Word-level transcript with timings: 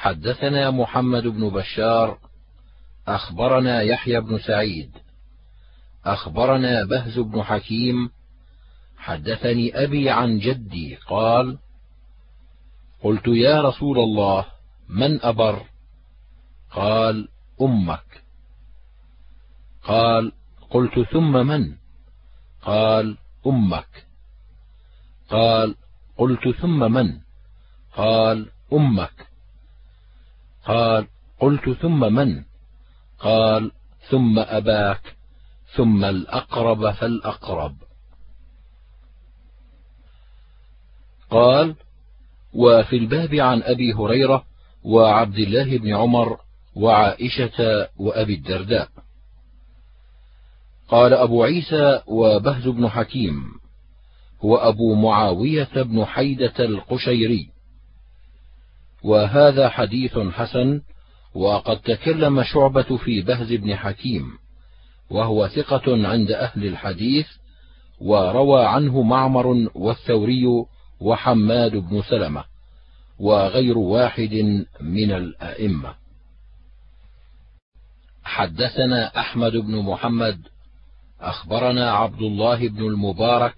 حدثنا 0.00 0.70
محمد 0.70 1.22
بن 1.22 1.48
بشار 1.48 2.18
أخبرنا 3.08 3.82
يحيى 3.82 4.20
بن 4.20 4.38
سعيد 4.38 4.90
أخبرنا 6.04 6.84
بهز 6.84 7.18
بن 7.18 7.42
حكيم 7.42 8.10
حدثني 8.98 9.84
أبي 9.84 10.10
عن 10.10 10.38
جدي 10.38 10.96
قال 10.96 11.58
قلت 13.02 13.28
يا 13.28 13.62
رسول 13.62 13.98
الله 13.98 14.44
من 14.88 15.22
أبر؟ 15.22 15.62
قال 16.70 17.28
أمك. 17.60 18.22
قال 19.84 20.32
قلت 20.70 21.00
ثم 21.12 21.32
من؟ 21.32 21.76
قال 22.62 23.16
أمك. 23.46 24.06
قال 25.30 25.74
قلت 26.16 26.48
ثم 26.48 26.92
من؟ 26.92 27.20
قال 27.96 28.50
أمك. 28.72 29.29
قال 30.66 31.06
قلت 31.40 31.70
ثم 31.70 32.12
من؟ 32.14 32.44
قال 33.18 33.72
ثم 34.10 34.38
أباك 34.38 35.16
ثم 35.76 36.04
الأقرب 36.04 36.90
فالأقرب. 36.90 37.76
قال 41.30 41.74
وفي 42.54 42.96
الباب 42.96 43.34
عن 43.34 43.62
أبي 43.62 43.92
هريرة 43.92 44.44
وعبد 44.84 45.38
الله 45.38 45.78
بن 45.78 45.94
عمر 45.94 46.40
وعائشة 46.74 47.88
وأبي 47.96 48.34
الدرداء. 48.34 48.88
قال 50.88 51.14
أبو 51.14 51.44
عيسى 51.44 52.02
وبهز 52.06 52.68
بن 52.68 52.88
حكيم 52.88 53.44
هو 54.44 54.56
أبو 54.56 54.94
معاوية 54.94 55.82
بن 55.82 56.04
حيدة 56.04 56.54
القشيري. 56.58 57.50
وهذا 59.02 59.68
حديث 59.68 60.18
حسن 60.18 60.80
وقد 61.34 61.80
تكلم 61.80 62.42
شعبة 62.42 62.96
في 62.96 63.22
بهز 63.22 63.52
بن 63.52 63.76
حكيم 63.76 64.24
وهو 65.10 65.48
ثقة 65.48 66.08
عند 66.08 66.30
أهل 66.30 66.66
الحديث 66.66 67.26
وروى 68.00 68.64
عنه 68.64 69.02
معمر 69.02 69.46
والثوري 69.74 70.44
وحماد 71.00 71.76
بن 71.76 72.02
سلمة 72.02 72.44
وغير 73.18 73.78
واحد 73.78 74.64
من 74.80 75.12
الأئمة. 75.12 75.94
حدثنا 78.24 79.18
أحمد 79.18 79.52
بن 79.52 79.76
محمد 79.76 80.40
أخبرنا 81.20 81.90
عبد 81.92 82.22
الله 82.22 82.68
بن 82.68 82.84
المبارك 82.84 83.54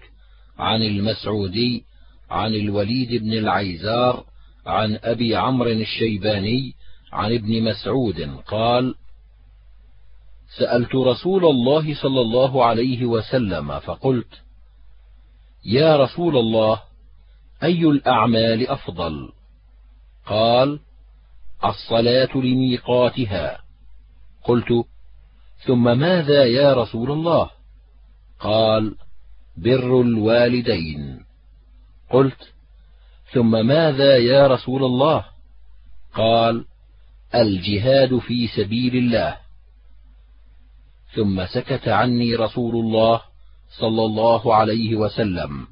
عن 0.59 0.81
المسعودي 0.81 1.85
عن 2.29 2.55
الوليد 2.55 3.23
بن 3.23 3.33
العيزار 3.33 4.25
عن 4.65 4.99
أبي 5.03 5.35
عمرو 5.35 5.69
الشيباني 5.69 6.73
عن 7.13 7.33
ابن 7.33 7.63
مسعود 7.63 8.21
قال 8.47 8.95
سألت 10.57 10.95
رسول 10.95 11.45
الله 11.45 12.01
صلى 12.01 12.21
الله 12.21 12.65
عليه 12.65 13.05
وسلم 13.05 13.79
فقلت 13.79 14.41
يا 15.65 15.97
رسول 15.97 16.37
الله 16.37 16.81
أي 17.63 17.85
الأعمال 17.85 18.67
أفضل؟ 18.67 19.29
قال 20.25 20.79
الصلاة 21.65 22.37
لميقاتها. 22.37 23.59
قلت 24.43 24.85
ثم 25.65 25.99
ماذا 25.99 26.45
يا 26.45 26.73
رسول 26.73 27.11
الله؟ 27.11 27.49
قال 28.39 28.95
بر 29.57 30.01
الوالدين. 30.01 31.25
قلت 32.09 32.52
ثم 33.33 33.65
ماذا 33.65 34.17
يا 34.17 34.47
رسول 34.47 34.83
الله؟ 34.83 35.25
قال 36.15 36.65
الجهاد 37.35 38.17
في 38.17 38.47
سبيل 38.47 38.95
الله. 38.95 39.37
ثم 41.15 41.45
سكت 41.45 41.87
عني 41.87 42.35
رسول 42.35 42.75
الله 42.75 43.21
صلى 43.79 44.05
الله 44.05 44.55
عليه 44.55 44.95
وسلم. 44.95 45.67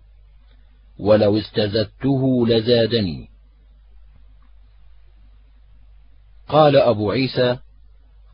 ولو 1.00 1.38
استزدته 1.38 2.48
لزادني. 2.48 3.30
قال 6.50 6.76
أبو 6.76 7.12
عيسى 7.12 7.58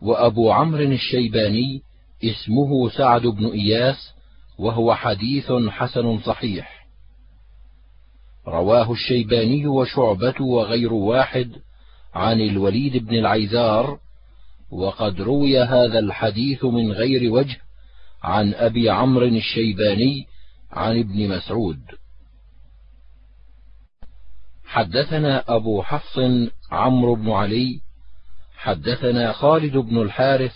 وأبو 0.02 0.52
عمرو 0.52 0.84
الشيباني 0.84 1.82
اسمه 2.24 2.90
سعد 2.90 3.22
بن 3.22 3.46
إياس 3.46 4.14
وهو 4.58 4.96
حديث 4.96 5.52
حسن 5.52 6.20
صحيح. 6.20 6.77
رواه 8.48 8.92
الشيباني 8.92 9.68
وشعبة 9.68 10.36
وغير 10.42 10.94
واحد 10.94 11.52
عن 12.14 12.42
الوليد 12.42 12.98
بن 13.08 13.16
العيزار 13.16 14.00
وقد 14.72 15.22
روي 15.22 15.60
هذا 15.60 16.00
الحديث 16.00 16.66
من 16.66 16.92
غير 16.92 17.32
وجه 17.32 17.58
عن 18.24 18.54
أبي 18.54 18.90
عمرو 18.90 19.26
الشيباني 19.26 20.28
عن 20.72 21.00
ابن 21.00 21.30
مسعود. 21.30 21.80
حدثنا 24.66 25.44
أبو 25.48 25.82
حفص 25.82 26.20
عمرو 26.72 27.16
بن 27.16 27.32
علي 27.32 27.80
حدثنا 28.58 29.32
خالد 29.32 29.78
بن 29.78 30.02
الحارث 30.02 30.56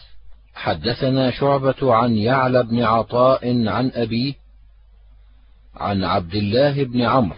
حدثنا 0.54 1.32
شعبة 1.32 1.94
عن 1.96 2.16
يعلى 2.16 2.64
بن 2.64 2.84
عطاء 2.84 3.68
عن 3.68 3.92
أبيه 3.94 4.34
عن 5.76 6.04
عبد 6.04 6.36
الله 6.36 6.84
بن 6.84 7.02
عمرو 7.02 7.38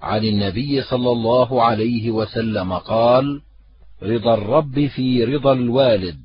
عن 0.00 0.24
النبي 0.24 0.82
صلى 0.82 1.10
الله 1.10 1.62
عليه 1.62 2.10
وسلم 2.10 2.72
قال 2.72 3.42
رضا 4.02 4.34
الرب 4.34 4.86
في 4.86 5.24
رضا 5.24 5.52
الوالد 5.52 6.20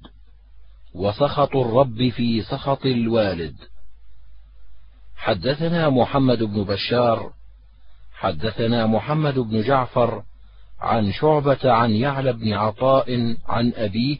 وسخط 0.94 1.56
الرب 1.56 2.10
في 2.10 2.42
سخط 2.42 2.86
الوالد. 2.86 3.56
حدثنا 5.16 5.90
محمد 5.90 6.44
بن 6.44 6.64
بشار 6.64 7.34
حدثنا 8.14 8.86
محمد 8.86 9.40
بن 9.40 9.62
جعفر 9.62 10.24
عن 10.80 11.12
شعبة 11.12 11.72
عن 11.72 11.92
يعلى 11.92 12.34
بن 12.34 12.54
عطاء 12.54 13.36
عن 13.48 13.74
أبيه 13.76 14.18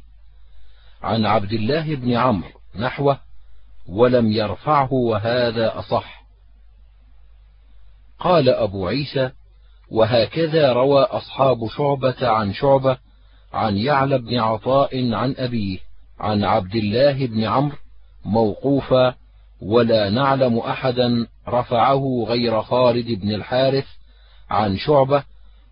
عن 1.02 1.26
عبد 1.26 1.54
الله 1.54 1.96
بن 1.96 2.14
عمرو 2.14 2.60
نحوه 2.76 3.20
ولم 3.88 4.32
يرفعه 4.32 4.94
وهذا 4.94 5.80
أصح. 5.80 6.26
قال 8.20 8.50
أبو 8.50 8.88
عيسى 8.88 9.32
وهكذا 9.92 10.74
روى 10.74 11.04
أصحاب 11.04 11.68
شعبة 11.68 12.28
عن 12.28 12.54
شعبة 12.54 12.98
عن 13.54 13.78
يعلى 13.78 14.18
بن 14.18 14.40
عطاء 14.40 15.14
عن 15.14 15.36
أبيه 15.38 15.80
عن 16.20 16.44
عبد 16.44 16.76
الله 16.76 17.26
بن 17.26 17.44
عمرو 17.44 17.78
موقوفا 18.26 19.16
ولا 19.62 20.10
نعلم 20.10 20.58
أحدا 20.58 21.28
رفعه 21.48 22.26
غير 22.28 22.62
خالد 22.62 23.22
بن 23.22 23.32
الحارث 23.32 23.86
عن 24.50 24.78
شعبة 24.78 25.24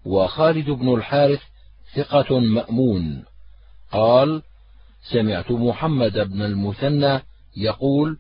وخالد 0.06 0.70
بن 0.70 0.94
الحارث 0.94 1.42
ثقة 1.96 2.40
مأمون. 2.40 3.24
قال 3.92 4.42
سمعت 5.12 5.52
محمد 5.52 6.14
بن 6.14 6.42
المثنى 6.42 7.22
يقول 7.58 8.18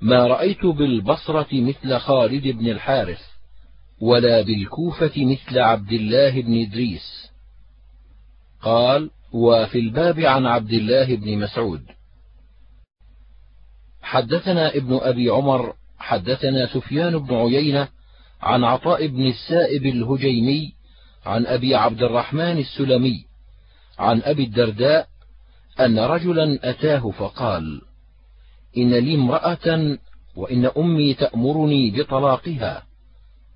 ما 0.00 0.26
رأيت 0.26 0.66
بالبصرة 0.66 1.46
مثل 1.52 1.98
خالد 1.98 2.42
بن 2.42 2.68
الحارث. 2.68 3.33
ولا 4.00 4.42
بالكوفة 4.42 5.12
مثل 5.16 5.58
عبد 5.58 5.92
الله 5.92 6.42
بن 6.42 6.62
إدريس. 6.62 7.30
قال 8.62 9.10
وفي 9.32 9.78
الباب 9.78 10.20
عن 10.20 10.46
عبد 10.46 10.72
الله 10.72 11.16
بن 11.16 11.38
مسعود. 11.38 11.82
حدثنا 14.02 14.74
ابن 14.74 14.98
أبي 15.02 15.30
عمر 15.30 15.74
حدثنا 15.98 16.66
سفيان 16.66 17.18
بن 17.18 17.34
عيينة 17.34 17.88
عن 18.42 18.64
عطاء 18.64 19.06
بن 19.06 19.26
السائب 19.26 19.86
الهجيمي 19.86 20.72
عن 21.26 21.46
أبي 21.46 21.74
عبد 21.74 22.02
الرحمن 22.02 22.58
السلمي 22.58 23.24
عن 23.98 24.22
أبي 24.22 24.44
الدرداء 24.44 25.08
أن 25.80 25.98
رجلا 25.98 26.70
أتاه 26.70 27.10
فقال 27.10 27.82
إن 28.76 28.94
لي 28.94 29.14
امرأة 29.14 29.98
وإن 30.36 30.70
أمي 30.78 31.14
تأمرني 31.14 31.90
بطلاقها. 31.90 32.82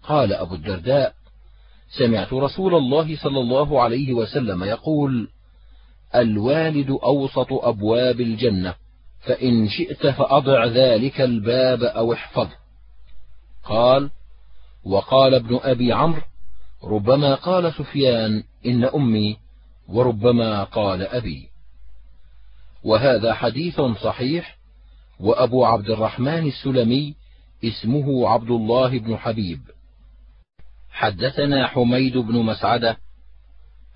قال 0.09 0.33
أبو 0.33 0.55
الدرداء 0.55 1.15
سمعت 1.99 2.33
رسول 2.33 2.75
الله 2.75 3.17
صلى 3.17 3.41
الله 3.41 3.83
عليه 3.83 4.13
وسلم 4.13 4.65
يقول 4.65 5.29
الوالد 6.15 6.91
أوسط 6.91 7.53
أبواب 7.53 8.21
الجنة 8.21 8.75
فإن 9.21 9.69
شئت 9.69 10.07
فأضع 10.07 10.65
ذلك 10.65 11.21
الباب 11.21 11.83
أو 11.83 12.13
احفظه. 12.13 12.57
قال 13.65 14.11
وقال 14.85 15.35
ابن 15.35 15.61
أبي 15.63 15.93
عمرو 15.93 16.23
ربما 16.85 17.35
قال 17.35 17.73
سفيان 17.73 18.43
إن 18.67 18.85
أمي 18.85 19.37
وربما 19.89 20.65
قال 20.65 21.03
أبي. 21.03 21.49
وهذا 22.85 23.35
حديث 23.35 23.81
صحيح 23.81 24.59
وأبو 25.21 25.65
عبد 25.65 25.91
الرحمن 25.91 26.47
السلمي 26.47 27.15
اسمه 27.65 28.29
عبد 28.29 28.51
الله 28.51 28.99
بن 28.99 29.17
حبيب. 29.17 29.61
حدثنا 30.99 31.67
حميد 31.67 32.17
بن 32.17 32.35
مسعدة 32.43 32.97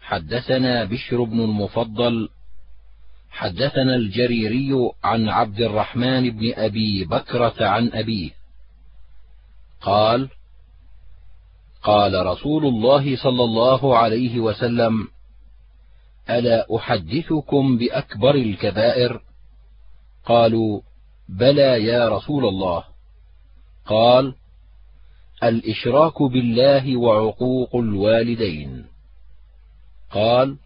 حدثنا 0.01 0.85
بشر 0.85 1.23
بن 1.23 1.41
المفضل 1.41 2.29
حدثنا 3.31 3.97
الجريري 3.97 4.91
عن 5.05 5.29
عبد 5.29 5.61
الرحمن 5.61 6.31
بن 6.31 6.53
أبي 6.55 7.05
بكرة 7.05 7.67
عن 7.67 7.91
أبيه. 7.93 8.31
قال 9.81 10.29
قال 11.83 12.27
رسول 12.27 12.67
الله 12.67 13.17
صلى 13.17 13.45
الله 13.45 13.99
عليه 13.99 14.41
وسلم 14.41 15.09
ألا 16.31 16.77
أحدثكم 16.77 17.79
بأكبر 17.79 18.35
الكبائر؟ 18.35 19.21
قالوا 20.27 20.81
بلى 21.29 21.85
يا 21.85 22.09
رسول 22.09 22.45
الله. 22.45 22.85
قال 23.87 24.35
الإشراك 25.43 26.23
بالله 26.23 26.97
وعقوق 26.97 27.77
الوالدين. 27.77 28.85
قال 30.11 30.57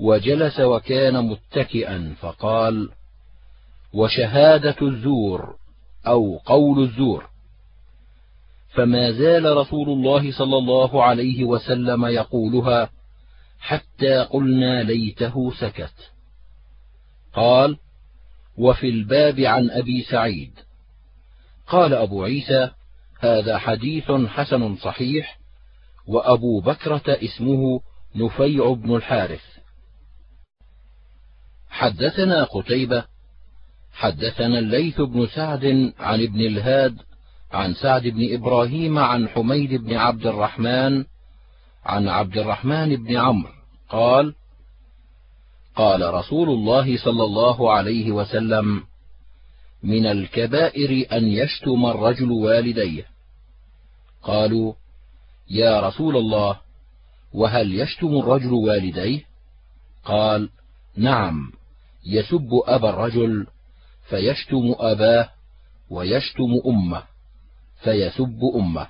وجلس 0.00 0.60
وكان 0.60 1.24
متكئا 1.24 2.14
فقال 2.20 2.88
وشهادة 3.94 4.76
الزور 4.82 5.56
أو 6.06 6.38
قول 6.38 6.82
الزور. 6.82 7.28
فما 8.74 9.10
زال 9.10 9.56
رسول 9.56 9.88
الله 9.88 10.32
صلى 10.32 10.58
الله 10.58 11.04
عليه 11.04 11.44
وسلم 11.44 12.06
يقولها 12.06 12.90
حتى 13.60 14.18
قلنا 14.18 14.82
ليته 14.82 15.52
سكت. 15.60 16.12
قال 17.34 17.76
وفي 18.58 18.88
الباب 18.88 19.40
عن 19.40 19.70
أبي 19.70 20.02
سعيد. 20.02 20.52
قال 21.66 21.94
أبو 21.94 22.24
عيسى 22.24 22.70
هذا 23.18 23.58
حديث 23.58 24.10
حسن 24.10 24.76
صحيح 24.76 25.38
وأبو 26.06 26.60
بكرة 26.60 27.02
اسمه 27.08 27.80
نفيع 28.14 28.72
بن 28.72 28.96
الحارث. 28.96 29.42
حدثنا 31.70 32.44
قتيبة 32.44 33.04
حدثنا 33.92 34.58
الليث 34.58 35.00
بن 35.00 35.26
سعد 35.26 35.92
عن 35.98 36.22
ابن 36.22 36.40
الهاد 36.40 36.96
عن 37.52 37.74
سعد 37.74 38.02
بن 38.02 38.34
إبراهيم 38.34 38.98
عن 38.98 39.28
حميد 39.28 39.74
بن 39.74 39.94
عبد 39.94 40.26
الرحمن 40.26 41.04
عن 41.84 42.08
عبد 42.08 42.38
الرحمن 42.38 42.96
بن 42.96 43.16
عمرو 43.16 43.52
قال 43.88 44.34
قال 45.76 46.14
رسول 46.14 46.48
الله 46.48 46.96
صلى 46.96 47.24
الله 47.24 47.72
عليه 47.72 48.12
وسلم 48.12 48.82
من 49.82 50.06
الكبائر 50.06 51.06
أن 51.12 51.28
يشتم 51.28 51.86
الرجل 51.86 52.30
والديه. 52.30 53.06
قالوا 54.22 54.74
يا 55.50 55.80
رسول 55.80 56.16
الله 56.16 56.60
وهل 57.32 57.80
يشتم 57.80 58.18
الرجل 58.18 58.52
والديه؟ 58.52 59.24
قال 60.04 60.50
نعم 60.96 61.52
يسب 62.06 62.48
أبا 62.66 62.90
الرجل 62.90 63.46
فيشتم 64.08 64.74
أباه 64.78 65.28
ويشتم 65.90 66.60
أمه 66.66 67.02
فيسب 67.82 68.40
أمه. 68.54 68.88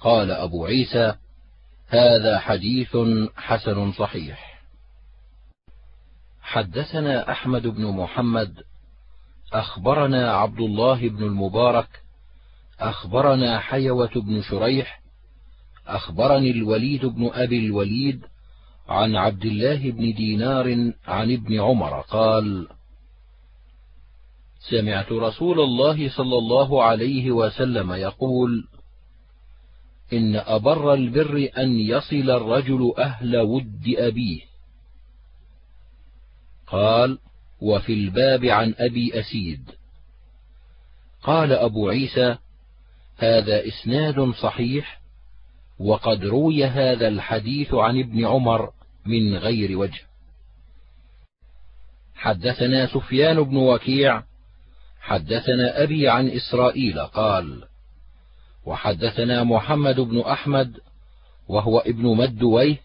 قال 0.00 0.30
أبو 0.30 0.66
عيسى 0.66 1.14
هذا 1.88 2.38
حديث 2.38 2.96
حسن 3.36 3.92
صحيح. 3.92 4.51
حدثنا 6.52 7.30
أحمد 7.30 7.66
بن 7.66 7.86
محمد 7.86 8.54
أخبرنا 9.52 10.32
عبد 10.32 10.60
الله 10.60 11.08
بن 11.08 11.24
المبارك 11.24 11.88
أخبرنا 12.80 13.58
حيوة 13.58 14.10
بن 14.16 14.42
شريح 14.42 15.00
أخبرني 15.86 16.50
الوليد 16.50 17.06
بن 17.06 17.30
أبي 17.32 17.66
الوليد 17.66 18.24
عن 18.88 19.16
عبد 19.16 19.44
الله 19.44 19.90
بن 19.90 20.14
دينار 20.14 20.92
عن 21.06 21.32
ابن 21.32 21.60
عمر 21.60 22.00
قال 22.00 22.68
سمعت 24.70 25.12
رسول 25.12 25.60
الله 25.60 26.08
صلى 26.16 26.38
الله 26.38 26.82
عليه 26.82 27.30
وسلم 27.30 27.92
يقول 27.92 28.68
إن 30.12 30.36
أبر 30.36 30.94
البر 30.94 31.48
أن 31.58 31.78
يصل 31.80 32.30
الرجل 32.30 32.92
أهل 32.98 33.36
ود 33.36 33.94
أبيه. 33.96 34.51
قال 36.72 37.18
وفي 37.60 37.92
الباب 37.92 38.44
عن 38.44 38.74
أبي 38.78 39.20
أسيد. 39.20 39.70
قال 41.22 41.52
أبو 41.52 41.88
عيسى 41.88 42.36
هذا 43.18 43.66
إسناد 43.68 44.30
صحيح 44.30 45.00
وقد 45.78 46.24
روي 46.24 46.64
هذا 46.64 47.08
الحديث 47.08 47.74
عن 47.74 47.98
ابن 47.98 48.26
عمر 48.26 48.72
من 49.06 49.36
غير 49.36 49.78
وجه. 49.78 50.00
حدثنا 52.14 52.86
سفيان 52.86 53.42
بن 53.42 53.56
وكيع 53.56 54.22
حدثنا 55.00 55.82
أبي 55.82 56.08
عن 56.08 56.28
إسرائيل 56.28 57.00
قال 57.00 57.64
وحدثنا 58.64 59.44
محمد 59.44 60.00
بن 60.00 60.20
أحمد 60.20 60.80
وهو 61.48 61.78
ابن 61.78 62.16
مدويه 62.16 62.80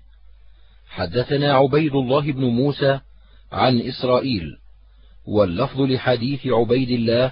حدثنا 0.89 1.53
عبيد 1.53 1.95
الله 1.95 2.31
بن 2.31 2.43
موسى 2.43 2.99
عن 3.51 3.79
إسرائيل 3.81 4.57
واللفظ 5.25 5.81
لحديث 5.81 6.47
عبيد 6.47 6.89
الله 6.89 7.31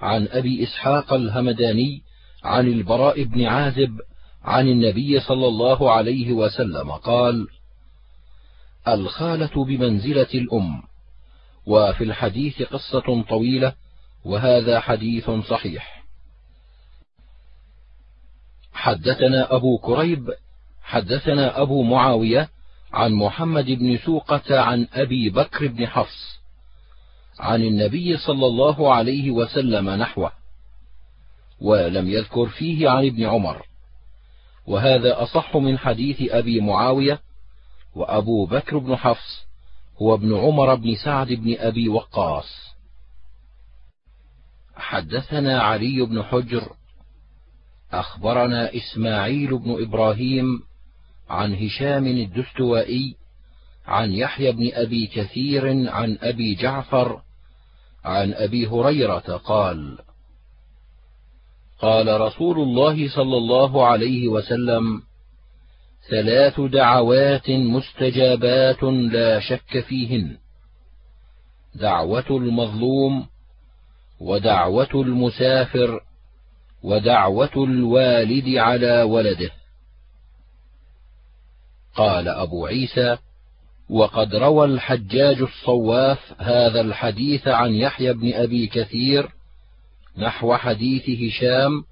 عن 0.00 0.28
أبي 0.28 0.62
إسحاق 0.62 1.12
الهمداني 1.12 2.02
عن 2.44 2.66
البراء 2.68 3.22
بن 3.22 3.44
عازب 3.44 4.00
عن 4.42 4.68
النبي 4.68 5.20
صلى 5.20 5.46
الله 5.46 5.92
عليه 5.92 6.32
وسلم 6.32 6.90
قال 6.90 7.48
الخالة 8.88 9.64
بمنزلة 9.64 10.28
الأم 10.34 10.82
وفي 11.66 12.04
الحديث 12.04 12.62
قصة 12.62 13.22
طويلة 13.28 13.74
وهذا 14.24 14.80
حديث 14.80 15.30
صحيح. 15.30 16.02
حدثنا 18.72 19.56
أبو 19.56 19.78
كريب 19.78 20.30
حدثنا 20.82 21.62
أبو 21.62 21.82
معاوية 21.82 22.48
عن 22.92 23.12
محمد 23.12 23.64
بن 23.64 23.98
سوقة 23.98 24.60
عن 24.60 24.88
أبي 24.92 25.30
بكر 25.30 25.66
بن 25.66 25.86
حفص 25.86 26.40
عن 27.40 27.62
النبي 27.62 28.16
صلى 28.16 28.46
الله 28.46 28.94
عليه 28.94 29.30
وسلم 29.30 29.90
نحوه 29.90 30.32
ولم 31.60 32.08
يذكر 32.08 32.46
فيه 32.46 32.90
عن 32.90 33.06
ابن 33.06 33.24
عمر 33.24 33.66
وهذا 34.66 35.22
أصح 35.22 35.56
من 35.56 35.78
حديث 35.78 36.32
أبي 36.32 36.60
معاوية 36.60 37.20
وأبو 37.94 38.46
بكر 38.46 38.78
بن 38.78 38.96
حفص 38.96 39.46
هو 40.02 40.14
ابن 40.14 40.36
عمر 40.36 40.74
بن 40.74 40.94
سعد 40.94 41.32
بن 41.32 41.56
أبي 41.58 41.88
وقاص. 41.88 42.72
حدثنا 44.76 45.62
علي 45.62 46.06
بن 46.06 46.22
حجر 46.22 46.72
أخبرنا 47.92 48.76
إسماعيل 48.76 49.58
بن 49.58 49.82
إبراهيم 49.82 50.62
عن 51.28 51.54
هشام 51.54 52.06
الدستوائي 52.06 53.16
عن 53.86 54.12
يحيى 54.12 54.52
بن 54.52 54.70
أبي 54.72 55.06
كثير 55.06 55.90
عن 55.90 56.18
أبي 56.20 56.54
جعفر 56.54 57.22
عن 58.04 58.32
أبي 58.32 58.66
هريرة 58.66 59.36
قال 59.36 59.98
قال 61.80 62.20
رسول 62.20 62.58
الله 62.58 63.08
صلى 63.08 63.36
الله 63.36 63.86
عليه 63.86 64.28
وسلم 64.28 65.02
ثلاث 66.10 66.60
دعوات 66.60 67.50
مستجابات 67.50 68.82
لا 68.82 69.40
شك 69.40 69.80
فيهن 69.80 70.36
دعوة 71.74 72.24
المظلوم 72.30 73.26
ودعوة 74.20 74.88
المسافر 74.94 76.00
ودعوة 76.82 77.64
الوالد 77.64 78.48
على 78.56 79.02
ولده. 79.02 79.50
قال 81.94 82.28
أبو 82.28 82.66
عيسى 82.66 83.16
وقد 83.90 84.34
روى 84.34 84.64
الحجاج 84.64 85.42
الصواف 85.42 86.34
هذا 86.38 86.80
الحديث 86.80 87.48
عن 87.48 87.74
يحيى 87.74 88.12
بن 88.12 88.34
أبي 88.34 88.66
كثير 88.66 89.28
نحو 90.18 90.54
حديث 90.54 91.10
هشام 91.10 91.84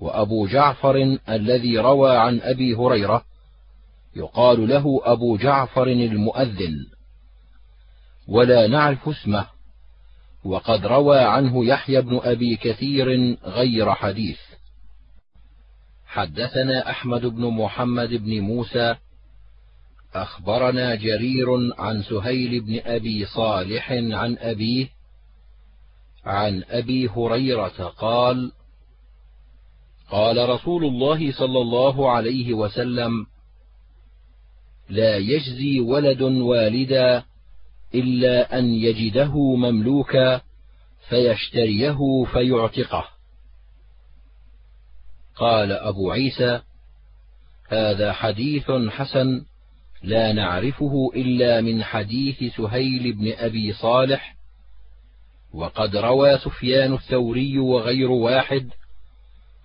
وأبو 0.00 0.46
جعفر 0.46 1.18
الذي 1.28 1.78
روى 1.78 2.16
عن 2.16 2.40
أبي 2.40 2.74
هريرة 2.74 3.24
يقال 4.16 4.68
له 4.68 5.00
أبو 5.04 5.36
جعفر 5.36 5.82
المؤذن. 5.82 6.86
ولا 8.28 8.66
نعرف 8.66 9.08
اسمه. 9.08 9.46
وقد 10.44 10.86
روى 10.86 11.18
عنه 11.18 11.64
يحيى 11.64 12.00
بن 12.00 12.20
أبي 12.22 12.56
كثير 12.56 13.36
غير 13.44 13.92
حديث. 13.94 14.38
حدثنا 16.06 16.90
أحمد 16.90 17.26
بن 17.26 17.46
محمد 17.46 18.08
بن 18.08 18.40
موسى 18.40 18.96
أخبرنا 20.14 20.94
جرير 20.94 21.46
عن 21.78 22.02
سهيل 22.02 22.60
بن 22.60 22.80
أبي 22.84 23.26
صالح 23.26 23.92
عن 23.92 24.36
أبيه 24.38 24.88
عن 26.24 26.64
أبي 26.68 27.08
هريرة 27.08 27.94
قال 27.98 28.52
قال 30.10 30.48
رسول 30.48 30.84
الله 30.84 31.32
صلى 31.32 31.58
الله 31.58 32.10
عليه 32.10 32.54
وسلم 32.54 33.26
لا 34.88 35.16
يجزي 35.16 35.80
ولد 35.80 36.22
والدا 36.22 37.24
إلا 37.94 38.58
أن 38.58 38.74
يجده 38.74 39.34
مملوكا 39.56 40.40
فيشتريه 41.08 42.24
فيعتقه. 42.32 43.08
قال 45.36 45.72
أبو 45.72 46.10
عيسى 46.10 46.60
هذا 47.68 48.12
حديث 48.12 48.70
حسن 48.70 49.44
لا 50.02 50.32
نعرفه 50.32 51.10
إلا 51.16 51.60
من 51.60 51.84
حديث 51.84 52.56
سهيل 52.56 53.12
بن 53.12 53.32
أبي 53.32 53.72
صالح 53.72 54.36
وقد 55.54 55.96
روى 55.96 56.38
سفيان 56.38 56.94
الثوري 56.94 57.58
وغير 57.58 58.10
واحد 58.10 58.70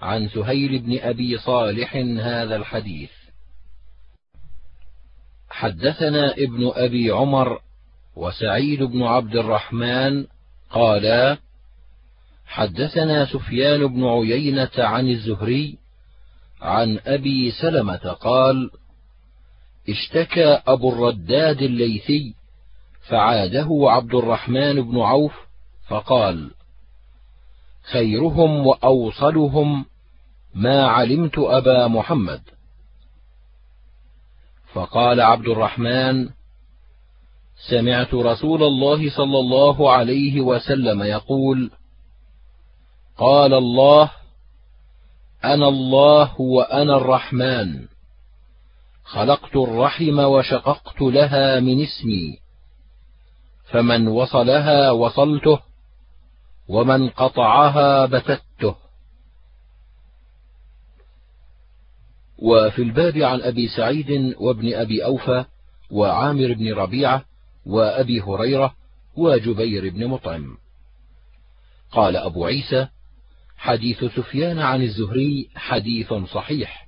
عن 0.01 0.29
سهيل 0.29 0.79
بن 0.79 0.99
أبي 0.99 1.37
صالح 1.37 1.95
هذا 2.19 2.55
الحديث. 2.55 3.11
حدثنا 5.49 6.33
ابن 6.33 6.71
أبي 6.75 7.11
عمر 7.11 7.59
وسعيد 8.15 8.83
بن 8.83 9.03
عبد 9.03 9.35
الرحمن 9.35 10.25
قالا 10.69 11.37
حدثنا 12.45 13.25
سفيان 13.25 13.87
بن 13.87 14.03
عيينة 14.03 14.71
عن 14.77 15.09
الزهري 15.09 15.77
عن 16.61 16.99
أبي 17.05 17.51
سلمة 17.51 18.17
قال 18.21 18.69
اشتكى 19.89 20.61
أبو 20.67 20.93
الرداد 20.93 21.61
الليثي 21.61 22.33
فعاده 23.09 23.67
عبد 23.71 24.15
الرحمن 24.15 24.81
بن 24.81 24.99
عوف 24.99 25.33
فقال 25.87 26.51
خيرهم 27.91 28.67
وأوصلهم 28.67 29.85
ما 30.53 30.87
علمت 30.87 31.37
أبا 31.37 31.87
محمد. 31.87 32.41
فقال 34.73 35.21
عبد 35.21 35.47
الرحمن 35.47 36.29
سمعت 37.69 38.13
رسول 38.13 38.63
الله 38.63 39.09
صلى 39.09 39.39
الله 39.39 39.91
عليه 39.91 40.41
وسلم 40.41 41.03
يقول 41.03 41.71
قال 43.17 43.53
الله 43.53 44.11
أنا 45.43 45.67
الله 45.67 46.41
وأنا 46.41 46.97
الرحمن. 46.97 47.87
خلقت 49.07 49.55
الرحم 49.55 50.19
وشققت 50.19 51.01
لها 51.01 51.59
من 51.59 51.83
اسمي. 51.83 52.39
فمن 53.71 54.07
وصلها 54.07 54.91
وصلته 54.91 55.59
ومن 56.67 57.09
قطعها 57.09 58.05
بتته. 58.05 58.75
وفي 62.37 62.81
الباب 62.81 63.17
عن 63.17 63.41
أبي 63.41 63.67
سعيد 63.67 64.35
وابن 64.39 64.73
أبي 64.73 65.05
أوفى 65.05 65.45
وعامر 65.91 66.53
بن 66.53 66.73
ربيعة 66.73 67.25
وأبي 67.65 68.21
هريرة 68.21 68.75
وجبير 69.17 69.89
بن 69.89 70.07
مطعم. 70.07 70.57
قال 71.91 72.15
أبو 72.17 72.45
عيسى 72.45 72.87
حديث 73.57 74.03
سفيان 74.03 74.59
عن 74.59 74.81
الزهري 74.81 75.49
حديث 75.55 76.13
صحيح. 76.13 76.86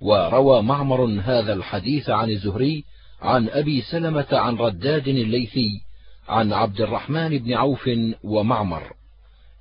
وروى 0.00 0.62
معمر 0.62 1.04
هذا 1.04 1.52
الحديث 1.52 2.10
عن 2.10 2.30
الزهري 2.30 2.84
عن 3.22 3.48
أبي 3.48 3.82
سلمة 3.82 4.26
عن 4.32 4.56
رداد 4.56 5.08
الليثي 5.08 5.80
عن 6.28 6.52
عبد 6.52 6.80
الرحمن 6.80 7.38
بن 7.38 7.52
عوف 7.52 7.90
ومعمر. 8.24 8.92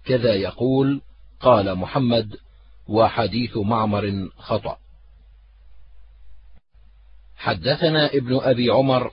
كذا 0.06 0.34
يقول 0.34 1.02
قال 1.40 1.76
محمد 1.76 2.36
وحديث 2.88 3.58
معمر 3.58 4.30
خطأ. 4.38 4.78
حدثنا 7.36 8.06
ابن 8.06 8.40
أبي 8.42 8.70
عمر 8.70 9.12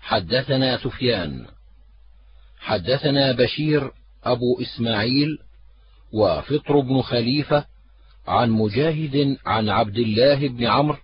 حدثنا 0.00 0.78
سفيان 0.78 1.46
حدثنا 2.58 3.32
بشير 3.32 3.92
أبو 4.24 4.60
إسماعيل 4.60 5.38
وفطر 6.12 6.80
بن 6.80 7.02
خليفة 7.02 7.64
عن 8.26 8.50
مجاهد 8.50 9.36
عن 9.46 9.68
عبد 9.68 9.98
الله 9.98 10.48
بن 10.48 10.66
عمرو 10.66 10.98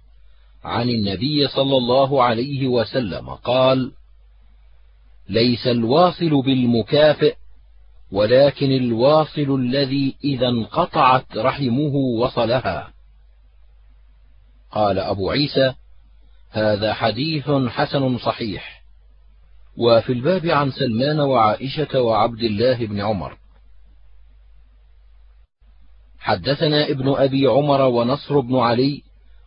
عن 0.65 0.89
النبي 0.89 1.49
صلى 1.49 1.77
الله 1.77 2.23
عليه 2.23 2.67
وسلم 2.67 3.31
قال 3.31 3.93
ليس 5.29 5.67
الواصل 5.67 6.43
بالمكافئ 6.43 7.35
ولكن 8.13 8.73
الواصل 8.73 9.55
الذي 9.55 10.17
إذا 10.25 10.49
انقطعت 10.49 11.37
رحمه 11.37 11.95
وصلها. 11.95 12.93
قال 14.71 14.99
أبو 14.99 15.31
عيسى 15.31 15.75
هذا 16.51 16.95
حديث 16.95 17.51
حسن 17.51 18.19
صحيح. 18.19 18.83
وفي 19.77 20.13
الباب 20.13 20.47
عن 20.47 20.71
سلمان 20.71 21.21
وعائشة 21.21 22.01
وعبد 22.01 22.43
الله 22.43 22.87
بن 22.87 23.01
عمر 23.01 23.37
حدثنا 26.27 26.89
ابن 26.89 27.15
أبي 27.17 27.47
عمر 27.47 27.81
ونصر 27.83 28.41
بن 28.41 28.57
علي 28.57 29.03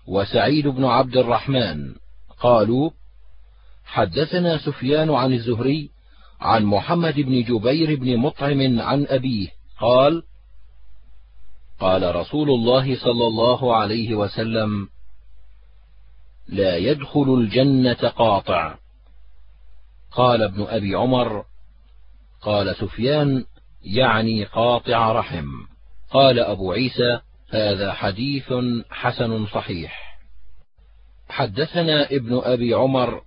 وسعيد 0.07 0.67
بن 0.67 0.85
عبد 0.85 1.17
الرحمن. 1.17 1.95
قالوا 2.39 2.89
حدثنا 3.85 4.57
سفيان 4.57 5.09
عن 5.11 5.33
الزهري 5.33 5.89
عن 6.39 6.65
محمد 6.65 7.15
بن 7.15 7.43
جبير 7.43 7.99
بن 7.99 8.17
مطعم 8.17 8.79
عن 8.79 9.05
أبيه. 9.09 9.47
قال 9.79 10.23
قال 11.79 12.15
رسول 12.15 12.49
الله 12.49 12.95
صلى 12.95 13.27
الله 13.27 13.75
عليه 13.75 14.15
وسلم 14.15 14.87
لا 16.47 16.77
يدخل 16.77 17.33
الجنة 17.39 18.09
قاطع. 18.09 18.75
قال 20.11 20.41
ابن 20.41 20.63
أبي 20.63 20.95
عمر 20.95 21.45
قال 22.41 22.75
سفيان 22.75 23.45
يعني 23.83 24.43
قاطع 24.43 25.11
رحم. 25.11 25.68
قال 26.11 26.39
أبو 26.39 26.71
عيسى 26.71 27.19
هذا 27.49 27.93
حديث 27.93 28.53
حسن 28.89 29.45
صحيح. 29.45 30.19
حدثنا 31.29 32.05
ابن 32.05 32.41
أبي 32.43 32.73
عمر 32.73 33.21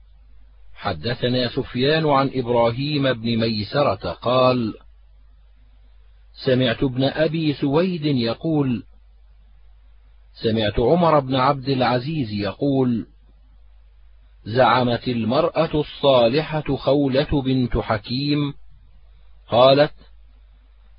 حدثنا 0.75 1.49
سفيان 1.49 2.07
عن 2.07 2.31
إبراهيم 2.35 3.13
بن 3.13 3.37
ميسرة 3.37 4.13
قال 4.13 4.75
سمعت 6.45 6.83
ابن 6.83 7.05
أبي 7.05 7.53
سويد 7.53 8.05
يقول 8.05 8.85
سمعت 10.43 10.81
عمر 10.81 11.21
بن 11.21 11.35
عبد 11.35 11.69
العزيز 11.69 12.33
يقول 12.33 13.07
زعمت 14.45 15.09
المرأة 15.09 15.71
الصالحة 15.75 16.77
خولة 16.77 17.43
بنت 17.43 17.77
حكيم 17.79 18.55
قالت 19.49 19.95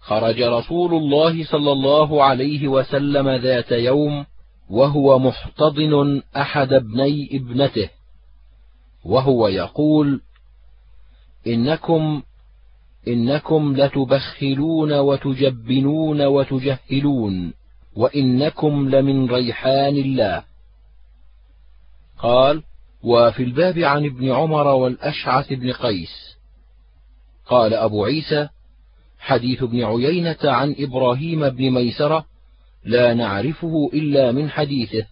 خرج 0.04 0.42
رسول 0.42 0.94
الله 0.94 1.46
صلى 1.46 1.72
الله 1.72 2.24
عليه 2.24 2.68
وسلم 2.68 3.30
ذات 3.30 3.72
يوم 3.72 4.26
وهو 4.70 5.20
محتضن 5.20 6.22
أحد 6.38 6.74
ابني 6.74 7.30
ابنته 7.34 7.90
وهو 9.06 9.48
يقول 9.48 10.22
إنكم 11.48 12.22
إنكم 13.08 13.76
لتبخلون 13.78 14.94
وتجبنون 14.94 16.22
وتجهلون 16.26 17.54
وإنكم 17.96 18.90
لمن 18.90 19.30
ريحان 19.30 19.98
الله. 19.98 20.44
قال 22.18 22.64
وفي 23.04 23.44
الباب 23.44 23.80
عن 23.80 24.06
ابن 24.06 24.32
عمر 24.32 24.68
والأشعث 24.68 25.54
بن 25.54 25.72
قيس. 25.72 26.38
قال 27.46 27.74
أبو 27.74 28.06
عيسى 28.06 28.50
حديث 29.24 29.64
ابن 29.64 29.84
عيينة 29.84 30.38
عن 30.44 30.76
إبراهيم 30.80 31.50
بن 31.50 31.70
ميسرة 31.70 32.26
لا 32.86 33.14
نعرفه 33.14 33.90
إلا 33.94 34.32
من 34.32 34.50
حديثه 34.50 35.06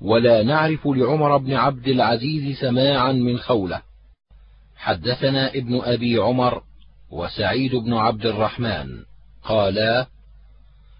ولا 0.00 0.42
نعرف 0.42 0.86
لعمر 0.86 1.36
بن 1.36 1.54
عبد 1.54 1.88
العزيز 1.88 2.58
سماعا 2.58 3.12
من 3.12 3.38
خولة. 3.38 3.82
حدثنا 4.76 5.48
ابن 5.48 5.80
أبي 5.80 6.18
عمر 6.18 6.62
وسعيد 7.10 7.74
بن 7.74 7.92
عبد 7.92 8.26
الرحمن 8.26 8.88
قالا 9.42 10.06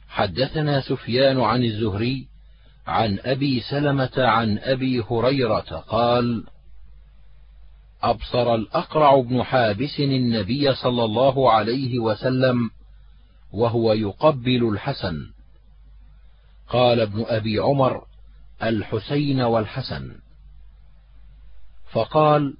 حدثنا 0.09 0.81
سفيان 0.81 1.41
عن 1.41 1.65
الزهري 1.65 2.27
عن 2.87 3.19
أبي 3.25 3.61
سلمة 3.61 4.13
عن 4.17 4.59
أبي 4.59 5.05
هريرة 5.11 5.85
قال 5.89 6.45
أبصر 8.05 8.55
الأقرع 8.55 9.21
بن 9.21 9.43
حابس 9.43 10.01
النبي 10.01 10.75
صلى 10.75 11.05
الله 11.05 11.53
عليه 11.53 11.99
وسلم 11.99 12.71
وهو 13.53 13.93
يقبل 13.93 14.69
الحسن. 14.69 15.31
قال 16.69 17.01
ابن 17.01 17.25
أبي 17.29 17.59
عمر 17.59 18.05
الحسين 18.63 19.41
والحسن. 19.41 20.13
فقال 21.93 22.55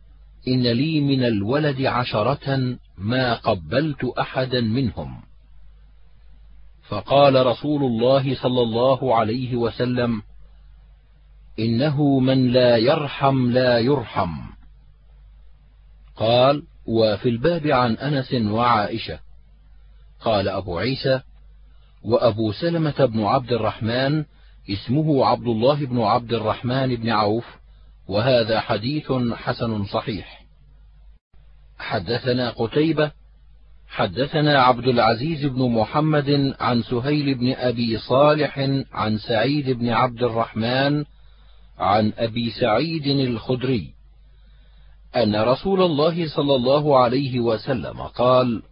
إن 0.49 0.63
لي 0.63 1.01
من 1.01 1.25
الولد 1.25 1.83
عشرة 1.83 2.77
ما 2.99 3.35
قبلت 3.35 4.05
أحدا 4.05 4.61
منهم. 4.61 5.23
فقال 6.89 7.47
رسول 7.47 7.83
الله 7.83 8.35
صلى 8.43 8.63
الله 8.63 9.15
عليه 9.15 9.57
وسلم 9.57 10.23
إنه 11.59 12.19
من 12.19 12.53
لا 12.53 12.77
يرحم 12.77 13.51
لا 13.51 13.79
يرحم. 13.79 14.54
قال 16.17 16.63
وفي 16.87 17.29
الباب 17.29 17.67
عن 17.67 17.95
أنس 17.97 18.35
وعائشة. 18.35 19.19
قال 20.21 20.49
أبو 20.49 20.79
عيسى 20.79 21.21
وأبو 22.05 22.53
سلمة 22.53 23.05
بن 23.05 23.25
عبد 23.25 23.53
الرحمن 23.53 24.25
اسمه 24.71 25.27
عبد 25.27 25.47
الله 25.47 25.87
بن 25.87 26.01
عبد 26.01 26.33
الرحمن 26.33 26.97
بن 26.97 27.11
عوف 27.11 27.47
وهذا 28.09 28.61
حديث 28.61 29.13
حسن 29.33 29.85
صحيح. 29.85 30.45
حدثنا 31.79 32.51
قتيبة 32.51 33.13
حدثنا 33.89 34.63
عبد 34.63 34.89
العزيز 34.89 35.47
بن 35.47 35.71
محمد 35.71 36.55
عن 36.61 36.83
سهيل 36.83 37.35
بن 37.35 37.53
أبي 37.53 37.99
صالح 37.99 38.59
عن 38.93 39.19
سعيد 39.19 39.71
بن 39.71 39.89
عبد 39.89 40.23
الرحمن 40.23 41.05
عن 41.79 42.13
أبي 42.17 42.51
سعيد 42.51 43.07
الخدري. 43.07 43.95
أن 45.17 45.37
رسول 45.37 45.83
الله 45.83 46.29
صلى 46.29 46.55
الله 46.55 46.99
عليه 46.99 47.41
وسلم 47.41 48.03
قال: 48.03 48.63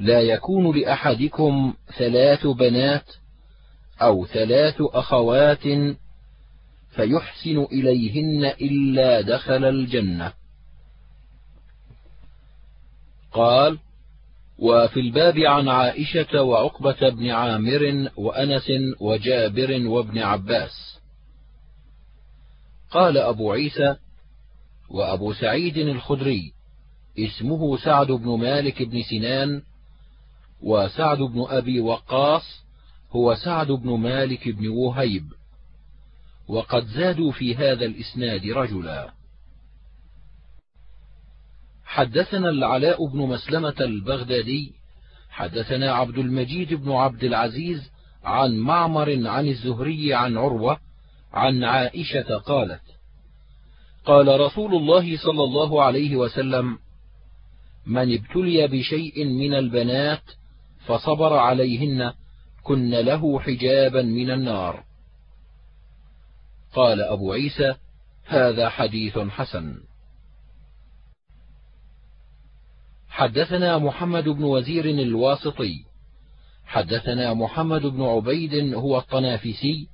لا 0.00 0.20
يكون 0.20 0.76
لأحدكم 0.80 1.74
ثلاث 1.98 2.46
بنات 2.46 3.06
أو 4.02 4.26
ثلاث 4.26 4.76
أخوات 4.80 5.62
فيحسن 6.90 7.66
إليهن 7.72 8.44
إلا 8.44 9.20
دخل 9.20 9.64
الجنة. 9.64 10.32
قال: 13.32 13.78
وفي 14.58 15.00
الباب 15.00 15.38
عن 15.38 15.68
عائشة 15.68 16.42
وعقبة 16.42 17.08
بن 17.08 17.30
عامر 17.30 18.10
وأنس 18.16 18.70
وجابر 19.00 19.86
وابن 19.86 20.18
عباس. 20.18 21.00
قال 22.90 23.18
أبو 23.18 23.52
عيسى: 23.52 23.96
وأبو 24.90 25.32
سعيد 25.32 25.78
الخدري 25.78 26.52
اسمه 27.18 27.76
سعد 27.76 28.06
بن 28.06 28.38
مالك 28.38 28.82
بن 28.82 29.02
سنان 29.02 29.62
وسعد 30.62 31.18
بن 31.18 31.46
أبي 31.48 31.80
وقاص 31.80 32.64
هو 33.10 33.34
سعد 33.34 33.66
بن 33.66 33.90
مالك 33.90 34.48
بن 34.48 34.68
وهيب. 34.68 35.32
وقد 36.48 36.86
زادوا 36.86 37.32
في 37.32 37.56
هذا 37.56 37.84
الإسناد 37.84 38.46
رجلا. 38.46 39.12
حدثنا 41.84 42.48
العلاء 42.48 43.06
بن 43.06 43.18
مسلمة 43.18 43.74
البغدادي 43.80 44.72
حدثنا 45.30 45.92
عبد 45.92 46.18
المجيد 46.18 46.74
بن 46.74 46.92
عبد 46.92 47.24
العزيز 47.24 47.90
عن 48.24 48.56
معمر 48.56 49.28
عن 49.28 49.48
الزهري 49.48 50.14
عن 50.14 50.36
عروة 50.36 50.78
عن 51.32 51.64
عائشة 51.64 52.38
قالت 52.38 52.82
قال 54.04 54.40
رسول 54.40 54.74
الله 54.74 55.16
صلى 55.16 55.44
الله 55.44 55.82
عليه 55.82 56.16
وسلم 56.16 56.78
من 57.86 58.14
ابتلي 58.14 58.66
بشيء 58.68 59.24
من 59.24 59.54
البنات 59.54 60.22
فصبر 60.86 61.32
عليهن 61.32 62.12
كن 62.62 62.90
له 62.90 63.40
حجابا 63.40 64.02
من 64.02 64.30
النار. 64.30 64.84
قال 66.74 67.00
أبو 67.00 67.32
عيسى 67.32 67.74
هذا 68.24 68.68
حديث 68.68 69.18
حسن. 69.18 69.80
حدثنا 73.08 73.78
محمد 73.78 74.28
بن 74.28 74.44
وزير 74.44 74.84
الواسطي 74.84 75.84
حدثنا 76.64 77.34
محمد 77.34 77.86
بن 77.86 78.02
عبيد 78.02 78.74
هو 78.74 78.98
الطنافسي 78.98 79.88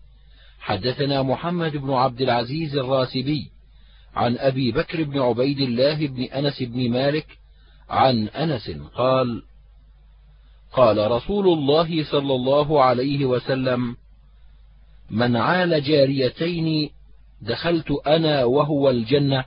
حدثنا 0.61 1.23
محمد 1.23 1.77
بن 1.77 1.91
عبد 1.91 2.21
العزيز 2.21 2.77
الراسبي 2.77 3.51
عن 4.17 4.39
أبي 4.39 4.73
بكر 4.73 5.05
بن 5.05 5.19
عبيد 5.19 5.61
الله 5.61 6.07
بن 6.07 6.23
أنس 6.23 6.63
بن 6.63 6.91
مالك 6.91 7.27
عن 7.89 8.29
أنس 8.29 8.71
قال 8.95 9.43
قال 10.73 11.11
رسول 11.11 11.49
الله 11.49 12.05
صلى 12.05 12.35
الله 12.35 12.83
عليه 12.83 13.25
وسلم 13.25 13.97
من 15.11 15.37
عال 15.37 15.83
جاريتين 15.83 16.91
دخلت 17.43 17.91
أنا 18.07 18.45
وهو 18.45 18.91
الجنة 18.91 19.45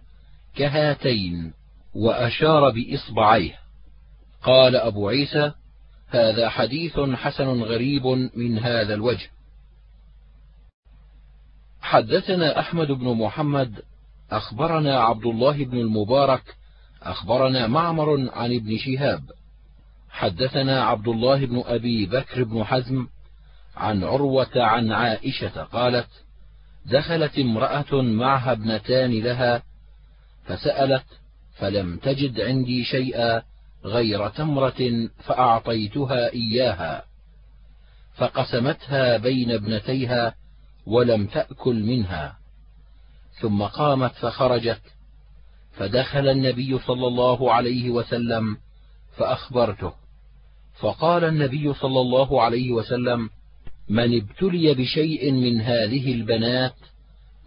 كهاتين 0.55 1.53
وأشار 1.95 2.69
بإصبعيه. 2.69 3.59
قال 4.43 4.75
أبو 4.75 5.09
عيسى 5.09 5.51
هذا 6.07 6.49
حديث 6.49 6.99
حسن 6.99 7.61
غريب 7.61 8.05
من 8.35 8.59
هذا 8.59 8.93
الوجه. 8.93 9.29
حدثنا 11.81 12.59
أحمد 12.59 12.87
بن 12.87 13.05
محمد 13.05 13.81
أخبرنا 14.31 14.99
عبد 14.99 15.25
الله 15.25 15.65
بن 15.65 15.77
المبارك 15.77 16.55
أخبرنا 17.03 17.67
معمر 17.67 18.29
عن 18.33 18.55
ابن 18.55 18.77
شهاب. 18.77 19.21
حدثنا 20.09 20.83
عبد 20.83 21.07
الله 21.07 21.45
بن 21.45 21.63
أبي 21.65 22.05
بكر 22.05 22.43
بن 22.43 22.63
حزم 22.63 23.07
عن 23.75 24.03
عروة 24.03 24.51
عن 24.55 24.91
عائشة 24.91 25.63
قالت 25.63 26.07
دخلت 26.85 27.39
امرأة 27.39 28.01
معها 28.01 28.51
ابنتان 28.51 29.11
لها 29.11 29.63
فسألت 30.45 31.05
فلم 31.57 31.97
تجد 31.97 32.41
عندي 32.41 32.83
شيئا 32.83 33.41
غير 33.85 34.29
تمرة 34.29 35.09
فأعطيتها 35.23 36.33
إياها 36.33 37.03
فقسمتها 38.15 39.17
بين 39.17 39.51
ابنتيها 39.51 40.35
ولم 40.85 41.27
تأكل 41.27 41.83
منها. 41.83 42.38
ثم 43.41 43.63
قامت 43.63 44.11
فخرجت. 44.11 44.81
فدخل 45.71 46.27
النبي 46.27 46.79
صلى 46.79 47.07
الله 47.07 47.53
عليه 47.53 47.89
وسلم 47.89 48.57
فأخبرته. 49.17 49.93
فقال 50.79 51.23
النبي 51.23 51.73
صلى 51.73 52.01
الله 52.01 52.41
عليه 52.41 52.71
وسلم 52.71 53.29
من 53.89 54.21
ابتلي 54.21 54.73
بشيء 54.73 55.31
من 55.31 55.61
هذه 55.61 56.13
البنات 56.13 56.75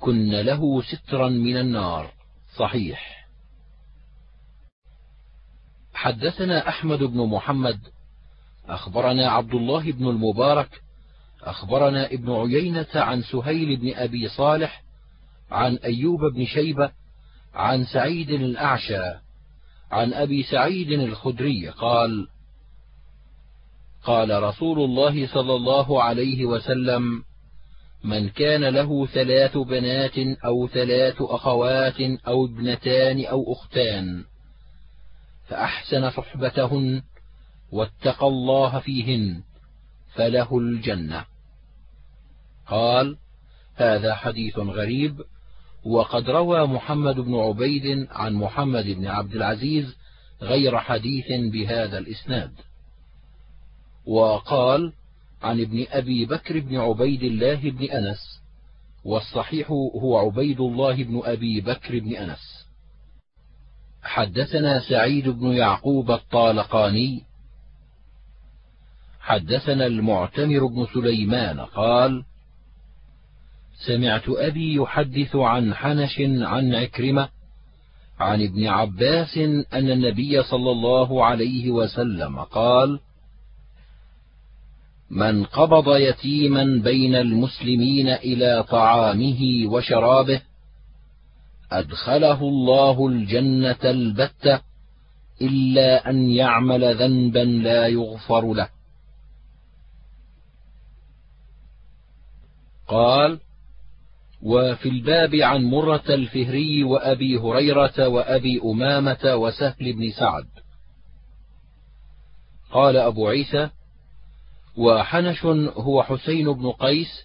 كن 0.00 0.30
له 0.30 0.82
سترا 0.82 1.28
من 1.28 1.56
النار. 1.56 2.12
صحيح. 2.56 3.28
حدثنا 5.94 6.68
أحمد 6.68 6.98
بن 6.98 7.26
محمد. 7.26 7.80
أخبرنا 8.68 9.30
عبد 9.30 9.54
الله 9.54 9.92
بن 9.92 10.08
المبارك. 10.08 10.82
أخبرنا 11.42 12.06
ابن 12.06 12.32
عيينة 12.32 12.86
عن 12.94 13.22
سهيل 13.22 13.76
بن 13.76 13.94
أبي 13.94 14.28
صالح 14.28 14.82
عن 15.52 15.76
أيوب 15.76 16.24
بن 16.24 16.44
شيبة 16.46 16.92
عن 17.54 17.84
سعيد 17.84 18.30
الأعشى 18.30 19.14
عن 19.90 20.14
أبي 20.14 20.42
سعيد 20.42 20.92
الخدري 20.92 21.68
قال 21.68 22.28
قال 24.04 24.42
رسول 24.42 24.80
الله 24.80 25.26
صلى 25.26 25.54
الله 25.54 26.02
عليه 26.02 26.44
وسلم 26.44 27.24
من 28.04 28.28
كان 28.28 28.64
له 28.64 29.06
ثلاث 29.06 29.58
بنات 29.58 30.18
أو 30.44 30.68
ثلاث 30.68 31.16
أخوات 31.20 32.00
أو 32.26 32.44
ابنتان 32.44 33.24
أو 33.24 33.52
أختان 33.52 34.24
فأحسن 35.48 36.10
صحبتهن 36.10 37.02
واتقى 37.72 38.26
الله 38.26 38.78
فيهن 38.78 39.42
فله 40.14 40.58
الجنة. 40.58 41.24
قال 42.66 43.16
هذا 43.74 44.14
حديث 44.14 44.58
غريب. 44.58 45.22
وقد 45.84 46.30
روى 46.30 46.66
محمد 46.66 47.14
بن 47.14 47.34
عبيد 47.34 48.06
عن 48.10 48.34
محمد 48.34 48.84
بن 48.84 49.06
عبد 49.06 49.34
العزيز 49.34 49.96
غير 50.42 50.78
حديث 50.78 51.26
بهذا 51.52 51.98
الإسناد. 51.98 52.52
وقال 54.06 54.92
عن 55.42 55.60
ابن 55.60 55.86
أبي 55.90 56.24
بكر 56.24 56.60
بن 56.60 56.76
عبيد 56.76 57.22
الله 57.22 57.70
بن 57.70 57.84
أنس 57.84 58.42
والصحيح 59.04 59.70
هو 59.70 60.18
عبيد 60.18 60.60
الله 60.60 61.04
بن 61.04 61.20
أبي 61.24 61.60
بكر 61.60 61.98
بن 61.98 62.16
أنس. 62.16 62.66
حدثنا 64.02 64.80
سعيد 64.88 65.28
بن 65.28 65.52
يعقوب 65.52 66.10
الطالقاني 66.10 67.22
حدثنا 69.20 69.86
المعتمر 69.86 70.66
بن 70.66 70.86
سليمان 70.94 71.60
قال 71.60 72.24
سمعت 73.86 74.28
أبي 74.28 74.74
يحدث 74.74 75.36
عن 75.36 75.74
حنش 75.74 76.20
عن 76.20 76.74
عكرمة 76.74 77.28
عن 78.20 78.42
ابن 78.42 78.66
عباس 78.66 79.38
أن 79.72 79.90
النبي 79.90 80.42
صلى 80.42 80.70
الله 80.70 81.24
عليه 81.24 81.70
وسلم 81.70 82.38
قال: 82.38 83.00
من 85.10 85.44
قبض 85.44 85.96
يتيما 85.96 86.82
بين 86.84 87.14
المسلمين 87.14 88.08
إلى 88.08 88.62
طعامه 88.62 89.40
وشرابه 89.66 90.40
أدخله 91.72 92.40
الله 92.42 93.08
الجنة 93.08 93.84
البتة 93.84 94.60
إلا 95.42 96.10
أن 96.10 96.30
يعمل 96.30 96.96
ذنبا 96.96 97.38
لا 97.38 97.86
يغفر 97.86 98.54
له. 98.54 98.68
قال: 102.88 103.40
وفي 104.42 104.88
الباب 104.88 105.34
عن 105.34 105.64
مرة 105.64 106.04
الفهري 106.08 106.84
وأبي 106.84 107.38
هريرة 107.38 108.08
وأبي 108.08 108.60
أمامة 108.64 109.34
وسهل 109.36 109.92
بن 109.92 110.10
سعد. 110.10 110.46
قال 112.70 112.96
أبو 112.96 113.28
عيسى 113.28 113.70
وحنش 114.76 115.44
هو 115.76 116.02
حسين 116.02 116.52
بن 116.52 116.70
قيس 116.70 117.24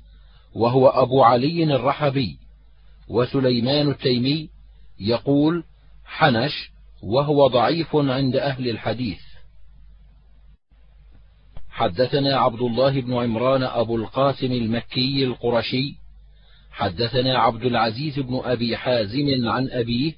وهو 0.56 0.88
أبو 0.88 1.24
علي 1.24 1.64
الرحبي 1.64 2.38
وسليمان 3.08 3.90
التيمي 3.90 4.50
يقول 5.00 5.64
حنش 6.06 6.72
وهو 7.04 7.48
ضعيف 7.48 7.96
عند 7.96 8.36
أهل 8.36 8.70
الحديث. 8.70 9.20
حدثنا 11.70 12.38
عبد 12.38 12.62
الله 12.62 13.02
بن 13.02 13.14
عمران 13.14 13.64
أبو 13.64 13.96
القاسم 13.96 14.52
المكي 14.52 15.24
القرشي 15.24 16.07
حدثنا 16.78 17.40
عبد 17.40 17.64
العزيز 17.66 18.20
بن 18.20 18.42
أبي 18.44 18.78
حازم 18.78 19.50
عن 19.50 19.70
أبيه 19.72 20.14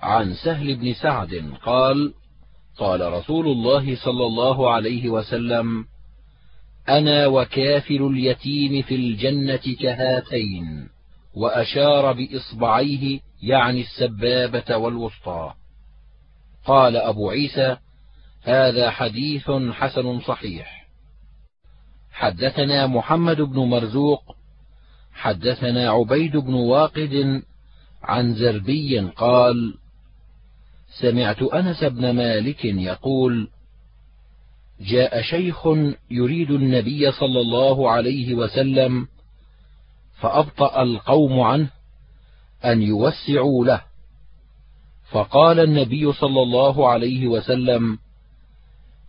عن 0.00 0.34
سهل 0.34 0.76
بن 0.76 0.94
سعد 0.94 1.52
قال 1.62 2.14
قال 2.78 3.12
رسول 3.12 3.46
الله 3.46 3.96
صلى 3.96 4.26
الله 4.26 4.70
عليه 4.70 5.08
وسلم 5.08 5.84
أنا 6.88 7.26
وكافل 7.26 8.02
اليتيم 8.02 8.82
في 8.82 8.94
الجنة 8.94 9.76
كهاتين 9.80 10.88
وأشار 11.34 12.12
بإصبعيه 12.12 13.20
يعني 13.42 13.80
السبابة 13.80 14.76
والوسطى. 14.76 15.54
قال 16.64 16.96
أبو 16.96 17.30
عيسى 17.30 17.76
هذا 18.42 18.90
حديث 18.90 19.50
حسن 19.50 20.20
صحيح. 20.20 20.88
حدثنا 22.12 22.86
محمد 22.86 23.40
بن 23.40 23.58
مرزوق 23.58 24.37
حدثنا 25.18 25.90
عبيد 25.90 26.36
بن 26.36 26.54
واقد 26.54 27.42
عن 28.02 28.34
زربي 28.34 28.98
قال 29.00 29.74
سمعت 31.00 31.42
أنس 31.42 31.84
بن 31.84 32.10
مالك 32.10 32.64
يقول 32.64 33.48
جاء 34.80 35.22
شيخ 35.22 35.66
يريد 36.10 36.50
النبي 36.50 37.12
صلى 37.12 37.40
الله 37.40 37.90
عليه 37.90 38.34
وسلم 38.34 39.08
فأبطأ 40.20 40.82
القوم 40.82 41.40
عنه 41.40 41.70
أن 42.64 42.82
يوسعوا 42.82 43.64
له. 43.64 43.82
فقال 45.10 45.60
النبي 45.60 46.12
صلى 46.12 46.42
الله 46.42 46.88
عليه 46.88 47.26
وسلم 47.26 47.98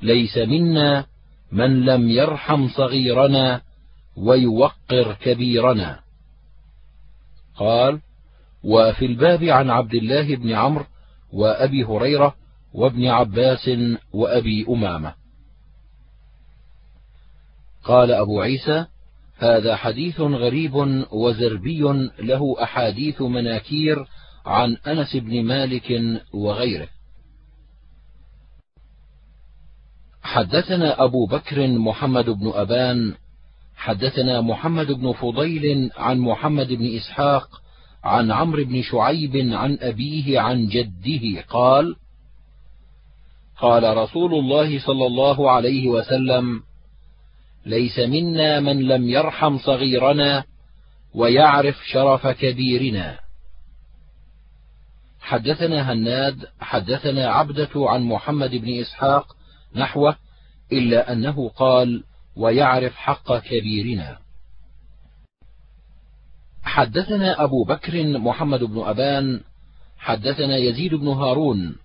ليس 0.01 0.37
منا 0.37 1.05
من 1.51 1.85
لم 1.85 2.09
يرحم 2.09 2.67
صغيرنا 2.67 3.61
ويوقر 4.19 5.13
كبيرنا. 5.21 5.99
قال 7.55 7.99
وفي 8.63 9.05
الباب 9.05 9.43
عن 9.43 9.69
عبد 9.69 9.93
الله 9.93 10.35
بن 10.35 10.51
عمرو 10.51 10.85
وأبي 11.33 11.83
هريرة 11.83 12.35
وابن 12.73 13.07
عباس 13.07 13.69
وأبي 14.13 14.65
أمامة. 14.69 15.13
قال 17.83 18.11
أبو 18.11 18.41
عيسى 18.41 18.85
هذا 19.37 19.75
حديث 19.75 20.19
غريب 20.19 20.75
وزربي 21.11 21.81
له 22.19 22.63
أحاديث 22.63 23.21
مناكير 23.21 24.05
عن 24.45 24.77
أنس 24.87 25.15
بن 25.15 25.43
مالك 25.43 26.01
وغيره. 26.33 26.87
حدثنا 30.21 31.03
أبو 31.03 31.25
بكر 31.25 31.67
محمد 31.67 32.29
بن 32.29 32.51
أبان 32.55 33.15
حدثنا 33.79 34.41
محمد 34.41 34.91
بن 34.91 35.11
فضيل 35.11 35.91
عن 35.97 36.19
محمد 36.19 36.67
بن 36.67 36.95
إسحاق 36.95 37.61
عن 38.03 38.31
عمرو 38.31 38.65
بن 38.65 38.81
شعيب 38.81 39.35
عن 39.35 39.77
أبيه 39.81 40.39
عن 40.39 40.67
جده 40.67 41.41
قال 41.41 41.95
قال 43.57 43.97
رسول 43.97 44.33
الله 44.33 44.79
صلى 44.79 45.05
الله 45.05 45.51
عليه 45.51 45.87
وسلم 45.87 46.61
ليس 47.65 47.99
منا 47.99 48.59
من 48.59 48.81
لم 48.81 49.09
يرحم 49.09 49.57
صغيرنا 49.57 50.43
ويعرف 51.13 51.75
شرف 51.91 52.27
كبيرنا. 52.27 53.19
حدثنا 55.19 55.93
هناد 55.93 56.45
حدثنا 56.59 57.27
عبدة 57.27 57.69
عن 57.75 58.03
محمد 58.03 58.55
بن 58.55 58.79
إسحاق 58.79 59.35
نحوه 59.75 60.15
إلا 60.71 61.11
أنه 61.11 61.49
قال 61.49 62.03
ويعرف 62.39 62.95
حق 62.95 63.37
كبيرنا. 63.37 64.17
حدثنا 66.63 67.43
أبو 67.43 67.63
بكر 67.63 68.03
محمد 68.03 68.63
بن 68.63 68.81
أبان 68.81 69.41
حدثنا 69.97 70.57
يزيد 70.57 70.95
بن 70.95 71.07
هارون 71.07 71.75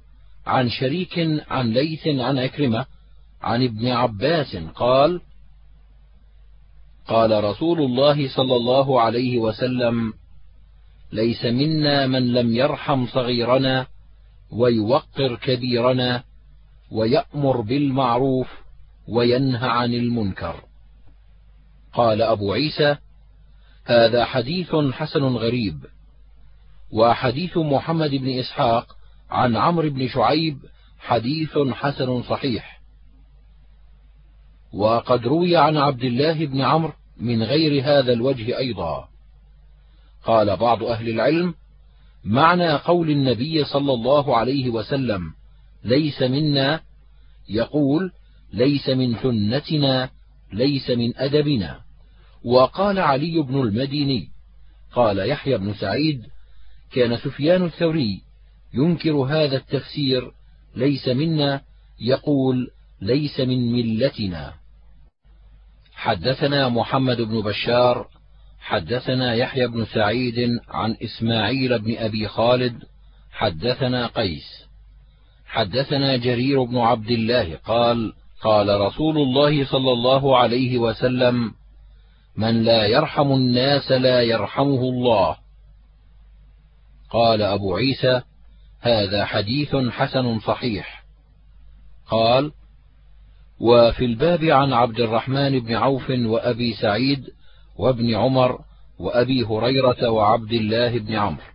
عن 0.46 0.68
شريك 0.68 1.18
عن 1.48 1.72
ليث 1.72 2.06
عن 2.06 2.38
عكرمة 2.38 2.86
عن 3.42 3.64
ابن 3.64 3.88
عباس 3.88 4.56
قال 4.56 5.20
قال 7.08 7.44
رسول 7.44 7.80
الله 7.80 8.36
صلى 8.36 8.56
الله 8.56 9.00
عليه 9.00 9.38
وسلم 9.38 10.12
ليس 11.12 11.44
منا 11.44 12.06
من 12.06 12.32
لم 12.32 12.54
يرحم 12.54 13.06
صغيرنا 13.06 13.86
ويوقر 14.50 15.36
كبيرنا 15.36 16.22
ويأمر 16.90 17.60
بالمعروف 17.60 18.63
وينهى 19.08 19.68
عن 19.68 19.94
المنكر. 19.94 20.64
قال 21.92 22.22
أبو 22.22 22.52
عيسى 22.52 22.96
هذا 23.84 24.24
حديث 24.24 24.74
حسن 24.92 25.22
غريب 25.22 25.86
وحديث 26.92 27.56
محمد 27.56 28.10
بن 28.10 28.38
إسحاق 28.38 28.96
عن 29.30 29.56
عمرو 29.56 29.90
بن 29.90 30.08
شعيب 30.08 30.58
حديث 30.98 31.58
حسن 31.58 32.22
صحيح. 32.22 32.80
وقد 34.72 35.26
روي 35.26 35.56
عن 35.56 35.76
عبد 35.76 36.04
الله 36.04 36.46
بن 36.46 36.60
عمرو 36.60 36.92
من 37.16 37.42
غير 37.42 37.84
هذا 37.84 38.12
الوجه 38.12 38.58
أيضا. 38.58 39.08
قال 40.24 40.56
بعض 40.56 40.82
أهل 40.82 41.08
العلم 41.08 41.54
معنى 42.24 42.72
قول 42.72 43.10
النبي 43.10 43.64
صلى 43.64 43.92
الله 43.92 44.36
عليه 44.36 44.70
وسلم 44.70 45.32
ليس 45.84 46.22
منا 46.22 46.80
يقول 47.48 48.12
ليس 48.54 48.88
من 48.88 49.16
سنتنا 49.22 50.10
ليس 50.52 50.90
من 50.90 51.16
أدبنا. 51.16 51.80
وقال 52.44 52.98
علي 52.98 53.42
بن 53.42 53.60
المديني 53.60 54.28
قال 54.92 55.18
يحيى 55.18 55.58
بن 55.58 55.74
سعيد 55.74 56.26
كان 56.92 57.16
سفيان 57.16 57.64
الثوري 57.64 58.20
ينكر 58.74 59.12
هذا 59.12 59.56
التفسير 59.56 60.32
ليس 60.76 61.08
منا 61.08 61.60
يقول 62.00 62.70
ليس 63.00 63.40
من 63.40 63.72
ملتنا. 63.72 64.54
حدثنا 65.94 66.68
محمد 66.68 67.20
بن 67.20 67.40
بشار 67.40 68.08
حدثنا 68.60 69.34
يحيى 69.34 69.66
بن 69.66 69.84
سعيد 69.84 70.58
عن 70.68 70.96
إسماعيل 71.02 71.78
بن 71.78 71.96
أبي 71.96 72.28
خالد 72.28 72.82
حدثنا 73.32 74.06
قيس. 74.06 74.64
حدثنا 75.46 76.16
جرير 76.16 76.64
بن 76.64 76.76
عبد 76.76 77.10
الله 77.10 77.56
قال 77.56 78.12
قال 78.44 78.80
رسول 78.80 79.18
الله 79.18 79.64
صلى 79.64 79.92
الله 79.92 80.38
عليه 80.38 80.78
وسلم 80.78 81.52
من 82.36 82.62
لا 82.62 82.86
يرحم 82.86 83.32
الناس 83.32 83.92
لا 83.92 84.22
يرحمه 84.22 84.80
الله. 84.80 85.36
قال 87.10 87.42
أبو 87.42 87.76
عيسى 87.76 88.22
هذا 88.80 89.24
حديث 89.24 89.76
حسن 89.76 90.38
صحيح. 90.40 91.04
قال 92.10 92.52
وفي 93.60 94.04
الباب 94.04 94.44
عن 94.44 94.72
عبد 94.72 95.00
الرحمن 95.00 95.60
بن 95.60 95.74
عوف 95.74 96.10
وأبي 96.10 96.74
سعيد 96.74 97.30
وابن 97.76 98.14
عمر 98.14 98.58
وأبي 98.98 99.44
هريرة 99.44 100.10
وعبد 100.10 100.52
الله 100.52 100.98
بن 100.98 101.14
عمرو. 101.14 101.54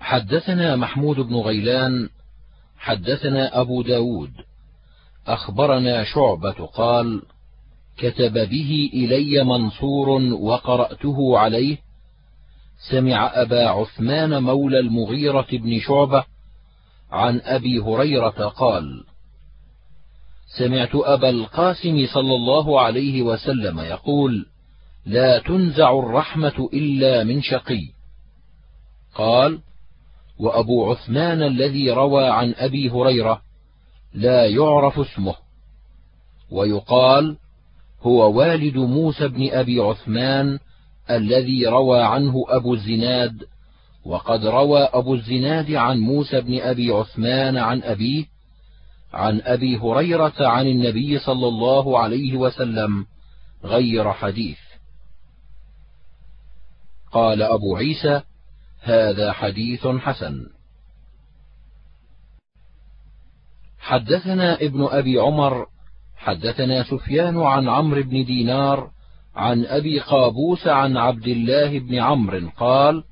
حدثنا 0.00 0.76
محمود 0.76 1.16
بن 1.16 1.36
غيلان 1.36 2.08
حدثنا 2.82 3.60
أبو 3.60 3.82
داود 3.82 4.30
أخبرنا 5.26 6.04
شعبة 6.04 6.66
قال 6.66 7.22
كتب 7.98 8.32
به 8.32 8.90
إلي 8.94 9.44
منصور 9.44 10.08
وقرأته 10.32 11.38
عليه 11.38 11.78
سمع 12.90 13.30
أبا 13.34 13.68
عثمان 13.68 14.42
مولى 14.42 14.78
المغيرة 14.78 15.46
بن 15.52 15.80
شعبة 15.80 16.24
عن 17.10 17.40
أبي 17.40 17.78
هريرة 17.78 18.48
قال 18.48 19.04
سمعت 20.58 20.94
أبا 20.94 21.30
القاسم 21.30 22.06
صلى 22.14 22.34
الله 22.34 22.80
عليه 22.80 23.22
وسلم 23.22 23.80
يقول 23.80 24.46
لا 25.06 25.38
تنزع 25.38 25.98
الرحمة 25.98 26.68
إلا 26.72 27.24
من 27.24 27.42
شقي 27.42 27.88
قال 29.14 29.60
وأبو 30.42 30.90
عثمان 30.90 31.42
الذي 31.42 31.90
روى 31.90 32.28
عن 32.28 32.54
أبي 32.56 32.90
هريرة 32.90 33.42
لا 34.14 34.46
يعرف 34.46 34.98
اسمه. 34.98 35.34
ويقال 36.50 37.36
هو 38.02 38.38
والد 38.38 38.76
موسى 38.76 39.28
بن 39.28 39.50
أبي 39.50 39.80
عثمان 39.80 40.58
الذي 41.10 41.66
روى 41.66 42.02
عنه 42.02 42.44
أبو 42.48 42.74
الزناد 42.74 43.44
وقد 44.04 44.46
روى 44.46 44.80
أبو 44.82 45.14
الزناد 45.14 45.72
عن 45.72 45.98
موسى 45.98 46.40
بن 46.40 46.60
أبي 46.60 46.90
عثمان 46.90 47.56
عن 47.56 47.82
أبيه 47.82 48.24
عن 49.12 49.40
أبي 49.40 49.76
هريرة 49.76 50.34
عن 50.40 50.66
النبي 50.66 51.18
صلى 51.18 51.48
الله 51.48 51.98
عليه 51.98 52.36
وسلم 52.36 53.06
غير 53.64 54.12
حديث. 54.12 54.58
قال 57.12 57.42
أبو 57.42 57.76
عيسى 57.76 58.22
هذا 58.82 59.32
حديث 59.32 59.86
حسن. 59.86 60.46
حدثنا 63.78 64.54
ابن 64.54 64.84
أبي 64.90 65.18
عمر 65.18 65.66
حدثنا 66.16 66.82
سفيان 66.82 67.42
عن 67.42 67.68
عمرو 67.68 68.02
بن 68.02 68.24
دينار 68.24 68.90
عن 69.36 69.64
أبي 69.64 70.00
قابوس 70.00 70.66
عن 70.66 70.96
عبد 70.96 71.26
الله 71.26 71.78
بن 71.78 71.94
عمرو 71.98 72.50
قال 72.56 73.04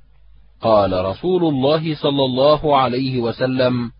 قال 0.60 1.04
رسول 1.04 1.44
الله 1.44 1.94
صلى 1.94 2.24
الله 2.24 2.76
عليه 2.76 3.20
وسلم 3.20 3.90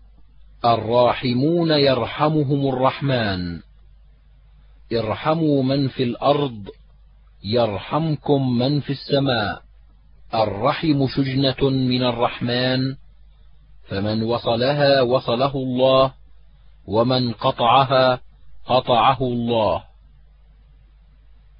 الراحمون 0.65 1.71
يرحمهم 1.71 2.67
الرحمن. 2.67 3.59
ارحموا 4.93 5.63
من 5.63 5.87
في 5.87 6.03
الأرض 6.03 6.69
يرحمكم 7.43 8.57
من 8.57 8.79
في 8.79 8.89
السماء. 8.89 9.70
الرحم 10.33 11.07
شجنه 11.07 11.69
من 11.69 12.03
الرحمن 12.03 12.95
فمن 13.87 14.23
وصلها 14.23 15.01
وصله 15.01 15.55
الله 15.55 16.13
ومن 16.87 17.33
قطعها 17.33 18.19
قطعه 18.65 19.21
الله. 19.21 19.83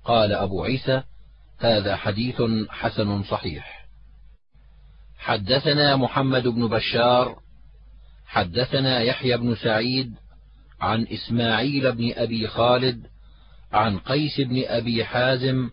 قال 0.05 0.33
أبو 0.33 0.63
عيسى 0.63 1.03
هذا 1.59 1.95
حديث 1.95 2.41
حسن 2.69 3.23
صحيح. 3.23 3.85
حدثنا 5.17 5.95
محمد 5.95 6.47
بن 6.47 6.67
بشار 6.67 7.35
حدثنا 8.25 8.99
يحيى 8.99 9.37
بن 9.37 9.55
سعيد 9.55 10.13
عن 10.81 11.07
إسماعيل 11.07 11.91
بن 11.91 12.11
أبي 12.15 12.47
خالد 12.47 13.07
عن 13.71 13.99
قيس 13.99 14.41
بن 14.41 14.63
أبي 14.65 15.05
حازم 15.05 15.69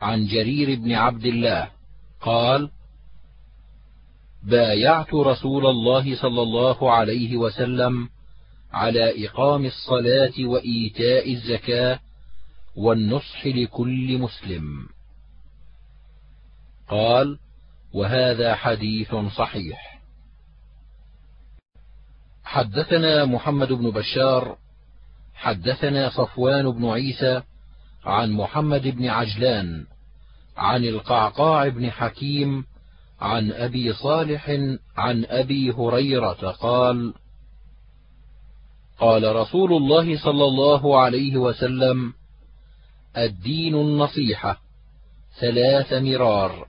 عن 0.00 0.26
جرير 0.26 0.80
بن 0.80 0.92
عبد 0.92 1.24
الله. 1.24 1.77
قال 2.20 2.70
بايعت 4.42 5.14
رسول 5.14 5.66
الله 5.66 6.16
صلى 6.16 6.42
الله 6.42 6.92
عليه 6.92 7.36
وسلم 7.36 8.08
على 8.72 9.26
إقام 9.26 9.66
الصلاة 9.66 10.32
وإيتاء 10.44 11.32
الزكاة 11.32 12.00
والنصح 12.76 13.46
لكل 13.46 14.18
مسلم. 14.18 14.86
قال 16.88 17.38
وهذا 17.94 18.54
حديث 18.54 19.14
صحيح. 19.14 19.98
حدثنا 22.44 23.24
محمد 23.24 23.72
بن 23.72 23.90
بشار 23.90 24.58
حدثنا 25.34 26.10
صفوان 26.10 26.70
بن 26.70 26.84
عيسى 26.88 27.42
عن 28.04 28.32
محمد 28.32 28.88
بن 28.88 29.06
عجلان 29.06 29.86
عن 30.58 30.84
القعقاع 30.84 31.68
بن 31.68 31.90
حكيم 31.90 32.64
عن 33.20 33.52
أبي 33.52 33.92
صالح 33.92 34.50
عن 34.96 35.24
أبي 35.24 35.70
هريرة 35.70 36.50
قال 36.50 37.14
قال 39.00 39.36
رسول 39.36 39.72
الله 39.72 40.24
صلى 40.24 40.44
الله 40.44 41.00
عليه 41.00 41.36
وسلم 41.36 42.12
الدين 43.16 43.74
النصيحة 43.74 44.60
ثلاث 45.40 45.92
مرار. 45.92 46.68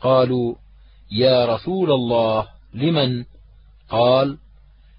قالوا 0.00 0.54
يا 1.12 1.54
رسول 1.54 1.90
الله 1.90 2.48
لمن؟ 2.74 3.24
قال 3.88 4.38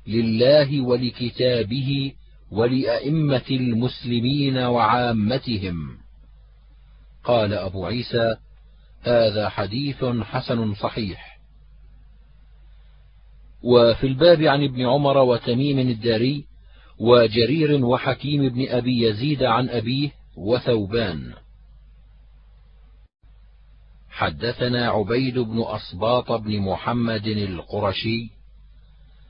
لله 0.07 0.81
ولكتابه 0.81 2.13
ولأئمة 2.51 3.45
المسلمين 3.51 4.57
وعامتهم. 4.57 5.97
قال 7.23 7.53
أبو 7.53 7.85
عيسى 7.85 8.35
هذا 9.01 9.49
حديث 9.49 10.05
حسن 10.05 10.73
صحيح. 10.73 11.39
وفي 13.63 14.07
الباب 14.07 14.41
عن 14.41 14.63
ابن 14.63 14.85
عمر 14.85 15.17
وتميم 15.17 15.79
الداري 15.79 16.45
وجرير 16.99 17.85
وحكيم 17.85 18.49
بن 18.49 18.69
أبي 18.69 19.01
يزيد 19.01 19.43
عن 19.43 19.69
أبيه 19.69 20.11
وثوبان. 20.37 21.33
حدثنا 24.09 24.89
عبيد 24.89 25.39
بن 25.39 25.59
أصباط 25.59 26.31
بن 26.31 26.59
محمد 26.59 27.27
القرشي. 27.27 28.29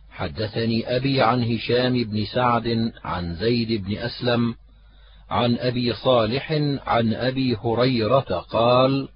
حدثني 0.10 0.96
أبي 0.96 1.22
عن 1.22 1.44
هشام 1.44 2.04
بن 2.04 2.26
سعد 2.26 2.92
عن 3.04 3.36
زيد 3.36 3.84
بن 3.84 3.98
أسلم 3.98 4.56
عن 5.30 5.56
أبي 5.56 5.94
صالح 5.94 6.52
عن 6.88 7.14
أبي 7.14 7.56
هريرة 7.56 8.46
قال 8.50 9.10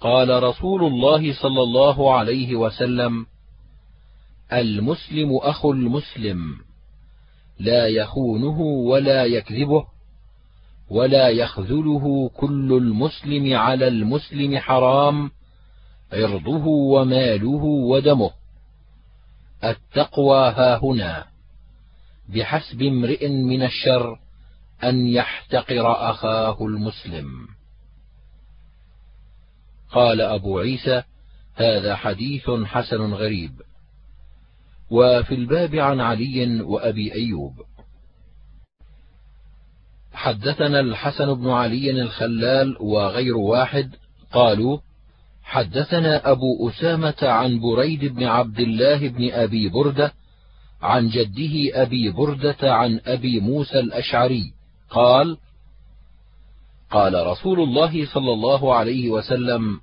قال 0.00 0.42
رسول 0.42 0.84
الله 0.84 1.42
صلى 1.42 1.62
الله 1.62 2.14
عليه 2.14 2.56
وسلم 2.56 3.26
المسلم 4.52 5.36
أخو 5.36 5.72
المسلم 5.72 6.56
لا 7.58 7.86
يخونه 7.86 8.60
ولا 8.60 9.24
يكذبه 9.24 9.86
ولا 10.90 11.28
يخذله 11.28 12.30
كل 12.36 12.72
المسلم 12.72 13.54
على 13.56 13.88
المسلم 13.88 14.58
حرام 14.58 15.30
عرضه 16.12 16.66
وماله 16.66 17.64
ودمه. 17.64 18.30
التقوى 19.64 20.38
هاهنا 20.38 21.24
بحسب 22.28 22.82
امرئ 22.82 23.28
من 23.28 23.62
الشر 23.62 24.18
أن 24.84 25.06
يحتقر 25.06 26.10
أخاه 26.10 26.56
المسلم. 26.60 27.48
قال 29.90 30.20
أبو 30.20 30.58
عيسى 30.58 31.02
هذا 31.54 31.96
حديث 31.96 32.50
حسن 32.50 33.12
غريب. 33.12 33.52
وفي 34.90 35.34
الباب 35.34 35.74
عن 35.74 36.00
علي 36.00 36.60
وأبي 36.60 37.14
أيوب. 37.14 37.52
حدثنا 40.12 40.80
الحسن 40.80 41.34
بن 41.34 41.50
علي 41.50 41.90
الخلال 41.90 42.76
وغير 42.80 43.36
واحد 43.36 43.94
قالوا 44.32 44.78
حدثنا 45.42 46.30
أبو 46.30 46.68
أسامة 46.68 47.16
عن 47.22 47.60
بريد 47.60 48.04
بن 48.04 48.24
عبد 48.24 48.60
الله 48.60 49.08
بن 49.08 49.30
أبي 49.32 49.68
بردة 49.68 50.12
عن 50.82 51.08
جده 51.08 51.82
أبي 51.82 52.10
بردة 52.10 52.74
عن 52.74 53.00
أبي 53.06 53.40
موسى 53.40 53.80
الأشعري. 53.80 54.52
قال 54.92 55.38
قال 56.90 57.26
رسول 57.26 57.60
الله 57.60 58.06
صلى 58.06 58.32
الله 58.32 58.74
عليه 58.74 59.10
وسلم 59.10 59.80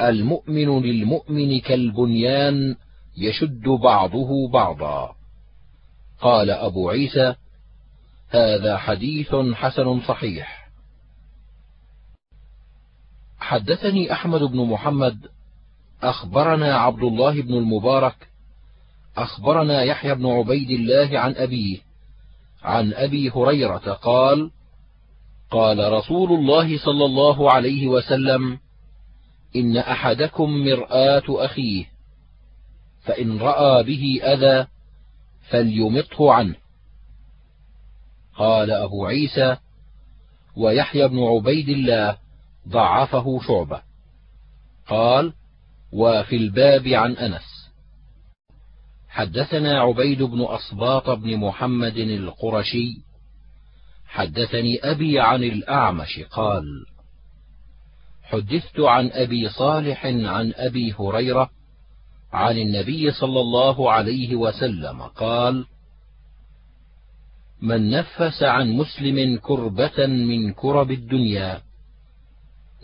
المؤمن 0.00 0.82
للمؤمن 0.82 1.60
كالبنيان 1.60 2.76
يشد 3.16 3.68
بعضه 3.68 4.48
بعضا. 4.48 5.16
قال 6.20 6.50
أبو 6.50 6.90
عيسى 6.90 7.34
هذا 8.30 8.76
حديث 8.76 9.34
حسن 9.34 10.00
صحيح. 10.00 10.70
حدثني 13.38 14.12
أحمد 14.12 14.40
بن 14.40 14.66
محمد 14.66 15.26
أخبرنا 16.02 16.76
عبد 16.76 17.02
الله 17.02 17.42
بن 17.42 17.54
المبارك 17.54 18.28
أخبرنا 19.16 19.82
يحيى 19.82 20.14
بن 20.14 20.26
عبيد 20.26 20.70
الله 20.70 21.18
عن 21.18 21.34
أبيه 21.34 21.89
عن 22.62 22.92
أبي 22.92 23.30
هريرة 23.30 23.92
قال 23.92 24.50
قال 25.50 25.92
رسول 25.92 26.32
الله 26.32 26.78
صلى 26.78 27.04
الله 27.04 27.52
عليه 27.52 27.86
وسلم 27.86 28.58
إن 29.56 29.76
أحدكم 29.76 30.50
مرآة 30.50 31.22
أخيه 31.28 31.84
فإن 33.00 33.38
رأى 33.38 33.82
به 33.82 34.20
أذى 34.22 34.66
فليمطه 35.50 36.32
عنه. 36.32 36.54
قال 38.36 38.70
أبو 38.70 39.06
عيسى 39.06 39.56
ويحيى 40.56 41.08
بن 41.08 41.18
عبيد 41.18 41.68
الله 41.68 42.18
ضعفه 42.68 43.40
شعبة. 43.46 43.82
قال 44.88 45.32
وفي 45.92 46.36
الباب 46.36 46.86
عن 46.86 47.12
أنس. 47.12 47.49
حدثنا 49.20 49.80
عبيد 49.80 50.22
بن 50.22 50.40
أصباط 50.40 51.10
بن 51.10 51.36
محمد 51.36 51.96
القرشي 51.96 53.02
حدثني 54.06 54.78
أبي 54.82 55.20
عن 55.20 55.44
الأعمش 55.44 56.20
قال 56.30 56.64
حدثت 58.22 58.80
عن 58.80 59.10
أبي 59.12 59.48
صالح 59.48 60.06
عن 60.06 60.52
أبي 60.56 60.94
هريرة 60.98 61.50
عن 62.32 62.58
النبي 62.58 63.10
صلى 63.10 63.40
الله 63.40 63.92
عليه 63.92 64.36
وسلم 64.36 65.02
قال 65.02 65.66
من 67.62 67.90
نفس 67.90 68.42
عن 68.42 68.70
مسلم 68.72 69.38
كربة 69.38 70.06
من 70.06 70.52
كرب 70.52 70.90
الدنيا 70.90 71.62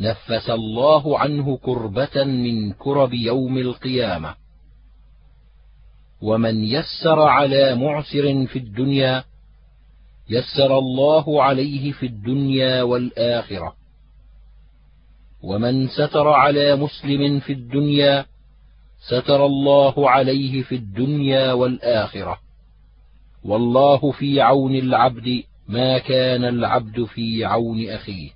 نفس 0.00 0.50
الله 0.50 1.18
عنه 1.18 1.56
كربة 1.56 2.24
من 2.24 2.72
كرب 2.72 3.14
يوم 3.14 3.58
القيامة. 3.58 4.45
ومن 6.22 6.64
يسر 6.64 7.20
على 7.20 7.74
معسر 7.74 8.46
في 8.46 8.58
الدنيا 8.58 9.24
يسر 10.30 10.78
الله 10.78 11.42
عليه 11.42 11.92
في 11.92 12.06
الدنيا 12.06 12.82
والآخرة. 12.82 13.74
ومن 15.42 15.88
ستر 15.88 16.28
على 16.28 16.76
مسلم 16.76 17.40
في 17.40 17.52
الدنيا 17.52 18.26
ستر 19.08 19.46
الله 19.46 20.10
عليه 20.10 20.62
في 20.62 20.74
الدنيا 20.74 21.52
والآخرة. 21.52 22.38
والله 23.44 24.12
في 24.12 24.40
عون 24.40 24.74
العبد 24.74 25.42
ما 25.68 25.98
كان 25.98 26.44
العبد 26.44 27.04
في 27.04 27.44
عون 27.44 27.88
أخيه. 27.90 28.30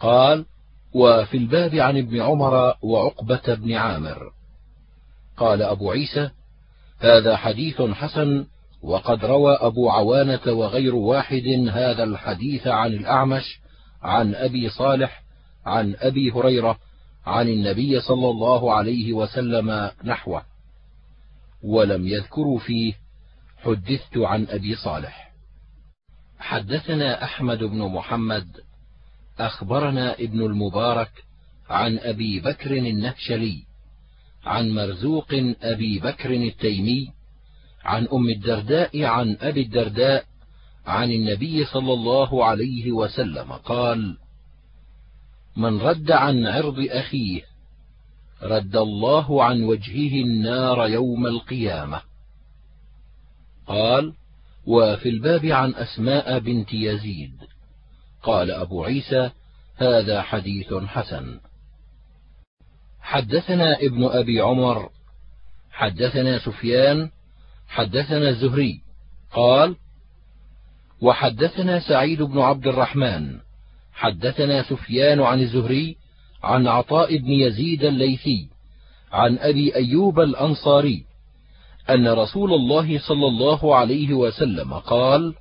قال 0.00 0.46
وفي 0.94 1.36
الباب 1.36 1.74
عن 1.74 1.98
ابن 1.98 2.20
عمر 2.20 2.74
وعقبة 2.82 3.54
بن 3.54 3.72
عامر. 3.72 4.35
قال 5.36 5.62
أبو 5.62 5.90
عيسى 5.90 6.30
هذا 6.98 7.36
حديث 7.36 7.82
حسن 7.82 8.46
وقد 8.82 9.24
روى 9.24 9.56
أبو 9.60 9.90
عوانة 9.90 10.40
وغير 10.46 10.94
واحد 10.94 11.68
هذا 11.70 12.04
الحديث 12.04 12.66
عن 12.66 12.92
الأعمش 12.92 13.60
عن 14.02 14.34
أبي 14.34 14.68
صالح 14.68 15.22
عن 15.66 15.94
أبي 15.98 16.30
هريرة 16.30 16.78
عن 17.26 17.48
النبي 17.48 18.00
صلى 18.00 18.30
الله 18.30 18.74
عليه 18.74 19.12
وسلم 19.12 19.90
نحوه 20.04 20.42
ولم 21.62 22.06
يذكروا 22.08 22.58
فيه 22.58 22.94
حدثت 23.64 24.16
عن 24.16 24.46
أبي 24.50 24.74
صالح. 24.74 25.32
حدثنا 26.38 27.24
أحمد 27.24 27.58
بن 27.58 27.78
محمد 27.78 28.48
أخبرنا 29.38 30.14
ابن 30.14 30.40
المبارك 30.40 31.10
عن 31.70 31.98
أبي 31.98 32.40
بكر 32.40 32.76
النهشلي 32.76 33.66
عن 34.46 34.70
مرزوق 34.70 35.26
أبي 35.62 35.98
بكر 35.98 36.30
التيمي 36.30 37.12
عن 37.84 38.08
أم 38.12 38.28
الدرداء 38.28 39.04
عن 39.04 39.36
أبي 39.40 39.60
الدرداء 39.62 40.24
عن 40.86 41.10
النبي 41.10 41.64
صلى 41.64 41.92
الله 41.92 42.44
عليه 42.44 42.92
وسلم 42.92 43.52
قال 43.52 44.16
من 45.56 45.78
رد 45.78 46.10
عن 46.10 46.46
عرض 46.46 46.86
أخيه 46.90 47.42
رد 48.42 48.76
الله 48.76 49.44
عن 49.44 49.62
وجهه 49.62 50.22
النار 50.22 50.88
يوم 50.88 51.26
القيامة. 51.26 52.02
قال 53.66 54.14
وفي 54.66 55.08
الباب 55.08 55.44
عن 55.46 55.74
أسماء 55.74 56.38
بنت 56.38 56.72
يزيد. 56.72 57.34
قال 58.22 58.50
أبو 58.50 58.84
عيسى 58.84 59.30
هذا 59.76 60.22
حديث 60.22 60.74
حسن. 60.74 61.40
حدثنا 63.06 63.78
ابن 63.80 64.04
أبي 64.04 64.40
عمر 64.40 64.88
حدثنا 65.70 66.38
سفيان 66.38 67.10
حدثنا 67.68 68.28
الزهري 68.28 68.80
قال 69.32 69.76
وحدثنا 71.00 71.80
سعيد 71.80 72.22
بن 72.22 72.38
عبد 72.38 72.66
الرحمن 72.66 73.38
حدثنا 73.92 74.62
سفيان 74.62 75.20
عن 75.20 75.40
الزهري 75.40 75.96
عن 76.42 76.66
عطاء 76.66 77.16
بن 77.16 77.30
يزيد 77.30 77.84
الليثي 77.84 78.48
عن 79.12 79.38
أبي 79.38 79.76
أيوب 79.76 80.20
الأنصاري 80.20 81.04
أن 81.90 82.08
رسول 82.08 82.54
الله 82.54 82.98
صلى 82.98 83.26
الله 83.26 83.76
عليه 83.76 84.14
وسلم 84.14 84.74
قال 84.74 85.34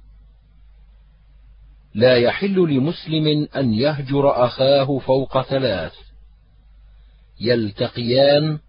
لا 1.96 2.18
يحل 2.18 2.56
لمسلم 2.56 3.48
أن 3.56 3.74
يهجر 3.74 4.46
أخاه 4.46 5.00
فوق 5.00 5.42
ثلاث. 5.42 5.94
يلتقيان 7.42 8.60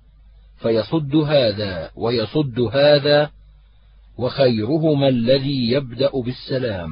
فيصد 0.57 1.17
هذا 1.17 1.91
ويصد 1.97 2.61
هذا 2.61 3.31
وخيرهما 4.19 5.09
الذي 5.09 5.71
يبدأ 5.71 6.11
بالسلام. 6.21 6.91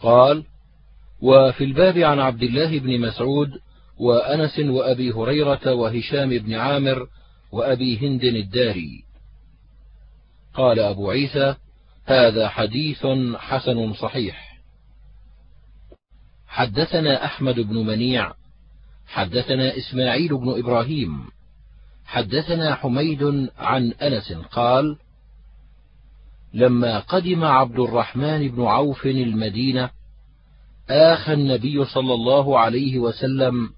قال 0.00 0.44
وفي 1.22 1.64
الباب 1.64 1.98
عن 1.98 2.18
عبد 2.18 2.42
الله 2.42 2.78
بن 2.78 3.00
مسعود 3.00 3.50
وأنس 3.98 4.58
وأبي 4.58 5.12
هريرة 5.12 5.74
وهشام 5.74 6.28
بن 6.28 6.54
عامر 6.54 7.08
وأبي 7.52 7.98
هند 7.98 8.24
الداري. 8.24 9.04
قال 10.54 10.80
أبو 10.80 11.10
عيسى 11.10 11.54
هذا 12.04 12.48
حديث 12.48 13.06
حسن 13.36 13.92
صحيح. 13.92 14.49
حدثنا 16.50 17.24
أحمد 17.24 17.60
بن 17.60 17.86
منيع 17.86 18.32
حدثنا 19.06 19.76
إسماعيل 19.76 20.36
بن 20.38 20.58
إبراهيم 20.58 21.24
حدثنا 22.04 22.74
حميد 22.74 23.50
عن 23.58 23.92
أنس 23.92 24.32
قال 24.32 24.96
لما 26.54 26.98
قدم 26.98 27.44
عبد 27.44 27.78
الرحمن 27.78 28.48
بن 28.48 28.62
عوف 28.62 29.06
المدينة 29.06 29.90
آخى 30.90 31.32
النبي 31.32 31.84
صلى 31.84 32.14
الله 32.14 32.58
عليه 32.58 32.98
وسلم 32.98 33.70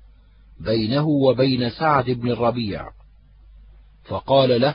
بينه 0.60 1.06
وبين 1.08 1.70
سعد 1.70 2.10
بن 2.10 2.30
الربيع 2.30 2.88
فقال 4.04 4.60
له 4.60 4.74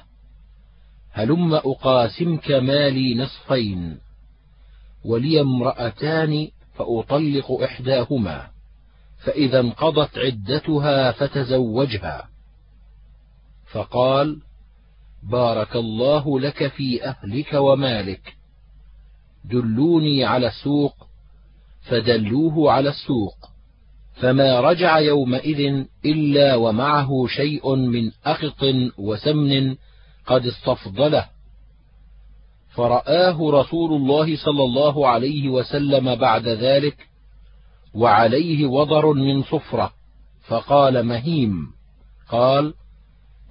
هلم 1.12 1.54
أقاسمك 1.54 2.52
مالي 2.52 3.16
نصفين 3.16 3.98
ولي 5.06 5.42
امرأتان 5.42 6.48
فأطلق 6.78 7.52
إحداهما 7.52 8.48
فإذا 9.26 9.60
انقضت 9.60 10.18
عدتها 10.18 11.12
فتزوجها. 11.12 12.30
فقال 13.72 14.42
بارك 15.24 15.76
الله 15.76 16.40
لك 16.40 16.68
في 16.68 17.06
أهلك 17.06 17.54
ومالك 17.54 18.36
دلوني 19.46 20.26
على 20.26 20.48
السوق 20.48 21.08
فدلوه 21.82 22.72
على 22.72 22.90
السوق 22.90 23.36
فما 24.16 24.60
رجع 24.60 25.00
يومئذ 25.00 25.86
إلا 26.06 26.56
ومعه 26.56 27.28
شيء 27.28 27.76
من 27.76 28.12
أخط 28.26 28.63
وسمن 28.98 29.76
قد 30.26 30.46
استفضله. 30.46 31.26
فرآه 32.78 33.52
رسول 33.52 33.94
الله 33.94 34.38
صلى 34.38 34.63
الله 34.63 35.08
عليه 35.08 35.50
وسلم 35.50 36.16
بعد 36.16 36.48
ذلك 36.48 37.08
وعليه 37.94 38.66
وضر 38.66 39.13
من 39.13 39.44
صفرة 39.44 39.94
فقال 40.48 41.04
مهيم 41.04 41.68
قال 42.30 42.74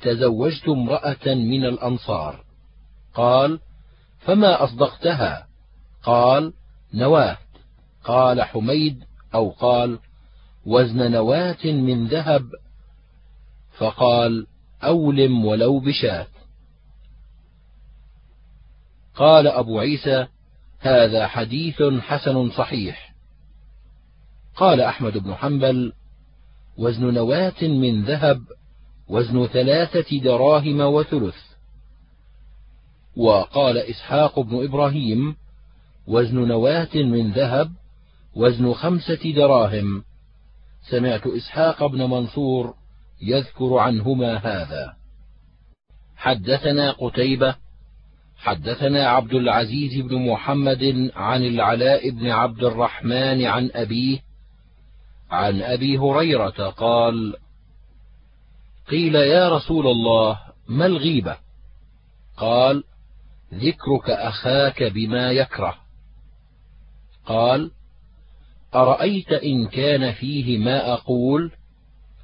تزوجت 0.02 0.68
امرأة 0.68 1.34
من 1.34 1.64
الأنصار. 1.64 2.44
قال 3.14 3.60
فما 4.18 4.64
أصدقتها؟ 4.64 5.46
قال 6.02 6.52
نواة. 6.94 7.38
قال 8.04 8.42
حميد 8.42 9.04
أو 9.34 9.50
قال 9.50 9.98
وزن 10.66 11.12
نواة 11.12 11.64
من 11.64 12.06
ذهب. 12.06 12.42
فقال 13.78 14.46
أولم 14.82 15.44
ولو 15.44 15.78
بشاة. 15.78 16.26
قال 19.16 19.46
أبو 19.46 19.78
عيسى 19.78 20.26
هذا 20.80 21.26
حديث 21.26 21.82
حسن 21.82 22.50
صحيح. 22.50 23.14
قال 24.56 24.80
أحمد 24.80 25.18
بن 25.18 25.34
حنبل 25.34 25.92
وزن 26.78 27.14
نواة 27.14 27.62
من 27.62 28.04
ذهب 28.04 28.42
وزن 29.08 29.46
ثلاثة 29.46 30.18
دراهم 30.18 30.80
وثلث. 30.80 31.36
وقال 33.16 33.78
إسحاق 33.78 34.40
بن 34.40 34.64
إبراهيم 34.64 35.36
وزن 36.06 36.48
نواة 36.48 36.94
من 36.94 37.32
ذهب 37.32 37.72
وزن 38.34 38.72
خمسة 38.72 39.32
دراهم. 39.36 40.04
سمعت 40.90 41.26
إسحاق 41.26 41.86
بن 41.86 42.10
منصور 42.10 42.74
يذكر 43.22 43.78
عنهما 43.78 44.36
هذا. 44.36 44.96
حدثنا 46.16 46.90
قتيبة 46.90 47.65
حدثنا 48.36 49.08
عبد 49.08 49.34
العزيز 49.34 50.00
بن 50.00 50.28
محمد 50.28 51.10
عن 51.14 51.42
العلاء 51.42 52.10
بن 52.10 52.26
عبد 52.26 52.64
الرحمن 52.64 53.44
عن 53.44 53.70
أبيه 53.74 54.18
عن 55.30 55.62
أبي 55.62 55.98
هريرة 55.98 56.70
قال 56.70 57.36
قيل 58.88 59.14
يا 59.14 59.48
رسول 59.56 59.86
الله 59.86 60.38
ما 60.68 60.86
الغيبة؟ 60.86 61.36
قال 62.36 62.84
ذكرك 63.54 64.10
أخاك 64.10 64.82
بما 64.82 65.30
يكره. 65.30 65.74
قال 67.26 67.70
أرأيت 68.74 69.32
إن 69.32 69.66
كان 69.66 70.12
فيه 70.12 70.58
ما 70.58 70.92
أقول؟ 70.92 71.52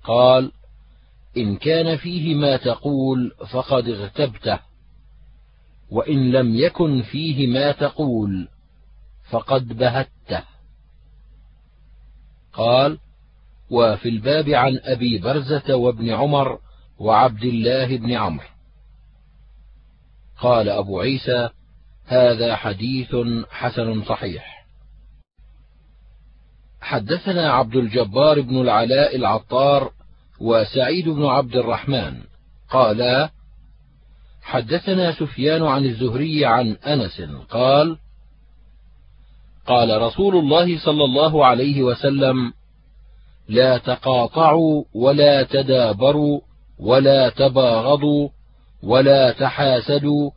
قال 0.05 0.53
إن 1.37 1.57
كان 1.57 1.97
فيه 1.97 2.35
ما 2.35 2.57
تقول 2.57 3.33
فقد 3.53 3.89
اغتبته. 3.89 4.59
وإن 5.93 6.31
لم 6.31 6.55
يكن 6.57 7.03
فيه 7.03 7.47
ما 7.47 7.73
تقول 7.73 8.49
فقد 9.31 9.69
بهته. 9.69 10.45
قال 12.53 12.99
وفي 13.71 14.09
الباب 14.09 14.49
عن 14.49 14.81
أبي 14.83 15.19
برزة 15.19 15.75
وابن 15.77 16.11
عمر 16.11 16.59
وعبد 16.99 17.45
الله 17.45 17.97
بن 17.97 18.13
عمرو. 18.13 18.47
قال 20.39 20.69
أبو 20.69 21.01
عيسى 21.01 21.49
هذا 22.07 22.57
حديث 22.57 23.17
حسن 23.51 24.05
صحيح. 24.05 24.67
حدثنا 26.81 27.53
عبد 27.53 27.77
الجبار 27.77 28.41
بن 28.41 28.61
العلاء 28.61 29.17
العطار 29.17 29.93
وسعيد 30.41 31.09
بن 31.09 31.25
عبد 31.25 31.57
الرحمن 31.57 32.23
قالا 32.71 33.31
حدثنا 34.43 35.13
سفيان 35.13 35.63
عن 35.63 35.85
الزهري 35.85 36.45
عن 36.47 36.73
أنس 36.73 37.23
قال 37.51 37.97
قال 39.67 40.03
رسول 40.03 40.37
الله 40.37 40.79
صلى 40.79 41.05
الله 41.05 41.47
عليه 41.47 41.83
وسلم 41.83 42.53
لا 43.49 43.79
تقاطعوا 43.79 44.85
ولا 44.95 45.43
تدابروا 45.43 46.41
ولا 46.79 47.29
تباغضوا 47.29 48.29
ولا 48.83 49.33
تحاسدوا 49.33 50.31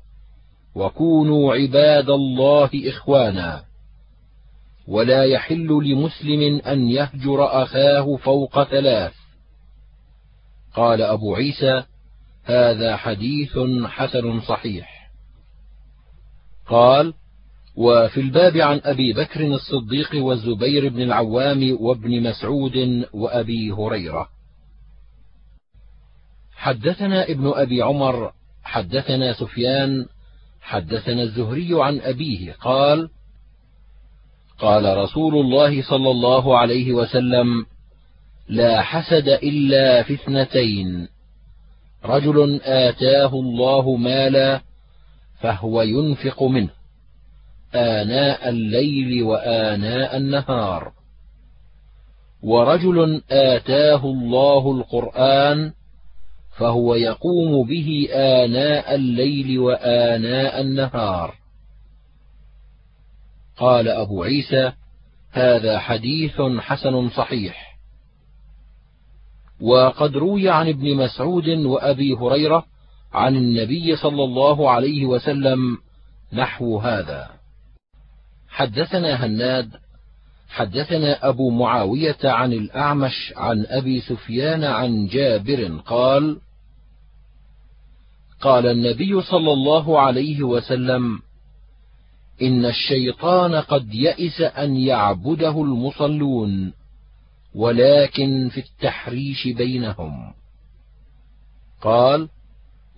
وكونوا 0.76 1.56
عباد 1.56 2.10
الله 2.10 2.70
إخوانا. 2.74 3.64
ولا 4.88 5.24
يحل 5.24 5.68
لمسلم 5.68 6.62
أن 6.62 6.90
يهجر 6.90 7.64
أخاه 7.64 8.16
فوق 8.16 8.64
ثلاث. 8.64 9.14
قال 10.76 11.02
أبو 11.02 11.36
عيسى 11.36 11.84
هذا 12.46 12.96
حديث 12.96 13.58
حسن 13.86 14.42
صحيح. 14.42 15.12
قال 16.68 17.14
وفي 17.76 18.22
الباب 18.22 18.58
عن 18.58 18.82
أبي 18.84 19.14
بكر 19.14 19.42
الصديق 19.48 20.26
والزبير 20.26 20.90
بن 20.90 21.02
العوام 21.02 21.78
وابن 21.80 22.24
مسعود 22.24 23.06
وأبي 23.14 23.72
هريرة. 23.72 24.30
حدثنا 26.56 27.24
ابن 27.24 27.52
أبي 27.56 27.82
عمر 27.82 28.32
حدثنا 28.64 29.34
سفيان 29.34 30.06
حدثنا 30.62 31.24
الزهري 31.24 31.70
عن 31.72 32.00
أبيه 32.00 32.54
قال 32.54 33.10
قال 34.60 34.98
رسول 34.98 35.36
الله 35.36 35.82
صلى 35.82 36.12
الله 36.12 36.58
عليه 36.58 36.94
وسلم 36.94 37.66
لا 38.48 38.82
حسد 38.82 39.28
إلا 39.28 40.04
في 40.04 40.14
اثنتين. 40.14 41.08
رجل 42.06 42.62
آتاه 42.64 43.34
الله 43.34 43.96
مالا 43.96 44.62
فهو 45.40 45.82
ينفق 45.82 46.44
منه 46.44 46.70
آناء 47.76 48.50
الليل 48.50 49.24
وآناء 49.24 50.18
النهار. 50.18 50.92
ورجل 52.44 53.22
آتاه 53.32 54.06
الله 54.06 54.72
القرآن 54.72 55.74
فهو 56.58 56.96
يقوم 56.96 57.68
به 57.68 58.08
آناء 58.14 58.96
الليل 58.96 59.60
وآناء 59.60 60.62
النهار. 60.62 61.36
قال 63.58 63.88
أبو 63.88 64.24
عيسى 64.24 64.72
هذا 65.32 65.80
حديث 65.80 66.42
حسن 66.60 67.10
صحيح. 67.10 67.65
وقد 69.62 70.18
روي 70.18 70.50
عن 70.50 70.68
ابن 70.68 70.96
مسعود 70.96 71.48
وأبي 71.50 72.14
هريرة 72.14 72.66
عن 73.14 73.36
النبي 73.36 73.96
صلى 73.96 74.24
الله 74.24 74.70
عليه 74.70 75.06
وسلم 75.06 75.78
نحو 76.34 76.78
هذا. 76.78 77.30
حدثنا 78.50 79.26
هناد 79.26 79.70
حدثنا 80.50 81.30
أبو 81.30 81.50
معاوية 81.50 82.18
عن 82.24 82.54
الأعمش 82.54 83.34
عن 83.36 83.66
أبي 83.66 84.02
سفيان 84.02 84.64
عن 84.64 85.08
جابر 85.08 85.82
قال 85.86 86.38
قال 88.42 88.66
النبي 88.66 89.22
صلى 89.22 89.54
الله 89.54 90.00
عليه 90.02 90.44
وسلم 90.44 91.20
إن 92.42 92.66
الشيطان 92.66 93.56
قد 93.56 93.94
يئس 93.94 94.42
أن 94.42 94.78
يعبده 94.78 95.62
المصلون. 95.62 96.74
ولكن 97.56 98.50
في 98.50 98.60
التحريش 98.60 99.48
بينهم. 99.48 100.34
قال 101.82 102.30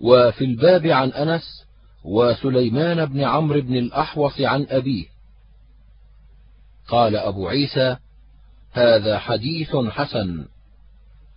وفي 0.00 0.44
الباب 0.44 0.86
عن 0.86 1.08
أنس 1.08 1.66
وسليمان 2.04 3.06
بن 3.06 3.24
عمرو 3.24 3.60
بن 3.60 3.76
الأحوص 3.76 4.40
عن 4.40 4.66
أبيه. 4.70 5.06
قال 6.88 7.16
أبو 7.16 7.48
عيسى 7.48 7.96
هذا 8.72 9.18
حديث 9.18 9.76
حسن. 9.76 10.44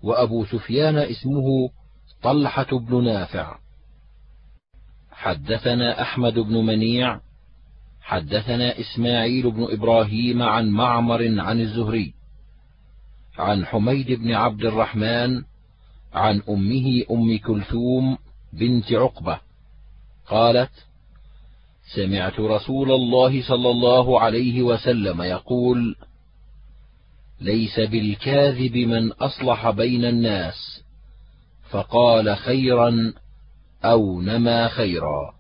وأبو 0.04 0.46
سفيان 0.46 0.98
اسمه 0.98 1.70
طلحة 2.24 2.78
بن 2.80 3.04
نافع. 3.04 3.58
حدثنا 5.12 6.02
أحمد 6.02 6.34
بن 6.34 6.66
منيع. 6.66 7.20
حدثنا 8.02 8.80
إسماعيل 8.80 9.52
بن 9.52 9.68
إبراهيم 9.70 10.42
عن 10.42 10.70
معمر 10.70 11.40
عن 11.42 11.62
الزهري. 11.62 12.21
عن 13.38 13.66
حميد 13.66 14.12
بن 14.12 14.32
عبد 14.32 14.66
الرحمن 14.66 15.44
عن 16.14 16.42
أمه 16.50 17.04
أم 17.12 17.38
كلثوم 17.38 18.18
بنت 18.54 18.94
عقبة 18.94 19.40
قالت 20.28 20.72
سمعت 21.96 22.40
رسول 22.40 22.92
الله 22.92 23.48
صلى 23.48 23.70
الله 23.70 24.20
عليه 24.20 24.62
وسلم 24.62 25.22
يقول 25.22 25.96
ليس 27.42 27.80
بالكاذب 27.80 28.78
من 28.78 29.12
أصلح 29.12 29.70
بين 29.70 30.06
الناس 30.06 30.84
فقال 31.70 32.38
خيرا 32.38 33.14
أو 33.84 34.22
نما 34.22 34.68
خيرا. 34.68 35.34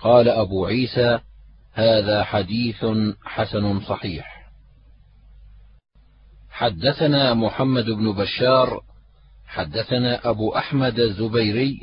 قال 0.00 0.28
أبو 0.28 0.66
عيسى 0.66 1.18
هذا 1.72 2.24
حديث 2.24 2.86
حسن 3.24 3.80
صحيح. 3.80 4.33
حدثنا 6.54 7.34
محمد 7.34 7.84
بن 7.84 8.12
بشار 8.12 8.80
حدثنا 9.46 10.30
أبو 10.30 10.56
أحمد 10.56 10.98
الزبيري 10.98 11.80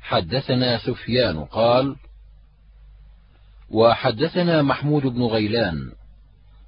حدثنا 0.00 0.78
سفيان 0.78 1.44
قال 1.44 1.96
وحدثنا 3.70 4.62
محمود 4.62 5.02
بن 5.02 5.22
غيلان 5.22 5.92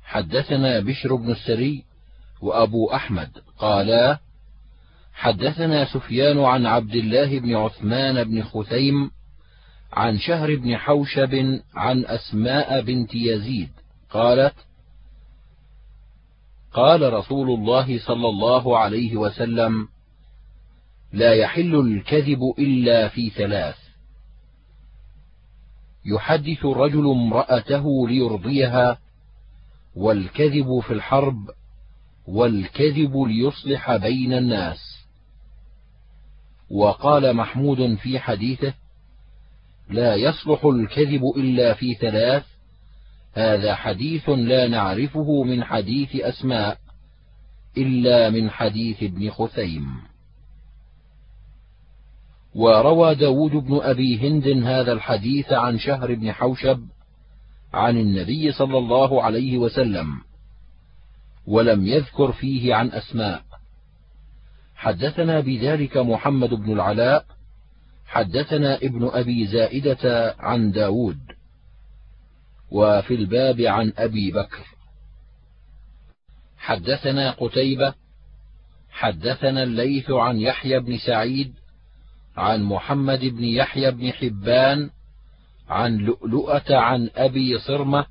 حدثنا 0.04 0.80
بشر 0.80 1.14
بن 1.14 1.30
السري 1.30 1.84
وأبو 2.40 2.92
أحمد 2.92 3.30
قالا 3.58 4.18
حدثنا 5.14 5.84
سفيان 5.84 6.38
عن 6.38 6.66
عبد 6.66 6.94
الله 6.94 7.38
بن 7.38 7.54
عثمان 7.54 8.24
بن 8.24 8.42
خثيم 8.42 9.10
عن 9.92 10.18
شهر 10.18 10.56
بن 10.56 10.76
حوشب 10.76 11.60
عن 11.74 12.04
أسماء 12.06 12.80
بنت 12.80 13.14
يزيد 13.14 13.70
قالت 14.10 14.54
قال 16.74 17.12
رسول 17.12 17.50
الله 17.50 17.98
صلى 17.98 18.28
الله 18.28 18.78
عليه 18.78 19.16
وسلم 19.16 19.88
لا 21.12 21.34
يحل 21.34 21.74
الكذب 21.74 22.54
إلا 22.58 23.08
في 23.08 23.30
ثلاث. 23.30 23.76
يحدث 26.04 26.64
الرجل 26.64 27.10
امرأته 27.10 28.08
ليرضيها 28.08 28.98
والكذب 29.96 30.80
في 30.80 30.92
الحرب 30.92 31.50
والكذب 32.26 33.16
ليصلح 33.16 33.96
بين 33.96 34.32
الناس. 34.32 34.92
وقال 36.70 37.36
محمود 37.36 37.94
في 37.94 38.18
حديثه 38.18 38.74
لا 39.88 40.14
يصلح 40.14 40.64
الكذب 40.64 41.22
إلا 41.36 41.74
في 41.74 41.94
ثلاث 41.94 42.51
هذا 43.32 43.74
حديث 43.74 44.28
لا 44.28 44.68
نعرفه 44.68 45.42
من 45.42 45.64
حديث 45.64 46.16
أسماء 46.16 46.78
إلا 47.76 48.30
من 48.30 48.50
حديث 48.50 49.02
ابن 49.02 49.30
خثيم. 49.30 49.86
وروى 52.54 53.14
داود 53.14 53.50
بن 53.50 53.80
أبي 53.82 54.18
هند 54.18 54.64
هذا 54.66 54.92
الحديث 54.92 55.52
عن 55.52 55.78
شهر 55.78 56.14
بن 56.14 56.32
حوشب 56.32 56.80
عن 57.72 57.96
النبي 57.96 58.52
صلى 58.52 58.78
الله 58.78 59.22
عليه 59.22 59.58
وسلم 59.58 60.06
ولم 61.46 61.86
يذكر 61.86 62.32
فيه 62.32 62.74
عن 62.74 62.88
أسماء. 62.88 63.42
حدثنا 64.74 65.40
بذلك 65.40 65.96
محمد 65.96 66.50
بن 66.50 66.72
العلاء 66.72 67.24
حدثنا 68.06 68.76
ابن 68.76 69.08
أبي 69.12 69.46
زائدة 69.46 70.34
عن 70.38 70.70
داود. 70.70 71.18
وفي 72.72 73.14
الباب 73.14 73.60
عن 73.60 73.92
أبي 73.98 74.30
بكر 74.30 74.66
حدثنا 76.58 77.30
قتيبة 77.30 77.94
حدثنا 78.90 79.62
الليث 79.62 80.10
عن 80.10 80.38
يحيى 80.38 80.80
بن 80.80 80.98
سعيد 80.98 81.54
عن 82.36 82.62
محمد 82.62 83.20
بن 83.20 83.44
يحيى 83.44 83.90
بن 83.90 84.12
حبان 84.12 84.90
عن 85.68 85.96
لؤلؤة 85.96 86.76
عن 86.76 87.10
أبي 87.16 87.58
صرمة 87.58 88.06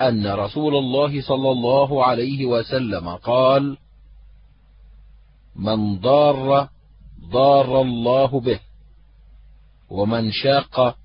أن 0.00 0.26
رسول 0.26 0.76
الله 0.76 1.22
صلى 1.22 1.50
الله 1.50 2.04
عليه 2.04 2.46
وسلم 2.46 3.08
قال: 3.08 3.76
من 5.56 5.98
ضار 5.98 6.68
ضار 7.30 7.80
الله 7.80 8.40
به، 8.40 8.60
ومن 9.90 10.32
شاق 10.32 10.96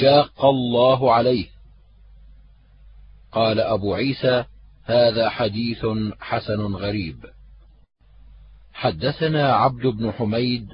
شاق 0.00 0.44
الله 0.44 1.14
عليه. 1.14 1.51
قال 3.32 3.60
أبو 3.60 3.94
عيسى: 3.94 4.44
هذا 4.84 5.28
حديث 5.28 5.86
حسن 6.20 6.60
غريب. 6.60 7.16
حدثنا 8.72 9.52
عبد 9.52 9.86
بن 9.86 10.12
حميد 10.12 10.68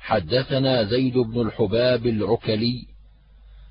حدثنا 0.00 0.84
زيد 0.84 1.18
بن 1.18 1.40
الحباب 1.40 2.06
العكلي 2.06 2.86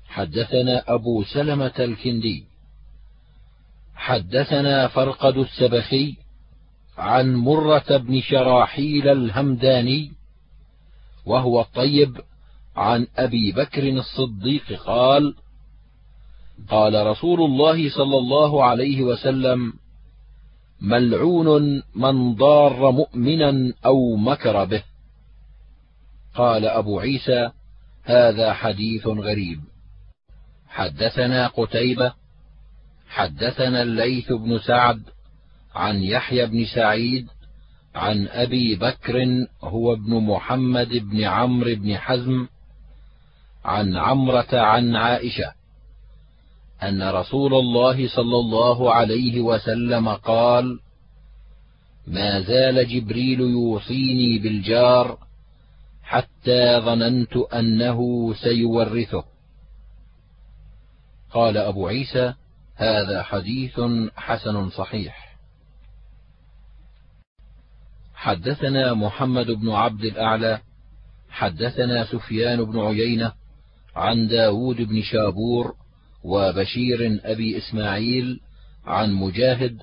حدثنا 0.06 0.94
أبو 0.94 1.24
سلمة 1.24 1.72
الكندي 1.78 2.44
حدثنا 3.94 4.88
فرقد 4.88 5.36
السبخي 5.36 6.16
عن 6.98 7.34
مرة 7.34 7.96
بن 7.96 8.20
شراحيل 8.20 9.08
الهمداني 9.08 10.12
وهو 11.26 11.60
الطيب 11.60 12.20
عن 12.76 13.06
أبي 13.16 13.52
بكر 13.52 13.88
الصديق 13.88 14.82
قال 14.86 15.34
قال 16.68 17.06
رسول 17.06 17.40
الله 17.40 17.90
صلى 17.90 18.18
الله 18.18 18.64
عليه 18.64 19.02
وسلم 19.02 19.72
ملعون 20.80 21.82
من 21.94 22.34
ضار 22.34 22.90
مؤمنا 22.90 23.72
أو 23.86 24.16
مكر 24.16 24.64
به. 24.64 24.82
قال 26.34 26.64
أبو 26.64 27.00
عيسى 27.00 27.50
هذا 28.04 28.52
حديث 28.52 29.06
غريب. 29.06 29.60
حدثنا 30.68 31.46
قتيبة 31.46 32.12
حدثنا 33.08 33.82
الليث 33.82 34.32
بن 34.32 34.58
سعد 34.58 35.02
عن 35.74 36.02
يحيى 36.02 36.46
بن 36.46 36.64
سعيد 36.64 37.28
عن 37.94 38.28
أبي 38.28 38.76
بكر 38.76 39.46
هو 39.62 39.92
ابن 39.92 40.20
محمد 40.20 40.88
بن 40.88 41.24
عمرو 41.24 41.74
بن 41.74 41.96
حزم 41.96 42.46
عن 43.64 43.96
عمرة 43.96 44.48
عن 44.52 44.96
عائشة. 44.96 45.52
أن 46.82 47.02
رسول 47.02 47.54
الله 47.54 48.08
صلى 48.08 48.36
الله 48.36 48.94
عليه 48.94 49.40
وسلم 49.40 50.08
قال: 50.08 50.80
ما 52.06 52.40
زال 52.40 52.88
جبريل 52.88 53.40
يوصيني 53.40 54.38
بالجار 54.38 55.18
حتى 56.02 56.80
ظننت 56.80 57.36
أنه 57.36 58.32
سيورثه. 58.34 59.24
قال 61.30 61.56
أبو 61.56 61.88
عيسى: 61.88 62.34
هذا 62.76 63.22
حديث 63.22 63.80
حسن 64.16 64.70
صحيح. 64.70 65.36
حدثنا 68.14 68.94
محمد 68.94 69.50
بن 69.50 69.70
عبد 69.70 70.04
الأعلى 70.04 70.60
حدثنا 71.30 72.04
سفيان 72.04 72.64
بن 72.64 72.78
عيينة 72.78 73.32
عن 73.96 74.28
داود 74.28 74.76
بن 74.76 75.02
شابور 75.02 75.81
وبشير 76.24 77.20
أبي 77.24 77.58
إسماعيل 77.58 78.40
عن 78.86 79.12
مجاهد 79.12 79.82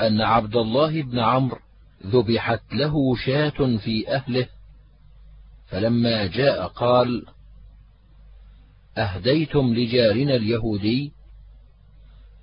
أن 0.00 0.20
عبد 0.20 0.56
الله 0.56 1.02
بن 1.02 1.18
عمرو 1.18 1.58
ذبحت 2.06 2.62
له 2.72 3.16
شاة 3.16 3.76
في 3.76 4.08
أهله 4.08 4.46
فلما 5.66 6.26
جاء 6.26 6.66
قال 6.66 7.26
أهديتم 8.98 9.74
لجارنا 9.74 10.34
اليهودي؟ 10.34 11.12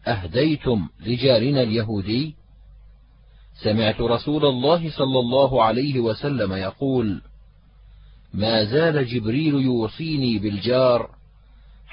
أهديتم 0.08 0.88
لجارنا 1.06 1.62
اليهودي؟ 1.64 2.36
سمعت 3.64 4.02
رسول 4.02 4.46
الله 4.46 4.90
صلى 4.92 5.20
الله 5.20 5.64
عليه 5.64 6.00
وسلم 6.00 6.54
يقول 6.54 7.22
ما 8.34 8.64
زال 8.66 9.08
جبريل 9.08 9.54
يوصيني 9.54 10.40
بالجار 10.40 11.15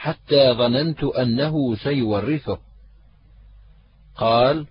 حتى 0.02 0.52
ظننت 0.52 1.04
أنه 1.04 1.76
سيورثه. 1.76 2.58
قال 4.16 4.66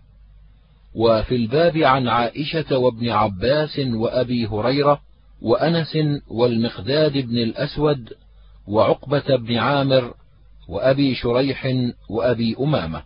وفي 0.95 1.35
الباب 1.35 1.77
عن 1.77 2.07
عائشة 2.07 2.77
وابن 2.77 3.09
عباس 3.09 3.79
وأبي 3.79 4.47
هريرة 4.47 5.01
وأنس 5.41 5.97
والمقداد 6.27 7.17
بن 7.17 7.37
الأسود 7.37 8.13
وعقبة 8.67 9.35
بن 9.35 9.57
عامر 9.57 10.13
وأبي 10.67 11.15
شريح 11.15 11.67
وأبي 12.09 12.55
أمامة. 12.59 13.03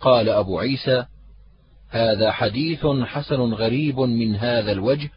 قال 0.00 0.28
أبو 0.28 0.58
عيسى 0.58 1.04
هذا 1.88 2.32
حديث 2.32 2.86
حسن 2.86 3.40
غريب 3.40 4.00
من 4.00 4.36
هذا 4.36 4.72
الوجه 4.72 5.10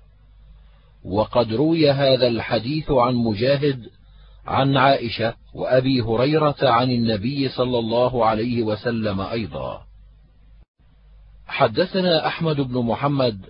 وقد 1.03 1.53
روي 1.53 1.91
هذا 1.91 2.27
الحديث 2.27 2.91
عن 2.91 3.15
مجاهد 3.15 3.89
عن 4.45 4.77
عائشة 4.77 5.33
وأبي 5.53 6.01
هريرة 6.01 6.55
عن 6.61 6.91
النبي 6.91 7.49
صلى 7.49 7.79
الله 7.79 8.25
عليه 8.25 8.63
وسلم 8.63 9.21
أيضا. 9.21 9.81
حدثنا 11.47 12.27
أحمد 12.27 12.55
بن 12.61 12.85
محمد 12.85 13.45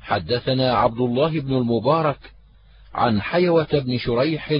حدثنا 0.00 0.72
عبد 0.72 1.00
الله 1.00 1.40
بن 1.40 1.56
المبارك 1.56 2.18
عن 2.94 3.20
حيوة 3.20 3.68
بن 3.72 3.98
شريح 3.98 4.52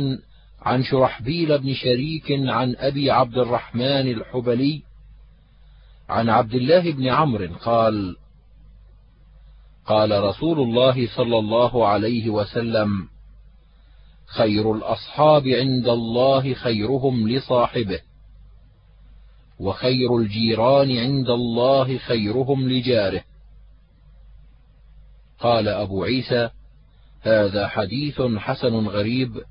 عن 0.63 0.83
شرحبيل 0.83 1.59
بن 1.59 1.75
شريك 1.75 2.27
عن 2.31 2.77
أبي 2.79 3.11
عبد 3.11 3.39
الرحمن 3.39 4.11
الحبلي 4.11 4.83
عن 6.09 6.29
عبد 6.29 6.55
الله 6.55 6.93
بن 6.93 7.09
عمرو 7.09 7.55
قال 7.65 8.17
قال 9.87 10.25
رسول 10.25 10.61
الله 10.61 11.17
صلى 11.17 11.39
الله 11.39 11.89
عليه 11.89 12.31
وسلم 12.31 13.09
خير 14.27 14.73
الأصحاب 14.73 15.47
عند 15.47 15.89
الله 15.89 16.55
خيرهم 16.55 17.29
لصاحبه 17.29 18.01
وخير 19.61 20.17
الجيران 20.17 20.99
عند 20.99 21.31
الله 21.31 21.99
خيرهم 21.99 22.69
لجاره. 22.69 23.25
قال 25.41 25.69
أبو 25.69 26.05
عيسى 26.05 26.51
هذا 27.21 27.69
حديث 27.69 28.23
حسن 28.23 28.87
غريب 28.87 29.43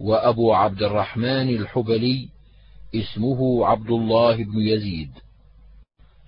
وأبو 0.00 0.52
عبد 0.52 0.82
الرحمن 0.82 1.48
الحبلي 1.48 2.28
اسمه 2.94 3.66
عبد 3.66 3.90
الله 3.90 4.36
بن 4.36 4.58
يزيد. 4.58 5.10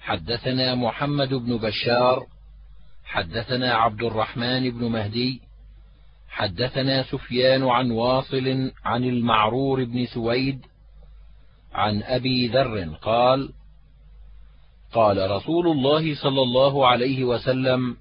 حدثنا 0.00 0.74
محمد 0.74 1.34
بن 1.34 1.56
بشار 1.56 2.26
حدثنا 3.04 3.74
عبد 3.74 4.02
الرحمن 4.02 4.70
بن 4.70 4.84
مهدي 4.84 5.40
حدثنا 6.34 7.02
سفيان 7.02 7.62
عن 7.62 7.90
واصل 7.90 8.72
عن 8.84 9.04
المعرور 9.04 9.84
بن 9.84 10.06
سويد 10.06 10.66
عن 11.72 12.02
أبي 12.02 12.48
ذر 12.48 12.94
قال 13.02 13.52
قال 14.92 15.30
رسول 15.30 15.68
الله 15.68 16.14
صلى 16.14 16.42
الله 16.42 16.86
عليه 16.86 17.24
وسلم 17.24 17.96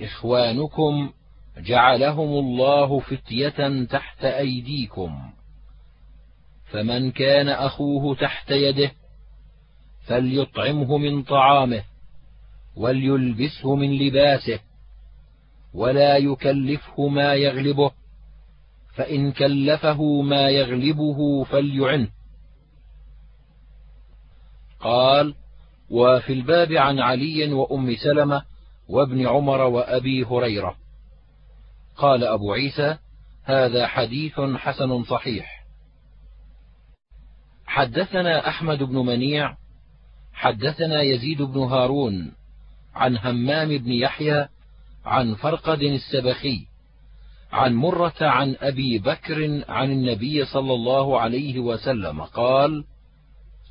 إخوانكم 0.00 1.12
جعلهم 1.58 2.28
الله 2.28 3.00
فتية 3.00 3.84
تحت 3.84 4.24
أيديكم 4.24 5.30
فمن 6.70 7.10
كان 7.10 7.48
أخوه 7.48 8.14
تحت 8.14 8.50
يده 8.50 8.92
فليطعمه 10.06 10.98
من 10.98 11.22
طعامه 11.22 11.84
وليلبسه 12.76 13.74
من 13.74 13.98
لباسه 13.98 14.60
ولا 15.74 16.16
يكلفه 16.16 17.08
ما 17.08 17.34
يغلبه 17.34 17.90
فإن 18.94 19.32
كلفه 19.32 20.22
ما 20.22 20.48
يغلبه 20.48 21.44
فليعنه 21.44 22.08
قال 24.80 25.34
وفي 25.90 26.32
الباب 26.32 26.72
عن 26.72 26.98
علي 26.98 27.52
وأم 27.52 27.96
سلمة 27.96 28.42
وابن 28.88 29.26
عمر 29.26 29.60
وأبي 29.60 30.24
هريرة. 30.24 30.76
قال 31.96 32.24
أبو 32.24 32.52
عيسى 32.52 32.98
هذا 33.44 33.86
حديث 33.86 34.40
حسن 34.40 35.04
صحيح. 35.04 35.64
حدثنا 37.66 38.48
أحمد 38.48 38.82
بن 38.82 38.96
منيع 38.96 39.56
حدثنا 40.32 41.02
يزيد 41.02 41.42
بن 41.42 41.58
هارون 41.60 42.32
عن 42.94 43.16
همام 43.16 43.78
بن 43.78 43.92
يحيى 43.92 44.48
عن 45.04 45.34
فرقد 45.34 45.82
السبخي 45.82 46.66
عن 47.52 47.74
مرة 47.74 48.14
عن 48.20 48.56
أبي 48.60 48.98
بكر 48.98 49.64
عن 49.68 49.92
النبي 49.92 50.44
صلى 50.44 50.74
الله 50.74 51.20
عليه 51.20 51.58
وسلم 51.58 52.22
قال: 52.22 52.84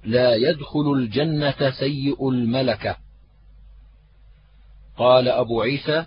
لا 0.04 0.36
يدخل 0.36 0.94
الجنة 0.96 1.72
سيء 1.80 2.30
الملكة. 2.30 2.96
قال 4.98 5.28
أبو 5.28 5.62
عيسى: 5.62 6.06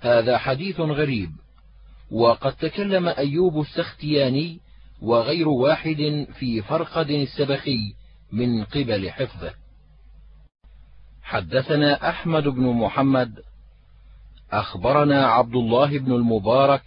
هذا 0.00 0.38
حديث 0.38 0.80
غريب، 0.80 1.30
وقد 2.10 2.56
تكلم 2.56 3.08
أيوب 3.08 3.60
السختياني 3.60 4.60
وغير 5.02 5.48
واحد 5.48 6.26
في 6.38 6.62
فرقد 6.62 7.10
السبخي 7.10 7.94
من 8.32 8.64
قبل 8.64 9.10
حفظه 9.10 9.54
حدثنا 11.22 12.08
أحمد 12.08 12.42
بن 12.42 12.62
محمد 12.62 13.40
أخبرنا 14.52 15.26
عبد 15.26 15.54
الله 15.54 15.98
بن 15.98 16.12
المبارك 16.12 16.82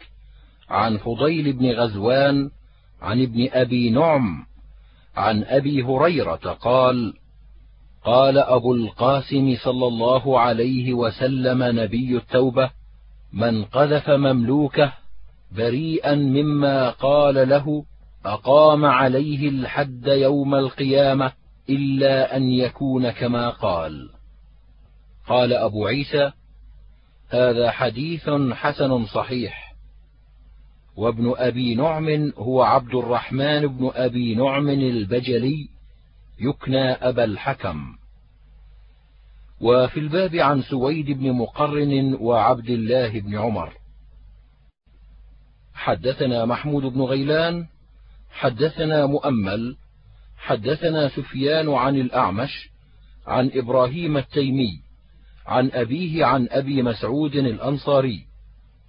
عن 0.69 0.97
فضيل 0.97 1.53
بن 1.53 1.71
غزوان 1.71 2.49
عن 3.01 3.21
ابن 3.21 3.49
أبي 3.51 3.89
نعم 3.89 4.45
عن 5.15 5.43
أبي 5.43 5.83
هريرة 5.83 6.35
قال 6.61 7.13
قال 8.03 8.37
أبو 8.37 8.73
القاسم 8.75 9.55
صلى 9.63 9.87
الله 9.87 10.39
عليه 10.39 10.93
وسلم 10.93 11.63
نبي 11.63 12.17
التوبة 12.17 12.71
من 13.33 13.65
قذف 13.65 14.09
مملوكه 14.09 14.93
بريئا 15.51 16.15
مما 16.15 16.89
قال 16.89 17.49
له 17.49 17.83
أقام 18.25 18.85
عليه 18.85 19.49
الحد 19.49 20.07
يوم 20.07 20.55
القيامة 20.55 21.31
إلا 21.69 22.37
أن 22.37 22.49
يكون 22.51 23.09
كما 23.11 23.49
قال 23.49 24.09
قال 25.27 25.53
أبو 25.53 25.87
عيسى 25.87 26.31
هذا 27.29 27.71
حديث 27.71 28.29
حسن 28.51 29.05
صحيح. 29.05 29.75
وابن 30.95 31.33
أبي 31.37 31.75
نعم 31.75 32.33
هو 32.37 32.61
عبد 32.61 32.95
الرحمن 32.95 33.67
بن 33.67 33.91
أبي 33.93 34.35
نعم 34.35 34.69
البجلي 34.69 35.69
يكنى 36.39 36.91
أبا 36.91 37.23
الحكم. 37.23 37.95
وفي 39.61 39.99
الباب 39.99 40.35
عن 40.35 40.61
سويد 40.61 41.11
بن 41.11 41.31
مقرن 41.31 42.13
وعبد 42.13 42.69
الله 42.69 43.19
بن 43.19 43.35
عمر. 43.35 43.73
حدثنا 45.73 46.45
محمود 46.45 46.83
بن 46.83 47.01
غيلان 47.01 47.67
حدثنا 48.31 49.05
مؤمل 49.05 49.77
حدثنا 50.37 51.09
سفيان 51.09 51.69
عن 51.69 51.95
الأعمش 51.95 52.69
عن 53.27 53.51
إبراهيم 53.53 54.17
التيمي 54.17 54.81
عن 55.49 55.71
أبيه 55.73 56.25
عن 56.25 56.47
أبي 56.51 56.83
مسعود 56.83 57.35
الأنصاري. 57.35 58.25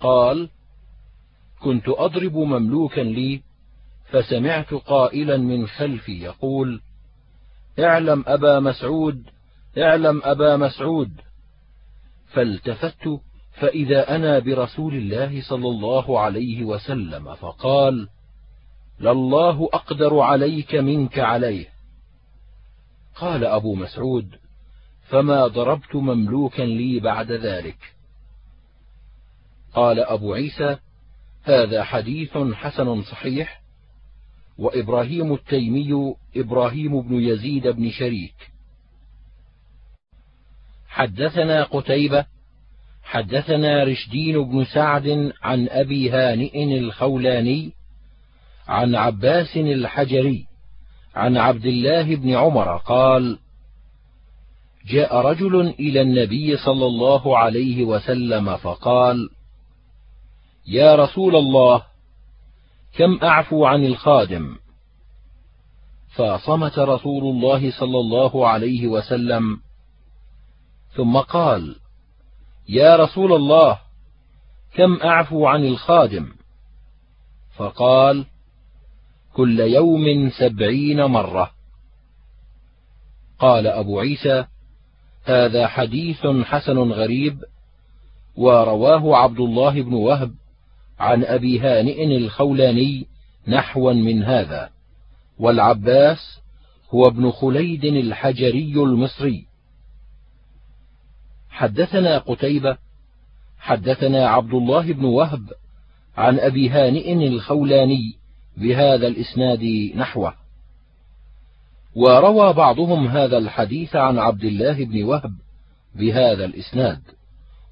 قال 0.00 0.48
كنت 1.62 1.88
أضرب 1.88 2.36
مملوكا 2.36 3.00
لي 3.00 3.40
فسمعت 4.10 4.74
قائلا 4.74 5.36
من 5.36 5.66
خلفي 5.66 6.20
يقول 6.22 6.80
اعلم 7.78 8.24
أبا 8.26 8.60
مسعود 8.60 9.22
اعلم 9.78 10.20
أبا 10.24 10.56
مسعود. 10.56 11.10
فالتفت 12.32 13.20
فإذا 13.52 14.16
أنا 14.16 14.38
برسول 14.38 14.94
الله 14.94 15.42
صلى 15.42 15.68
الله 15.68 16.20
عليه 16.20 16.64
وسلم 16.64 17.34
فقال 17.34 18.08
لله 19.00 19.68
أقدر 19.72 20.18
عليك 20.18 20.74
منك 20.74 21.18
عليه. 21.18 21.66
قال 23.14 23.44
أبو 23.44 23.74
مسعود 23.74 24.39
فما 25.10 25.46
ضربت 25.46 25.94
مملوكا 25.96 26.62
لي 26.62 27.00
بعد 27.00 27.32
ذلك. 27.32 27.78
قال 29.74 30.00
أبو 30.00 30.34
عيسى 30.34 30.76
هذا 31.44 31.84
حديث 31.84 32.38
حسن 32.38 33.02
صحيح 33.02 33.60
وإبراهيم 34.58 35.34
التيمي 35.34 36.14
إبراهيم 36.36 37.00
بن 37.00 37.14
يزيد 37.14 37.68
بن 37.68 37.90
شريك. 37.90 38.50
حدثنا 40.88 41.64
قتيبة 41.64 42.26
حدثنا 43.02 43.84
رشدين 43.84 44.44
بن 44.44 44.64
سعد 44.64 45.32
عن 45.42 45.68
أبي 45.68 46.10
هانئ 46.10 46.78
الخولاني 46.78 47.72
عن 48.68 48.94
عباس 48.94 49.56
الحجري 49.56 50.46
عن 51.14 51.36
عبد 51.36 51.66
الله 51.66 52.16
بن 52.16 52.30
عمر 52.30 52.76
قال 52.76 53.38
جاء 54.90 55.16
رجل 55.16 55.60
إلى 55.60 56.00
النبي 56.00 56.56
صلى 56.56 56.86
الله 56.86 57.38
عليه 57.38 57.84
وسلم 57.84 58.56
فقال 58.56 59.28
يا 60.66 60.94
رسول 60.94 61.36
الله 61.36 61.82
كم 62.98 63.18
أعفو 63.22 63.66
عن 63.66 63.84
الخادم؟ 63.84 64.56
فصمت 66.16 66.78
رسول 66.78 67.22
الله 67.22 67.70
صلى 67.70 67.98
الله 67.98 68.48
عليه 68.48 68.86
وسلم 68.86 69.60
ثم 70.96 71.18
قال 71.18 71.76
يا 72.68 72.96
رسول 72.96 73.32
الله 73.32 73.78
كم 74.74 74.96
أعفو 74.96 75.46
عن 75.46 75.64
الخادم؟ 75.64 76.32
فقال 77.56 78.26
كل 79.32 79.60
يوم 79.60 80.30
سبعين 80.38 81.04
مرة. 81.04 81.50
قال 83.38 83.66
أبو 83.66 84.00
عيسى 84.00 84.46
هذا 85.30 85.66
حديث 85.66 86.26
حسن 86.26 86.78
غريب 86.78 87.44
ورواه 88.36 89.16
عبد 89.16 89.40
الله 89.40 89.82
بن 89.82 89.92
وهب 89.92 90.34
عن 90.98 91.24
أبي 91.24 91.60
هانئ 91.60 92.16
الخولاني 92.16 93.06
نحوا 93.48 93.92
من 93.92 94.22
هذا 94.22 94.70
والعباس 95.38 96.40
هو 96.94 97.06
ابن 97.06 97.30
خليد 97.30 97.84
الحجري 97.84 98.72
المصري. 98.72 99.46
حدثنا 101.50 102.18
قتيبة 102.18 102.78
حدثنا 103.58 104.28
عبد 104.28 104.54
الله 104.54 104.92
بن 104.92 105.04
وهب 105.04 105.52
عن 106.16 106.38
أبي 106.38 106.70
هانئ 106.70 107.26
الخولاني 107.26 108.16
بهذا 108.56 109.06
الإسناد 109.06 109.92
نحوه. 109.96 110.39
وروى 111.94 112.52
بعضهم 112.52 113.06
هذا 113.06 113.38
الحديث 113.38 113.96
عن 113.96 114.18
عبد 114.18 114.44
الله 114.44 114.84
بن 114.84 115.02
وهب 115.04 115.32
بهذا 115.94 116.44
الإسناد 116.44 117.00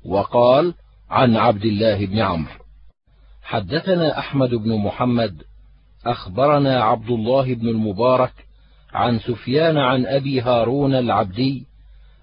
وقال 0.04 0.74
عن 1.10 1.36
عبد 1.36 1.64
الله 1.64 2.06
بن 2.06 2.18
عمرو. 2.18 2.64
حدثنا 3.42 4.18
أحمد 4.18 4.50
بن 4.50 4.76
محمد 4.76 5.42
أخبرنا 6.06 6.82
عبد 6.82 7.10
الله 7.10 7.54
بن 7.54 7.68
المبارك 7.68 8.32
عن 8.92 9.18
سفيان 9.18 9.76
عن 9.76 10.06
أبي 10.06 10.40
هارون 10.40 10.94
العبدي 10.94 11.66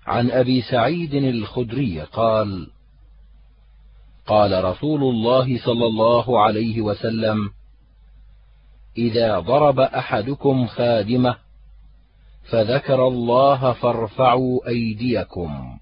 عن 0.07 0.31
أبي 0.31 0.61
سعيد 0.61 1.13
الخدري 1.13 2.01
قال 2.01 2.67
قال 4.27 4.63
رسول 4.63 5.03
الله 5.03 5.57
صلى 5.65 5.85
الله 5.85 6.43
عليه 6.43 6.81
وسلم 6.81 7.49
إذا 8.97 9.39
ضرب 9.39 9.79
أحدكم 9.79 10.67
خادمة 10.67 11.35
فذكر 12.49 13.07
الله 13.07 13.73
فارفعوا 13.73 14.67
أيديكم. 14.67 15.77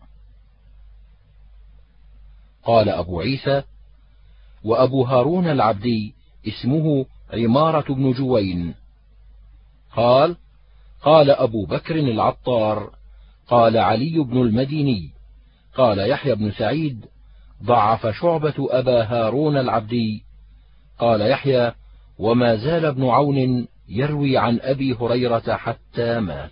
قال 2.64 2.90
أبو 2.90 3.22
عيسى 3.22 3.64
وأبو 4.64 5.04
هارون 5.04 5.48
العبدي 5.48 6.14
اسمه 6.48 7.06
عمارة 7.34 7.94
بن 7.94 8.12
جوين. 8.12 8.76
قال 9.96 10.36
قال 11.02 11.32
أبو 11.32 11.66
بكر 11.66 11.96
العطار 11.96 12.90
قال 13.48 13.78
علي 13.78 14.20
بن 14.20 14.42
المديني 14.42 15.10
قال 15.76 16.10
يحيى 16.10 16.36
بن 16.36 16.52
سعيد 16.52 17.06
ضعف 17.64 18.08
شعبة 18.08 18.54
أبا 18.60 19.04
هارون 19.04 19.58
العبدي 19.58 20.24
قال 21.00 21.22
يحيى 21.22 21.72
وما 22.20 22.56
زال 22.56 22.86
ابن 22.86 23.06
عون 23.06 23.68
يروي 23.90 24.38
عن 24.38 24.60
أبي 24.62 24.94
هريرة 24.94 25.56
حتى 25.56 26.20
مات. 26.20 26.52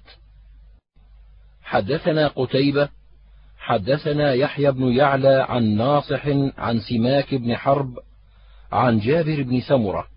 حدثنا 1.64 2.28
قتيبة 2.28 2.90
حدثنا 3.58 4.34
يحيى 4.34 4.72
بن 4.72 4.94
يعلى 4.94 5.46
عن 5.50 5.64
ناصح 5.64 6.28
عن 6.58 6.80
سماك 6.80 7.36
بن 7.36 7.56
حرب 7.56 8.00
عن 8.72 9.00
جابر 9.00 9.44
بن 9.44 9.62
سمرة. 9.62 10.08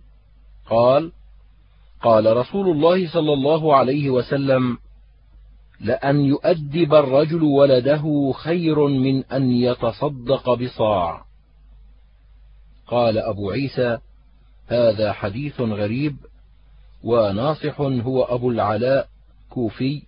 قال 0.70 1.12
قال 2.02 2.36
رسول 2.36 2.68
الله 2.68 3.12
صلى 3.12 3.32
الله 3.32 3.76
عليه 3.76 4.10
وسلم 4.10 4.78
لأن 5.80 6.20
يؤدب 6.20 6.94
الرجل 6.94 7.42
ولده 7.42 8.32
خير 8.32 8.86
من 8.86 9.24
أن 9.24 9.50
يتصدق 9.50 10.54
بصاع. 10.54 11.24
قال 12.86 13.18
أبو 13.18 13.50
عيسى 13.50 13.98
هذا 14.66 15.12
حديث 15.12 15.60
غريب 15.60 16.16
وناصح 17.04 17.80
هو 17.80 18.22
أبو 18.22 18.50
العلاء 18.50 19.08
كوفي 19.50 20.02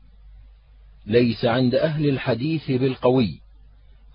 ليس 1.07 1.44
عند 1.44 1.74
أهل 1.74 2.09
الحديث 2.09 2.70
بالقوي 2.70 3.40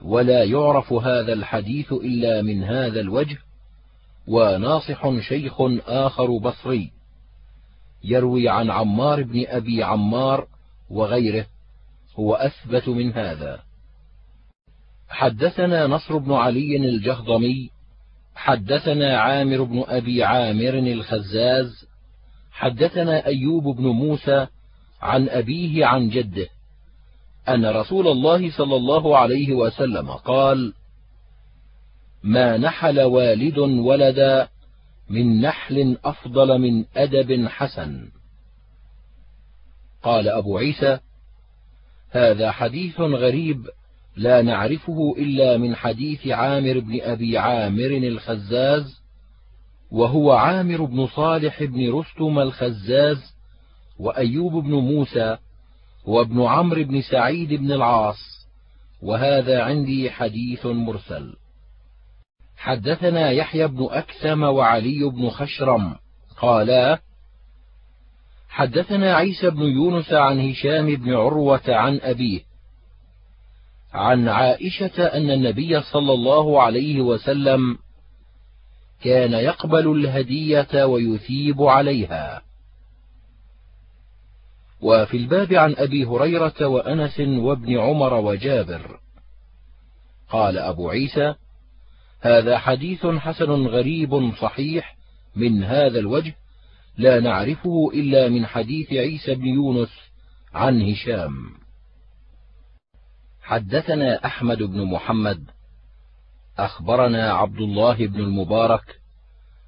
ولا 0.02 0.44
يعرف 0.44 0.94
هذا 0.94 1.34
الحديث 1.34 1.94
إلا 1.94 2.42
من 2.42 2.64
هذا 2.64 3.00
الوجه 3.00 3.38
وناصح 4.28 5.20
شيخ 5.20 5.62
آخر 5.88 6.38
بصري 6.38 6.92
يروي 8.04 8.50
عن 8.50 8.72
عمار 8.72 9.24
بن 9.24 9.46
أبي 9.48 9.84
عمار 9.84 10.48
وغيره 10.90 11.46
هو 12.16 12.36
أثبت 12.36 12.90
من 12.90 13.14
هذا. 13.14 13.60
حدثنا 15.10 15.88
نصر 15.88 16.18
بن 16.18 16.34
علي 16.34 16.76
الجهضمي 16.76 17.70
حدثنا 18.36 19.18
عامر 19.18 19.64
بن 19.64 19.84
أبي 19.88 20.24
عامر 20.24 20.74
الخزاز 20.74 21.91
حدثنا 22.62 23.26
أيوب 23.26 23.64
بن 23.64 23.88
موسى 23.88 24.48
عن 25.02 25.30
أبيه 25.30 25.86
عن 25.86 26.10
جده 26.10 26.48
أن 27.50 27.66
رسول 27.66 28.08
الله 28.08 28.52
صلى 28.52 28.76
الله 28.76 29.18
عليه 29.18 29.54
وسلم 29.54 30.12
قال 30.12 30.74
ما 32.24 32.58
نحل 32.58 33.02
والد 33.02 33.58
ولدا 33.58 34.48
من 35.10 35.42
نحل 35.42 35.98
أفضل 36.06 36.60
من 36.60 36.86
أدب 36.96 37.48
حسن. 37.48 38.08
قال 40.04 40.30
أبو 40.30 40.58
عيسى 40.58 41.00
هذا 42.12 42.52
حديث 42.52 43.00
غريب 43.00 43.68
لا 44.16 44.42
نعرفه 44.42 45.16
إلا 45.18 45.58
من 45.58 45.76
حديث 45.76 46.28
عامر 46.28 46.80
بن 46.80 47.02
أبي 47.02 47.38
عامر 47.38 47.88
الخزاز 47.88 49.01
وهو 49.92 50.32
عامر 50.32 50.86
بن 50.86 51.08
صالح 51.08 51.64
بن 51.64 51.94
رستم 51.94 52.40
الخزاز 52.40 53.36
وأيوب 54.00 54.54
بن 54.64 54.74
موسى 54.74 55.38
وابن 56.06 56.42
عمرو 56.42 56.84
بن 56.84 57.02
سعيد 57.02 57.54
بن 57.54 57.72
العاص 57.72 58.48
وهذا 59.02 59.64
عندي 59.64 60.12
حديث 60.12 60.66
مرسل. 60.66 61.34
حدثنا 62.58 63.32
يحيى 63.32 63.68
بن 63.68 63.88
أكثم 63.92 64.44
وعلي 64.44 65.10
بن 65.10 65.30
خشرم 65.30 65.96
قالا 66.38 67.00
حدثنا 68.50 69.16
عيسى 69.16 69.50
بن 69.50 69.62
يونس 69.62 70.14
عن 70.14 70.50
هشام 70.50 70.96
بن 70.96 71.14
عروة 71.14 71.62
عن 71.68 72.00
أبيه 72.02 72.42
عن 73.94 74.28
عائشة 74.28 75.04
أن 75.04 75.32
النبي 75.32 75.82
صلى 75.82 76.14
الله 76.14 76.62
عليه 76.62 77.02
وسلم 77.02 77.78
كان 79.04 79.34
يقبل 79.34 79.92
الهدية 79.92 80.86
ويثيب 80.86 81.62
عليها. 81.62 82.42
وفي 84.82 85.18
الباب 85.18 85.54
عن 85.54 85.76
أبي 85.78 86.06
هريرة 86.06 86.68
وأنس 86.68 87.20
وابن 87.20 87.78
عمر 87.78 88.14
وجابر. 88.14 89.00
قال 90.30 90.58
أبو 90.58 90.90
عيسى 90.90 91.36
هذا 92.22 92.58
حديث 92.58 93.06
حسن 93.06 93.68
غريب 93.68 94.36
صحيح 94.36 94.98
من 95.36 95.64
هذا 95.64 96.00
الوجه 96.00 96.36
لا 96.98 97.20
نعرفه 97.20 97.92
إلا 97.94 98.30
من 98.30 98.46
حديث 98.46 98.94
عيسى 98.94 99.36
بن 99.36 99.46
يونس 99.46 99.90
عن 100.54 100.82
هشام. 100.82 101.34
حدثنا 103.42 104.26
أحمد 104.26 104.64
بن 104.64 104.86
محمد 104.86 105.44
أخبرنا 106.66 107.34
عبد 107.34 107.62
الله 107.62 108.08
بن 108.08 108.20
المبارك 108.20 109.00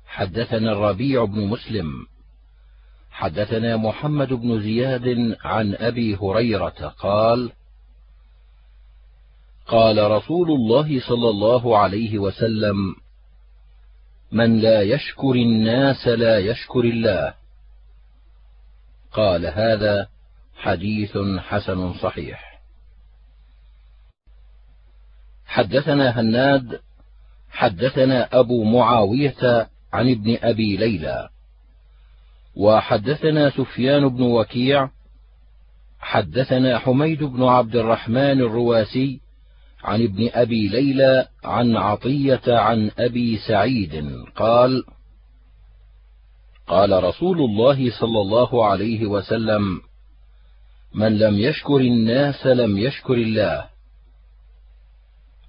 حدثنا 0.05 0.71
الربيع 0.71 1.25
بن 1.25 1.47
مسلم 1.47 1.87
حدثنا 3.11 3.77
محمد 3.77 4.33
بن 4.33 4.61
زياد 4.61 5.37
عن 5.43 5.75
أبي 5.75 6.15
هريرة 6.15 6.95
قال 6.99 7.51
قال 9.67 10.11
رسول 10.11 10.51
الله 10.51 10.99
صلى 10.99 11.29
الله 11.29 11.77
عليه 11.77 12.19
وسلم 12.19 12.95
من 14.31 14.59
لا 14.59 14.81
يشكر 14.81 15.31
الناس 15.31 16.07
لا 16.07 16.39
يشكر 16.39 16.79
الله. 16.79 17.33
قال 19.11 19.45
هذا 19.45 20.07
حديث 20.55 21.17
حسن 21.39 21.93
صحيح. 21.93 22.52
حدثنا 25.53 26.19
هناد 26.19 26.79
حدثنا 27.51 28.39
أبو 28.39 28.63
معاوية 28.63 29.67
عن 29.93 30.09
ابن 30.09 30.37
أبي 30.41 30.77
ليلى. 30.77 31.29
وحدثنا 32.55 33.49
سفيان 33.49 34.09
بن 34.09 34.21
وكيع 34.21 34.89
حدثنا 35.99 36.79
حميد 36.79 37.23
بن 37.23 37.43
عبد 37.43 37.75
الرحمن 37.75 38.41
الرواسي 38.41 39.19
عن 39.83 40.03
ابن 40.03 40.29
أبي 40.33 40.67
ليلى 40.67 41.27
عن 41.43 41.77
عطية 41.77 42.41
عن 42.47 42.91
أبي 42.97 43.37
سعيد 43.37 44.05
قال 44.35 44.83
قال 46.67 47.03
رسول 47.03 47.37
الله 47.41 47.99
صلى 47.99 48.21
الله 48.21 48.65
عليه 48.65 49.05
وسلم 49.05 49.81
من 50.95 51.17
لم 51.17 51.37
يشكر 51.39 51.77
الناس 51.77 52.45
لم 52.45 52.77
يشكر 52.77 53.13
الله. 53.13 53.72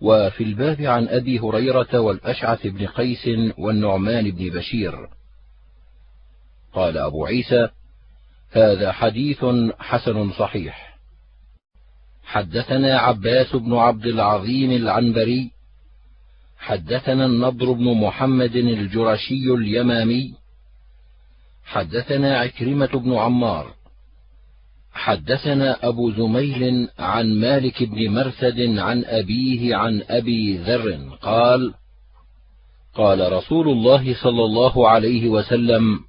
وفي 0.00 0.44
الباب 0.44 0.80
عن 0.80 1.08
أبي 1.08 1.38
هريرة 1.38 2.00
والأشعث 2.00 2.66
بن 2.66 2.86
قيس 2.86 3.28
والنعمان 3.58 4.30
بن 4.30 4.50
بشير. 4.50 5.08
قال 6.72 6.98
أبو 6.98 7.26
عيسى 7.26 7.68
هذا 8.50 8.92
حديث 8.92 9.44
حسن 9.78 10.32
صحيح. 10.32 10.94
حدثنا 12.24 12.98
عباس 12.98 13.56
بن 13.56 13.74
عبد 13.74 14.06
العظيم 14.06 14.70
العنبري 14.70 15.50
حدثنا 16.58 17.26
النضر 17.26 17.72
بن 17.72 17.94
محمد 17.94 18.56
الجرشي 18.56 19.50
اليمامي 19.54 20.34
حدثنا 21.64 22.38
عكرمة 22.38 22.86
بن 22.86 23.14
عمار 23.14 23.74
حدثنا 24.94 25.88
أبو 25.88 26.10
زميل 26.10 26.88
عن 26.98 27.34
مالك 27.34 27.82
بن 27.82 28.10
مرثد 28.10 28.78
عن 28.78 29.04
أبيه 29.04 29.76
عن 29.76 30.02
أبي 30.08 30.56
ذر 30.56 31.16
قال 31.22 31.74
قال 32.94 33.32
رسول 33.32 33.68
الله 33.68 34.14
صلى 34.22 34.44
الله 34.44 34.88
عليه 34.88 35.28
وسلم 35.28 36.00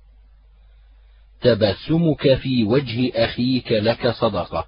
تبسمك 1.41 2.33
في 2.35 2.63
وجه 2.63 3.11
أخيك 3.15 3.71
لك 3.71 4.07
صدقة 4.11 4.67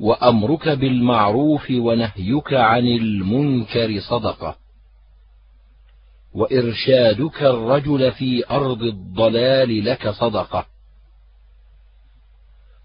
وأمرك 0.00 0.68
بالمعروف 0.68 1.70
ونهيك 1.70 2.52
عن 2.52 2.86
المنكر 2.86 4.00
صدقة 4.00 4.56
وإرشادك 6.34 7.42
الرجل 7.42 8.12
في 8.12 8.50
أرض 8.50 8.82
الضلال 8.82 9.84
لك 9.84 10.08
صدقة. 10.08 10.66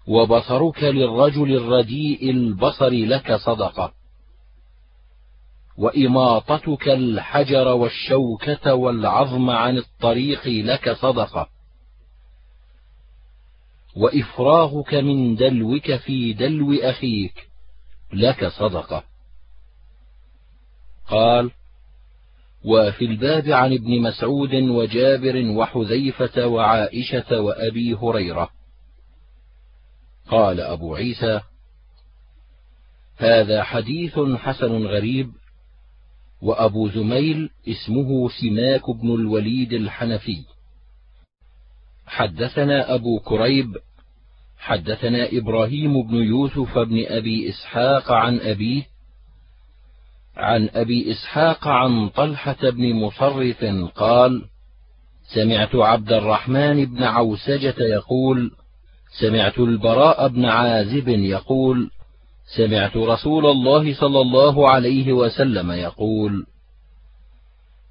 وبصرك 0.06 0.82
للرجل 0.82 1.56
الرديء 1.56 2.30
البصر 2.30 2.88
لك 2.90 3.34
صدقة. 3.34 3.92
وإماطتك 5.78 6.88
الحجر 6.88 7.68
والشوكة 7.68 8.74
والعظم 8.74 9.50
عن 9.50 9.78
الطريق 9.78 10.46
لك 10.46 10.92
صدقة. 10.92 11.48
وإفراغك 13.96 14.94
من 14.94 15.34
دلوك 15.36 15.96
في 15.96 16.32
دلو 16.32 16.74
أخيك 16.74 17.48
لك 18.12 18.46
صدقة. 18.46 19.04
قال 21.08 21.50
وفي 22.64 23.04
الباب 23.04 23.48
عن 23.48 23.72
ابن 23.72 24.02
مسعود 24.02 24.54
وجابر 24.54 25.50
وحذيفة 25.50 26.46
وعائشة 26.46 27.40
وأبي 27.40 27.94
هريرة. 27.94 28.55
قال 30.30 30.60
أبو 30.60 30.94
عيسى 30.94 31.40
هذا 33.16 33.62
حديث 33.62 34.18
حسن 34.18 34.86
غريب 34.86 35.30
وأبو 36.42 36.88
زميل 36.88 37.50
اسمه 37.68 38.28
سماك 38.28 38.90
بن 38.90 39.14
الوليد 39.14 39.72
الحنفي. 39.72 40.44
حدثنا 42.06 42.94
أبو 42.94 43.18
كريب 43.20 43.76
حدثنا 44.58 45.28
إبراهيم 45.32 46.02
بن 46.02 46.14
يوسف 46.14 46.78
بن 46.78 47.04
أبي 47.06 47.48
إسحاق 47.48 48.12
عن 48.12 48.40
أبيه 48.40 48.82
عن 50.36 50.68
أبي 50.74 51.12
إسحاق 51.12 51.68
عن 51.68 52.08
طلحة 52.08 52.70
بن 52.70 52.94
مصرف 52.94 53.64
قال 53.94 54.44
سمعت 55.34 55.74
عبد 55.74 56.12
الرحمن 56.12 56.84
بن 56.84 57.02
عوسجة 57.02 57.74
يقول 57.78 58.50
سمعت 59.20 59.58
البراء 59.58 60.28
بن 60.28 60.44
عازب 60.44 61.08
يقول 61.08 61.90
سمعت 62.56 62.96
رسول 62.96 63.46
الله 63.46 63.94
صلى 63.94 64.20
الله 64.20 64.70
عليه 64.70 65.12
وسلم 65.12 65.70
يقول 65.70 66.46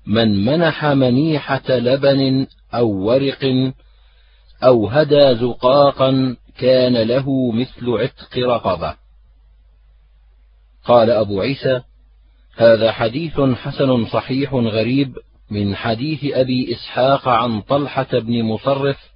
من 0.08 0.46
منح 0.46 0.86
منيحة 0.86 1.70
لبن 1.70 2.48
أو 2.74 2.90
ورق 2.90 3.74
أو 4.64 4.88
هدى 4.88 5.36
زقاقا 5.36 6.38
كان 6.58 6.98
له 6.98 7.52
مثل 7.52 7.90
عتق 7.90 8.38
رقبة. 8.38 8.96
قال 10.86 11.10
أبو 11.10 11.42
عيسى 11.42 11.82
هذا 12.58 12.92
حديث 12.92 13.42
حسن 13.42 14.06
صحيح 14.06 14.54
غريب 14.54 15.16
من 15.52 15.76
حديث 15.76 16.20
أبي 16.34 16.74
إسحاق 16.74 17.28
عن 17.28 17.62
طلحة 17.62 18.08
بن 18.20 18.44
مصرف 18.44 19.15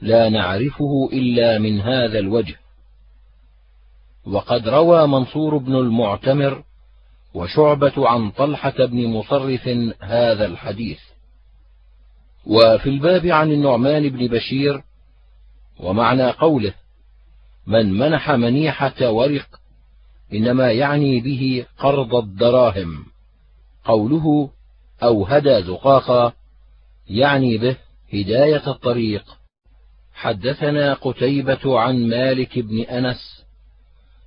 لا 0.00 0.28
نعرفه 0.28 1.08
إلا 1.12 1.58
من 1.58 1.80
هذا 1.80 2.18
الوجه. 2.18 2.56
وقد 4.26 4.68
روى 4.68 5.06
منصور 5.06 5.56
بن 5.56 5.74
المعتمر 5.74 6.64
وشعبة 7.34 8.08
عن 8.08 8.30
طلحة 8.30 8.84
بن 8.86 9.06
مصرف 9.06 9.68
هذا 10.00 10.46
الحديث. 10.46 10.98
وفي 12.46 12.88
الباب 12.88 13.26
عن 13.26 13.52
النعمان 13.52 14.08
بن 14.08 14.26
بشير 14.26 14.82
ومعنى 15.80 16.30
قوله 16.30 16.74
من 17.66 17.92
منح 17.92 18.30
منيحة 18.30 19.10
ورق 19.10 19.60
إنما 20.32 20.72
يعني 20.72 21.20
به 21.20 21.66
قرض 21.78 22.14
الدراهم. 22.14 23.04
قوله 23.84 24.50
أو 25.02 25.24
هدى 25.24 25.62
زقاقا 25.62 26.32
يعني 27.08 27.58
به 27.58 27.76
هداية 28.12 28.66
الطريق. 28.66 29.35
حدثنا 30.16 30.94
قتيبة 30.94 31.80
عن 31.80 32.08
مالك 32.08 32.58
بن 32.58 32.80
أنس 32.80 33.44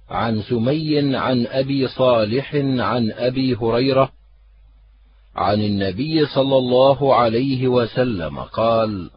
عن 0.10 0.42
سمي 0.42 1.16
عن 1.16 1.48
أبي 1.48 1.88
صالح 1.88 2.56
عن 2.56 3.12
أبي 3.12 3.56
هريرة 3.56 4.12
عن 5.36 5.62
النبي 5.62 6.26
صلى 6.26 6.58
الله 6.58 7.16
عليه 7.16 7.68
وسلم 7.68 8.40
قال 8.40 9.10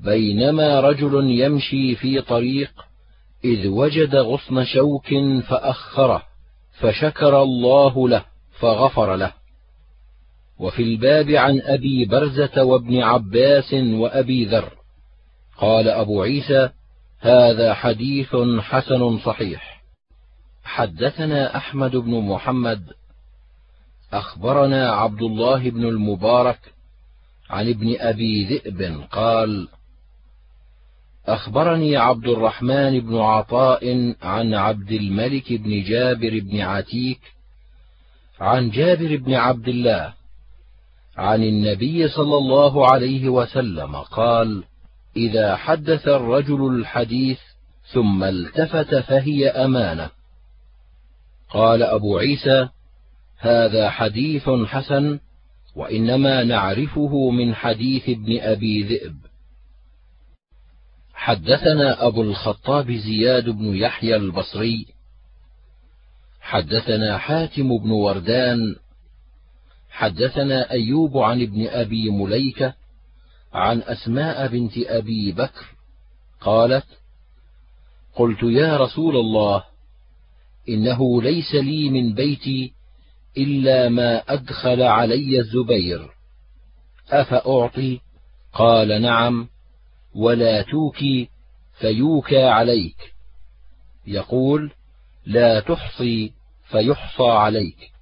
بينما 0.00 0.80
رجل 0.80 1.30
يمشي 1.30 1.94
في 1.94 2.20
طريق 2.20 2.72
إذ 3.44 3.68
وجد 3.68 4.16
غصن 4.16 4.64
شوك 4.64 5.08
فأخره 5.48 6.22
فشكر 6.80 7.42
الله 7.42 8.08
له 8.08 8.24
فغفر 8.60 9.16
له. 9.16 9.32
وفي 10.58 10.82
الباب 10.82 11.30
عن 11.30 11.60
أبي 11.60 12.04
برزة 12.04 12.64
وابن 12.64 13.02
عباس 13.02 13.74
وأبي 13.74 14.44
ذر. 14.44 14.83
قال 15.56 15.88
أبو 15.88 16.22
عيسى 16.22 16.70
هذا 17.20 17.74
حديث 17.74 18.36
حسن 18.60 19.18
صحيح. 19.18 19.82
حدثنا 20.64 21.56
أحمد 21.56 21.96
بن 21.96 22.20
محمد 22.20 22.92
أخبرنا 24.12 24.90
عبد 24.92 25.22
الله 25.22 25.70
بن 25.70 25.84
المبارك 25.84 26.58
عن 27.50 27.68
ابن 27.68 27.96
أبي 27.98 28.44
ذئب 28.44 29.04
قال 29.12 29.68
أخبرني 31.26 31.96
عبد 31.96 32.26
الرحمن 32.28 33.00
بن 33.00 33.16
عطاء 33.16 34.14
عن 34.22 34.54
عبد 34.54 34.92
الملك 34.92 35.52
بن 35.52 35.82
جابر 35.82 36.40
بن 36.40 36.60
عتيك 36.60 37.20
عن 38.40 38.70
جابر 38.70 39.16
بن 39.16 39.34
عبد 39.34 39.68
الله 39.68 40.14
عن 41.16 41.42
النبي 41.42 42.08
صلى 42.08 42.36
الله 42.36 42.92
عليه 42.92 43.28
وسلم 43.28 43.96
قال 43.96 44.64
إذا 45.16 45.56
حدث 45.56 46.08
الرجل 46.08 46.66
الحديث 46.66 47.38
ثم 47.92 48.24
التفت 48.24 48.94
فهي 48.94 49.48
أمانة. 49.48 50.10
قال 51.50 51.82
أبو 51.82 52.18
عيسى 52.18 52.68
هذا 53.38 53.90
حديث 53.90 54.50
حسن 54.66 55.20
وإنما 55.76 56.44
نعرفه 56.44 57.30
من 57.30 57.54
حديث 57.54 58.08
ابن 58.08 58.40
أبي 58.40 58.82
ذئب. 58.82 59.16
حدثنا 61.14 62.06
أبو 62.06 62.22
الخطاب 62.22 62.92
زياد 62.92 63.48
بن 63.48 63.76
يحيى 63.76 64.16
البصري. 64.16 64.86
حدثنا 66.40 67.18
حاتم 67.18 67.78
بن 67.78 67.90
وردان. 67.90 68.76
حدثنا 69.90 70.70
أيوب 70.70 71.18
عن 71.18 71.42
ابن 71.42 71.66
أبي 71.66 72.10
مليكة. 72.10 72.74
عن 73.54 73.82
أسماء 73.82 74.48
بنت 74.48 74.72
أبي 74.78 75.32
بكر 75.32 75.66
قالت 76.40 76.86
قلت 78.14 78.42
يا 78.42 78.76
رسول 78.76 79.16
الله 79.16 79.64
إنه 80.68 81.22
ليس 81.22 81.54
لي 81.54 81.90
من 81.90 82.14
بيتي 82.14 82.72
إلا 83.36 83.88
ما 83.88 84.22
أدخل 84.28 84.82
علي 84.82 85.38
الزبير. 85.38 86.10
أفأعطي؟ 87.10 88.00
قال 88.52 89.02
نعم 89.02 89.48
ولا 90.14 90.62
توكي 90.62 91.28
فيوكى 91.78 92.42
عليك. 92.42 93.14
يقول 94.06 94.70
لا 95.26 95.60
تحصي 95.60 96.32
فيحصى 96.64 97.28
عليك. 97.28 97.92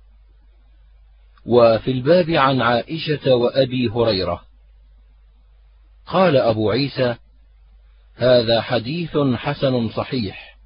وفي 1.46 1.90
الباب 1.90 2.30
عن 2.30 2.60
عائشة 2.60 3.34
وأبي 3.34 3.88
هريرة. 3.88 4.51
قال 6.12 6.36
أبو 6.36 6.70
عيسى 6.70 7.14
هذا 8.16 8.60
حديث 8.60 9.18
حسن 9.34 9.88
صحيح. 9.88 10.56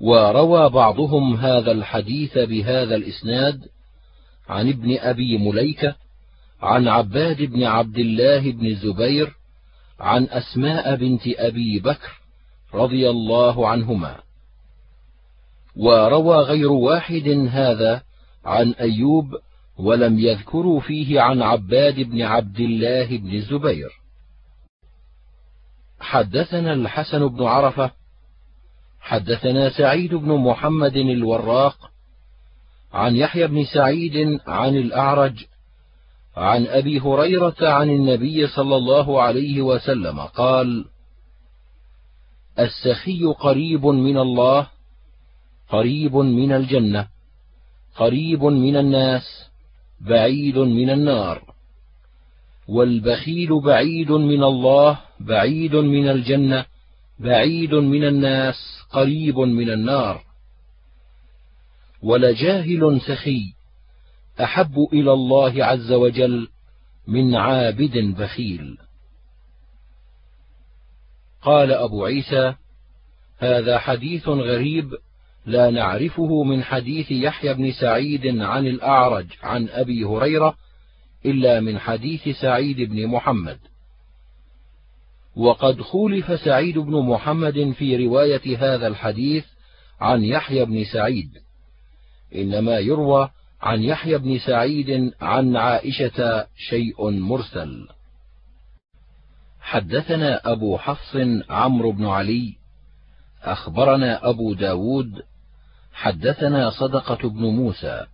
وروى 0.00 0.70
بعضهم 0.70 1.36
هذا 1.36 1.72
الحديث 1.72 2.38
بهذا 2.38 2.94
الإسناد 2.96 3.60
عن 4.48 4.68
ابن 4.68 4.98
أبي 4.98 5.38
مليكة 5.38 5.94
عن 6.62 6.88
عباد 6.88 7.42
بن 7.42 7.64
عبد 7.64 7.98
الله 7.98 8.52
بن 8.52 8.66
الزبير 8.66 9.32
عن 10.00 10.24
أسماء 10.24 10.96
بنت 10.96 11.22
أبي 11.26 11.78
بكر 11.78 12.20
رضي 12.74 13.10
الله 13.10 13.68
عنهما. 13.68 14.20
وروى 15.76 16.36
غير 16.36 16.72
واحد 16.72 17.28
هذا 17.50 18.02
عن 18.44 18.70
أيوب 18.72 19.36
ولم 19.80 20.18
يذكروا 20.18 20.80
فيه 20.80 21.20
عن 21.20 21.42
عباد 21.42 22.00
بن 22.00 22.22
عبد 22.22 22.60
الله 22.60 23.18
بن 23.18 23.34
الزبير. 23.34 23.90
حدثنا 26.00 26.72
الحسن 26.72 27.28
بن 27.28 27.42
عرفة 27.42 27.90
حدثنا 29.00 29.70
سعيد 29.70 30.14
بن 30.14 30.32
محمد 30.32 30.96
الوراق 30.96 31.90
عن 32.92 33.16
يحيى 33.16 33.46
بن 33.46 33.64
سعيد 33.64 34.40
عن 34.46 34.76
الأعرج 34.76 35.44
عن 36.36 36.66
أبي 36.66 37.00
هريرة 37.00 37.56
عن 37.60 37.90
النبي 37.90 38.46
صلى 38.46 38.76
الله 38.76 39.22
عليه 39.22 39.62
وسلم 39.62 40.20
قال 40.20 40.84
السخي 42.58 43.24
قريب 43.24 43.86
من 43.86 44.18
الله 44.18 44.68
قريب 45.68 46.16
من 46.16 46.52
الجنة 46.52 47.08
قريب 47.96 48.44
من 48.44 48.76
الناس. 48.76 49.49
بعيد 50.00 50.58
من 50.58 50.90
النار. 50.90 51.54
والبخيل 52.68 53.60
بعيد 53.60 54.10
من 54.12 54.44
الله 54.44 55.00
بعيد 55.20 55.76
من 55.76 56.08
الجنة 56.08 56.66
بعيد 57.18 57.74
من 57.74 58.04
الناس 58.04 58.54
قريب 58.90 59.38
من 59.38 59.70
النار. 59.70 60.22
ولجاهل 62.02 63.00
سخي 63.00 63.54
أحب 64.40 64.88
إلى 64.92 65.12
الله 65.12 65.64
عز 65.64 65.92
وجل 65.92 66.48
من 67.06 67.34
عابد 67.34 67.98
بخيل. 67.98 68.78
قال 71.42 71.72
أبو 71.72 72.04
عيسى 72.04 72.54
هذا 73.38 73.78
حديث 73.78 74.28
غريب 74.28 74.90
لا 75.46 75.70
نعرفه 75.70 76.42
من 76.42 76.64
حديث 76.64 77.10
يحيى 77.10 77.54
بن 77.54 77.72
سعيد 77.72 78.40
عن 78.40 78.66
الأعرج 78.66 79.26
عن 79.42 79.68
أبي 79.68 80.04
هريرة 80.04 80.56
إلا 81.26 81.60
من 81.60 81.78
حديث 81.78 82.28
سعيد 82.28 82.80
بن 82.80 83.06
محمد. 83.06 83.58
وقد 85.36 85.80
خولف 85.80 86.40
سعيد 86.40 86.78
بن 86.78 87.00
محمد 87.06 87.72
في 87.78 88.06
رواية 88.06 88.58
هذا 88.58 88.86
الحديث 88.86 89.44
عن 90.00 90.24
يحيى 90.24 90.64
بن 90.64 90.84
سعيد 90.84 91.30
إنما 92.34 92.78
يروى 92.78 93.30
عن 93.62 93.82
يحيى 93.82 94.18
بن 94.18 94.38
سعيد 94.38 95.12
عن 95.20 95.56
عائشة 95.56 96.46
شيء 96.56 97.10
مرسل. 97.10 97.88
حدثنا 99.60 100.52
أبو 100.52 100.78
حفص 100.78 101.16
عمرو 101.50 101.92
بن 101.92 102.06
علي 102.06 102.54
أخبرنا 103.42 104.28
أبو 104.28 104.54
داود 104.54 105.22
حدثنا 106.00 106.70
صدقة 106.70 107.28
بن 107.28 107.44
موسى. 107.44 108.06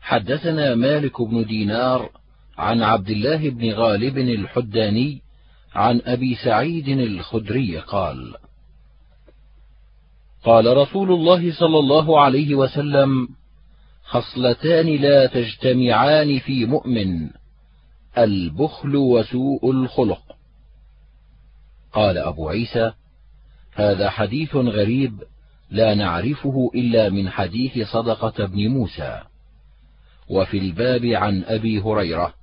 حدثنا 0.00 0.74
مالك 0.74 1.22
بن 1.22 1.44
دينار 1.44 2.10
عن 2.58 2.82
عبد 2.82 3.10
الله 3.10 3.50
بن 3.50 3.72
غالب 3.72 4.18
الحداني 4.18 5.22
عن 5.74 6.00
أبي 6.04 6.34
سعيد 6.34 6.88
الخدري 6.88 7.78
قال 7.78 8.34
قال 10.44 10.76
رسول 10.76 11.12
الله 11.12 11.52
صلى 11.52 11.78
الله 11.78 12.20
عليه 12.20 12.54
وسلم 12.54 13.28
خصلتان 14.04 14.86
لا 14.86 15.26
تجتمعان 15.26 16.38
في 16.38 16.66
مؤمن 16.66 17.30
البخل 18.18 18.96
وسوء 18.96 19.70
الخلق. 19.70 20.22
قال 21.92 22.18
أبو 22.18 22.48
عيسى 22.48 22.92
هذا 23.74 24.10
حديث 24.10 24.56
غريب 24.56 25.22
لا 25.70 25.94
نعرفه 25.94 26.70
إلا 26.74 27.08
من 27.08 27.30
حديث 27.30 27.88
صدقة 27.88 28.46
بن 28.46 28.68
موسى. 28.68 29.20
وفي 30.28 30.58
الباب 30.58 31.04
عن 31.04 31.44
أبي 31.44 31.80
هريرة. 31.80 32.34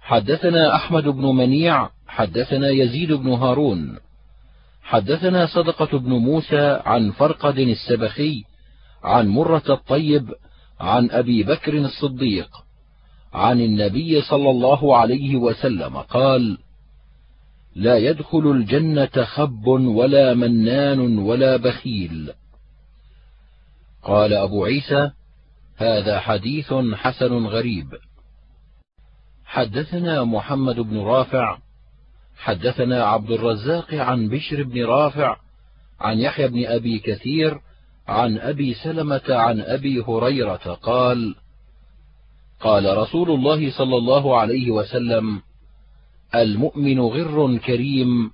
حدثنا 0.00 0.76
أحمد 0.76 1.02
بن 1.02 1.24
منيع 1.24 1.90
حدثنا 2.06 2.68
يزيد 2.68 3.12
بن 3.12 3.28
هارون. 3.28 3.98
حدثنا 4.82 5.46
صدقة 5.46 5.98
بن 5.98 6.12
موسى 6.12 6.80
عن 6.84 7.10
فرقد 7.10 7.58
السبخي 7.58 8.44
عن 9.04 9.28
مرة 9.28 9.62
الطيب 9.68 10.34
عن 10.80 11.10
أبي 11.10 11.42
بكر 11.42 11.78
الصديق. 11.78 12.48
عن 13.32 13.60
النبي 13.60 14.22
صلى 14.22 14.50
الله 14.50 14.96
عليه 14.96 15.36
وسلم 15.36 15.96
قال 15.96 16.58
لا 17.76 17.96
يدخل 17.96 18.50
الجنة 18.50 19.24
خب 19.24 19.66
ولا 19.66 20.34
منان 20.34 21.18
ولا 21.18 21.56
بخيل. 21.56 22.32
قال 24.02 24.32
أبو 24.32 24.64
عيسى 24.64 25.10
هذا 25.76 26.20
حديث 26.20 26.74
حسن 26.94 27.46
غريب. 27.46 27.86
حدثنا 29.44 30.24
محمد 30.24 30.80
بن 30.80 30.98
رافع 30.98 31.58
حدثنا 32.36 33.04
عبد 33.04 33.30
الرزاق 33.30 33.94
عن 33.94 34.28
بشر 34.28 34.62
بن 34.62 34.84
رافع 34.84 35.36
عن 36.00 36.18
يحيى 36.18 36.48
بن 36.48 36.66
أبي 36.66 36.98
كثير 36.98 37.60
عن 38.08 38.38
أبي 38.38 38.74
سلمة 38.74 39.22
عن 39.28 39.60
أبي 39.60 40.04
هريرة 40.08 40.78
قال 40.82 41.34
قال 42.60 42.98
رسول 42.98 43.30
الله 43.30 43.70
صلى 43.70 43.96
الله 43.96 44.38
عليه 44.38 44.70
وسلم 44.70 45.42
المؤمن 46.34 47.00
غر 47.00 47.56
كريم 47.56 48.30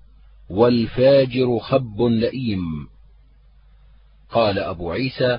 والفاجر 0.51 1.59
خب 1.59 2.03
لئيم. 2.03 2.89
قال 4.31 4.59
أبو 4.59 4.91
عيسى 4.91 5.39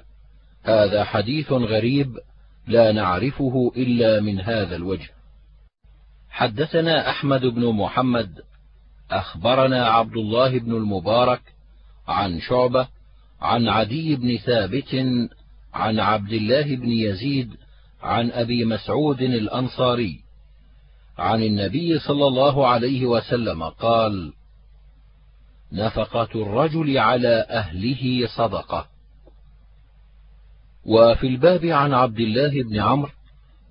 هذا 0.64 1.04
حديث 1.04 1.52
غريب 1.52 2.18
لا 2.68 2.92
نعرفه 2.92 3.72
إلا 3.78 4.22
من 4.22 4.40
هذا 4.40 4.76
الوجه. 4.76 5.10
حدثنا 6.30 7.10
أحمد 7.10 7.42
بن 7.46 7.66
محمد 7.66 8.42
أخبرنا 9.12 9.88
عبد 9.88 10.18
الله 10.18 10.60
بن 10.60 10.72
المبارك 10.72 11.42
عن 12.08 12.40
شعبة 12.40 12.88
عن 13.42 13.68
عدي 13.68 14.16
بن 14.16 14.38
ثابت 14.38 14.96
عن 15.74 16.00
عبد 16.00 16.34
الله 16.34 16.76
بن 16.76 16.90
يزيد 16.90 17.56
عن 18.02 18.32
أبي 18.32 18.66
مسعود 18.66 19.22
الأنصاري. 19.22 20.23
عن 21.18 21.44
النبي 21.44 22.00
صلى 22.00 22.28
الله 22.28 22.68
عليه 22.68 23.06
وسلم 23.06 23.64
قال 23.64 24.34
نفقة 25.72 26.30
الرجل 26.36 26.98
على 26.98 27.46
أهله 27.50 28.28
صدقة. 28.28 28.88
وفي 30.86 31.28
الباب 31.28 31.66
عن 31.66 31.94
عبد 31.94 32.20
الله 32.20 32.64
بن 32.64 32.80
عمرو 32.80 33.12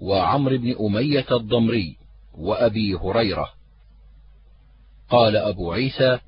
وعمرو 0.01 0.59
بن 0.59 0.77
أمية 0.81 1.27
الضمري 1.31 1.97
وأبي 2.35 2.95
هريرة. 2.95 3.51
قال 5.11 5.37
أبو 5.37 5.73
عيسى 5.73 6.19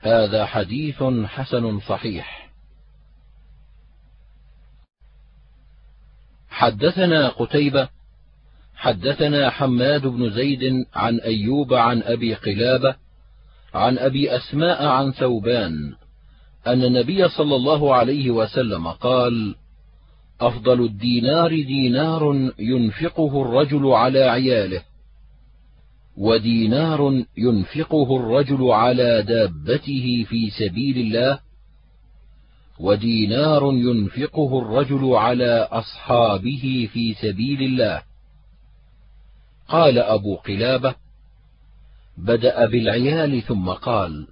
هذا 0.00 0.46
حديث 0.46 1.02
حسن 1.26 1.80
صحيح. 1.80 2.50
حدثنا 6.48 7.28
قتيبة 7.28 7.88
حدثنا 8.76 9.50
حماد 9.50 10.06
بن 10.06 10.30
زيد 10.30 10.86
عن 10.94 11.18
أيوب 11.18 11.74
عن 11.74 12.02
أبي 12.02 12.34
قلابة 12.34 12.96
عن 13.74 13.98
أبي 13.98 14.36
أسماء 14.36 14.86
عن 14.86 15.12
ثوبان 15.12 15.94
أن 16.66 16.84
النبي 16.84 17.28
صلى 17.28 17.56
الله 17.56 17.94
عليه 17.94 18.30
وسلم 18.30 18.88
قال 18.88 19.54
أفضل 20.40 20.84
الدينار 20.84 21.48
دينار 21.48 22.52
ينفقه 22.58 23.42
الرجل 23.42 23.86
على 23.86 24.22
عياله 24.22 24.82
ودينار 26.16 27.24
ينفقه 27.38 28.16
الرجل 28.16 28.70
على 28.70 29.22
دابته 29.22 30.24
في 30.28 30.50
سبيل 30.50 30.98
الله 30.98 31.38
ودينار 32.80 33.72
ينفقه 33.72 34.58
الرجل 34.58 35.14
على 35.14 35.68
أصحابه 35.70 36.88
في 36.92 37.14
سبيل 37.14 37.62
الله. 37.62 38.02
قال 39.68 39.98
أبو 39.98 40.36
قلابة 40.36 40.94
بدأ 42.16 42.66
بالعيال 42.66 43.42
ثم 43.42 43.70
قال 43.70 44.28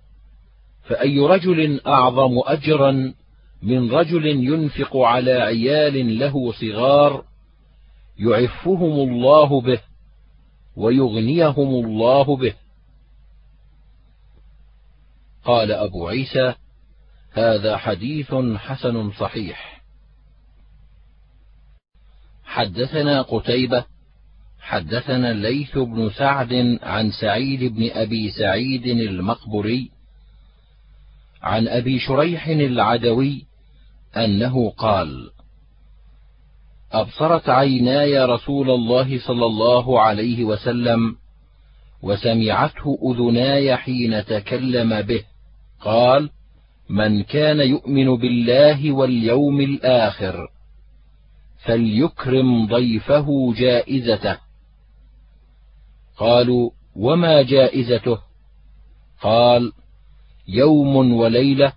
فأي 0.82 1.18
رجل 1.18 1.80
أعظم 1.86 2.42
أجرا 2.44 3.14
من 3.62 3.92
رجل 3.92 4.26
ينفق 4.26 4.96
على 4.96 5.32
عيال 5.32 6.18
له 6.18 6.52
صغار 6.52 7.24
يعفهم 8.18 9.10
الله 9.10 9.60
به 9.60 9.80
ويغنيهم 10.76 11.84
الله 11.84 12.36
به. 12.36 12.54
قال 15.44 15.72
أبو 15.72 16.08
عيسى 16.08 16.54
هذا 17.32 17.76
حديث 17.76 18.34
حسن 18.56 19.10
صحيح. 19.10 19.82
حدثنا 22.44 23.22
قتيبة 23.22 23.93
حدثنا 24.64 25.30
الليث 25.30 25.78
بن 25.78 26.10
سعد 26.10 26.78
عن 26.82 27.10
سعيد 27.10 27.64
بن 27.64 27.90
أبي 27.90 28.30
سعيد 28.30 28.86
المقبري 28.86 29.90
عن 31.42 31.68
أبي 31.68 31.98
شريح 31.98 32.46
العدوي 32.46 33.46
أنه 34.16 34.70
قال 34.70 35.30
أبصرت 36.92 37.48
عيناي 37.48 38.24
رسول 38.24 38.70
الله 38.70 39.18
صلى 39.26 39.46
الله 39.46 40.00
عليه 40.00 40.44
وسلم 40.44 41.16
وسمعته 42.02 42.98
أذناي 43.02 43.76
حين 43.76 44.24
تكلم 44.24 45.02
به 45.02 45.24
قال 45.80 46.30
من 46.88 47.22
كان 47.22 47.60
يؤمن 47.60 48.16
بالله 48.16 48.92
واليوم 48.92 49.60
الآخر 49.60 50.48
فليكرم 51.64 52.66
ضيفه 52.66 53.54
جائزته. 53.56 54.43
قالوا 56.16 56.70
وما 56.96 57.42
جائزته؟ 57.42 58.18
قال 59.20 59.72
يوم 60.48 61.12
وليلة 61.12 61.72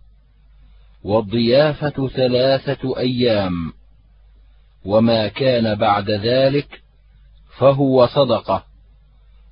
والضيافة 1.03 2.07
ثلاثة 2.07 2.97
أيام 2.97 3.73
وما 4.85 5.27
كان 5.27 5.75
بعد 5.75 6.09
ذلك 6.09 6.81
فهو 7.57 8.07
صدقة 8.07 8.65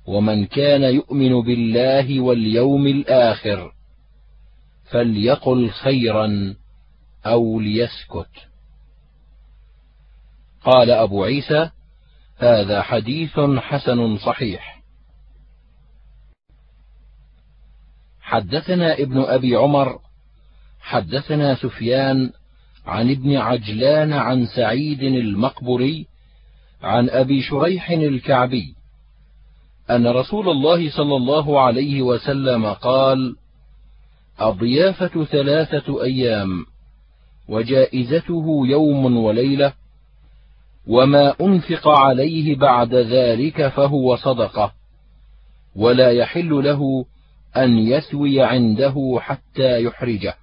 ومن 0.06 0.46
كان 0.46 0.82
يؤمن 0.82 1.42
بالله 1.42 2.20
واليوم 2.20 2.86
الآخر 2.86 3.72
فليقل 4.90 5.70
خيرا 5.70 6.56
أو 7.26 7.60
ليسكت. 7.60 8.30
قال 10.64 10.90
أبو 10.90 11.24
عيسى 11.24 11.70
هذا 12.36 12.82
حديث 12.82 13.40
حسن 13.40 14.18
صحيح. 14.18 14.75
حدثنا 18.26 18.94
ابن 18.94 19.20
أبي 19.20 19.56
عمر 19.56 19.98
حدثنا 20.80 21.54
سفيان 21.54 22.30
عن 22.86 23.10
ابن 23.10 23.36
عجلان 23.36 24.12
عن 24.12 24.46
سعيد 24.46 25.02
المقبري 25.02 26.06
عن 26.82 27.10
أبي 27.10 27.42
شريح 27.42 27.90
الكعبي 27.90 28.74
أن 29.90 30.06
رسول 30.06 30.48
الله 30.48 30.90
صلى 30.90 31.16
الله 31.16 31.60
عليه 31.60 32.02
وسلم 32.02 32.66
قال 32.66 33.36
الضيافة 34.42 35.24
ثلاثة 35.24 36.02
أيام 36.02 36.66
وجائزته 37.48 38.62
يوم 38.66 39.16
وليلة 39.16 39.72
وما 40.86 41.34
أنفق 41.40 41.88
عليه 41.88 42.56
بعد 42.56 42.94
ذلك 42.94 43.68
فهو 43.68 44.16
صدقة 44.16 44.72
ولا 45.76 46.10
يحل 46.12 46.64
له 46.64 47.06
أن 47.64 47.78
يسوي 47.78 48.42
عنده 48.42 49.18
حتى 49.20 49.84
يحرجه. 49.84 50.34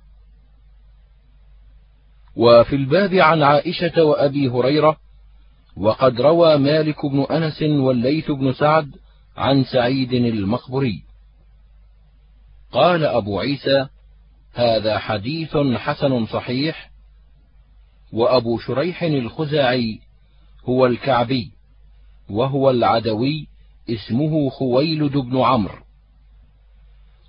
وفي 2.36 2.76
الباب 2.76 3.14
عن 3.14 3.43
عائشة 3.43 4.03
وأبي 4.03 4.49
هريرة 4.49 4.97
وقد 5.78 6.22
روى 6.22 6.57
مالك 6.57 7.05
بن 7.05 7.26
أنس 7.32 7.61
والليث 7.61 8.32
بن 8.32 8.53
سعد 8.53 8.95
عن 9.38 9.64
سعيد 9.64 10.14
المقبري. 10.14 11.03
قال 12.72 13.05
أبو 13.05 13.39
عيسى 13.39 13.88
هذا 14.53 14.99
حديث 14.99 15.57
حسن 15.57 16.26
صحيح 16.26 16.91
وأبو 18.14 18.59
شريح 18.59 19.03
الخزاعي 19.03 19.99
هو 20.66 20.86
الكعبي 20.86 21.51
وهو 22.30 22.70
العدوي 22.70 23.47
اسمه 23.89 24.49
خويلد 24.49 25.18
بن 25.18 25.41
عمرو. 25.41 25.84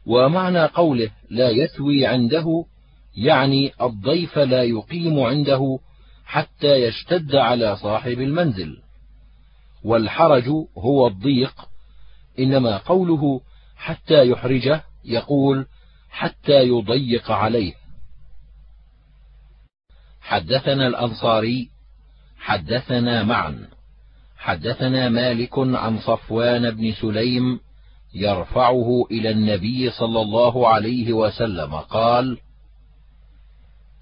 ومعنى 0.07 0.65
قوله 0.65 1.11
لا 1.31 1.51
يثوي 1.51 2.07
عنده 2.07 2.65
يعني 3.17 3.73
الضيف 3.83 4.39
لا 4.39 4.63
يقيم 4.63 5.21
عنده 5.21 5.79
حتى 6.25 6.75
يشتد 6.75 7.35
على 7.35 7.77
صاحب 7.77 8.21
المنزل. 8.21 8.77
والحرج 9.85 10.49
هو 10.79 11.07
الضيق 11.07 11.55
إنما 12.39 12.77
قوله 12.77 13.41
حتى 13.77 14.29
يحرجه 14.29 14.85
يقول 15.05 15.67
حتى 16.11 16.63
يضيق 16.63 17.31
عليه. 17.31 17.75
حدثنا 20.21 20.87
الأنصاري 20.87 21.69
حدثنا 22.39 23.23
معا 23.23 23.69
حدثنا 24.39 25.09
مالك 25.09 25.59
عن 25.59 25.99
صفوان 25.99 26.71
بن 26.71 26.93
سليم 26.93 27.61
يرفعه 28.15 29.07
إلى 29.11 29.31
النبي 29.31 29.91
صلى 29.91 30.21
الله 30.21 30.69
عليه 30.69 31.13
وسلم 31.13 31.75
قال 31.75 32.39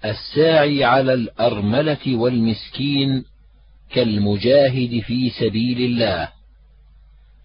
الساعي 0.05 0.83
على 0.83 1.13
الأرملة 1.13 2.15
والمسكين 2.15 3.25
كالمجاهد 3.89 4.99
في 4.99 5.29
سبيل 5.29 5.81
الله 5.81 6.29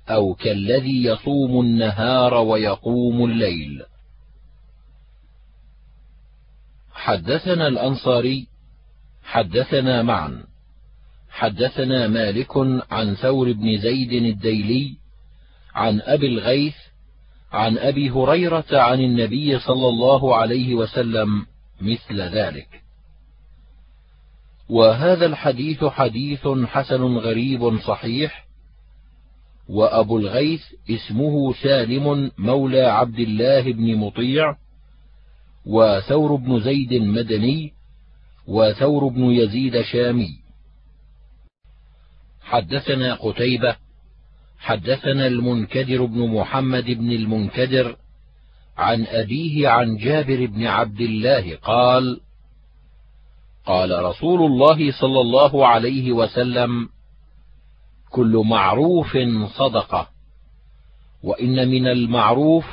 أو 0.09 0.35
كالذي 0.35 1.05
يصوم 1.05 1.61
النهار 1.61 2.35
ويقوم 2.35 3.25
الليل. 3.25 3.83
حدثنا 6.93 7.69
الأنصاري 7.69 8.47
حدثنا 9.23 10.03
معا 10.03 10.45
حدثنا 11.31 12.09
مالك 12.09 12.57
عن 12.91 13.14
ثور 13.14 13.53
بن 13.53 13.79
زيد 13.79 14.12
الديلي 14.12 14.97
عن 15.79 16.01
أبي 16.01 16.26
الغيث 16.26 16.74
عن 17.53 17.79
أبي 17.79 18.11
هريرة 18.11 18.66
عن 18.72 19.01
النبي 19.01 19.59
صلى 19.59 19.89
الله 19.89 20.37
عليه 20.37 20.74
وسلم 20.74 21.47
مثل 21.81 22.20
ذلك. 22.20 22.83
وهذا 24.68 25.26
الحديث 25.26 25.85
حديث 25.85 26.49
حسن 26.49 27.03
غريب 27.03 27.79
صحيح 27.79 28.47
وأبو 29.68 30.18
الغيث 30.18 30.62
اسمه 30.91 31.53
سالم 31.53 32.31
مولى 32.39 32.83
عبد 32.83 33.18
الله 33.18 33.72
بن 33.72 33.97
مطيع 33.97 34.57
وثور 35.66 36.35
بن 36.35 36.61
زيد 36.61 36.95
مدني 36.95 37.72
وثور 38.47 39.09
بن 39.09 39.24
يزيد 39.24 39.83
شامي. 39.83 40.31
حدثنا 42.43 43.14
قتيبة 43.14 43.88
حدثنا 44.59 45.26
المنكدر 45.26 46.04
بن 46.04 46.28
محمد 46.28 46.84
بن 46.84 47.12
المنكدر 47.12 47.96
عن 48.76 49.06
أبيه 49.06 49.68
عن 49.68 49.96
جابر 49.96 50.46
بن 50.46 50.66
عبد 50.66 51.00
الله 51.00 51.56
قال 51.56 52.20
قال 53.66 54.04
رسول 54.04 54.42
الله 54.42 54.92
صلى 55.00 55.20
الله 55.20 55.66
عليه 55.66 56.12
وسلم 56.12 56.88
كل 58.11 58.42
معروف 58.46 59.16
صدقة 59.59 60.09
وإن 61.22 61.68
من 61.68 61.86
المعروف 61.86 62.64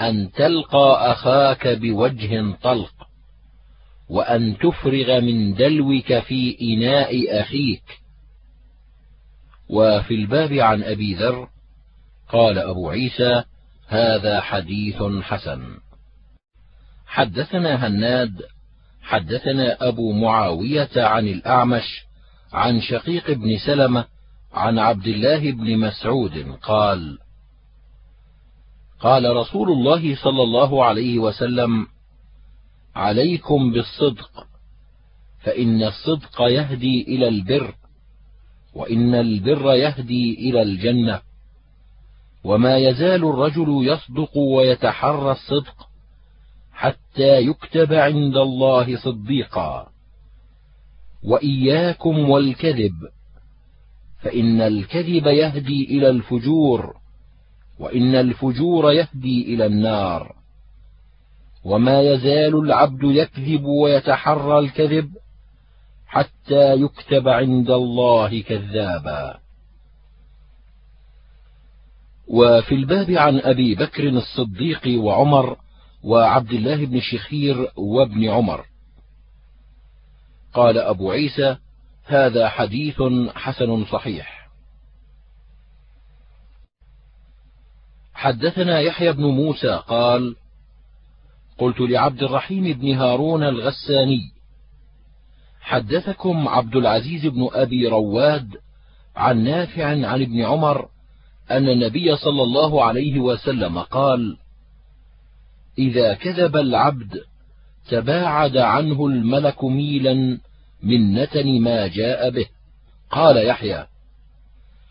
أن 0.00 0.30
تلقى 0.32 1.12
أخاك 1.12 1.68
بوجه 1.68 2.56
طلق 2.62 2.94
وأن 4.08 4.58
تفرغ 4.58 5.20
من 5.20 5.54
دلوك 5.54 6.18
في 6.18 6.56
إناء 6.62 7.40
أخيك. 7.40 8.05
وفي 9.68 10.14
الباب 10.14 10.52
عن 10.52 10.82
أبي 10.82 11.14
ذر 11.14 11.48
قال 12.28 12.58
أبو 12.58 12.90
عيسى 12.90 13.44
هذا 13.88 14.40
حديث 14.40 15.02
حسن. 15.22 15.78
حدثنا 17.06 17.86
هناد 17.86 18.42
حدثنا 19.02 19.88
أبو 19.88 20.12
معاوية 20.12 20.90
عن 20.96 21.28
الأعمش 21.28 22.04
عن 22.52 22.80
شقيق 22.80 23.30
بن 23.30 23.58
سلمة 23.66 24.04
عن 24.52 24.78
عبد 24.78 25.06
الله 25.06 25.52
بن 25.52 25.78
مسعود 25.78 26.56
قال 26.62 27.18
قال 29.00 29.36
رسول 29.36 29.70
الله 29.70 30.16
صلى 30.16 30.42
الله 30.42 30.84
عليه 30.84 31.18
وسلم 31.18 31.86
عليكم 32.94 33.72
بالصدق 33.72 34.46
فإن 35.40 35.82
الصدق 35.82 36.42
يهدي 36.42 37.02
إلى 37.02 37.28
البر. 37.28 37.74
وإن 38.76 39.14
البر 39.14 39.74
يهدي 39.74 40.34
إلى 40.50 40.62
الجنة. 40.62 41.20
وما 42.44 42.76
يزال 42.76 43.24
الرجل 43.24 43.68
يصدق 43.68 44.36
ويتحرى 44.36 45.32
الصدق 45.32 45.88
حتى 46.72 47.38
يكتب 47.38 47.92
عند 47.92 48.36
الله 48.36 48.96
صديقا. 48.96 49.88
وإياكم 51.24 52.30
والكذب 52.30 52.92
فإن 54.22 54.60
الكذب 54.60 55.26
يهدي 55.26 55.84
إلى 55.84 56.08
الفجور 56.08 56.94
وإن 57.78 58.14
الفجور 58.14 58.92
يهدي 58.92 59.54
إلى 59.54 59.66
النار. 59.66 60.36
وما 61.64 62.00
يزال 62.00 62.54
العبد 62.58 63.02
يكذب 63.02 63.64
ويتحرى 63.64 64.58
الكذب 64.58 65.10
حتى 66.16 66.74
يكتب 66.74 67.28
عند 67.28 67.70
الله 67.70 68.42
كذابا. 68.42 69.38
وفي 72.28 72.74
الباب 72.74 73.10
عن 73.10 73.38
أبي 73.38 73.74
بكر 73.74 74.08
الصديق 74.08 75.00
وعمر 75.04 75.56
وعبد 76.04 76.52
الله 76.52 76.86
بن 76.86 77.00
شخير 77.00 77.70
وابن 77.76 78.28
عمر. 78.28 78.64
قال 80.54 80.78
أبو 80.78 81.10
عيسى 81.10 81.56
هذا 82.04 82.48
حديث 82.48 83.02
حسن 83.34 83.84
صحيح. 83.84 84.48
حدثنا 88.14 88.80
يحيى 88.80 89.12
بن 89.12 89.24
موسى 89.24 89.82
قال 89.88 90.36
قلت 91.58 91.80
لعبد 91.80 92.22
الرحيم 92.22 92.72
بن 92.72 92.94
هارون 92.94 93.42
الغساني 93.42 94.35
حدثكم 95.66 96.48
عبد 96.48 96.76
العزيز 96.76 97.26
بن 97.26 97.48
أبي 97.52 97.88
رواد 97.88 98.56
عن 99.16 99.44
نافع 99.44 99.86
عن 99.86 100.22
ابن 100.22 100.40
عمر 100.40 100.88
أن 101.50 101.68
النبي 101.68 102.16
صلى 102.16 102.42
الله 102.42 102.84
عليه 102.84 103.20
وسلم 103.20 103.78
قال 103.78 104.36
إذا 105.78 106.14
كذب 106.14 106.56
العبد 106.56 107.20
تباعد 107.88 108.56
عنه 108.56 109.06
الملك 109.06 109.64
ميلا 109.64 110.38
من 110.82 111.14
نتن 111.14 111.60
ما 111.60 111.86
جاء 111.86 112.30
به. 112.30 112.46
قال 113.10 113.46
يحيى 113.46 113.86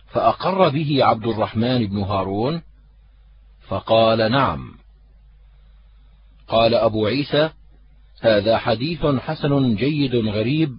فأقر 0.07 0.69
به 0.69 1.05
عبد 1.05 1.26
الرحمن 1.26 1.88
بن 1.88 1.97
هارون؟ 1.97 2.61
فقال 3.67 4.32
نعم. 4.32 4.76
قال 6.47 6.76
أبو 6.76 7.06
عيسى 7.06 7.49
هذا 8.22 8.58
حديث 8.58 9.06
حسن 9.06 9.76
جيد 9.76 10.16
غريب 10.16 10.78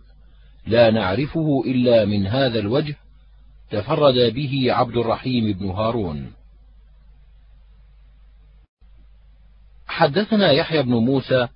لا 0.66 0.90
نعرفه 0.90 1.62
إلا 1.66 2.04
من 2.04 2.26
هذا 2.26 2.58
الوجه 2.58 2.96
تفرد 3.70 4.34
به 4.34 4.66
عبد 4.72 4.96
الرحيم 4.96 5.52
بن 5.52 5.70
هارون. 5.70 6.32
حدثنا 9.86 10.52
يحيى 10.52 10.82
بن 10.82 10.94
موسى 10.94 11.48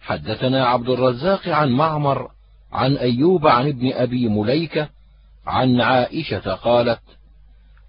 حدثنا 0.00 0.66
عبد 0.66 0.88
الرزاق 0.88 1.48
عن 1.48 1.70
معمر 1.70 2.30
عن 2.72 2.96
أيوب 2.96 3.46
عن 3.46 3.68
ابن 3.68 3.92
أبي 3.92 4.28
مليكة 4.28 4.88
عن 5.46 5.80
عائشة 5.80 6.54
قالت 6.54 7.00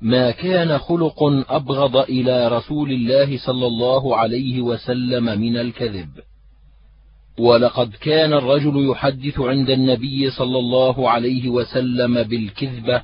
ما 0.02 0.32
كان 0.32 0.78
خلق 0.78 1.24
أبغض 1.50 1.98
إلى 1.98 2.48
رسول 2.48 2.92
الله 2.92 3.38
صلى 3.38 3.68
الله 3.68 4.18
عليه 4.18 4.62
وسلم 4.62 5.24
من 5.42 5.58
الكذب. 5.58 6.10
ولقد 7.40 7.94
كان 7.94 8.34
الرجل 8.34 8.90
يحدث 8.90 9.40
عند 9.40 9.70
النبي 9.70 10.32
صلى 10.32 10.60
الله 10.60 11.10
عليه 11.10 11.50
وسلم 11.50 12.24
بالكذبة 12.24 13.04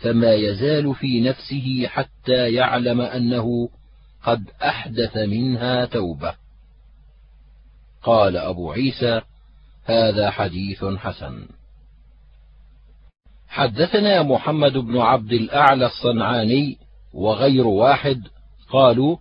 فما 0.00 0.32
يزال 0.34 0.94
في 0.94 1.20
نفسه 1.20 1.86
حتى 1.86 2.52
يعلم 2.52 3.00
أنه 3.00 3.68
قد 4.24 4.44
أحدث 4.62 5.16
منها 5.16 5.84
توبة. 5.84 6.34
قال 8.02 8.36
أبو 8.36 8.72
عيسى 8.72 9.20
هذا 9.84 10.30
حديث 10.30 10.84
حسن. 10.84 11.46
حدثنا 13.48 14.22
محمد 14.22 14.72
بن 14.72 14.98
عبد 14.98 15.32
الأعلى 15.32 15.86
الصنعاني 15.86 16.78
وغير 17.14 17.66
واحد 17.66 18.22
قالوا 18.70 19.16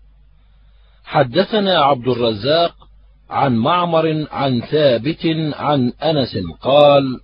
حدثنا 1.03 1.80
عبد 1.80 2.07
الرزاق 2.07 2.89
عن 3.30 3.56
معمر 3.56 4.27
عن 4.31 4.61
ثابت 4.61 5.26
عن 5.53 5.93
أنس 6.03 6.38
قال 6.61 7.19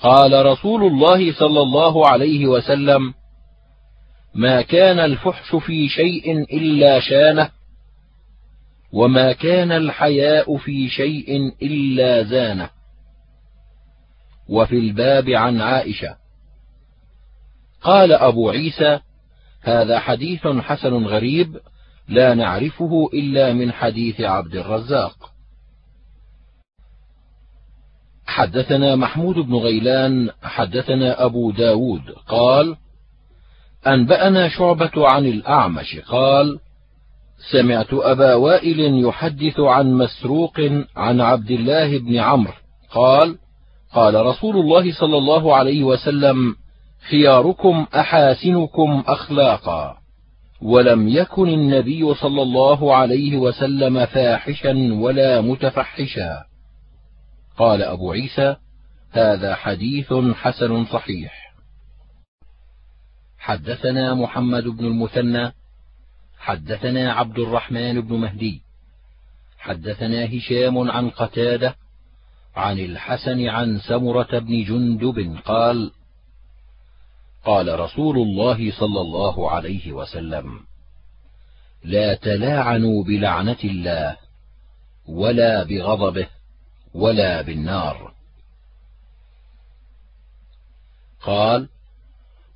قال 0.00 0.46
رسول 0.46 0.84
الله 0.84 1.32
صلى 1.32 1.60
الله 1.60 2.08
عليه 2.08 2.46
وسلم 2.46 3.14
ما 4.34 4.62
كان 4.62 4.98
الفحش 4.98 5.54
في 5.56 5.88
شيء 5.88 6.32
إلا 6.42 7.00
شانه 7.00 7.50
وما 8.92 9.32
كان 9.32 9.72
الحياء 9.72 10.56
في 10.56 10.88
شيء 10.88 11.52
إلا 11.62 12.22
زانه. 12.22 12.70
وفي 14.48 14.78
الباب 14.78 15.28
عن 15.28 15.60
عائشة 15.60 16.16
قال 17.82 18.12
أبو 18.12 18.50
عيسى 18.50 19.00
هذا 19.62 19.98
حديث 19.98 20.46
حسن 20.46 21.06
غريب 21.06 21.56
لا 22.08 22.34
نعرفه 22.34 23.10
إلا 23.14 23.52
من 23.52 23.72
حديث 23.72 24.20
عبد 24.20 24.56
الرزاق. 24.56 25.34
حدثنا 28.26 28.96
محمود 28.96 29.34
بن 29.34 29.54
غيلان 29.54 30.30
حدثنا 30.42 31.24
أبو 31.24 31.50
داود 31.50 32.00
قال 32.28 32.76
أنبأنا 33.86 34.48
شعبة 34.48 35.08
عن 35.08 35.26
الأعمش 35.26 35.96
قال 35.96 36.58
سمعت 37.52 37.92
أبا 37.92 38.34
وائل 38.34 39.04
يحدث 39.04 39.60
عن 39.60 39.92
مسروق 39.92 40.60
عن 40.96 41.20
عبد 41.20 41.50
الله 41.50 41.98
بن 41.98 42.16
عمرو 42.16 42.52
قال 42.90 43.38
قال 43.94 44.26
رسول 44.26 44.56
الله 44.56 44.92
صلى 44.92 45.18
الله 45.18 45.56
عليه 45.56 45.84
وسلم 45.84 46.56
خياركم 47.10 47.86
أحاسنكم 47.94 49.04
أخلاقا. 49.06 49.96
ولم 50.64 51.08
يكن 51.08 51.48
النبي 51.48 52.14
صلى 52.14 52.42
الله 52.42 52.96
عليه 52.96 53.36
وسلم 53.36 54.06
فاحشا 54.06 54.94
ولا 54.94 55.40
متفحشا. 55.40 56.44
قال 57.56 57.82
أبو 57.82 58.12
عيسى 58.12 58.56
هذا 59.10 59.54
حديث 59.54 60.12
حسن 60.34 60.84
صحيح. 60.84 61.54
حدثنا 63.38 64.14
محمد 64.14 64.64
بن 64.64 64.84
المثنى 64.84 65.52
حدثنا 66.38 67.12
عبد 67.12 67.38
الرحمن 67.38 68.00
بن 68.00 68.16
مهدي 68.16 68.62
حدثنا 69.58 70.24
هشام 70.24 70.90
عن 70.90 71.10
قتادة 71.10 71.74
عن 72.56 72.78
الحسن 72.78 73.48
عن 73.48 73.78
سمرة 73.78 74.38
بن 74.38 74.64
جندب 74.64 75.36
قال 75.44 75.90
قال 77.44 77.80
رسول 77.80 78.16
الله 78.16 78.70
صلى 78.70 79.00
الله 79.00 79.50
عليه 79.50 79.92
وسلم 79.92 80.60
لا 81.84 82.14
تلاعنوا 82.14 83.04
بلعنة 83.04 83.56
الله 83.64 84.16
ولا 85.08 85.62
بغضبه 85.62 86.26
ولا 86.94 87.42
بالنار. 87.42 88.14
قال 91.22 91.68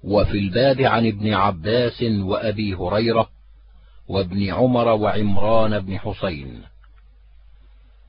وفي 0.05 0.39
الباب 0.39 0.81
عن 0.81 1.07
ابن 1.07 1.35
عباس 1.35 2.03
وأبي 2.03 2.75
هريرة 2.75 3.29
وابن 4.09 4.51
عمر 4.51 4.89
وعمران 4.89 5.79
بن 5.79 5.99
حسين. 5.99 6.63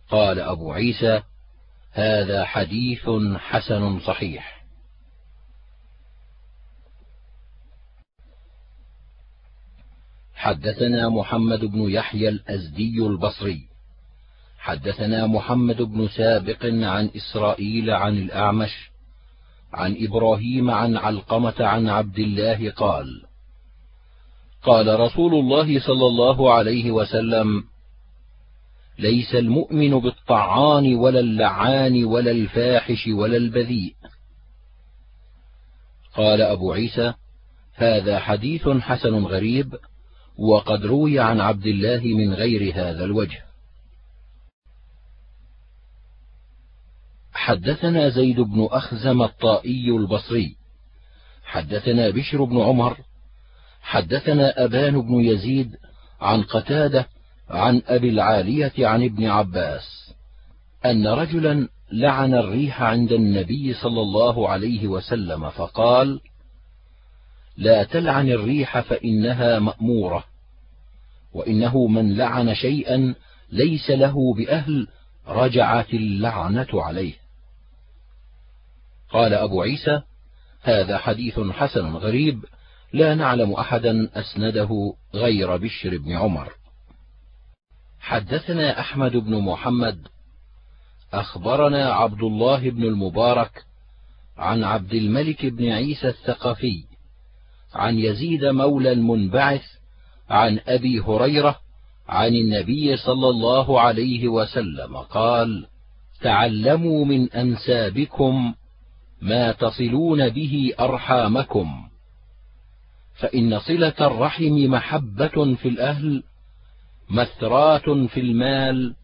قال 0.10 0.39
أبو 0.39 0.72
عيسى 0.72 1.22
هذا 1.91 2.45
حديث 2.45 3.10
حسن 3.38 3.99
صحيح. 3.99 4.59
حدثنا 10.39 11.09
محمد 11.09 11.65
بن 11.65 11.89
يحيى 11.89 12.29
الأزدي 12.29 12.97
البصري. 12.99 13.61
حدثنا 14.59 15.27
محمد 15.27 15.81
بن 15.81 16.07
سابق 16.07 16.65
عن 16.65 17.09
إسرائيل 17.15 17.91
عن 17.91 18.17
الأعمش 18.17 18.91
عن 19.73 19.95
إبراهيم 19.99 20.71
عن 20.71 20.97
علقمة 20.97 21.55
عن 21.59 21.89
عبد 21.89 22.19
الله 22.19 22.71
قال 22.71 23.23
قال 24.63 24.99
رسول 24.99 25.33
الله 25.33 25.79
صلى 25.79 26.05
الله 26.07 26.53
عليه 26.53 26.91
وسلم 26.91 27.63
ليس 28.99 29.35
المؤمن 29.35 29.99
بالطعان 29.99 30.95
ولا 30.95 31.19
اللعان 31.19 32.03
ولا 32.05 32.31
الفاحش 32.31 33.07
ولا 33.07 33.37
البذيء. 33.37 33.95
قال 36.15 36.41
أبو 36.41 36.73
عيسى 36.73 37.13
هذا 37.73 38.19
حديث 38.19 38.69
حسن 38.69 39.25
غريب 39.25 39.75
وقد 40.39 40.85
روي 40.85 41.19
عن 41.19 41.39
عبد 41.39 41.65
الله 41.65 42.01
من 42.03 42.33
غير 42.33 42.73
هذا 42.75 43.03
الوجه. 43.03 43.43
حدثنا 47.33 48.09
زيد 48.09 48.39
بن 48.39 48.67
أخزم 48.71 49.21
الطائي 49.21 49.91
البصري. 49.91 50.55
حدثنا 51.43 52.09
بشر 52.09 52.43
بن 52.43 52.61
عمر. 52.61 52.97
حدثنا 53.81 54.63
أبان 54.65 55.01
بن 55.01 55.13
يزيد 55.13 55.75
عن 56.21 56.43
قتادة 56.43 57.07
عن 57.49 57.81
أبي 57.87 58.09
العالية 58.09 58.87
عن 58.87 59.03
ابن 59.03 59.25
عباس 59.25 60.13
أن 60.85 61.07
رجلا 61.07 61.67
لعن 61.91 62.33
الريح 62.33 62.81
عند 62.81 63.11
النبي 63.11 63.73
صلى 63.73 64.01
الله 64.01 64.49
عليه 64.49 64.87
وسلم 64.87 65.49
فقال 65.49 66.21
لا 67.57 67.83
تلعن 67.83 68.29
الريح 68.29 68.79
فإنها 68.79 69.59
مأمورة. 69.59 70.28
وإنه 71.34 71.88
من 71.88 72.18
لعن 72.18 72.56
شيئا 72.56 73.15
ليس 73.49 73.89
له 73.89 74.34
بأهل 74.34 74.88
رجعت 75.27 75.93
اللعنة 75.93 76.68
عليه. 76.73 77.14
قال 79.10 79.34
أبو 79.34 79.61
عيسى 79.61 80.01
هذا 80.61 80.97
حديث 80.97 81.39
حسن 81.39 81.95
غريب 81.95 82.45
لا 82.93 83.15
نعلم 83.15 83.53
احدا 83.53 84.10
أسنده 84.14 84.93
غير 85.14 85.57
بشر 85.57 85.97
بن 85.97 86.11
عمر. 86.11 86.53
حدثنا 87.99 88.80
أحمد 88.80 89.11
بن 89.11 89.39
محمد 89.41 90.07
أخبرنا 91.14 91.93
عبد 91.93 92.23
الله 92.23 92.69
بن 92.69 92.84
المبارك 92.84 93.65
عن 94.38 94.64
عبد 94.64 94.93
الملك 94.93 95.45
بن 95.45 95.72
عيسى 95.72 96.07
الثقفي 96.07 96.84
عن 97.73 97.99
يزيد 97.99 98.45
مولى 98.45 98.91
المنبعث 98.91 99.64
عن 100.30 100.60
أبي 100.68 100.99
هريرة 100.99 101.60
عن 102.10 102.35
النبي 102.35 102.97
صلى 102.97 103.30
الله 103.30 103.81
عليه 103.81 104.27
وسلم 104.27 104.97
قال 104.97 105.68
تعلموا 106.22 107.06
من 107.06 107.31
أنسابكم 107.31 108.53
ما 109.22 109.51
تصلون 109.51 110.30
به 110.30 110.73
أرحامكم 110.80 111.89
فإن 113.15 113.60
صلة 113.60 113.93
الرحم 114.01 114.53
محبة 114.53 115.56
في 115.56 115.68
الأهل 115.68 116.23
مثراه 117.10 118.07
في 118.07 118.19
المال 118.19 118.95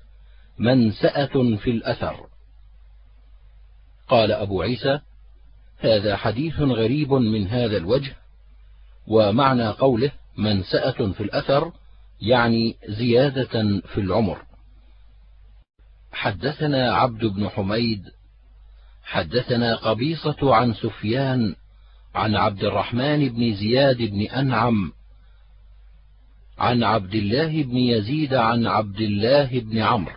منسأة 0.60 1.56
في 1.56 1.70
الأثر. 1.70 2.28
قال 4.08 4.32
أبو 4.32 4.62
عيسى 4.62 5.00
هذا 5.80 6.16
حديث 6.16 6.60
غريب 6.60 7.14
من 7.14 7.48
هذا 7.48 7.78
الوجه 7.78 8.16
ومعنى 9.08 9.68
قوله 9.68 10.12
منسأة 10.38 11.12
في 11.12 11.22
الأثر 11.22 11.72
يعني 12.22 12.76
زيادة 12.88 13.82
في 13.82 13.98
العمر. 13.98 14.42
حدثنا 16.12 16.94
عبد 16.94 17.26
بن 17.26 17.50
حميد 17.50 18.04
حدثنا 19.04 19.76
قبيصة 19.76 20.56
عن 20.56 20.74
سفيان 20.74 21.56
عن 22.16 22.36
عبد 22.36 22.64
الرحمن 22.64 23.30
بن 23.30 23.56
زياد 23.56 23.98
بن 23.98 24.22
أنعم 24.22 24.92
عن 26.58 26.84
عبد 26.84 27.16
الله 27.16 27.64
بن 27.64 27.78
يزيد 27.78 28.34
عن 28.34 28.68
عبد 28.68 29.02
الله 29.02 29.60
بن 29.60 29.78
عمرو. 29.78 30.16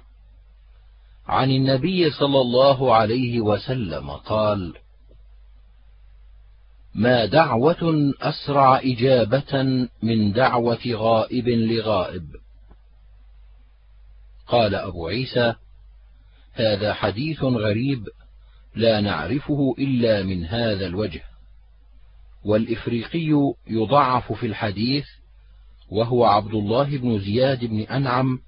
عن 1.26 1.50
النبي 1.50 2.10
صلى 2.10 2.40
الله 2.40 2.94
عليه 2.94 3.40
وسلم 3.40 4.10
قال 4.10 4.74
ما 6.94 7.24
دعوة 7.24 8.12
أسرع 8.20 8.78
إجابة 8.78 9.89
من 10.02 10.32
دعوة 10.32 10.78
غائب 10.86 11.48
لغائب. 11.48 12.27
قال 14.47 14.74
أبو 14.74 15.09
عيسى 15.09 15.55
هذا 16.52 16.94
حديث 16.94 17.43
غريب 17.43 18.09
لا 18.74 19.01
نعرفه 19.01 19.74
إلا 19.78 20.23
من 20.23 20.44
هذا 20.44 20.86
الوجه 20.86 21.23
والإفريقي 22.44 23.55
يضعف 23.66 24.32
في 24.32 24.47
الحديث 24.47 25.06
وهو 25.90 26.24
عبد 26.24 26.55
الله 26.55 26.98
بن 26.98 27.19
زياد 27.19 27.65
بن 27.65 27.81
أنعم 27.81 28.39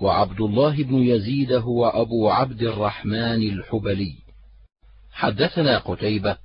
وعبد 0.00 0.40
الله 0.40 0.84
بن 0.84 0.94
يزيد 0.94 1.52
هو 1.52 1.88
أبو 1.88 2.30
عبد 2.30 2.62
الرحمن 2.62 3.42
الحبلي. 3.42 4.14
حدثنا 5.12 5.78
قتيبة 5.78 6.36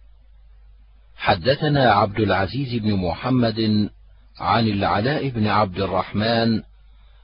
حدثنا 1.15 1.91
عبد 1.91 2.19
العزيز 2.19 2.81
بن 2.81 2.93
محمد 2.93 3.89
عن 4.39 4.67
العلاء 4.67 5.29
بن 5.29 5.47
عبد 5.47 5.81
الرحمن 5.81 6.61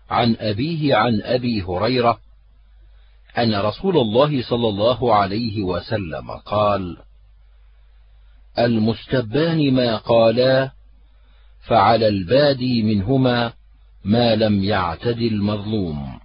عن 0.10 0.36
أبيه 0.40 0.96
عن 0.96 1.22
أبي 1.22 1.62
هريرة 1.62 2.20
أن 3.38 3.56
رسول 3.56 3.98
الله 3.98 4.44
صلى 4.44 4.68
الله 4.68 5.16
عليه 5.16 5.64
وسلم 5.64 6.32
قال 6.32 6.98
المستبان 8.60 9.74
ما 9.74 9.98
قالا 9.98 10.72
فعلى 11.68 12.08
البادي 12.08 12.84
منهما 12.84 13.54
ما 14.04 14.36
لم 14.36 14.64
يعتد 14.64 15.18
المظلوم. 15.18 16.20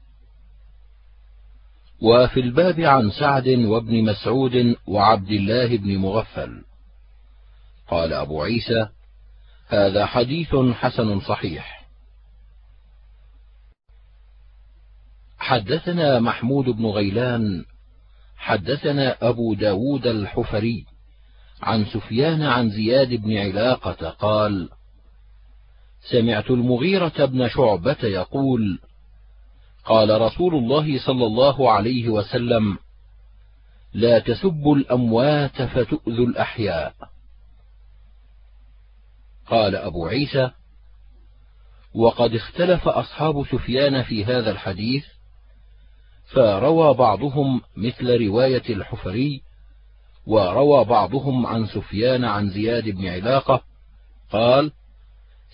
وفي 2.02 2.40
الباب 2.40 2.80
عن 2.80 3.10
سعد 3.10 3.48
وابن 3.48 4.04
مسعود 4.04 4.76
وعبد 4.86 5.30
الله 5.30 5.76
بن 5.76 5.96
مغفل. 5.96 6.62
قال 7.88 8.12
أبو 8.12 8.42
عيسى 8.42 8.88
هذا 9.68 10.06
حديث 10.06 10.54
حسن 10.54 11.20
صحيح. 11.20 11.86
حدثنا 15.38 16.20
محمود 16.20 16.64
بن 16.64 16.86
غيلان 16.86 17.64
حدثنا 18.36 19.16
أبو 19.22 19.54
داود 19.54 20.06
الحفري 20.06 20.86
عن 21.62 21.84
سفيان 21.84 22.42
عن 22.42 22.70
زياد 22.70 23.08
بن 23.08 23.36
علاقة 23.36 24.10
قال 24.10 24.68
سمعت 26.10 26.50
المغيرة 26.50 27.24
بن 27.24 27.48
شعبة 27.48 27.96
يقول 28.02 28.78
قال 29.84 30.20
رسول 30.20 30.54
الله 30.54 31.06
صلى 31.06 31.26
الله 31.26 31.72
عليه 31.72 32.08
وسلم 32.08 32.78
لا 33.94 34.18
تسبوا 34.18 34.76
الأموات 34.76 35.62
فتؤذوا 35.62 36.26
الأحياء. 36.26 36.94
قال 39.46 39.76
أبو 39.76 40.06
عيسى 40.06 40.50
وقد 41.94 42.34
اختلف 42.34 42.88
أصحاب 42.88 43.44
سفيان 43.44 44.02
في 44.02 44.24
هذا 44.24 44.50
الحديث 44.50 45.04
فروى 46.26 46.94
بعضهم 46.94 47.60
مثل 47.76 48.26
رواية 48.26 48.62
الحفري 48.70 49.42
وروى 50.26 50.84
بعضهم 50.84 51.46
عن 51.46 51.66
سفيان 51.66 52.24
عن 52.24 52.50
زياد 52.50 52.88
بن 52.88 53.06
علاقة 53.06 53.62
قال 54.30 54.72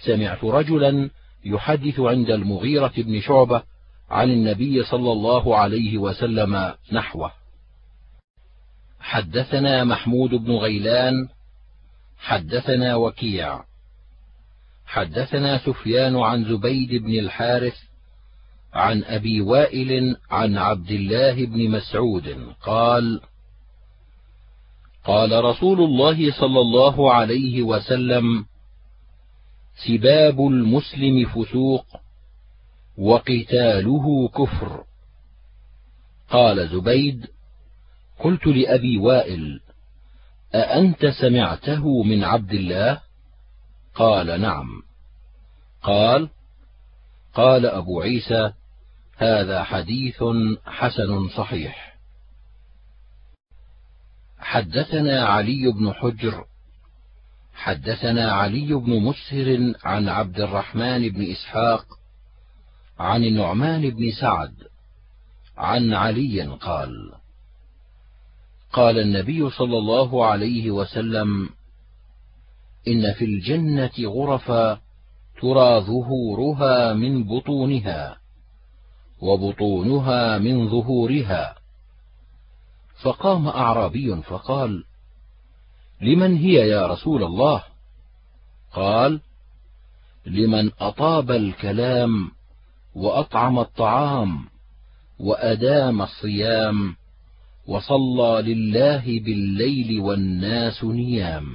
سمعت 0.05 0.45
رجلا 0.45 1.11
يحدث 1.45 2.01
عند 2.01 2.31
المغيرة 2.31 2.93
بن 2.97 3.21
شعبة 3.21 3.63
عن 4.11 4.31
النبي 4.31 4.85
صلى 4.85 5.13
الله 5.13 5.57
عليه 5.57 5.99
وسلم 5.99 6.75
نحوه. 6.93 7.33
حدثنا 9.01 9.85
محمود 9.85 10.31
بن 10.31 10.53
غيلان 10.53 11.29
حدثنا 12.19 12.95
وكيع. 12.95 13.72
حدثنا 14.93 15.59
سفيان 15.59 16.17
عن 16.17 16.45
زبيد 16.45 17.03
بن 17.03 17.19
الحارث 17.19 17.75
عن 18.75 19.05
أبي 19.05 19.41
وائل 19.41 20.17
عن 20.31 20.59
عبد 20.59 20.91
الله 20.91 21.47
بن 21.47 21.71
مسعود 21.71 22.55
قال 22.63 23.21
قال 25.05 25.45
رسول 25.45 25.81
الله 25.81 26.33
صلى 26.33 26.61
الله 26.61 27.13
عليه 27.13 27.63
وسلم 27.63 28.45
سباب 29.87 30.41
المسلم 30.41 31.25
فسوق 31.25 31.87
وقتاله 32.99 34.29
كفر. 34.29 34.85
قال 36.31 36.69
زبيد 36.69 37.27
قلت 38.21 38.47
لأبي 38.47 38.99
وائل 38.99 39.61
أأنت 40.55 41.07
سمعته 41.07 42.03
من 42.03 42.25
عبد 42.25 42.53
الله؟ 42.53 43.12
قال 43.95 44.41
نعم. 44.41 44.83
قال 45.83 46.29
قال 47.35 47.67
أبو 47.67 48.01
عيسى 48.01 48.53
هذا 49.17 49.63
حديث 49.63 50.25
حسن 50.67 51.29
صحيح. 51.29 51.93
حدثنا 54.39 55.25
علي 55.25 55.73
بن 55.73 55.93
حجر 55.93 56.45
حدثنا 57.55 58.33
علي 58.33 58.75
بن 58.75 59.03
مسهر 59.03 59.75
عن 59.85 60.09
عبد 60.09 60.41
الرحمن 60.41 61.09
بن 61.09 61.31
إسحاق 61.31 61.87
عن 62.99 63.25
النعمان 63.25 63.91
بن 63.91 64.11
سعد 64.21 64.55
عن 65.57 65.95
علي 65.95 66.43
قال 66.43 67.13
قال 68.73 68.99
النبي 68.99 69.51
صلى 69.51 69.79
الله 69.79 70.27
عليه 70.27 70.71
وسلم 70.71 71.49
إن 72.89 73.13
في 73.13 73.25
الجنة 73.25 73.91
غرفا 73.99 74.81
ترى 75.41 75.81
ظهورها 75.81 76.93
من 76.93 77.25
بطونها 77.25 78.17
وبطونها 79.21 80.39
من 80.39 80.69
ظهورها. 80.69 81.55
فقام 83.03 83.49
أعرابي 83.49 84.23
فقال 84.23 84.85
لمن 86.01 86.37
هي 86.37 86.55
يا 86.69 86.87
رسول 86.87 87.25
الله؟ 87.25 87.63
قال 88.73 89.21
لمن 90.27 90.71
أطاب 90.81 91.31
الكلام 91.31 92.31
وأطعم 92.95 93.59
الطعام 93.59 94.45
وأدام 95.19 96.03
الصيام 96.03 96.97
وصلى 97.67 98.55
لله 98.55 99.05
بالليل 99.05 100.01
والناس 100.01 100.85
نيام. 100.85 101.47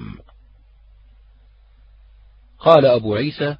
قال 2.59 2.85
أبو 2.85 3.15
عيسى 3.15 3.55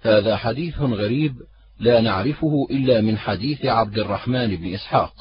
هذا 0.00 0.36
حديث 0.36 0.80
غريب 0.80 1.34
لا 1.78 2.00
نعرفه 2.00 2.66
إلا 2.70 3.00
من 3.00 3.18
حديث 3.18 3.64
عبد 3.64 3.98
الرحمن 3.98 4.56
بن 4.56 4.74
إسحاق. 4.74 5.12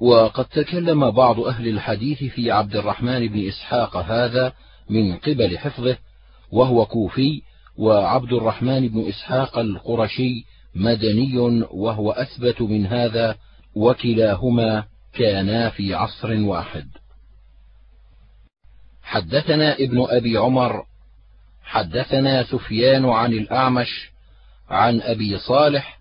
وقد 0.00 0.44
تكلم 0.44 1.10
بعض 1.10 1.40
أهل 1.40 1.68
الحديث 1.68 2.24
في 2.24 2.50
عبد 2.50 2.76
الرحمن 2.76 3.28
بن 3.28 3.48
إسحاق 3.48 3.96
هذا 3.96 4.52
من 4.90 5.16
قبل 5.16 5.58
حفظه 5.58 5.96
وهو 6.52 6.86
كوفي 6.86 7.42
وعبد 7.78 8.32
الرحمن 8.32 8.88
بن 8.88 9.08
إسحاق 9.08 9.58
القرشي 9.58 10.44
مدني 10.74 11.38
وهو 11.70 12.12
أثبت 12.12 12.62
من 12.62 12.86
هذا 12.86 13.36
وكلاهما 13.74 14.84
كانا 15.12 15.70
في 15.70 15.94
عصر 15.94 16.32
واحد. 16.32 16.86
حدثنا 19.02 19.74
ابن 19.74 20.06
أبي 20.08 20.36
عمر 20.36 20.84
حدثنا 21.64 22.42
سفيان 22.42 23.04
عن 23.04 23.32
الأعمش 23.32 24.10
عن 24.70 25.00
أبي 25.00 25.38
صالح 25.38 26.00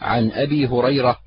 عن 0.00 0.30
أبي 0.30 0.66
هريرة 0.66 1.18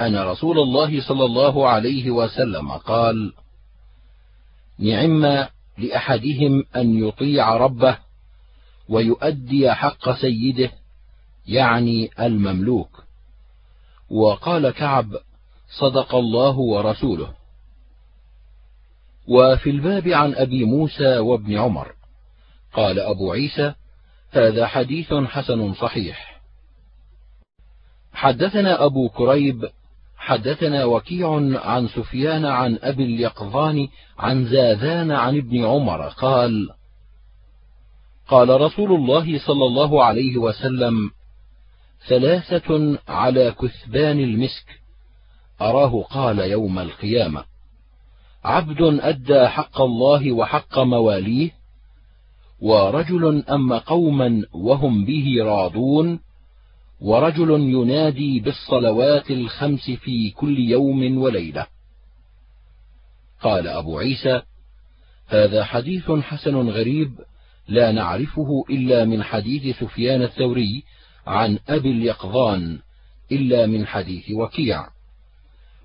أن 0.00 0.16
رسول 0.16 0.58
الله 0.58 1.00
صلى 1.08 1.24
الله 1.24 1.68
عليه 1.68 2.10
وسلم 2.10 2.70
قال 2.70 3.32
نعم 4.78 5.46
لأحدهم 5.78 6.64
أن 6.76 7.08
يطيع 7.08 7.56
ربه 7.56 7.98
ويؤدي 8.88 9.72
حق 9.72 10.20
سيده 10.20 10.70
يعني 11.46 12.10
المملوك. 12.20 13.04
وقال 14.10 14.70
كعب 14.70 15.06
صدق 15.80 16.14
الله 16.14 16.58
ورسوله. 16.58 17.34
وفي 19.28 19.70
الباب 19.70 20.08
عن 20.08 20.34
أبي 20.34 20.64
موسى 20.64 21.18
وابن 21.18 21.58
عمر 21.58 21.97
قال 22.78 23.00
أبو 23.00 23.32
عيسى 23.32 23.74
هذا 24.30 24.66
حديث 24.66 25.14
حسن 25.14 25.74
صحيح. 25.74 26.40
حدثنا 28.12 28.84
أبو 28.84 29.08
كريب 29.08 29.68
حدثنا 30.16 30.84
وكيع 30.84 31.34
عن 31.60 31.88
سفيان 31.88 32.44
عن 32.44 32.78
أبي 32.82 33.04
اليقظان 33.04 33.88
عن 34.18 34.44
زاذان 34.44 35.12
عن 35.12 35.36
ابن 35.36 35.64
عمر 35.64 36.08
قال 36.08 36.70
قال 38.28 38.60
رسول 38.60 38.92
الله 38.92 39.38
صلى 39.38 39.64
الله 39.66 40.04
عليه 40.04 40.36
وسلم 40.36 41.10
ثلاثة 42.08 42.98
على 43.08 43.50
كثبان 43.50 44.20
المسك. 44.20 44.80
أراه 45.60 46.02
قال 46.02 46.38
يوم 46.38 46.78
القيامة. 46.78 47.44
عبد 48.44 48.82
أدى 48.82 49.48
حق 49.48 49.80
الله 49.80 50.32
وحق 50.32 50.78
مواليه 50.78 51.57
ورجل 52.60 53.44
اما 53.50 53.78
قوما 53.78 54.42
وهم 54.52 55.04
به 55.04 55.36
راضون 55.40 56.20
ورجل 57.00 57.50
ينادي 57.50 58.40
بالصلوات 58.40 59.30
الخمس 59.30 59.90
في 59.90 60.30
كل 60.30 60.58
يوم 60.58 61.18
وليلة. 61.18 61.66
قال 63.42 63.68
أبو 63.68 63.98
عيسى 63.98 64.42
هذا 65.28 65.64
حديث 65.64 66.10
حسن 66.10 66.68
غريب 66.68 67.12
لا 67.68 67.92
نعرفه 67.92 68.64
إلا 68.70 69.04
من 69.04 69.22
حديث 69.22 69.76
سفيان 69.76 70.22
الثوري 70.22 70.82
عن 71.26 71.58
أبي 71.68 71.90
اليقظان 71.90 72.78
إلا 73.32 73.66
من 73.66 73.86
حديث 73.86 74.30
وكيع. 74.30 74.86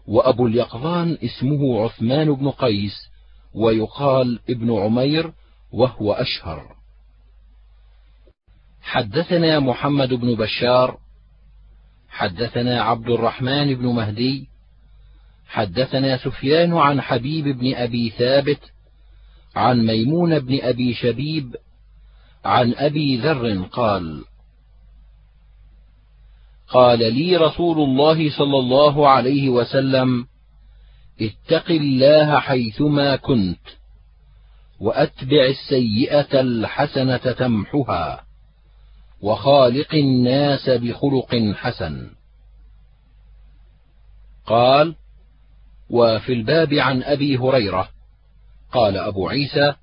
وأبو 0.08 0.48
اليقظان 0.48 1.18
اسمه 1.24 1.84
عثمان 1.84 2.34
بن 2.34 2.50
قيس 2.50 3.10
ويقال 3.54 4.40
ابن 4.50 4.72
عمير 4.80 5.34
وهو 5.74 6.14
أشهر. 6.14 6.76
حدثنا 8.82 9.60
محمد 9.60 10.14
بن 10.14 10.36
بشار 10.36 10.98
حدثنا 12.10 12.82
عبد 12.82 13.10
الرحمن 13.10 13.76
بن 13.76 13.86
مهدي 13.86 14.48
حدثنا 15.48 16.18
سفيان 16.18 16.74
عن 16.74 17.02
حبيب 17.02 17.48
بن 17.48 17.76
أبي 17.76 18.10
ثابت 18.10 18.60
عن 19.56 19.86
ميمون 19.86 20.40
بن 20.40 20.60
أبي 20.62 20.94
شبيب 20.94 21.56
عن 22.46 22.74
أبي 22.74 23.18
ذر 23.18 23.64
قال 23.64 24.26
قال 26.68 27.00
لي 27.14 27.38
رسول 27.38 27.80
الله 27.80 28.38
صلى 28.38 28.60
الله 28.60 29.10
عليه 29.10 29.50
وسلم 29.50 30.26
اتق 31.22 31.72
الله 31.72 32.40
حيثما 32.40 33.16
كنت. 33.16 33.83
وأتبع 34.84 35.46
السيئة 35.46 36.42
الحسنة 36.42 37.18
تمحها 37.18 38.24
وخالق 39.22 39.94
الناس 39.94 40.70
بخلق 40.70 41.54
حسن. 41.56 42.10
قال 44.46 44.96
وفي 45.90 46.34
الباب 46.34 46.74
عن 46.74 47.04
أبي 47.04 47.38
هريرة 47.38 47.90
قال 48.72 48.98
أبو 48.98 49.30
عيسى 49.30 49.74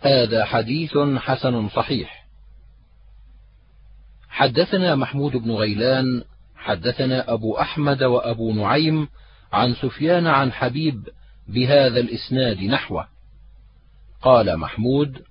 هذا 0.00 0.44
حديث 0.44 0.98
حسن 1.16 1.68
صحيح. 1.68 2.26
حدثنا 4.28 4.94
محمود 4.94 5.32
بن 5.32 5.50
غيلان 5.50 6.24
حدثنا 6.56 7.32
أبو 7.32 7.58
أحمد 7.58 8.02
وأبو 8.02 8.52
نعيم 8.52 9.08
عن 9.52 9.74
سفيان 9.74 10.26
عن 10.26 10.52
حبيب 10.52 11.08
بهذا 11.48 12.00
الإسناد 12.00 12.60
نحوه. 12.60 13.15
قال 14.22 14.56
محمود 14.56 15.22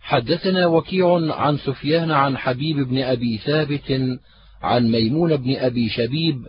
حدثنا 0.00 0.66
وكيع 0.66 1.34
عن 1.34 1.56
سفيان 1.56 2.10
عن 2.10 2.38
حبيب 2.38 2.76
بن 2.76 3.02
أبي 3.02 3.38
ثابت 3.38 4.18
عن 4.62 4.90
ميمون 4.90 5.36
بن 5.36 5.56
أبي 5.56 5.88
شبيب 5.88 6.46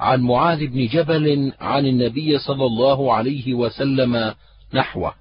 عن 0.00 0.20
معاذ 0.20 0.66
بن 0.66 0.86
جبل 0.86 1.52
عن 1.60 1.86
النبي 1.86 2.38
صلى 2.38 2.64
الله 2.64 3.14
عليه 3.14 3.54
وسلم 3.54 4.34
نحوه. 4.74 5.14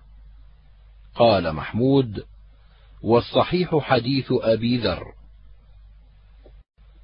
قال 1.16 1.54
محمود 1.54 2.24
والصحيح 3.02 3.78
حديث 3.78 4.26
أبي 4.32 4.78
ذر. 4.78 5.14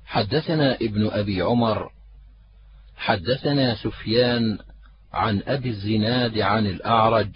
حدثنا 0.05 0.75
ابن 0.75 1.07
أبي 1.07 1.41
عمر 1.41 1.89
حدثنا 2.97 3.75
سفيان 3.75 4.59
عن 5.13 5.43
أبي 5.47 5.69
الزناد 5.69 6.39
عن 6.39 6.65
الأعرج 6.65 7.31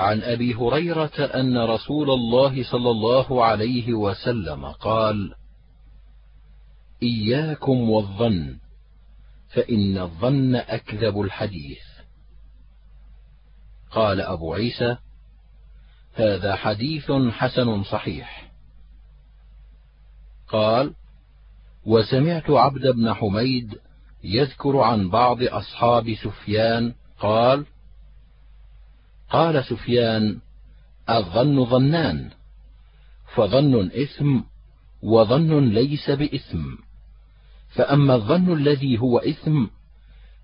عن 0.00 0.22
أبي 0.22 0.54
هريرة 0.54 1.24
أن 1.34 1.58
رسول 1.58 2.10
الله 2.10 2.64
صلى 2.70 2.90
الله 2.90 3.44
عليه 3.44 3.92
وسلم 3.94 4.66
قال 4.66 5.34
إياكم 7.02 7.90
والظن 7.90 8.58
فإن 9.54 9.98
الظن 9.98 10.54
أكذب 10.54 11.20
الحديث. 11.20 11.82
قال 13.90 14.20
أبو 14.20 14.54
عيسى 14.54 14.96
هذا 16.14 16.54
حديث 16.56 17.12
حسن 17.30 17.82
صحيح. 17.82 18.50
قال 20.48 20.94
وسمعت 21.86 22.50
عبد 22.50 22.86
بن 22.86 23.14
حميد 23.14 23.78
يذكر 24.24 24.76
عن 24.76 25.10
بعض 25.10 25.42
أصحاب 25.42 26.14
سفيان 26.14 26.94
قال 27.20 27.66
قال 29.30 29.64
سفيان 29.64 30.40
الظن 31.10 31.64
ظنان 31.64 32.30
فظن 33.34 33.90
إثم 33.90 34.40
وظن 35.02 35.68
ليس 35.68 36.10
بإثم. 36.10 36.64
فأما 37.68 38.14
الظن 38.14 38.52
الذي 38.52 38.98
هو 38.98 39.18
إثم 39.18 39.66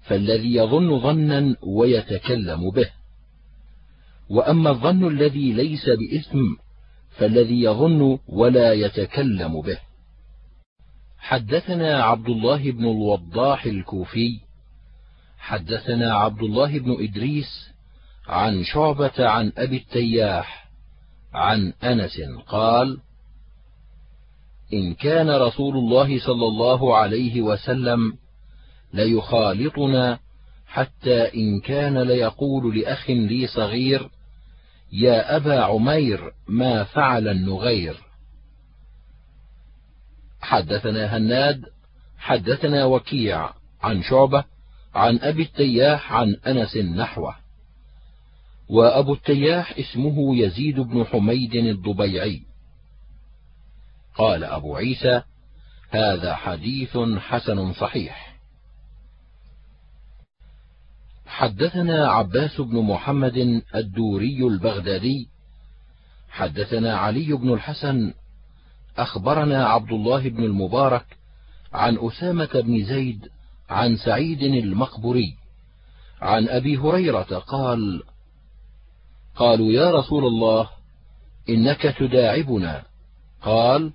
فالذي 0.03 0.55
يظن 0.55 1.01
ظنا 1.01 1.57
ويتكلم 1.63 2.71
به. 2.71 2.91
وأما 4.29 4.71
الظن 4.71 5.09
الذي 5.09 5.53
ليس 5.53 5.89
بإثم 5.89 6.55
فالذي 7.11 7.63
يظن 7.63 8.19
ولا 8.29 8.73
يتكلم 8.73 9.61
به. 9.61 9.79
حدثنا 11.19 12.03
عبد 12.03 12.29
الله 12.29 12.71
بن 12.71 12.85
الوضاح 12.85 13.65
الكوفي 13.65 14.41
حدثنا 15.39 16.15
عبد 16.15 16.43
الله 16.43 16.79
بن 16.79 16.97
إدريس 17.01 17.76
عن 18.29 18.65
شعبة 18.65 19.29
عن 19.29 19.53
أبي 19.59 19.77
التياح 19.77 20.71
عن 21.35 21.73
أنس 21.85 22.21
قال 22.47 22.99
إن 24.73 24.95
كان 24.95 25.31
رسول 25.31 25.77
الله 25.77 26.21
صلى 26.21 26.47
الله 26.47 26.97
عليه 26.97 27.43
وسلم 27.43 28.19
ليخالطنا 28.93 30.19
حتى 30.67 31.35
إن 31.35 31.61
كان 31.61 31.99
ليقول 31.99 32.79
لأخ 32.79 33.11
لي 33.11 33.47
صغير 33.47 34.11
يا 34.93 35.37
أبا 35.37 35.61
عمير 35.63 36.33
ما 36.49 36.85
فعل 36.85 37.29
النغير. 37.29 37.97
حدثنا 40.41 41.17
هناد 41.17 41.65
حدثنا 42.19 42.85
وكيع 42.85 43.51
عن 43.83 44.03
شعبة 44.03 44.45
عن 44.95 45.19
أبي 45.19 45.43
التياح 45.43 46.13
عن 46.13 46.37
أنس 46.47 46.77
نحوه. 46.77 47.46
وأبو 48.69 49.15
التياح 49.15 49.79
اسمه 49.79 50.37
يزيد 50.37 50.81
بن 50.81 51.05
حميد 51.05 51.55
الضبيعي. 51.55 52.43
قال 54.15 54.45
أبو 54.45 54.77
عيسى 54.77 55.23
هذا 55.91 56.35
حديث 56.35 56.99
حسن 57.19 57.73
صحيح. 57.73 58.37
حدثنا 61.27 62.09
عباس 62.09 62.61
بن 62.61 62.79
محمد 62.83 63.63
الدوري 63.75 64.47
البغدادي. 64.47 65.29
حدثنا 66.31 66.97
علي 66.97 67.33
بن 67.33 67.53
الحسن. 67.53 68.13
أخبرنا 68.99 69.67
عبد 69.67 69.93
الله 69.93 70.29
بن 70.29 70.45
المبارك 70.45 71.17
عن 71.73 71.99
أسامة 72.01 72.51
بن 72.55 72.85
زيد 72.85 73.29
عن 73.71 73.97
سعيد 73.97 74.43
المقبري 74.43 75.37
عن 76.21 76.49
أبي 76.49 76.77
هريرة 76.77 77.39
قال 77.39 78.03
قالوا 79.37 79.73
يا 79.73 79.91
رسول 79.91 80.25
الله 80.27 80.69
إنك 81.49 81.83
تداعبنا. 81.99 82.83
قال 83.43 83.93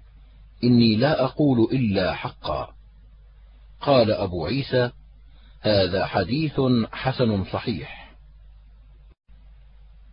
إني 0.63 0.95
لا 0.95 1.23
أقول 1.23 1.67
إلا 1.71 2.13
حقا. 2.13 2.69
قال 3.81 4.11
أبو 4.11 4.45
عيسى 4.45 4.91
هذا 5.61 6.05
حديث 6.05 6.61
حسن 6.91 7.45
صحيح. 7.45 8.01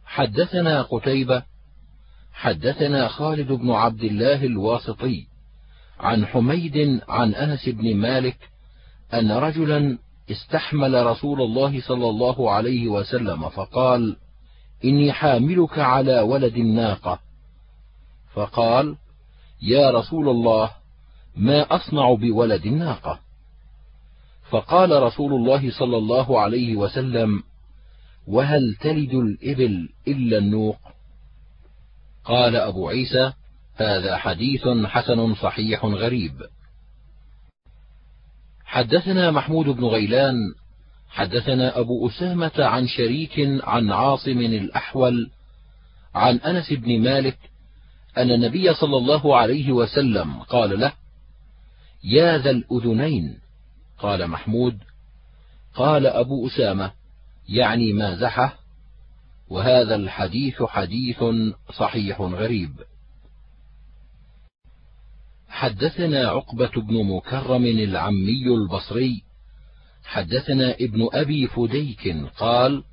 حدثنا 0.05 0.83
قتيبة 0.83 1.43
حدثنا 2.33 3.09
خالد 3.09 3.53
بن 3.53 3.71
عبد 3.71 4.05
الله 4.05 4.45
الواسطي 4.45 5.27
عن 6.01 6.27
حميد 6.27 7.01
عن 7.09 7.35
أنس 7.35 7.69
بن 7.69 7.97
مالك 7.97 8.39
أن 9.15 9.33
رجلا 9.33 9.99
استحمل 10.31 11.07
رسول 11.07 11.43
الله 11.43 11.81
صلى 11.81 12.09
الله 12.09 12.51
عليه 12.51 12.89
وسلم 12.89 13.49
فقال 13.49 14.17
إني 14.85 15.13
حاملك 15.13 15.79
على 15.79 16.21
ولد 16.21 16.57
الناقة. 16.57 17.21
فقال 18.35 18.97
يا 19.63 19.91
رسول 19.91 20.29
الله 20.29 20.71
ما 21.37 21.77
أصنع 21.77 22.15
بولد 22.15 22.67
الناقة؟ 22.67 23.21
فقال 24.51 25.03
رسول 25.03 25.33
الله 25.33 25.71
صلى 25.71 25.97
الله 25.97 26.41
عليه 26.41 26.77
وسلم 26.77 27.43
وهل 28.27 28.77
تلد 28.81 29.15
الإبل 29.15 29.89
إلا 30.09 30.39
النوق؟ 30.39 30.79
قال 32.25 32.57
أبو 32.57 32.89
عيسى 32.89 33.33
هذا 33.77 34.17
حديث 34.17 34.69
حسن 34.85 35.35
صحيح 35.35 35.85
غريب. 35.85 36.33
حدثنا 38.65 39.31
محمود 39.31 39.67
بن 39.67 39.85
غيلان 39.85 40.35
حدثنا 41.09 41.79
أبو 41.79 42.09
أسامة 42.09 42.53
عن 42.59 42.89
شريك 42.89 43.33
عن 43.63 43.91
عاصم 43.91 44.39
الأحول 44.39 45.31
عن 46.15 46.37
أنس 46.37 46.73
بن 46.73 47.01
مالك 47.01 47.39
أن 48.17 48.31
النبي 48.31 48.75
صلى 48.75 48.97
الله 48.97 49.37
عليه 49.37 49.73
وسلم 49.73 50.41
قال 50.43 50.81
له 50.81 50.93
يا 52.05 52.39
ذا 52.39 52.51
الأذنين. 52.51 53.39
قال 53.99 54.29
محمود 54.29 54.79
قال 55.75 56.07
أبو 56.07 56.47
أسامة 56.47 56.93
يعني 57.49 57.93
مازحة 57.93 58.59
وهذا 59.49 59.95
الحديث 59.95 60.63
حديث 60.63 61.25
صحيح 61.79 62.21
غريب. 62.21 62.73
حدثنا 65.49 66.29
عقبة 66.29 66.71
بن 66.77 67.05
مكرم 67.05 67.65
العمي 67.65 68.47
البصري 68.47 69.28
حدثنا 70.09 70.75
ابن 70.75 71.09
أبي 71.13 71.47
فديك 71.47 72.17
قال 72.39 72.85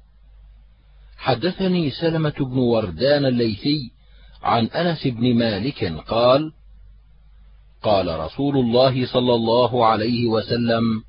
حدثني 1.17 1.91
سلمة 1.91 2.33
بن 2.39 2.57
وردان 2.57 3.25
الليثي 3.25 3.91
عن 4.43 4.65
أنس 4.65 5.07
بن 5.07 5.35
مالك 5.35 5.83
قال 6.07 6.51
قال 7.83 8.19
رسول 8.19 8.57
الله 8.57 9.05
صلى 9.05 9.33
الله 9.33 9.85
عليه 9.85 10.27
وسلم 10.27 11.03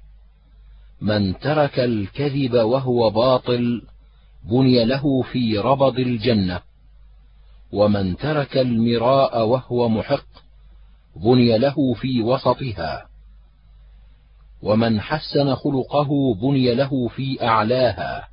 من 1.00 1.38
ترك 1.38 1.78
الكذب 1.78 2.54
وهو 2.54 3.10
باطل 3.10 3.82
بني 4.50 4.84
له 4.84 5.22
في 5.22 5.58
ربض 5.58 5.98
الجنة. 5.98 6.60
ومن 7.72 8.16
ترك 8.16 8.56
المراء 8.56 9.46
وهو 9.46 9.88
محق 9.88 10.26
بني 11.16 11.58
له 11.58 11.94
في 11.94 12.22
وسطها. 12.22 13.15
ومن 14.62 15.00
حسن 15.00 15.54
خلقه 15.54 16.34
بني 16.34 16.74
له 16.74 17.08
في 17.08 17.42
أعلاها. 17.42 18.28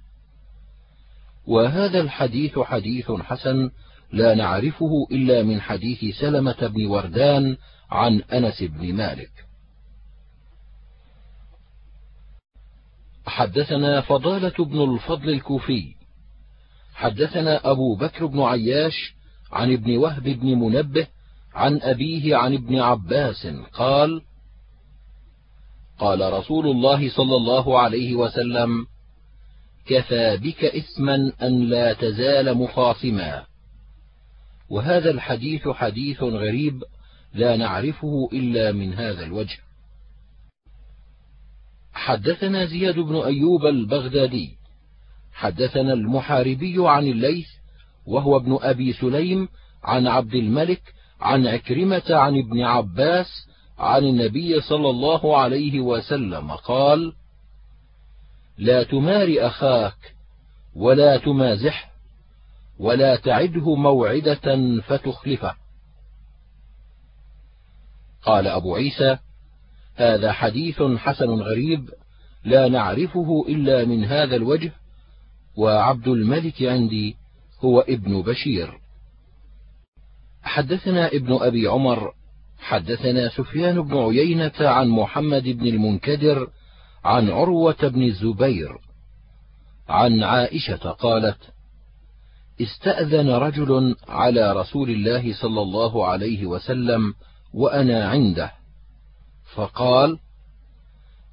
وهذا 1.47 2.01
الحديث 2.01 2.59
حديث 2.59 3.11
حسن 3.11 3.69
لا 4.11 4.35
نعرفه 4.35 5.07
إلا 5.11 5.43
من 5.43 5.61
حديث 5.61 6.15
سلمة 6.19 6.67
بن 6.67 6.85
وردان 6.85 7.57
عن 7.91 8.21
أنس 8.21 8.63
بن 8.63 8.93
مالك. 8.93 9.31
حدثنا 13.25 14.01
فضالة 14.01 14.65
بن 14.65 14.93
الفضل 14.93 15.29
الكوفي. 15.29 15.95
حدثنا 16.93 17.71
أبو 17.71 17.95
بكر 17.95 18.25
بن 18.25 18.41
عياش 18.41 19.13
عن 19.51 19.73
ابن 19.73 19.97
وهب 19.97 20.23
بن 20.23 20.47
منبه 20.47 21.07
عن 21.53 21.79
أبيه 21.81 22.35
عن 22.35 22.53
ابن 22.53 22.79
عباس 22.79 23.47
قال 23.73 24.21
قال 26.03 26.33
رسول 26.33 26.67
الله 26.67 27.09
صلى 27.09 27.35
الله 27.35 27.79
عليه 27.79 28.15
وسلم 28.15 28.85
كفى 29.85 30.37
بك 30.37 30.65
إثما 30.65 31.31
أن 31.41 31.69
لا 31.69 31.93
تزال 31.93 32.57
مخاصما. 32.57 33.45
وهذا 34.69 35.09
الحديث 35.11 35.67
حديث 35.67 36.23
غريب 36.23 36.83
لا 37.33 37.55
نعرفه 37.57 38.29
إلا 38.33 38.71
من 38.71 38.93
هذا 38.93 39.23
الوجه. 39.23 39.57
حدثنا 41.93 42.65
زياد 42.65 42.99
بن 42.99 43.15
أيوب 43.15 43.65
البغدادي 43.65 44.57
حدثنا 45.33 45.93
المحاربي 45.93 46.75
عن 46.77 47.07
الليث 47.07 47.47
وهو 48.05 48.37
ابن 48.37 48.57
أبي 48.61 48.93
سليم 48.93 49.47
عن 49.83 50.07
عبد 50.07 50.35
الملك 50.35 50.81
عن 51.21 51.47
عكرمة 51.47 52.03
عن 52.09 52.37
ابن 52.37 52.61
عباس 52.61 53.47
عن 53.79 54.03
النبي 54.03 54.61
صلى 54.61 54.89
الله 54.89 55.37
عليه 55.37 55.79
وسلم 55.81 56.51
قال 56.51 57.13
لا 58.57 58.83
تمار 58.83 59.35
أخاك 59.39 60.15
ولا 60.75 61.17
تمازحه 61.17 61.91
ولا 62.79 63.15
تعده 63.15 63.75
موعدة 63.75 64.79
فتخلفه. 64.81 65.55
قال 68.23 68.47
أبو 68.47 68.75
عيسى 68.75 69.17
هذا 69.95 70.31
حديث 70.31 70.81
حسن 70.81 71.29
غريب 71.29 71.89
لا 72.43 72.67
نعرفه 72.67 73.45
إلا 73.47 73.85
من 73.85 74.05
هذا 74.05 74.35
الوجه 74.35 74.71
وعبد 75.57 76.07
الملك 76.07 76.63
عندي 76.63 77.15
هو 77.59 77.79
ابن 77.79 78.21
بشير. 78.21 78.79
حدثنا 80.43 81.07
ابن 81.07 81.33
أبي 81.33 81.67
عمر 81.67 82.13
حدثنا 82.63 83.29
سفيان 83.29 83.81
بن 83.81 83.97
عيينة 83.97 84.53
عن 84.59 84.87
محمد 84.87 85.43
بن 85.43 85.67
المنكدر 85.67 86.49
عن 87.03 87.29
عروة 87.29 87.87
بن 87.87 88.03
الزبير 88.03 88.77
عن 89.89 90.23
عائشة 90.23 90.91
قالت 90.91 91.37
استأذن 92.61 93.29
رجل 93.29 93.95
على 94.07 94.53
رسول 94.53 94.89
الله 94.89 95.33
صلى 95.33 95.61
الله 95.61 96.07
عليه 96.07 96.45
وسلم 96.45 97.13
وأنا 97.53 98.09
عنده 98.09 98.51
فقال 99.55 100.19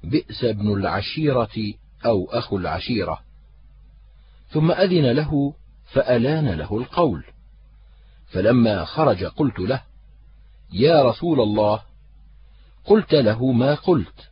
بئس 0.03 0.43
ابن 0.43 0.73
العشيرة 0.73 1.73
أو 2.05 2.25
أخو 2.31 2.57
العشيرة. 2.57 3.19
ثم 4.49 4.71
أذن 4.71 5.11
له 5.11 5.53
فألان 5.85 6.49
له 6.49 6.77
القول. 6.77 7.23
فلما 8.27 8.85
خرج 8.85 9.23
قلت 9.23 9.59
له 9.59 9.81
يا 10.71 11.03
رسول 11.03 11.41
الله 11.41 11.81
قلت 12.85 13.13
له 13.13 13.51
ما 13.51 13.75
قلت 13.75 14.29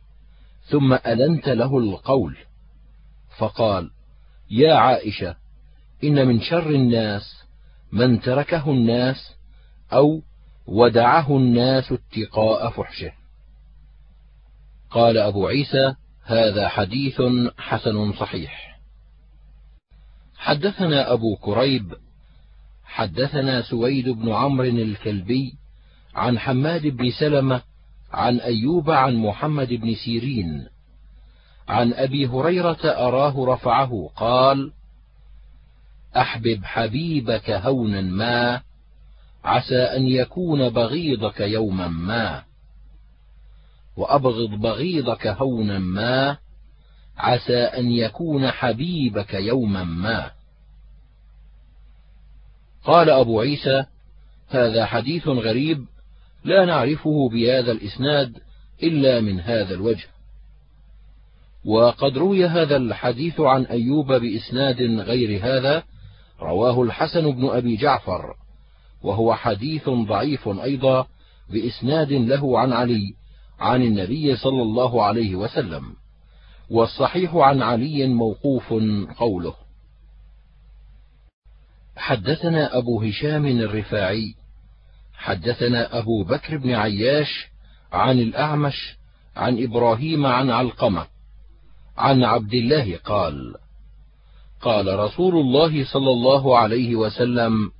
ثم 0.62 0.92
ألنت 0.92 1.48
له 1.48 1.78
القول. 1.78 2.36
فقال 3.38 3.90
يا 4.50 4.74
عائشة 4.74 5.36
إن 6.04 6.28
من 6.28 6.40
شر 6.40 6.70
الناس 6.70 7.44
من 7.92 8.20
تركه 8.20 8.70
الناس 8.70 9.34
أو 9.92 10.22
ودعه 10.66 11.36
الناس 11.36 11.92
اتقاء 11.92 12.70
فحشه. 12.70 13.12
قال 14.90 15.18
أبو 15.18 15.46
عيسى 15.46 15.94
هذا 16.24 16.68
حديث 16.68 17.22
حسن 17.58 18.12
صحيح. 18.12 18.80
حدثنا 20.36 21.12
أبو 21.12 21.36
كريب 21.36 21.94
حدثنا 22.84 23.62
سويد 23.62 24.08
بن 24.08 24.32
عمرو 24.32 24.66
الكلبي 24.66 25.59
عن 26.14 26.38
حماد 26.38 26.86
بن 26.86 27.10
سلمة 27.10 27.62
عن 28.12 28.36
أيوب 28.40 28.90
عن 28.90 29.16
محمد 29.16 29.68
بن 29.68 29.94
سيرين. 29.94 30.66
عن 31.68 31.92
أبي 31.92 32.26
هريرة 32.26 32.78
أراه 32.84 33.54
رفعه 33.54 34.10
قال 34.16 34.72
أحبب 36.16 36.64
حبيبك 36.64 37.50
هونا 37.50 38.00
ما 38.00 38.62
عسى 39.44 39.82
أن 39.82 40.06
يكون 40.06 40.68
بغيضك 40.68 41.40
يوما 41.40 41.88
ما. 41.88 42.42
وأبغض 43.96 44.50
بغيضك 44.50 45.26
هونا 45.26 45.78
ما 45.78 46.36
عسى 47.18 47.58
أن 47.58 47.90
يكون 47.90 48.50
حبيبك 48.50 49.34
يوما 49.34 49.84
ما. 49.84 50.30
قال 52.84 53.10
أبو 53.10 53.40
عيسى 53.40 53.84
هذا 54.48 54.86
حديث 54.86 55.28
غريب 55.28 55.86
لا 56.44 56.64
نعرفه 56.64 57.28
بهذا 57.28 57.72
الإسناد 57.72 58.36
إلا 58.82 59.20
من 59.20 59.40
هذا 59.40 59.74
الوجه. 59.74 60.06
وقد 61.64 62.18
روي 62.18 62.46
هذا 62.46 62.76
الحديث 62.76 63.40
عن 63.40 63.64
أيوب 63.64 64.12
بإسناد 64.12 64.82
غير 64.82 65.44
هذا 65.44 65.82
رواه 66.40 66.82
الحسن 66.82 67.30
بن 67.30 67.46
أبي 67.46 67.76
جعفر 67.76 68.34
وهو 69.02 69.34
حديث 69.34 69.88
ضعيف 69.88 70.48
أيضا 70.48 71.06
بإسناد 71.50 72.12
له 72.12 72.58
عن 72.58 72.72
علي 72.72 73.14
عن 73.58 73.82
النبي 73.82 74.36
صلى 74.36 74.62
الله 74.62 75.04
عليه 75.04 75.36
وسلم 75.36 75.82
والصحيح 76.70 77.34
عن 77.34 77.62
علي 77.62 78.06
موقوف 78.06 78.74
قوله. 79.18 79.54
حدثنا 81.96 82.78
أبو 82.78 83.02
هشام 83.02 83.46
الرفاعي 83.46 84.34
حدثنا 85.20 85.98
أبو 85.98 86.24
بكر 86.24 86.56
بن 86.56 86.70
عياش 86.70 87.46
عن 87.92 88.18
الأعمش 88.18 88.96
عن 89.36 89.62
إبراهيم 89.62 90.26
عن 90.26 90.50
علقمة 90.50 91.06
عن 91.96 92.24
عبد 92.24 92.54
الله 92.54 92.96
قال 92.96 93.54
قال 94.60 94.98
رسول 94.98 95.36
الله 95.36 95.84
صلى 95.84 96.10
الله 96.10 96.58
عليه 96.58 96.96
وسلم 96.96 97.70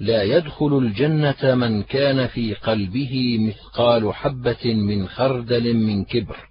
لا 0.00 0.22
يدخل 0.22 0.78
الجنة 0.78 1.54
من 1.54 1.82
كان 1.82 2.26
في 2.26 2.54
قلبه 2.54 3.38
مثقال 3.40 4.14
حبة 4.14 4.74
من 4.74 5.08
خردل 5.08 5.74
من 5.74 6.04
كبر 6.04 6.48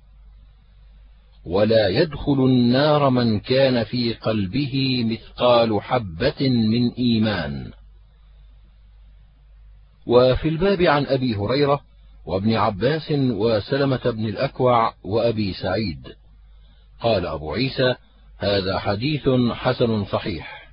ولا 1.45 1.87
يدخل 1.87 2.45
النار 2.45 3.09
من 3.09 3.39
كان 3.39 3.83
في 3.83 4.13
قلبه 4.13 5.03
مثقال 5.05 5.81
حبة 5.81 6.49
من 6.49 6.91
إيمان. 6.91 7.71
وفي 10.07 10.49
الباب 10.49 10.81
عن 10.81 11.05
أبي 11.05 11.35
هريرة 11.35 11.81
وابن 12.25 12.53
عباس 12.53 13.11
وسلمة 13.11 14.01
بن 14.05 14.25
الأكوع 14.25 14.93
وأبي 15.03 15.53
سعيد. 15.53 16.15
قال 17.01 17.25
أبو 17.25 17.53
عيسى 17.53 17.95
هذا 18.37 18.79
حديث 18.79 19.29
حسن 19.51 20.05
صحيح. 20.05 20.71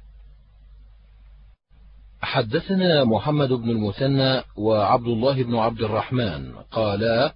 حدثنا 2.23 3.05
محمد 3.05 3.49
بن 3.49 3.71
المثنى 3.71 4.43
وعبد 4.57 5.07
الله 5.07 5.43
بن 5.43 5.57
عبد 5.57 5.81
الرحمن. 5.81 6.53
قالا 6.71 7.35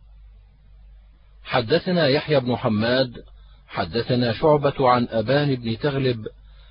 حدثنا 1.44 2.08
يحيى 2.08 2.40
بن 2.40 2.56
حماد 2.56 3.24
حدثنا 3.66 4.32
شعبة 4.32 4.88
عن 4.88 5.08
أبان 5.10 5.54
بن 5.54 5.78
تغلب 5.78 6.26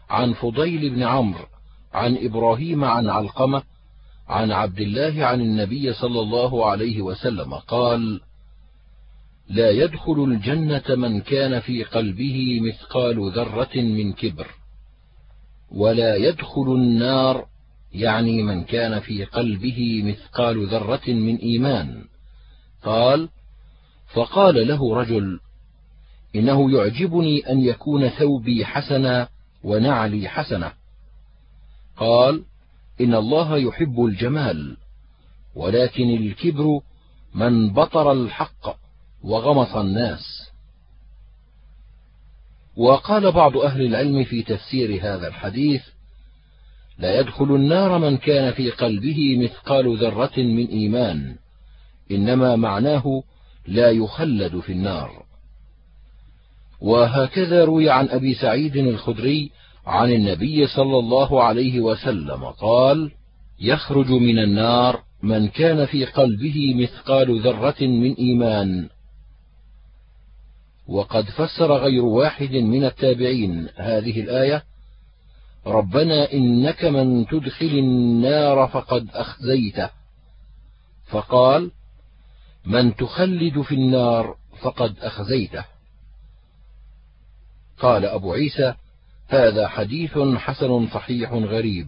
عن 0.09 0.33
فضيل 0.33 0.89
بن 0.89 1.03
عمرو 1.03 1.45
عن 1.93 2.17
إبراهيم 2.21 2.83
عن 2.83 3.09
علقمة 3.09 3.63
عن 4.31 4.51
عبد 4.51 4.79
الله 4.79 5.25
عن 5.25 5.41
النبي 5.41 5.93
صلى 5.93 6.19
الله 6.19 6.65
عليه 6.65 7.01
وسلم 7.01 7.53
قال 7.53 8.21
لا 9.49 9.69
يدخل 9.69 10.23
الجنة 10.23 10.95
من 10.95 11.21
كان 11.21 11.59
في 11.59 11.83
قلبه 11.83 12.59
مثقال 12.61 13.31
ذرة 13.31 13.75
من 13.75 14.13
كبر 14.13 14.47
ولا 15.71 16.15
يدخل 16.15 16.61
النار 16.67 17.47
يعني 17.93 18.43
من 18.43 18.63
كان 18.63 18.99
في 18.99 19.25
قلبه 19.25 20.01
مثقال 20.03 20.67
ذرة 20.67 21.09
من 21.09 21.35
إيمان. 21.35 22.03
قال 22.83 23.29
فقال 24.13 24.67
له 24.67 24.95
رجل 24.95 25.39
إنه 26.35 26.71
يعجبني 26.71 27.39
أن 27.39 27.61
يكون 27.61 28.09
ثوبي 28.09 28.65
حسنا 28.65 29.27
ونعلي 29.63 30.27
حسنة. 30.27 30.73
قال 31.97 32.43
إن 33.03 33.15
الله 33.15 33.57
يحب 33.57 34.05
الجمال 34.05 34.77
ولكن 35.55 36.09
الكبر 36.09 36.79
من 37.35 37.73
بطر 37.73 38.11
الحق 38.11 38.77
وغمص 39.23 39.75
الناس. 39.75 40.51
وقال 42.77 43.31
بعض 43.31 43.57
أهل 43.57 43.81
العلم 43.81 44.23
في 44.23 44.43
تفسير 44.43 44.99
هذا 45.01 45.27
الحديث 45.27 45.81
لا 46.97 47.19
يدخل 47.19 47.55
النار 47.55 47.99
من 47.99 48.17
كان 48.17 48.53
في 48.53 48.71
قلبه 48.71 49.37
مثقال 49.43 49.97
ذرة 49.97 50.37
من 50.37 50.67
إيمان 50.67 51.35
إنما 52.11 52.55
معناه 52.55 53.23
لا 53.67 53.91
يخلد 53.91 54.59
في 54.59 54.71
النار. 54.71 55.25
وهكذا 56.81 57.65
روي 57.65 57.89
عن 57.89 58.09
أبي 58.09 58.33
سعيد 58.33 58.77
الخدري 58.77 59.51
عن 59.85 60.11
النبي 60.11 60.67
صلى 60.67 60.99
الله 60.99 61.43
عليه 61.43 61.79
وسلم 61.79 62.45
قال 62.45 63.11
يخرج 63.59 64.11
من 64.11 64.39
النار 64.39 65.03
من 65.23 65.47
كان 65.47 65.85
في 65.85 66.05
قلبه 66.05 66.73
مثقال 66.75 67.41
ذرة 67.41 67.81
من 67.81 68.13
إيمان. 68.13 68.89
وقد 70.87 71.25
فسر 71.25 71.73
غير 71.77 72.05
واحد 72.05 72.51
من 72.51 72.83
التابعين 72.83 73.69
هذه 73.75 74.21
الآية 74.21 74.63
ربنا 75.67 76.33
إنك 76.33 76.85
من 76.85 77.27
تدخل 77.27 77.65
النار 77.65 78.67
فقد 78.67 79.07
أخزيته. 79.13 79.89
فقال 81.09 81.71
من 82.65 82.95
تخلد 82.95 83.61
في 83.61 83.75
النار 83.75 84.35
فقد 84.61 84.95
أخزيته. 84.99 85.65
قال 87.79 88.05
أبو 88.05 88.33
عيسى 88.33 88.73
هذا 89.31 89.67
حديث 89.67 90.17
حسن 90.17 90.87
صحيح 90.87 91.33
غريب. 91.33 91.87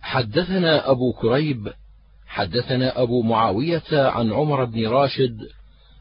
حدثنا 0.00 0.90
أبو 0.90 1.12
كريب 1.12 1.72
حدثنا 2.26 3.02
أبو 3.02 3.22
معاوية 3.22 3.82
عن 3.92 4.32
عمر 4.32 4.64
بن 4.64 4.88
راشد 4.88 5.38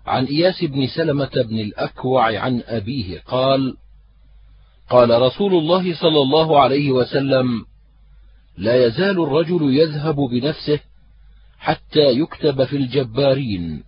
عن 0.05 0.25
إياس 0.25 0.63
بن 0.63 0.87
سلمة 0.87 1.29
بن 1.49 1.59
الأكوع 1.59 2.39
عن 2.39 2.63
أبيه 2.65 3.19
قال 3.19 3.77
قال 4.89 5.21
رسول 5.21 5.53
الله 5.53 5.95
صلى 5.95 6.21
الله 6.21 6.59
عليه 6.59 6.91
وسلم 6.91 7.65
لا 8.57 8.85
يزال 8.85 9.23
الرجل 9.23 9.77
يذهب 9.77 10.15
بنفسه 10.15 10.79
حتى 11.59 12.11
يكتب 12.19 12.63
في 12.63 12.75
الجبارين 12.75 13.83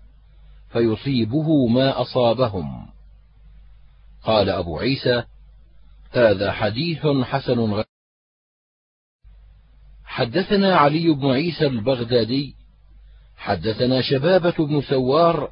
فيصيبه 0.72 1.68
ما 1.68 2.02
أصابهم. 2.02 2.93
قال 4.24 4.50
أبو 4.50 4.80
عيسى 4.80 5.24
هذا 6.12 6.52
حديث 6.52 7.08
حسن 7.08 7.60
غير. 7.60 7.86
حدثنا 10.06 10.76
علي 10.76 11.10
بن 11.10 11.32
عيسى 11.32 11.68
البغدادي 11.68 12.56
حدثنا 13.38 14.02
شبابة 14.02 14.66
بن 14.68 14.82
سوار 14.82 15.52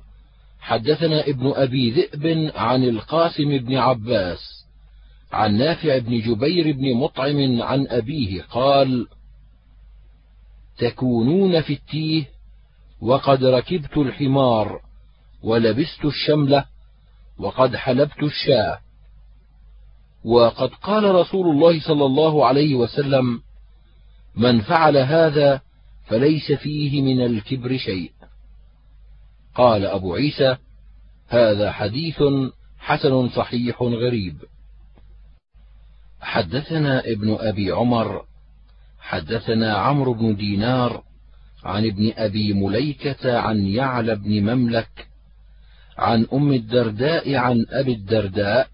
حدثنا 0.59 1.27
ابن 1.27 1.53
أبي 1.55 1.91
ذئب 1.91 2.51
عن 2.55 2.83
القاسم 2.83 3.57
بن 3.57 3.77
عباس 3.77 4.65
عن 5.31 5.57
نافع 5.57 5.97
بن 5.97 6.19
جبير 6.19 6.71
بن 6.71 6.93
مطعم 6.93 7.61
عن 7.61 7.87
أبيه 7.87 8.41
قال 8.41 9.07
تكونون 10.77 11.61
في 11.61 11.73
التيه 11.73 12.25
وقد 13.01 13.43
ركبت 13.43 13.97
الحمار 13.97 14.81
ولبست 15.43 16.05
الشملة 16.05 16.65
وقد 17.37 17.75
حلبت 17.75 18.23
الشاة. 18.23 18.79
وقد 20.25 20.69
قال 20.69 21.15
رسول 21.15 21.47
الله 21.47 21.79
صلى 21.79 22.05
الله 22.05 22.45
عليه 22.45 22.75
وسلم 22.75 23.41
من 24.35 24.61
فعل 24.61 24.97
هذا 24.97 25.61
فليس 26.07 26.51
فيه 26.51 27.01
من 27.01 27.25
الكبر 27.25 27.77
شيء. 27.77 28.11
قال 29.55 29.85
أبو 29.85 30.15
عيسى 30.15 30.57
هذا 31.27 31.71
حديث 31.71 32.23
حسن 32.79 33.29
صحيح 33.29 33.81
غريب. 33.81 34.37
حدثنا 36.21 36.99
ابن 36.99 37.37
أبي 37.39 37.71
عمر 37.71 38.25
حدثنا 38.99 39.73
عمرو 39.77 40.13
بن 40.13 40.35
دينار 40.35 41.03
عن 41.63 41.85
ابن 41.85 42.11
أبي 42.17 42.53
مليكة 42.53 43.39
عن 43.39 43.65
يعلى 43.65 44.15
بن 44.15 44.53
مملك 44.53 45.07
عن 46.01 46.27
أم 46.33 46.53
الدرداء 46.53 47.35
عن 47.35 47.65
أبي 47.69 47.93
الدرداء 47.93 48.67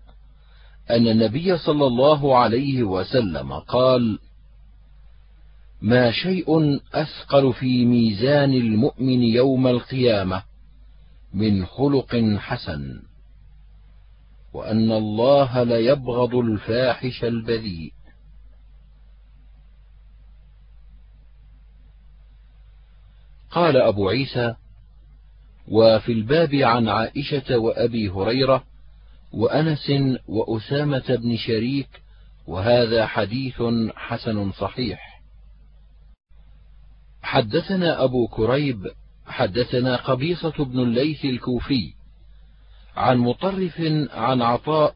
أن 0.89 1.07
النبي 1.07 1.57
صلى 1.57 1.87
الله 1.87 2.37
عليه 2.37 2.83
وسلم 2.83 3.53
قال 3.53 4.19
ما 5.81 6.11
شيء 6.11 6.79
أثقل 6.93 7.53
في 7.53 7.85
ميزان 7.85 8.53
المؤمن 8.53 9.23
يوم 9.23 9.67
القيامة 9.67 10.43
من 11.33 11.65
خلق 11.65 12.15
حسن 12.37 13.01
وأن 14.53 14.91
الله 14.91 15.63
ليبغض 15.63 16.35
الفاحش 16.35 17.23
البذيء. 17.23 17.93
قال 23.51 23.77
أبو 23.77 24.09
عيسى 24.09 24.55
وفي 25.67 26.11
الباب 26.11 26.55
عن 26.55 26.89
عائشة 26.89 27.57
وأبي 27.57 28.09
هريرة 28.09 28.63
وأنس 29.33 29.91
وأسامة 30.27 31.15
بن 31.15 31.37
شريك 31.37 31.89
وهذا 32.47 33.05
حديث 33.05 33.63
حسن 33.95 34.51
صحيح. 34.51 35.21
حدثنا 37.21 38.03
أبو 38.03 38.27
كريب 38.27 38.87
حدثنا 39.25 39.95
قبيصة 39.95 40.65
بن 40.65 40.79
الليث 40.79 41.25
الكوفي 41.25 41.93
عن 42.95 43.17
مطرف 43.17 43.81
عن 44.11 44.41
عطاء 44.41 44.95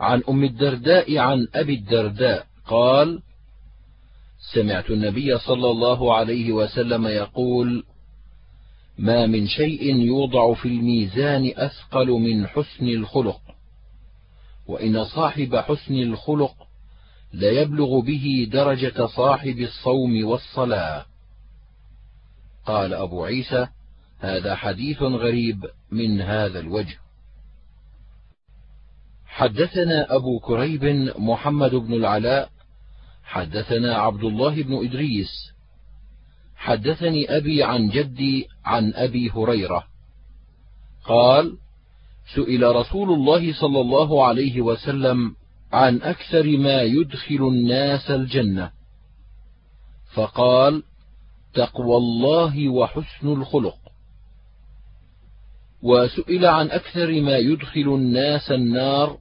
عن 0.00 0.22
أم 0.28 0.44
الدرداء 0.44 1.18
عن 1.18 1.48
أبي 1.54 1.74
الدرداء 1.74 2.46
قال 2.66 3.22
سمعت 4.54 4.90
النبي 4.90 5.38
صلى 5.38 5.70
الله 5.70 6.14
عليه 6.14 6.52
وسلم 6.52 7.06
يقول 7.06 7.84
ما 8.98 9.26
من 9.26 9.46
شيء 9.46 9.96
يوضع 9.96 10.54
في 10.54 10.68
الميزان 10.68 11.52
أثقل 11.56 12.06
من 12.06 12.46
حسن 12.46 12.88
الخلق 12.88 13.40
وإن 14.66 15.04
صاحب 15.04 15.56
حسن 15.56 15.94
الخلق 15.94 16.54
ليبلغ 17.32 18.00
به 18.00 18.48
درجة 18.52 19.06
صاحب 19.06 19.58
الصوم 19.58 20.24
والصلاة. 20.24 21.06
قال 22.66 22.94
أبو 22.94 23.24
عيسى 23.24 23.66
هذا 24.18 24.54
حديث 24.54 25.02
غريب 25.02 25.64
من 25.90 26.20
هذا 26.20 26.60
الوجه. 26.60 26.98
حدثنا 29.26 30.14
أبو 30.16 30.38
كريب 30.38 30.84
محمد 31.18 31.74
بن 31.74 31.94
العلاء 31.94 32.50
حدثنا 33.22 33.96
عبد 33.96 34.24
الله 34.24 34.62
بن 34.62 34.86
إدريس 34.86 35.57
حدثني 36.58 37.36
أبي 37.36 37.62
عن 37.62 37.88
جدي 37.88 38.48
عن 38.64 38.92
أبي 38.94 39.30
هريرة. 39.30 39.84
قال 41.04 41.56
سئل 42.34 42.76
رسول 42.76 43.10
الله 43.10 43.60
صلى 43.60 43.80
الله 43.80 44.26
عليه 44.26 44.60
وسلم 44.60 45.36
عن 45.72 46.02
أكثر 46.02 46.58
ما 46.58 46.82
يدخل 46.82 47.48
الناس 47.48 48.10
الجنة. 48.10 48.70
فقال 50.14 50.82
تقوى 51.54 51.96
الله 51.96 52.68
وحسن 52.68 53.28
الخلق. 53.28 53.78
وسئل 55.82 56.46
عن 56.46 56.70
أكثر 56.70 57.20
ما 57.20 57.36
يدخل 57.36 57.94
الناس 57.94 58.50
النار 58.50 59.18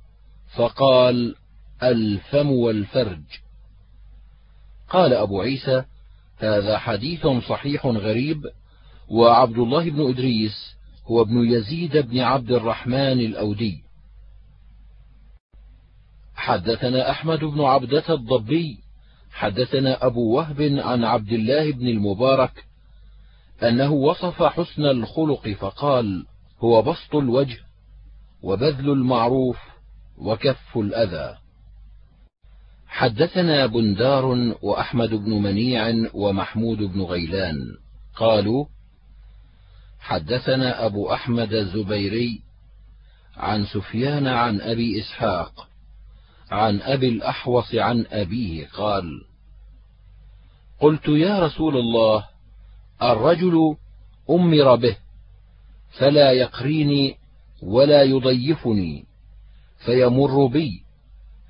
فقال 0.56 1.36
الفم 1.84 2.52
والفرج. 2.52 3.24
قال 4.90 5.14
أبو 5.14 5.42
عيسى 5.42 5.84
هذا 6.38 6.78
حديث 6.78 7.28
صحيح 7.28 7.86
غريب 7.86 8.42
وعبد 9.10 9.58
الله 9.58 9.90
بن 9.90 10.10
إدريس 10.10 10.76
هو 11.06 11.22
ابن 11.22 11.38
يزيد 11.38 11.98
بن 11.98 12.20
عبد 12.20 12.52
الرحمن 12.52 13.20
الأودي. 13.20 13.84
حدثنا 16.36 17.12
أحمد 17.12 17.40
بن 17.40 17.62
عبدة 17.62 18.04
الضبي 18.10 18.78
حدثنا 19.32 20.06
أبو 20.06 20.36
وهب 20.36 20.62
عن 20.62 21.04
عبد 21.04 21.32
الله 21.32 21.72
بن 21.72 21.88
المبارك 21.88 22.66
أنه 23.64 23.92
وصف 23.92 24.44
حسن 24.44 24.86
الخلق 24.86 25.50
فقال 25.50 26.26
هو 26.60 26.82
بسط 26.82 27.16
الوجه 27.16 27.58
وبذل 28.44 28.90
المعروف 28.90 29.58
وكف 30.18 30.78
الأذى. 30.78 31.38
حدثنا 32.98 33.65
بندار 33.65 34.26
وأحمد 34.61 35.10
بن 35.10 35.32
منيع 35.34 36.10
ومحمود 36.14 36.78
بن 36.78 37.02
غيلان. 37.02 37.56
قالوا 38.15 38.65
حدثنا 39.99 40.86
أبو 40.86 41.14
أحمد 41.14 41.53
الزبيري 41.53 42.41
عن 43.38 43.65
سفيان 43.65 44.28
عن 44.28 44.61
أبي 44.61 45.02
إسحاق 45.02 45.68
عن 46.52 46.82
أبي 46.82 47.10
الأحوص 47.10 47.76
عن 47.76 48.06
أبيه 48.11 48.68
قال 48.68 49.26
قلت 50.80 51.07
يا 51.07 51.40
رسول 51.40 51.78
الله 51.78 52.26
الرجل 53.02 53.76
أمر 54.30 54.76
به 54.76 54.98
فلا 55.99 56.32
يقريني 56.32 57.18
ولا 57.61 58.03
يضيفني 58.03 59.06
فيمر 59.86 60.45
بي 60.48 60.84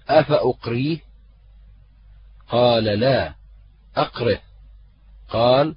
أفأقريه؟ 0.10 1.07
قال 2.50 2.84
لا 2.84 3.34
أقره 3.96 4.40
قال 5.30 5.76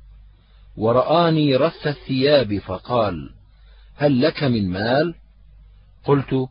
ورآني 0.76 1.56
رث 1.56 1.86
الثياب 1.86 2.58
فقال 2.58 3.30
هل 3.96 4.22
لك 4.22 4.42
من 4.42 4.70
مال؟ 4.70 5.14
قلت 6.04 6.48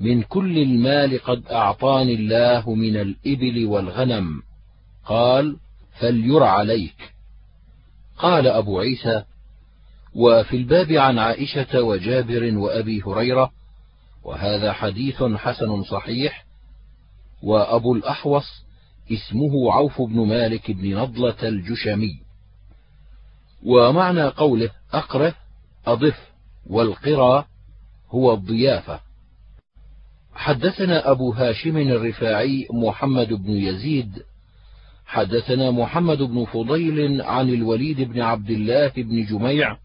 من 0.00 0.22
كل 0.22 0.58
المال 0.58 1.22
قد 1.22 1.46
أعطاني 1.46 2.14
الله 2.14 2.74
من 2.74 2.96
الإبل 2.96 3.66
والغنم. 3.66 4.42
قال 5.04 5.56
فلير 6.00 6.42
عليك. 6.42 7.12
قال 8.18 8.46
أبو 8.46 8.80
عيسى 8.80 9.24
وفي 10.14 10.56
الباب 10.56 10.92
عن 10.92 11.18
عائشة 11.18 11.82
وجابر 11.82 12.58
وأبي 12.58 13.02
هريرة 13.02 13.52
وهذا 14.24 14.72
حديث 14.72 15.22
حسن 15.22 15.82
صحيح 15.82 16.46
وأبو 17.42 17.94
الأحوص 17.94 18.64
اسمه 19.12 19.72
عوف 19.72 20.02
بن 20.02 20.26
مالك 20.26 20.70
بن 20.70 20.96
نضلة 20.96 21.36
الجشمي. 21.42 22.20
ومعنى 23.62 24.22
قوله 24.22 24.70
أقره 24.92 25.34
أضف 25.86 26.18
والقرى 26.66 27.44
هو 28.10 28.34
الضيافة. 28.34 29.00
حدثنا 30.34 31.10
أبو 31.10 31.32
هاشم 31.32 31.76
الرفاعي 31.76 32.68
محمد 32.70 33.32
بن 33.32 33.50
يزيد. 33.50 34.22
حدثنا 35.06 35.70
محمد 35.70 36.18
بن 36.18 36.44
فضيل 36.44 37.22
عن 37.22 37.48
الوليد 37.48 38.00
بن 38.00 38.20
عبد 38.20 38.50
الله 38.50 38.88
بن 38.88 39.24
جميع. 39.24 39.76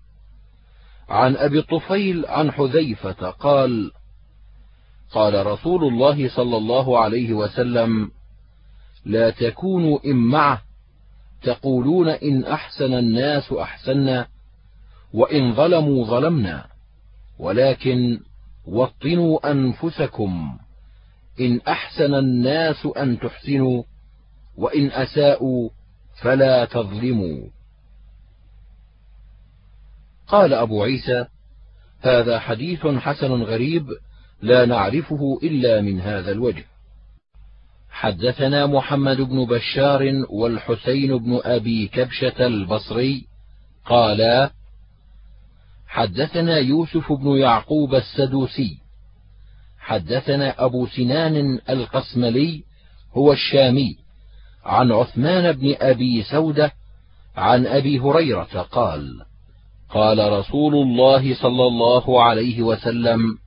عن 1.10 1.36
أبي 1.36 1.60
الطفيل 1.60 2.26
عن 2.26 2.52
حذيفة 2.52 3.30
قال 3.30 3.92
قال 5.12 5.46
رسول 5.46 5.84
الله 5.84 6.30
صلى 6.30 6.58
الله 6.58 7.00
عليه 7.00 7.34
وسلم 7.34 8.12
لا 9.06 9.30
تكونوا 9.30 10.00
إمعة 10.06 10.62
تقولون 11.44 12.10
إن 12.10 12.44
أحسن 12.44 12.94
الناس 12.94 13.52
أحسنا 13.52 14.28
وإن 15.14 15.54
ظلموا 15.54 16.06
ظلمنا. 16.06 16.66
ولكن 17.40 18.20
وطنوا 18.66 19.52
أنفسكم. 19.52 20.58
إن 21.40 21.62
أحسن 21.68 22.14
الناس 22.14 22.88
أن 22.98 23.20
تحسنوا 23.20 23.84
وإن 24.58 24.92
أساءوا 24.92 25.70
فلا 26.22 26.66
تظلموا. 26.66 27.48
قال 30.28 30.54
أبو 30.54 30.84
عيسى 30.84 31.26
هذا 32.02 32.40
حديث 32.40 32.88
حسن 32.88 33.32
غريب 33.32 33.88
لا 34.42 34.66
نعرفه 34.66 35.40
إلا 35.44 35.82
من 35.82 36.02
هذا 36.02 36.32
الوجه. 36.32 36.66
حدثنا 37.96 38.66
محمد 38.66 39.22
بن 39.22 39.46
بشار 39.46 40.26
والحسين 40.30 41.18
بن 41.18 41.40
أبي 41.44 41.88
كبشة 41.88 42.48
البصري 42.48 43.26
قالا 43.86 44.52
حدثنا 45.88 46.58
يوسف 46.58 47.12
بن 47.12 47.38
يعقوب 47.38 47.96
السدوسي 47.96 48.78
حدثنا 49.80 50.66
أبو 50.66 50.88
سنان 50.88 51.60
القسملي 51.70 52.64
هو 53.18 53.34
الشامي 53.34 53.98
عن 54.66 54.92
عثمان 54.92 55.52
بن 55.52 55.76
أبي 55.80 56.24
سودة 56.24 56.72
عن 57.36 57.68
أبي 57.68 58.00
هريرة 58.00 58.68
قال 58.72 59.22
قال 59.90 60.32
رسول 60.32 60.76
الله 60.76 61.36
صلى 61.36 61.68
الله 61.68 62.24
عليه 62.24 62.62
وسلم 62.62 63.38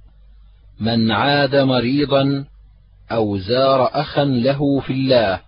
من 0.80 1.10
عاد 1.10 1.56
مريضا 1.56 2.44
أو 3.12 3.38
زار 3.38 4.00
أخا 4.00 4.24
له 4.24 4.80
في 4.80 4.92
الله. 4.92 5.40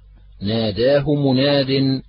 ناداه 0.43 1.15
مناد 1.15 2.03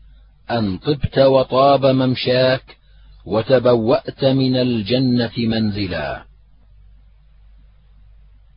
أن 0.52 0.78
طبت 0.78 1.19
وطاب 1.19 1.86
ممشاك 1.86 2.78
وتبوأت 3.26 4.26
من 4.26 4.56
الجنة 4.56 5.32
منزلا. 5.38 6.23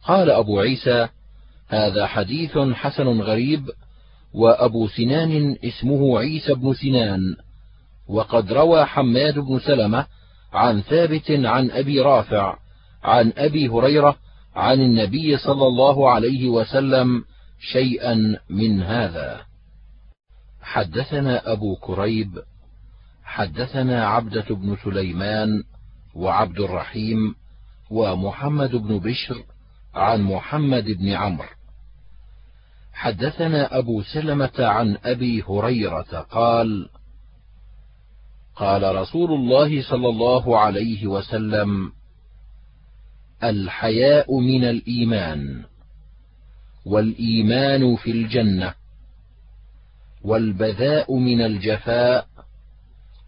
قال 0.03 0.31
أبو 0.31 0.61
عيسى 0.61 1.09
هذا 1.69 2.07
حديث 2.07 2.59
حسن 2.59 3.21
غريب 3.21 3.71
وأبو 4.35 4.89
سنان 4.89 5.57
اسمه 5.65 6.19
عيسى 6.19 6.55
بن 6.55 6.75
سنان. 6.75 7.37
وقد 8.09 8.53
روى 8.53 8.85
حماد 8.85 9.39
بن 9.39 9.59
سلمة 9.59 10.07
عن 10.53 10.81
ثابت 10.81 11.31
عن 11.31 11.71
أبي 11.71 12.01
رافع 12.01 12.57
عن 13.03 13.33
أبي 13.37 13.69
هريرة 13.69 14.17
عن 14.55 14.81
النبي 14.81 15.37
صلى 15.37 15.67
الله 15.67 16.11
عليه 16.11 16.49
وسلم 16.49 17.25
شيئا 17.73 18.39
من 18.51 18.83
هذا. 18.83 19.41
حدثنا 20.63 21.53
أبو 21.53 21.77
كريب 21.77 22.43
حدثنا 23.25 24.07
عبدة 24.07 24.47
بن 24.51 24.77
سليمان 24.85 25.63
وعبد 26.15 26.61
الرحيم 26.61 27.35
ومحمد 27.91 28.77
بن 28.77 28.99
بشر 28.99 29.45
عن 29.95 30.23
محمد 30.23 30.85
بن 30.85 31.09
عمرو. 31.09 31.49
حدثنا 32.93 33.79
أبو 33.79 34.03
سلمة 34.03 34.53
عن 34.59 34.99
أبي 35.05 35.43
هريرة 35.43 36.27
قال 36.31 36.89
قال 38.57 38.97
رسول 38.97 39.33
الله 39.33 39.83
صلى 39.83 40.09
الله 40.09 40.59
عليه 40.59 41.07
وسلم 41.07 41.93
الحياء 43.43 44.41
من 44.41 44.65
الإيمان 44.65 45.65
والإيمان 46.87 47.97
في 47.97 48.11
الجنة 48.11 48.75
والبذاء 50.23 51.17
من 51.17 51.41
الجفاء 51.41 52.27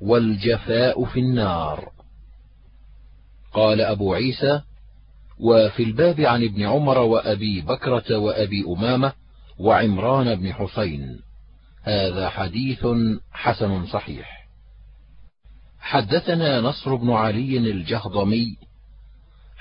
والجفاء 0.00 1.04
في 1.04 1.20
النار. 1.20 1.92
قال 3.52 3.80
أبو 3.80 4.14
عيسى 4.14 4.60
وفي 5.38 5.82
الباب 5.82 6.20
عن 6.20 6.44
ابن 6.44 6.62
عمر 6.62 6.98
وأبي 6.98 7.60
بكرة 7.60 8.18
وأبي 8.18 8.64
أمامة 8.68 9.12
وعمران 9.58 10.34
بن 10.34 10.52
حسين. 10.52 11.20
هذا 11.82 12.28
حديث 12.28 12.86
حسن 13.32 13.86
صحيح. 13.86 14.48
حدثنا 15.78 16.60
نصر 16.60 16.94
بن 16.94 17.10
علي 17.10 17.58
الجهضمي 17.58 18.56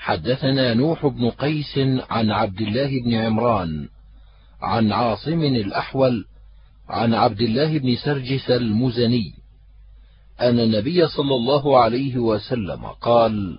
حدثنا 0.06 0.74
نوح 0.74 1.06
بن 1.06 1.30
قيس 1.30 1.78
عن 2.10 2.30
عبد 2.30 2.60
الله 2.60 3.02
بن 3.04 3.14
عمران 3.14 3.88
عن 4.62 4.92
عاصم 4.92 5.42
الأحول 5.42 6.24
عن 6.88 7.14
عبد 7.14 7.40
الله 7.40 7.78
بن 7.78 7.96
سرجس 7.96 8.50
المزني 8.50 9.34
أن 10.40 10.60
النبي 10.60 11.08
صلى 11.08 11.34
الله 11.34 11.78
عليه 11.78 12.16
وسلم 12.18 12.86
قال: 12.86 13.58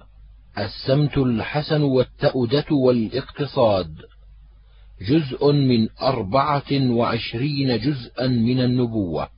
السمت 0.58 1.18
الحسن 1.18 1.82
والتأدة 1.82 2.66
والإقتصاد 2.72 3.96
جزء 5.10 5.52
من 5.52 5.88
أربعة 6.02 6.72
وعشرين 6.92 7.78
جزءا 7.80 8.28
من 8.28 8.60
النبوة 8.60 9.30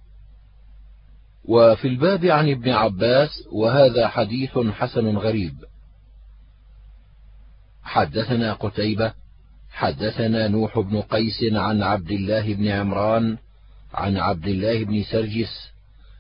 وفي 1.46 1.88
الباب 1.88 2.26
عن 2.26 2.50
ابن 2.50 2.70
عباس 2.70 3.30
وهذا 3.52 4.08
حديث 4.08 4.58
حسن 4.58 5.18
غريب. 5.18 5.54
حدثنا 7.90 8.54
قتيبة 8.54 9.14
حدثنا 9.72 10.48
نوح 10.48 10.80
بن 10.80 11.02
قيس 11.02 11.44
عن 11.52 11.84
عبد 11.84 12.12
الله 12.12 12.54
بن 12.54 12.68
عمران 12.68 13.38
عن 13.94 14.18
عبد 14.18 14.48
الله 14.48 14.84
بن 14.84 15.04
سرجس 15.04 15.72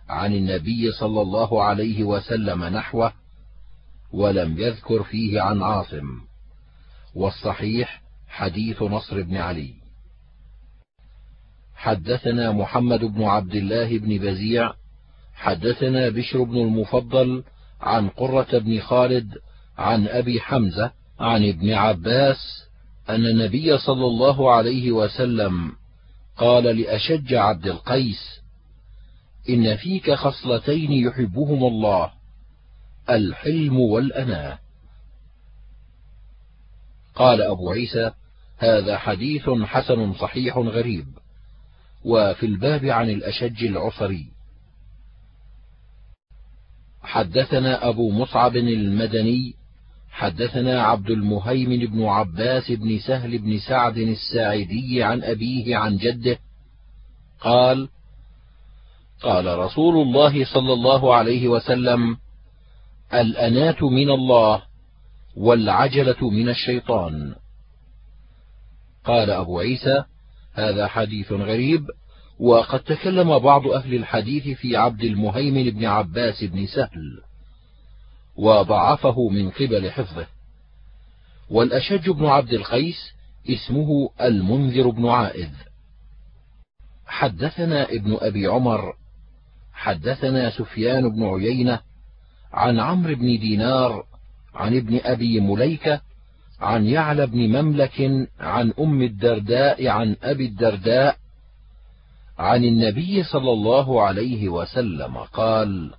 عن 0.09 0.33
النبي 0.33 0.91
صلى 0.91 1.21
الله 1.21 1.63
عليه 1.63 2.03
وسلم 2.03 2.63
نحوه 2.63 3.13
ولم 4.11 4.57
يذكر 4.57 5.03
فيه 5.03 5.41
عن 5.41 5.63
عاصم. 5.63 6.21
والصحيح 7.15 8.01
حديث 8.27 8.81
نصر 8.81 9.21
بن 9.21 9.37
علي. 9.37 9.73
حدثنا 11.75 12.51
محمد 12.51 12.99
بن 12.99 13.23
عبد 13.23 13.55
الله 13.55 13.97
بن 13.97 14.17
بزيع 14.17 14.73
حدثنا 15.33 16.09
بشر 16.09 16.43
بن 16.43 16.57
المفضل 16.57 17.43
عن 17.81 18.09
قرة 18.09 18.57
بن 18.57 18.79
خالد 18.79 19.37
عن 19.77 20.07
أبي 20.07 20.41
حمزة 20.41 20.98
عن 21.19 21.49
ابن 21.49 21.73
عباس 21.73 22.63
أن 23.09 23.25
النبي 23.25 23.77
صلى 23.77 24.05
الله 24.05 24.51
عليه 24.51 24.91
وسلم 24.91 25.71
قال 26.37 26.63
لأشج 26.63 27.33
عبد 27.33 27.67
القيس 27.67 28.41
إن 29.49 29.77
فيك 29.77 30.11
خصلتين 30.11 30.91
يحبهما 30.91 31.67
الله 31.67 32.11
الحلم 33.09 33.79
والأناة. 33.79 34.59
قال 37.15 37.41
أبو 37.41 37.71
عيسى 37.71 38.11
هذا 38.57 38.97
حديث 38.97 39.49
حسن 39.49 40.13
صحيح 40.13 40.57
غريب 40.57 41.07
وفي 42.05 42.45
الباب 42.45 42.85
عن 42.85 43.09
الأشج 43.09 43.63
العصري. 43.63 44.31
حدثنا 47.01 47.89
أبو 47.89 48.11
مصعب 48.11 48.55
المدني 48.55 49.58
حدثنا 50.11 50.81
عبد 50.81 51.09
المهيمن 51.09 51.85
بن 51.85 52.03
عباس 52.05 52.71
بن 52.71 52.99
سهل 52.99 53.37
بن 53.37 53.59
سعد 53.59 53.97
الساعدي 53.97 55.03
عن 55.03 55.23
أبيه 55.23 55.75
عن 55.77 55.97
جده 55.97 56.39
قال 57.41 57.89
قال 59.21 59.59
رسول 59.59 60.07
الله 60.07 60.45
صلى 60.53 60.73
الله 60.73 61.15
عليه 61.15 61.47
وسلم 61.47 62.17
الأناة 63.13 63.89
من 63.89 64.09
الله 64.09 64.61
والعجلة 65.35 66.29
من 66.29 66.49
الشيطان. 66.49 67.35
قال 69.05 69.29
أبو 69.29 69.59
عيسى 69.59 70.03
هذا 70.53 70.87
حديث 70.87 71.31
غريب 71.31 71.87
وقد 72.39 72.79
تكلم 72.79 73.39
بعض 73.39 73.67
أهل 73.67 73.93
الحديث 73.95 74.57
في 74.57 74.77
عبد 74.77 75.03
المهيمن 75.03 75.69
بن 75.69 75.85
عباس 75.85 76.43
بن 76.43 76.65
سهل. 76.65 77.21
وضعفه 78.39 79.29
من 79.29 79.49
قبل 79.49 79.91
حفظه. 79.91 80.27
والأشج 81.49 82.09
بن 82.09 82.25
عبد 82.25 82.53
القيس 82.53 83.13
اسمه 83.49 84.09
المنذر 84.21 84.89
بن 84.89 85.09
عائذ. 85.09 85.49
حدثنا 87.07 87.83
ابن 87.83 88.17
أبي 88.21 88.47
عمر 88.47 88.93
حدثنا 89.73 90.49
سفيان 90.49 91.09
بن 91.09 91.23
عيينة 91.23 91.79
عن 92.53 92.79
عمرو 92.79 93.15
بن 93.15 93.39
دينار 93.39 94.03
عن 94.55 94.77
ابن 94.77 94.99
أبي 95.03 95.39
مليكة 95.39 96.01
عن 96.59 96.85
يعلى 96.85 97.27
بن 97.27 97.37
مملك 97.37 98.27
عن 98.39 98.73
أم 98.79 99.01
الدرداء 99.01 99.87
عن 99.87 100.15
أبي 100.23 100.45
الدرداء 100.45 101.17
عن 102.37 102.63
النبي 102.63 103.23
صلى 103.23 103.51
الله 103.51 104.01
عليه 104.01 104.49
وسلم 104.49 105.17
قال 105.17 105.93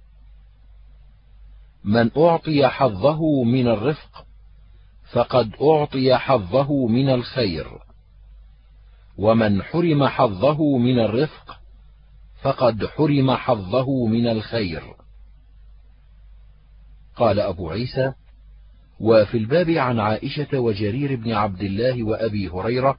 من 1.84 2.10
أعطي 2.16 2.68
حظه 2.68 3.44
من 3.44 3.68
الرفق 3.68 4.26
فقد 5.12 5.52
أعطي 5.62 6.16
حظه 6.16 6.86
من 6.86 7.10
الخير. 7.10 7.78
ومن 9.18 9.62
حرم 9.62 10.06
حظه 10.06 10.78
من 10.78 10.98
الرفق 10.98 11.60
فقد 12.42 12.86
حرم 12.86 13.30
حظه 13.30 14.06
من 14.06 14.26
الخير. 14.28 14.82
قال 17.16 17.40
أبو 17.40 17.70
عيسى 17.70 18.12
وفي 19.00 19.36
الباب 19.36 19.70
عن 19.70 20.00
عائشة 20.00 20.58
وجرير 20.58 21.16
بن 21.16 21.32
عبد 21.32 21.60
الله 21.60 22.02
وأبي 22.02 22.48
هريرة 22.48 22.98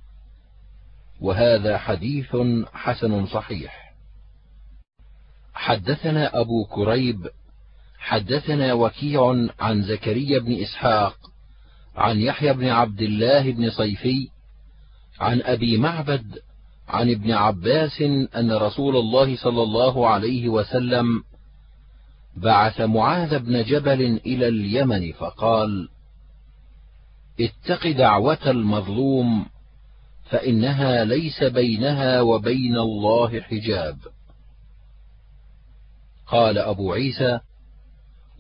وهذا 1.22 1.78
حديث 1.78 2.36
حسن 2.74 3.26
صحيح. 3.26 3.94
حدثنا 5.54 6.40
أبو 6.40 6.66
كريب 6.66 7.28
حدثنا 8.02 8.74
وكيع 8.74 9.48
عن 9.60 9.84
زكريا 9.84 10.40
بن 10.40 10.54
إسحاق 10.54 11.18
عن 11.96 12.20
يحيى 12.20 12.54
بن 12.54 12.68
عبد 12.68 13.02
الله 13.02 13.52
بن 13.52 13.70
صيفي 13.70 14.30
عن 15.20 15.42
أبي 15.42 15.78
معبد 15.78 16.40
عن 16.88 17.12
ابن 17.12 17.32
عباس 17.32 18.02
أن 18.36 18.52
رسول 18.52 18.96
الله 18.96 19.36
صلى 19.36 19.64
الله 19.64 20.08
عليه 20.08 20.50
وسلم 20.50 21.24
بعث 22.38 22.82
معاذ 22.82 23.40
بن 23.40 23.64
جبل 23.64 24.02
إلى 24.26 24.48
اليمن 24.48 25.12
فقال 25.12 25.90
اتق 27.40 27.92
دعوة 27.92 28.52
المظلوم 28.52 29.46
فإنها 30.30 31.04
ليس 31.04 31.44
بينها 31.44 32.22
وبين 32.22 32.78
الله 32.78 33.42
حجاب. 33.42 33.98
قال 36.28 36.58
أبو 36.58 36.94
عيسى 36.94 37.40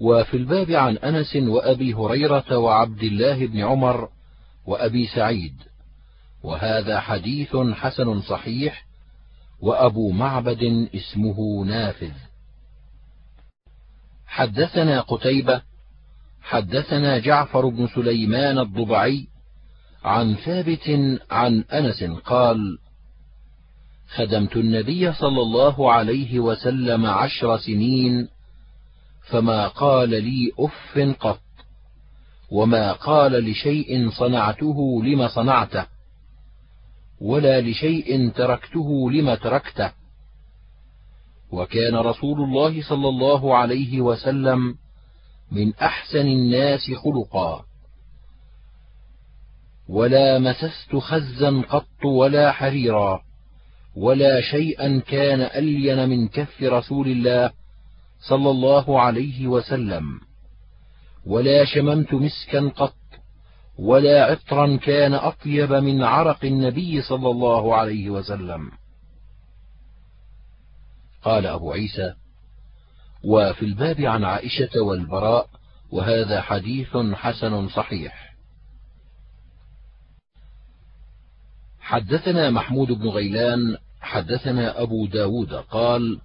وفي 0.02 0.38
الباب 0.38 0.72
عن 0.72 0.98
أنس 0.98 1.36
وأبي 1.36 1.94
هريرة 1.94 2.57
وعبد 2.57 3.03
الله 3.03 3.45
بن 3.45 3.60
عمر 3.60 4.10
وأبي 4.65 5.07
سعيد. 5.07 5.53
وهذا 6.44 6.99
حديث 6.99 7.56
حسن 7.56 8.22
صحيح 8.22 8.86
وأبو 9.60 10.11
معبد 10.11 10.90
اسمه 10.95 11.65
نافذ. 11.65 12.11
حدثنا 14.26 15.02
قتيبة 15.02 15.61
حدثنا 16.41 17.18
جعفر 17.18 17.69
بن 17.69 17.88
سليمان 17.88 18.60
الضبعي 18.60 19.28
عن 20.03 20.36
ثابت 20.36 20.90
عن 21.32 21.61
أنس 21.61 22.03
قال 22.03 22.78
خدمت 24.15 24.56
النبي 24.56 25.14
صلى 25.14 25.41
الله 25.41 25.94
عليه 25.94 26.40
وسلم 26.40 27.06
عشر 27.06 27.57
سنين 27.57 28.28
فما 29.32 29.68
قال 29.68 30.10
لي 30.10 30.52
أف 30.60 31.16
قط 31.20 31.41
وما 32.52 32.91
قال 32.91 33.32
لشيء 33.52 34.10
صنعته 34.10 35.03
لم 35.03 35.28
صنعته 35.28 35.86
ولا 37.22 37.62
لشيء 37.62 38.30
تركته 38.30 39.12
لم 39.12 39.34
تركته. 39.34 39.91
وكان 41.52 41.95
رسول 41.95 42.41
الله 42.41 42.82
صلى 42.90 43.10
الله 43.10 43.58
عليه 43.58 44.02
وسلم 44.02 44.76
من 45.52 45.74
أحسن 45.74 46.28
الناس 46.28 46.91
خلقا. 46.91 47.66
ولا 49.90 50.40
مسست 50.40 50.95
خزا 50.95 51.62
قط 51.70 52.06
ولا 52.06 52.52
حريرا 52.52 53.22
ولا 53.95 54.41
شيئا 54.41 54.99
كان 54.99 55.41
ألين 55.41 56.10
من 56.10 56.28
كف 56.28 56.64
رسول 56.64 57.08
الله 57.08 57.52
صلى 58.22 58.49
الله 58.49 59.02
عليه 59.02 59.48
وسلم. 59.48 60.19
ولا 61.26 61.65
شممت 61.65 62.14
مسكا 62.14 62.69
قط 62.69 62.95
ولا 63.77 64.26
عطرا 64.26 64.77
كان 64.77 65.14
أطيب 65.14 65.73
من 65.73 66.03
عرق 66.03 66.45
النبي 66.45 67.02
صلى 67.02 67.30
الله 67.30 67.76
عليه 67.76 68.10
وسلم. 68.10 68.72
قال 71.23 71.48
أبو 71.48 71.72
عيسى 71.72 72.14
وفي 73.23 73.65
الباب 73.65 74.02
عن 74.02 74.23
عائشة 74.23 74.81
والبراء 74.81 75.49
وهذا 75.91 76.41
حديث 76.41 76.98
حسن 76.98 77.68
صحيح. 77.69 78.31
حدثنا 81.80 82.49
محمود 82.49 82.91
بن 82.91 83.07
غيلان 83.07 83.77
حدثنا 84.02 84.81
أبو 84.81 85.06
داود 85.06 85.53
قال 85.53 86.22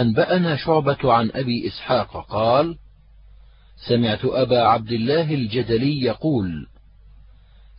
أنبأنا 0.00 0.56
شعبة 0.56 1.12
عن 1.12 1.30
أبي 1.34 1.68
إسحاق 1.68 2.26
قال 2.26 2.78
سمعت 3.88 4.24
أبا 4.24 4.62
عبد 4.62 4.92
الله 4.92 5.34
الجدلي 5.34 6.00
يقول 6.00 6.66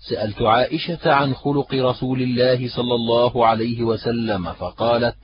سألت 0.10 0.41
عائشة 0.41 1.14
عن 1.14 1.34
خلق 1.34 1.73
رسول 1.73 2.22
الله 2.22 2.69
صلى 2.69 2.95
الله 2.95 3.48
عليه 3.48 3.84
وسلم 3.84 4.53
فقالت 4.53 5.18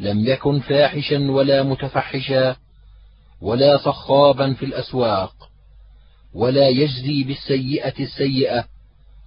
لم 0.00 0.26
يكن 0.26 0.60
فاحشا 0.60 1.30
ولا 1.30 1.62
متفحشا 1.62 2.56
ولا 3.40 3.76
صخابا 3.76 4.54
في 4.54 4.64
الأسواق 4.64 5.34
ولا 6.34 6.68
يجزي 6.68 7.24
بالسيئة 7.24 8.02
السيئة 8.02 8.64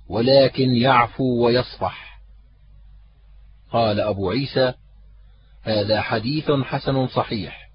ولكن 0.09 0.73
يعفو 0.73 1.45
ويصفح. 1.45 2.19
قال 3.71 3.99
أبو 3.99 4.31
عيسى 4.31 4.73
هذا 5.65 6.01
حديث 6.01 6.51
حسن 6.51 7.07
صحيح. 7.07 7.69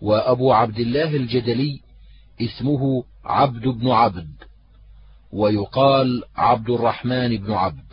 وأبو 0.00 0.52
عبد 0.52 0.78
الله 0.78 1.16
الجدلي 1.16 1.80
اسمه 2.40 3.04
عبد 3.24 3.68
بن 3.68 3.90
عبد 3.90 4.34
ويقال 5.32 6.22
عبد 6.36 6.70
الرحمن 6.70 7.36
بن 7.36 7.52
عبد. 7.52 7.84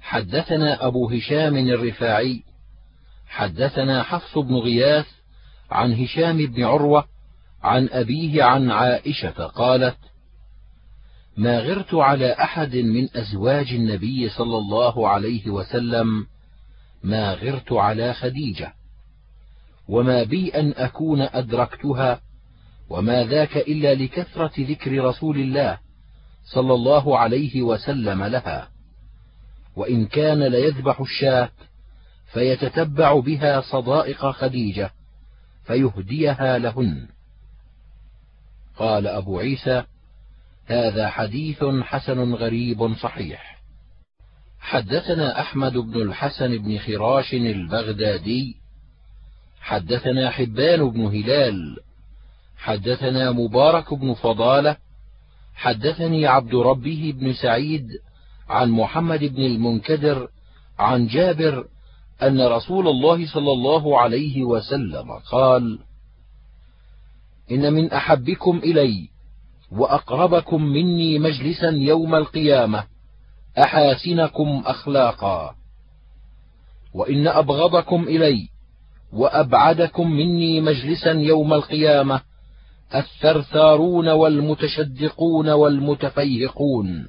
حدثنا 0.00 0.86
أبو 0.86 1.10
هشام 1.10 1.56
الرفاعي 1.56 2.42
حدثنا 3.26 4.02
حفص 4.02 4.38
بن 4.38 4.54
غياث 4.54 5.06
عن 5.70 5.92
هشام 5.92 6.36
بن 6.36 6.64
عروة 6.64 7.04
عن 7.62 7.88
أبيه 7.88 8.42
عن 8.42 8.70
عائشة 8.70 9.46
قالت 9.46 9.96
ما 11.36 11.58
غرت 11.58 11.94
على 11.94 12.32
أحد 12.32 12.76
من 12.76 13.08
أزواج 13.16 13.72
النبي 13.72 14.28
صلى 14.28 14.58
الله 14.58 15.08
عليه 15.08 15.50
وسلم 15.50 16.26
ما 17.06 17.34
غرت 17.34 17.72
على 17.72 18.14
خديجة. 18.14 18.72
وما 19.88 20.22
بي 20.22 20.48
أن 20.48 20.72
أكون 20.76 21.20
أدركتها 21.20 22.20
وما 22.90 23.24
ذاك 23.24 23.56
إلا 23.56 23.94
لكثرة 23.94 24.52
ذكر 24.58 25.04
رسول 25.04 25.36
الله 25.36 25.78
صلى 26.44 26.74
الله 26.74 27.18
عليه 27.18 27.62
وسلم 27.62 28.24
لها. 28.24 28.68
وإن 29.76 30.06
كان 30.06 30.42
ليذبح 30.42 31.00
الشاة 31.00 31.50
فيتتبع 32.32 33.20
بها 33.20 33.60
صدائق 33.60 34.30
خديجة 34.30 34.90
فيهديها 35.64 36.58
لهن. 36.58 37.08
قال 38.76 39.06
أبو 39.06 39.38
عيسى 39.38 39.84
هذا 40.66 41.08
حديث 41.08 41.64
حسن 41.64 42.34
غريب 42.34 42.94
صحيح. 42.94 43.55
حدثنا 44.66 45.40
أحمد 45.40 45.72
بن 45.72 46.02
الحسن 46.02 46.58
بن 46.58 46.78
خراش 46.78 47.34
البغدادي 47.34 48.56
حدثنا 49.60 50.30
حبان 50.30 50.90
بن 50.90 51.00
هلال 51.00 51.76
حدثنا 52.56 53.32
مبارك 53.32 53.94
بن 53.94 54.14
فضالة 54.14 54.76
حدثني 55.54 56.26
عبد 56.26 56.54
ربه 56.54 57.14
بن 57.16 57.32
سعيد 57.32 57.88
عن 58.48 58.70
محمد 58.70 59.24
بن 59.24 59.42
المنكدر 59.42 60.28
عن 60.78 61.06
جابر 61.06 61.64
أن 62.22 62.40
رسول 62.40 62.88
الله 62.88 63.26
صلى 63.26 63.52
الله 63.52 64.00
عليه 64.00 64.44
وسلم 64.44 65.12
قال: 65.32 65.78
إن 67.50 67.72
من 67.72 67.92
أحبكم 67.92 68.58
إلي 68.58 69.08
وأقربكم 69.72 70.62
مني 70.62 71.18
مجلسا 71.18 71.68
يوم 71.70 72.14
القيامة 72.14 72.95
أحاسنكم 73.58 74.62
أخلاقا. 74.66 75.54
وإن 76.94 77.28
أبغضكم 77.28 78.02
إلي 78.02 78.48
وأبعدكم 79.12 80.10
مني 80.10 80.60
مجلسا 80.60 81.10
يوم 81.10 81.54
القيامة 81.54 82.20
الثرثارون 82.94 84.08
والمتشدقون 84.08 85.48
والمتفيهقون. 85.48 87.08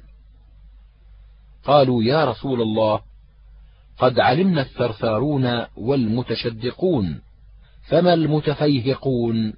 قالوا 1.64 2.02
يا 2.02 2.24
رسول 2.24 2.62
الله 2.62 3.00
قد 3.98 4.20
علمنا 4.20 4.60
الثرثارون 4.60 5.64
والمتشدقون 5.76 7.20
فما 7.88 8.14
المتفيهقون؟ 8.14 9.52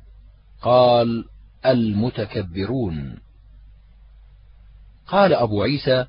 قال 0.62 1.24
المتكبرون. 1.66 3.18
قال 5.06 5.34
أبو 5.34 5.62
عيسى 5.62 6.06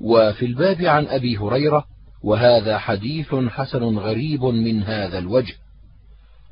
وفي 0.00 0.46
الباب 0.46 0.82
عن 0.82 1.06
أبي 1.06 1.36
هريرة 1.36 1.84
وهذا 2.22 2.78
حديث 2.78 3.34
حسن 3.34 3.98
غريب 3.98 4.44
من 4.44 4.82
هذا 4.82 5.18
الوجه. 5.18 5.54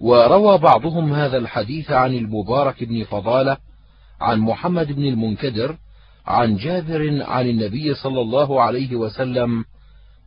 وروى 0.01 0.59
بعضهم 0.59 1.13
هذا 1.13 1.37
الحديث 1.37 1.91
عن 1.91 2.15
المبارك 2.15 2.85
بن 2.85 3.05
فضالة 3.05 3.57
عن 4.21 4.39
محمد 4.39 4.93
بن 4.93 5.05
المنكدر 5.05 5.77
عن 6.27 6.57
جابر 6.57 7.23
عن 7.23 7.49
النبي 7.49 7.95
صلى 7.95 8.21
الله 8.21 8.63
عليه 8.63 8.97
وسلم 8.97 9.65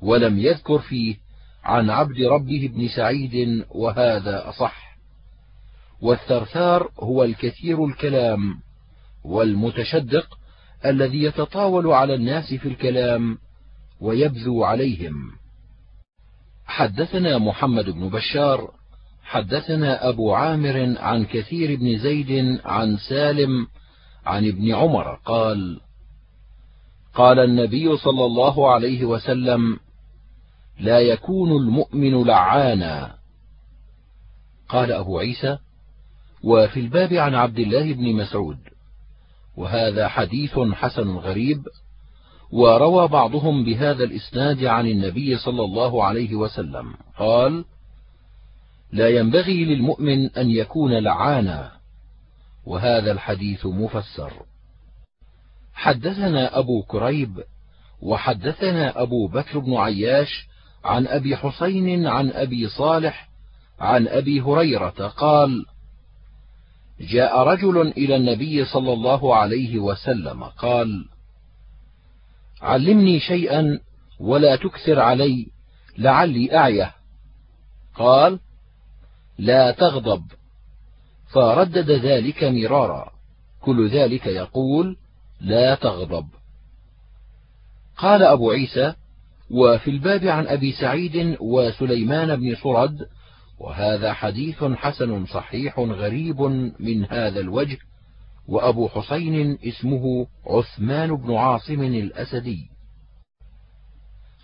ولم 0.02 0.40
يذكر 0.40 0.80
فيه 0.80 1.16
عن 1.64 1.90
عبد 1.90 2.22
ربه 2.22 2.70
بن 2.74 2.88
سعيد 2.88 3.66
وهذا 3.70 4.50
أصح. 4.50 4.98
والثرثار 6.02 6.92
هو 7.00 7.24
الكثير 7.24 7.86
الكلام 7.86 8.56
والمتشدق 9.24 10.38
الذي 10.86 11.24
يتطاول 11.24 11.88
على 11.88 12.16
الناس 12.16 12.54
في 12.54 12.68
الكلام 12.68 13.38
ويبذو 14.00 14.64
عليهم. 14.64 15.32
حدثنا 16.66 17.38
محمد 17.38 17.90
بن 17.90 18.10
بشار 18.10 18.72
حدثنا 19.24 20.10
أبو 20.10 20.34
عامر 20.34 20.96
عن 21.00 21.26
كثير 21.26 21.80
بن 21.80 21.98
زيد 21.98 22.62
عن 22.66 22.98
سالم 22.98 23.68
عن 24.26 24.48
ابن 24.48 24.74
عمر 24.76 25.16
قال 25.26 25.80
قال 27.14 27.40
النبي 27.40 27.98
صلى 27.98 28.26
الله 28.26 28.72
عليه 28.72 29.06
وسلم 29.06 29.80
لا 30.80 31.00
يكون 31.00 31.52
المؤمن 31.52 32.24
لعانا. 32.24 33.16
قال 34.70 34.92
أبو 34.92 35.20
عيسى 35.20 35.58
وفي 36.44 36.80
الباب 36.80 37.14
عن 37.14 37.36
عبد 37.36 37.60
الله 37.60 37.94
بن 37.94 38.16
مسعود. 38.16 38.58
وهذا 39.62 40.08
حديث 40.08 40.60
حسن 40.60 41.10
غريب 41.10 41.68
وروى 42.52 43.08
بعضهم 43.08 43.64
بهذا 43.64 44.04
الإسناد 44.04 44.64
عن 44.64 44.88
النبي 44.88 45.38
صلى 45.38 45.64
الله 45.64 46.04
عليه 46.04 46.36
وسلم 46.36 46.94
قال 47.18 47.66
لا 48.92 49.10
ينبغي 49.10 49.66
للمؤمن 49.66 50.30
أن 50.30 50.50
يكون 50.50 50.94
لعانا 50.94 51.72
وهذا 52.66 53.12
الحديث 53.12 53.66
مفسر. 53.66 54.32
حدثنا 55.74 56.60
أبو 56.60 56.84
كريب 56.84 57.44
وحدثنا 58.02 59.02
أبو 59.02 59.28
بكر 59.28 59.60
بن 59.60 59.74
عياش 59.74 60.48
عن 60.84 61.08
أبي 61.08 61.38
حسين 61.38 62.08
عن 62.08 62.30
أبي 62.32 62.68
صالح 62.68 63.30
عن 63.80 64.08
أبي 64.08 64.42
هريرة 64.42 65.08
قال 65.08 65.66
جاء 67.02 67.44
رجل 67.44 67.82
إلى 67.82 68.16
النبي 68.16 68.66
صلى 68.66 68.94
الله 68.94 69.36
عليه 69.36 69.80
وسلم 69.80 70.44
قال 70.44 71.06
علمني 72.62 73.20
شيئا 73.20 73.80
ولا 74.20 74.56
تكثر 74.56 75.00
علي 75.00 75.48
لعلي 75.98 76.58
أعيه. 76.58 76.94
قال 77.96 78.40
لا 79.38 79.72
تغضب. 79.72 80.24
فردد 81.34 81.92
ذلك 81.92 82.44
مرارا 82.44 83.12
كل 83.62 83.90
ذلك 83.90 84.26
يقول 84.26 84.98
لا 85.42 85.76
تغضب. 85.76 86.28
قال 87.98 88.24
أبو 88.24 88.52
عيسى 88.52 88.94
وفي 89.52 89.90
الباب 89.90 90.28
عن 90.28 90.48
أبي 90.48 90.72
سعيد 90.72 91.38
وسليمان 91.40 92.36
بن 92.36 92.56
صرد 92.56 93.08
وهذا 93.62 94.14
حديث 94.14 94.64
حسن 94.64 95.26
صحيح 95.26 95.80
غريب 95.80 96.42
من 96.80 97.06
هذا 97.06 97.40
الوجه 97.40 97.78
وأبو 98.48 98.88
حسين 98.88 99.58
اسمه 99.64 100.28
عثمان 100.46 101.16
بن 101.16 101.34
عاصم 101.34 101.82
الأسدي. 101.82 102.70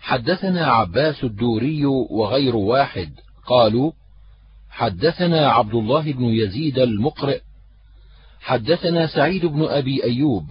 حدثنا 0.00 0.66
عباس 0.66 1.24
الدوري 1.24 1.86
وغير 1.86 2.56
واحد 2.56 3.12
قالوا 3.46 3.92
حدثنا 4.70 5.48
عبد 5.48 5.74
الله 5.74 6.12
بن 6.12 6.24
يزيد 6.24 6.78
المقرئ. 6.78 7.40
حدثنا 8.40 9.06
سعيد 9.06 9.46
بن 9.46 9.62
أبي 9.64 10.04
أيوب. 10.04 10.44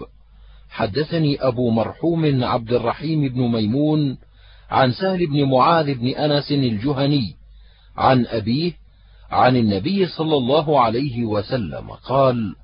حدثني 0.69 1.37
أبو 1.41 1.69
مرحوم 1.69 2.43
عبد 2.43 2.73
الرحيم 2.73 3.27
بن 3.27 3.41
ميمون 3.41 4.17
عن 4.69 4.91
سهل 4.91 5.27
بن 5.27 5.43
معاذ 5.43 5.93
بن 5.93 6.07
أنس 6.07 6.51
الجهني. 6.51 7.36
عن 7.97 8.25
أبيه 8.25 8.73
عن 9.31 9.55
النبي 9.55 10.05
صلى 10.05 10.37
الله 10.37 10.81
عليه 10.81 11.25
وسلم 11.25 11.91
قال 11.91 12.55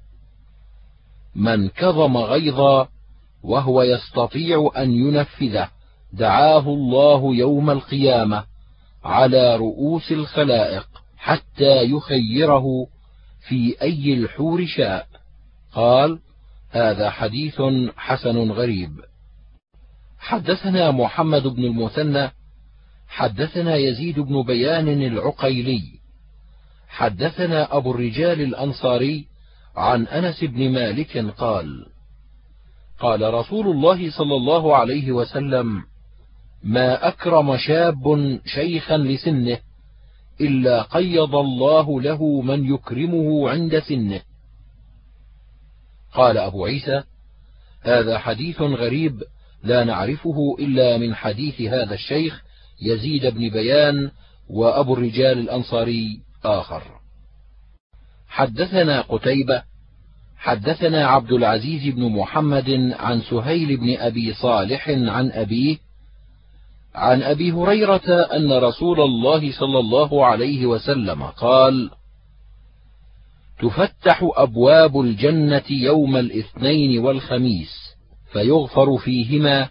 من 1.36 1.70
كظم 1.70 2.18
غيظا 2.18 2.88
وهو 3.44 3.82
يستطيع 3.82 4.72
أن 4.78 4.92
ينفذه 4.92 5.70
دعاه 6.14 6.60
الله 6.60 7.36
يوم 7.36 7.70
القيامة 7.70 8.44
على 9.04 9.56
رؤوس 9.56 10.12
الخلائق 10.12 10.88
حتى 11.18 11.84
يخيره 11.84 12.88
في 13.48 13.82
أي 13.82 14.14
الحور 14.14 14.66
شاء. 14.66 15.08
قال 15.74 16.20
هذا 16.72 17.10
حديث 17.10 17.62
حسن 17.98 18.52
غريب. 18.52 18.92
حدثنا 20.20 20.92
محمد 20.92 21.48
بن 21.48 21.64
المثنى 21.64 22.32
حدثنا 23.14 23.76
يزيد 23.76 24.20
بن 24.20 24.44
بيان 24.44 24.88
العقيلي. 24.88 25.84
حدثنا 26.88 27.78
أبو 27.78 27.92
الرجال 27.92 28.42
الأنصاري 28.42 29.26
عن 29.76 30.08
أنس 30.08 30.44
بن 30.44 30.70
مالك 30.70 31.18
قال 31.18 31.86
قال 33.00 33.34
رسول 33.34 33.68
الله 33.68 34.12
صلى 34.12 34.36
الله 34.36 34.78
عليه 34.78 35.12
وسلم 35.12 35.84
ما 36.64 37.08
أكرم 37.08 37.58
شاب 37.58 38.40
شيخا 38.46 38.98
لسنه 38.98 39.58
إلا 40.42 40.82
قيض 40.82 41.36
الله 41.36 42.02
له 42.02 42.42
من 42.42 42.74
يكرمه 42.74 43.50
عند 43.50 43.80
سنه. 43.80 44.22
قال 46.14 46.38
أبو 46.38 46.66
عيسى 46.66 47.04
هذا 47.82 48.18
حديث 48.20 48.62
غريب 48.62 49.24
لا 49.64 49.84
نعرفه 49.84 50.56
إلا 50.60 50.98
من 50.98 51.16
حديث 51.16 51.62
هذا 51.62 51.94
الشيخ 51.94 52.44
يزيد 52.84 53.26
بن 53.26 53.50
بيان 53.50 54.12
وأبو 54.50 54.94
الرجال 54.94 55.40
الأنصاري 55.40 56.20
آخر. 56.46 56.84
حدثنا 58.28 59.02
قتيبة 59.02 59.64
حدثنا 60.38 61.08
عبد 61.08 61.32
العزيز 61.32 61.94
بن 61.94 62.10
محمد 62.10 62.96
عن 63.00 63.22
سهيل 63.22 63.78
بن 63.78 63.98
أبي 63.98 64.34
صالح 64.34 64.90
عن 64.90 65.32
أبيه 65.32 65.78
عن 66.96 67.24
أبي 67.24 67.52
هريرة 67.52 68.22
أن 68.22 68.54
رسول 68.54 69.02
الله 69.02 69.52
صلى 69.52 69.80
الله 69.80 70.26
عليه 70.26 70.66
وسلم 70.66 71.24
قال 71.24 71.90
تفتح 73.60 74.30
أبواب 74.36 75.00
الجنة 75.00 75.64
يوم 75.70 76.18
الاثنين 76.18 77.00
والخميس 77.00 77.96
فيغفر 78.34 78.98
فيهما 78.98 79.70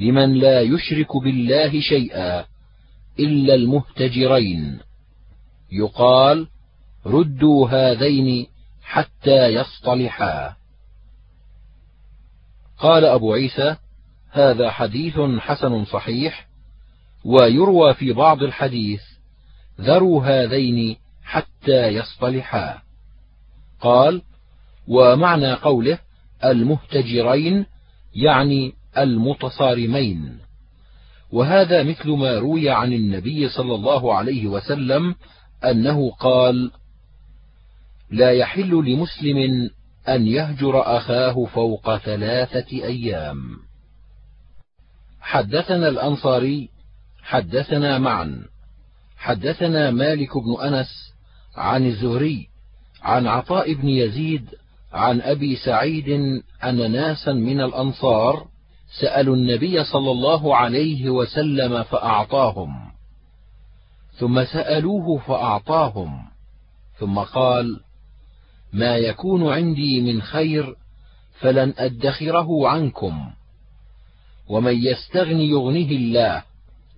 لمن 0.00 0.34
لا 0.34 0.60
يشرك 0.60 1.16
بالله 1.16 1.80
شيئا 1.80 2.44
إلا 3.18 3.54
المهتجرين. 3.54 4.80
يقال 5.72 6.48
ردوا 7.06 7.68
هذين 7.68 8.46
حتى 8.82 9.46
يصطلحا. 9.46 10.56
قال 12.78 13.04
أبو 13.04 13.32
عيسى 13.32 13.76
هذا 14.30 14.70
حديث 14.70 15.20
حسن 15.38 15.84
صحيح 15.84 16.48
ويروى 17.24 17.94
في 17.94 18.12
بعض 18.12 18.42
الحديث 18.42 19.02
ذروا 19.80 20.24
هذين 20.24 20.96
حتى 21.24 21.86
يصطلحا. 21.86 22.82
قال 23.80 24.22
ومعنى 24.88 25.52
قوله 25.52 25.98
المهتجرين 26.44 27.66
يعني 28.14 28.79
المتصارمين 28.98 30.38
وهذا 31.32 31.82
مثل 31.82 32.10
ما 32.10 32.38
روي 32.38 32.70
عن 32.70 32.92
النبي 32.92 33.48
صلى 33.48 33.74
الله 33.74 34.14
عليه 34.14 34.46
وسلم 34.46 35.14
أنه 35.64 36.10
قال 36.10 36.70
لا 38.10 38.30
يحل 38.30 38.70
لمسلم 38.70 39.70
أن 40.08 40.26
يهجر 40.26 40.96
أخاه 40.96 41.44
فوق 41.44 41.96
ثلاثة 41.96 42.84
أيام. 42.84 43.56
حدثنا 45.20 45.88
الأنصاري 45.88 46.68
حدثنا 47.22 47.98
معا 47.98 48.44
حدثنا 49.16 49.90
مالك 49.90 50.38
بن 50.38 50.60
أنس 50.62 51.14
عن 51.56 51.86
الزهري 51.86 52.48
عن 53.02 53.26
عطاء 53.26 53.74
بن 53.74 53.88
يزيد 53.88 54.46
عن 54.92 55.20
أبي 55.20 55.56
سعيد 55.56 56.08
أن 56.64 56.92
ناسا 56.92 57.32
من 57.32 57.60
الأنصار 57.60 58.46
سألوا 59.00 59.36
النبي 59.36 59.84
صلى 59.84 60.10
الله 60.10 60.56
عليه 60.56 61.10
وسلم 61.10 61.82
فأعطاهم، 61.82 62.90
ثم 64.12 64.44
سألوه 64.44 65.18
فأعطاهم، 65.18 66.24
ثم 66.98 67.18
قال: 67.18 67.80
ما 68.72 68.96
يكون 68.96 69.52
عندي 69.52 70.00
من 70.00 70.22
خير 70.22 70.76
فلن 71.40 71.74
أدخره 71.78 72.68
عنكم 72.68 73.30
ومن 74.48 74.74
يستغن 74.84 75.40
يغنه 75.40 75.90
الله 75.90 76.42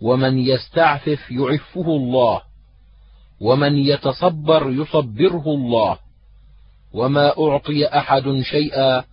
ومن 0.01 0.39
يستعفف 0.39 1.31
يعفه 1.31 1.87
الله 1.87 2.43
ومن 3.41 3.79
يتصبر 3.79 4.71
يصبره 4.71 5.45
الله 5.47 5.99
وما 6.93 7.39
أعطي 7.39 7.87
أحد 7.87 8.41
شيئا 8.43 9.05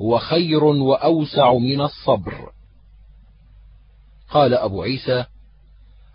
هو 0.00 0.18
خير 0.18 0.64
وأوسع 0.64 1.54
من 1.54 1.80
الصبر. 1.80 2.52
قال 4.30 4.54
أبو 4.54 4.82
عيسى 4.82 5.24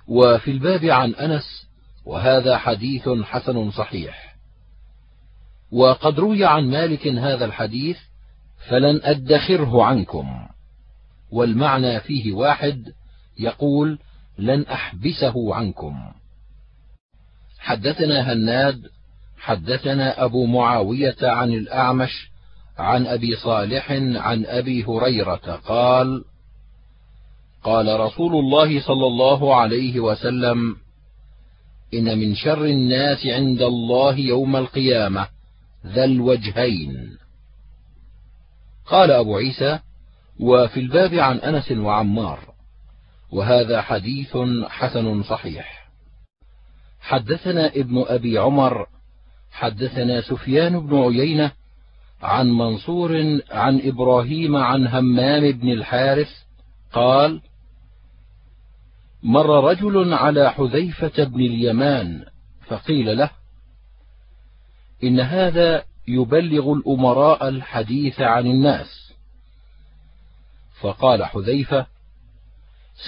وفي 0.07 0.51
الباب 0.51 0.85
عن 0.85 1.15
أنس 1.15 1.67
وهذا 2.05 2.57
حديث 2.57 3.09
حسن 3.09 3.71
صحيح. 3.71 4.35
وقد 5.71 6.19
روي 6.19 6.45
عن 6.45 6.69
مالك 6.69 7.07
هذا 7.07 7.45
الحديث 7.45 7.97
فلن 8.69 8.99
أدخره 9.03 9.83
عنكم. 9.83 10.47
والمعنى 11.31 11.99
فيه 11.99 12.33
واحد 12.33 12.93
يقول 13.39 13.99
لن 14.37 14.61
أحبسه 14.61 15.55
عنكم. 15.55 16.11
حدثنا 17.59 18.33
هناد 18.33 18.89
حدثنا 19.37 20.23
أبو 20.25 20.45
معاوية 20.45 21.15
عن 21.21 21.53
الأعمش 21.53 22.34
عن 22.77 23.07
أبي 23.07 23.35
صالح 23.35 23.91
عن 23.91 24.45
أبي 24.45 24.83
هريرة 24.83 25.61
قال 25.65 26.23
قال 27.63 27.99
رسول 27.99 28.35
الله 28.35 28.81
صلى 28.81 29.07
الله 29.07 29.55
عليه 29.55 29.99
وسلم 29.99 30.75
إن 31.93 32.19
من 32.19 32.35
شر 32.35 32.65
الناس 32.65 33.25
عند 33.25 33.61
الله 33.61 34.15
يوم 34.15 34.55
القيامة 34.55 35.27
ذا 35.85 36.03
الوجهين. 36.03 37.17
قال 38.85 39.11
أبو 39.11 39.37
عيسى 39.37 39.79
وفي 40.39 40.79
الباب 40.79 41.13
عن 41.13 41.37
أنس 41.37 41.71
وعمار 41.71 42.39
وهذا 43.31 43.81
حديث 43.81 44.37
حسن 44.67 45.23
صحيح. 45.23 45.89
حدثنا 46.99 47.67
ابن 47.67 48.05
أبي 48.07 48.37
عمر 48.37 48.87
حدثنا 49.51 50.21
سفيان 50.21 50.87
بن 50.87 50.97
عيينة 50.97 51.51
عن 52.25 52.51
منصور 52.51 53.39
عن 53.51 53.81
إبراهيم 53.83 54.55
عن 54.55 54.87
همام 54.87 55.51
بن 55.51 55.71
الحارث 55.71 56.29
قال 56.93 57.41
مر 59.23 59.69
رجل 59.69 60.13
على 60.13 60.51
حذيفة 60.51 61.23
بن 61.23 61.41
اليمان 61.41 62.25
فقيل 62.67 63.17
له 63.17 63.29
إن 65.03 65.19
هذا 65.19 65.83
يبلغ 66.07 66.73
الأمراء 66.73 67.47
الحديث 67.47 68.21
عن 68.21 68.47
الناس. 68.47 69.13
فقال 70.81 71.25
حذيفة 71.25 71.85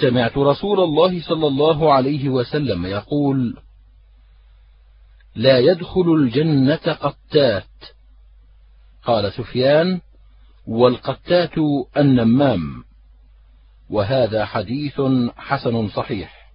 سمعت 0.00 0.38
رسول 0.38 0.80
الله 0.80 1.22
صلى 1.22 1.46
الله 1.46 1.92
عليه 1.92 2.28
وسلم 2.28 2.86
يقول 2.86 3.56
لا 5.34 5.58
يدخل 5.58 6.14
الجنة 6.14 6.74
قتات 6.74 7.67
قال 9.08 9.32
سفيان 9.32 10.00
والقتات 10.66 11.58
النمام 11.96 12.84
وهذا 13.90 14.44
حديث 14.44 15.00
حسن 15.36 15.88
صحيح. 15.88 16.50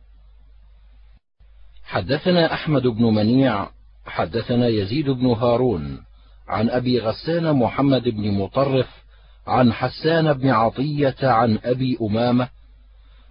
حدثنا 1.84 2.53
أحمد 2.53 2.81
بن 2.81 3.03
منيع 3.03 3.69
حدثنا 4.05 4.67
يزيد 4.67 5.09
بن 5.09 5.25
هارون 5.25 6.03
عن 6.47 6.69
أبي 6.69 6.99
غسان 6.99 7.53
محمد 7.53 8.03
بن 8.03 8.31
مطرف 8.31 8.88
عن 9.47 9.73
حسان 9.73 10.34
بن 10.34 10.49
عطية 10.49 11.15
عن 11.21 11.59
أبي 11.63 11.97
أمامة 12.01 12.49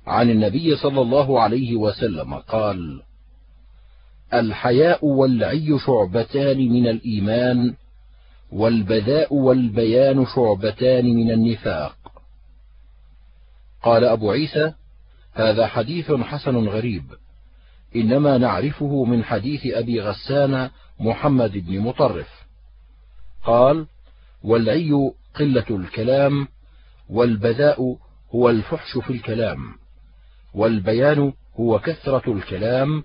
عن 0.07 0.31
النبي 0.31 0.77
صلى 0.77 1.01
الله 1.01 1.41
عليه 1.41 1.77
وسلم 1.77 2.35
قال 2.35 3.03
الحياء 4.35 5.07
والعي 5.07 5.79
شعبتان 5.87 6.59
من 6.59 6.87
الإيمان 6.89 7.75
والبذاء 8.53 9.35
والبيان 9.35 10.27
شعبتان 10.27 11.05
من 11.05 11.31
النفاق. 11.31 11.97
قال 13.83 14.05
أبو 14.05 14.31
عيسى 14.31 14.73
هذا 15.33 15.67
حديث 15.67 16.13
حسن 16.13 16.69
غريب 16.69 17.05
إنما 17.97 18.39
نعرفه 18.39 19.05
من 19.05 19.25
حديث 19.25 19.67
أبي 19.67 20.01
غسان 20.01 20.71
محمد 21.01 21.53
بن 21.53 21.81
مطرف. 21.81 22.29
قال 23.45 23.87
والعي 24.43 25.13
قلة 25.35 25.67
الكلام 25.71 26.49
والبذاء 27.09 27.97
هو 28.35 28.51
الفحش 28.51 28.99
في 28.99 29.11
الكلام 29.11 29.59
والبيان 30.55 31.33
هو 31.61 31.79
كثرة 31.79 32.33
الكلام 32.33 33.05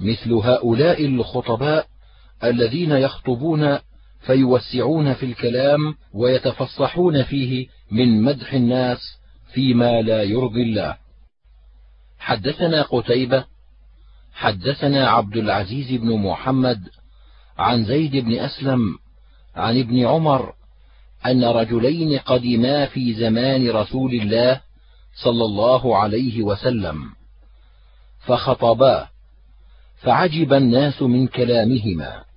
مثل 0.00 0.32
هؤلاء 0.32 1.06
الخطباء 1.06 1.86
الذين 2.44 2.90
يخطبون 2.90 3.78
فيوسعون 4.20 5.14
في 5.14 5.26
الكلام 5.26 5.94
ويتفصحون 6.14 7.22
فيه 7.22 7.66
من 7.90 8.22
مدح 8.22 8.52
الناس 8.52 8.98
فيما 9.52 10.02
لا 10.02 10.22
يرضي 10.22 10.62
الله. 10.62 10.96
حدثنا 12.18 12.82
قتيبة 12.82 13.44
حدثنا 14.32 15.08
عبد 15.08 15.36
العزيز 15.36 16.00
بن 16.00 16.18
محمد 16.18 16.88
عن 17.58 17.84
زيد 17.84 18.16
بن 18.16 18.38
أسلم 18.38 18.80
عن 19.56 19.78
ابن 19.78 20.06
عمر 20.06 20.52
أن 21.26 21.44
رجلين 21.44 22.18
قدما 22.18 22.86
في 22.86 23.14
زمان 23.14 23.70
رسول 23.70 24.14
الله 24.14 24.60
صلى 25.14 25.44
الله 25.44 25.96
عليه 25.96 26.42
وسلم 26.42 27.10
فخطباه 28.20 29.08
فعجب 29.96 30.52
الناس 30.52 31.02
من 31.02 31.26
كلامهما. 31.26 32.27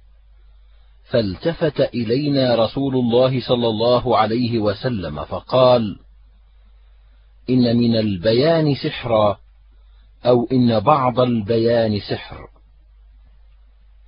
فالتفت 1.11 1.81
إلينا 1.81 2.55
رسول 2.55 2.95
الله 2.95 3.41
صلى 3.41 3.67
الله 3.67 4.17
عليه 4.17 4.59
وسلم 4.59 5.25
فقال 5.25 5.99
إن 7.49 7.77
من 7.77 7.95
البيان 7.95 8.75
سحرا 8.75 9.38
أو 10.25 10.47
إن 10.51 10.79
بعض 10.79 11.19
البيان 11.19 11.99
سحر. 11.99 12.47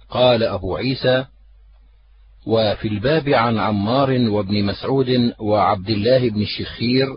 قال 0.09 0.43
أبو 0.43 0.75
عيسى 0.75 1.25
وفي 2.45 2.87
الباب 2.87 3.29
عن 3.29 3.57
عمار 3.57 4.11
وابن 4.11 4.63
مسعود 4.65 5.33
وعبد 5.39 5.89
الله 5.89 6.29
بن 6.29 6.41
الشخير 6.41 7.07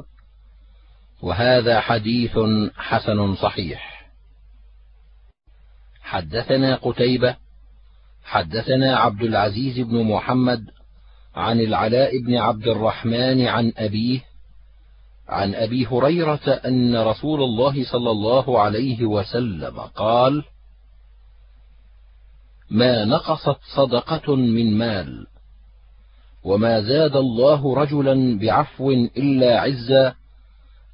وهذا 1.23 1.81
حديث 1.81 2.39
حسن 2.77 3.35
صحيح. 3.35 4.07
حدثنا 6.03 6.75
قتيبة 6.75 7.46
حدثنا 8.27 8.97
عبد 8.97 9.23
العزيز 9.23 9.79
بن 9.81 10.03
محمد 10.03 10.65
عن 11.35 11.61
العلاء 11.61 12.19
بن 12.23 12.37
عبد 12.37 12.69
الرحمن 12.69 13.47
عن 13.47 13.73
أبيه 13.77 14.21
عن 15.29 15.55
أبي 15.55 15.87
هريرة 15.87 16.49
أن 16.67 16.97
رسول 16.97 17.43
الله 17.43 17.85
صلى 17.85 18.11
الله 18.11 18.61
عليه 18.61 19.05
وسلم 19.05 19.81
قال 19.81 20.45
ما 22.71 23.05
نقصت 23.05 23.59
صدقة 23.77 24.35
من 24.35 24.79
مال 24.79 25.27
وما 26.45 26.81
زاد 26.81 27.17
الله 27.17 27.75
رجلا 27.75 28.39
بعفو 28.39 28.91
إلا 28.91 29.61
عزا 29.61 30.15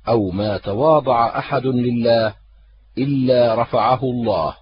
أو 0.08 0.30
ما 0.30 0.58
تواضع 0.58 1.38
أحد 1.38 1.66
لله 1.66 2.34
إلا 2.98 3.62
رفعه 3.62 4.02
الله. 4.02 4.61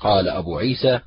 قال 0.00 0.28
أبو 0.28 0.58
عيسى 0.58 1.00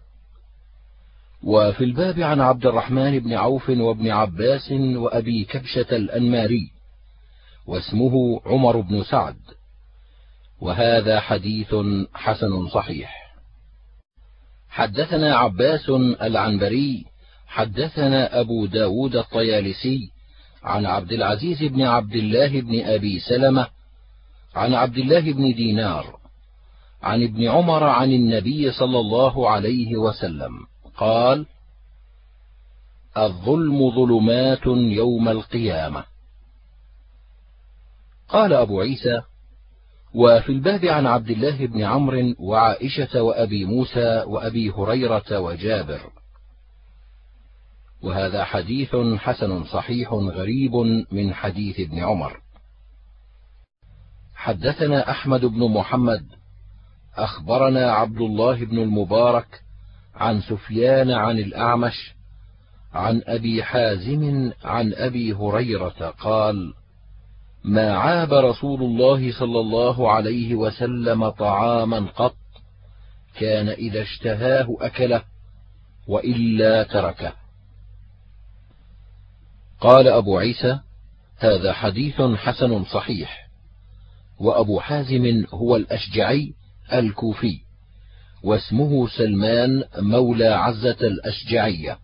وفي 1.43 1.83
الباب 1.83 2.19
عن 2.19 2.41
عبد 2.41 2.65
الرحمن 2.65 3.19
بن 3.19 3.33
عوف 3.33 3.69
وابن 3.69 4.11
عباس 4.11 4.71
وأبي 4.71 5.43
كبشة 5.43 5.95
الأنماري 5.95 6.71
واسمه 7.67 8.41
عمر 8.45 8.81
بن 8.81 9.03
سعد 9.03 9.37
وهذا 10.61 11.19
حديث 11.19 11.75
حسن 12.13 12.67
صحيح. 12.67 13.33
حدثنا 14.69 15.35
عباس 15.35 15.89
العنبري 16.21 17.05
حدثنا 17.47 18.39
أبو 18.39 18.65
داود 18.65 19.15
الطيالسي 19.15 20.09
عن 20.63 20.85
عبد 20.85 21.11
العزيز 21.11 21.63
بن 21.63 21.81
عبد 21.81 22.15
الله 22.15 22.61
بن 22.61 22.85
أبي 22.85 23.19
سلمة 23.19 23.67
عن 24.55 24.73
عبد 24.73 24.97
الله 24.97 25.33
بن 25.33 25.53
دينار 25.53 26.22
عن 27.03 27.23
ابن 27.23 27.47
عمر 27.47 27.83
عن 27.83 28.11
النبي 28.11 28.71
صلى 28.71 28.99
الله 28.99 29.49
عليه 29.49 29.97
وسلم 29.97 30.51
قال 30.97 31.45
الظلم 33.17 33.91
ظلمات 33.91 34.65
يوم 34.65 35.29
القيامة. 35.29 36.05
قال 38.29 38.53
أبو 38.53 38.81
عيسى 38.81 39.21
وفي 40.13 40.51
الباب 40.51 40.85
عن 40.85 41.05
عبد 41.05 41.29
الله 41.29 41.65
بن 41.65 41.81
عمرو 41.81 42.33
وعائشة 42.39 43.21
وأبي 43.23 43.65
موسى 43.65 44.23
وأبي 44.27 44.71
هريرة 44.71 45.39
وجابر. 45.39 46.01
وهذا 48.03 48.43
حديث 48.43 48.95
حسن 49.17 49.63
صحيح 49.63 50.13
غريب 50.13 50.75
من 51.11 51.33
حديث 51.33 51.79
ابن 51.79 51.99
عمر. 51.99 52.39
حدثنا 54.35 55.11
أحمد 55.11 55.45
بن 55.45 55.71
محمد 55.71 56.42
أخبرنا 57.17 57.91
عبد 57.91 58.21
الله 58.21 58.65
بن 58.65 58.77
المبارك 58.79 59.63
عن 60.15 60.41
سفيان 60.41 61.11
عن 61.11 61.39
الأعمش 61.39 62.13
عن 62.93 63.21
أبي 63.25 63.63
حازم 63.63 64.51
عن 64.63 64.93
أبي 64.93 65.33
هريرة 65.33 66.15
قال 66.19 66.73
ما 67.63 67.93
عاب 67.93 68.33
رسول 68.33 68.81
الله 68.81 69.31
صلى 69.39 69.59
الله 69.59 70.11
عليه 70.11 70.55
وسلم 70.55 71.29
طعاما 71.29 71.99
قط 71.99 72.35
كان 73.39 73.69
إذا 73.69 74.01
اشتهاه 74.01 74.77
أكله 74.81 75.23
وإلا 76.07 76.83
تركه. 76.83 77.33
قال 79.81 80.07
أبو 80.07 80.37
عيسى 80.37 80.79
هذا 81.37 81.73
حديث 81.73 82.21
حسن 82.21 82.83
صحيح 82.83 83.49
وأبو 84.39 84.79
حازم 84.79 85.45
هو 85.53 85.75
الأشجعي 85.75 86.53
الكوفي 86.99 87.59
واسمه 88.43 89.07
سلمان 89.07 89.83
مولى 89.97 90.47
عزة 90.47 90.97
الأشجعية. 91.01 91.97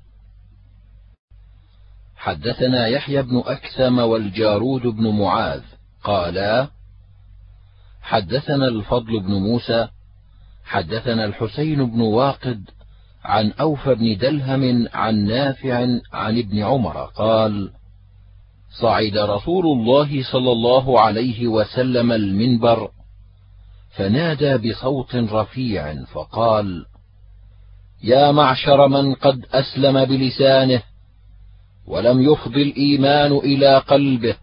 حدثنا 2.15 2.87
يحيى 2.87 3.21
بن 3.21 3.43
أكثم 3.45 3.99
والجارود 3.99 4.81
بن 4.81 5.07
معاذ 5.19 5.61
قالا 6.03 6.67
حدثنا 8.01 8.67
الفضل 8.67 9.19
بن 9.19 9.33
موسى 9.33 9.87
حدثنا 10.65 11.25
الحسين 11.25 11.85
بن 11.91 12.01
واقد 12.01 12.69
عن 13.23 13.51
اوفى 13.51 13.95
بن 13.95 14.17
دلهم 14.17 14.87
عن 14.93 15.25
نافع 15.25 15.75
عن 16.13 16.37
ابن 16.37 16.63
عمر 16.63 17.05
قال 17.05 17.71
صعد 18.81 19.17
رسول 19.17 19.65
الله 19.65 20.23
صلى 20.31 20.51
الله 20.51 21.01
عليه 21.01 21.47
وسلم 21.47 22.11
المنبر 22.11 22.91
فنادى 23.95 24.57
بصوت 24.57 25.15
رفيع 25.15 26.05
فقال 26.05 26.85
يا 28.03 28.31
معشر 28.31 28.87
من 28.87 29.15
قد 29.15 29.45
أسلم 29.53 30.05
بلسانه 30.05 30.81
ولم 31.87 32.21
يفض 32.21 32.55
الإيمان 32.57 33.31
إلى 33.31 33.77
قلبه. 33.77 34.35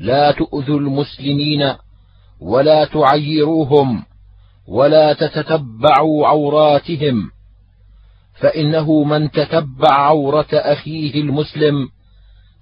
لا 0.00 0.30
تؤذوا 0.30 0.78
المسلمين 0.78 1.74
ولا 2.40 2.84
تعيروهم 2.84 4.04
ولا 4.66 5.12
تتتبعوا 5.12 6.26
عوراتهم 6.26 7.30
فإنه 8.34 9.04
من 9.04 9.30
تتبع 9.30 9.92
عورة 9.92 10.48
أخيه 10.52 11.20
المسلم 11.20 11.88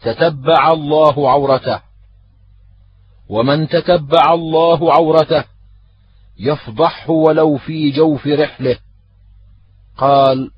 تتبع 0.03 0.73
الله 0.73 1.31
عورته. 1.31 1.86
ومن 3.29 3.69
تتبع 3.69 4.35
الله 4.35 4.93
عورته 4.93 5.45
يفضحه 6.39 7.11
ولو 7.11 7.57
في 7.57 7.91
جوف 7.91 8.27
رحله. 8.27 8.79
قال 9.99 10.51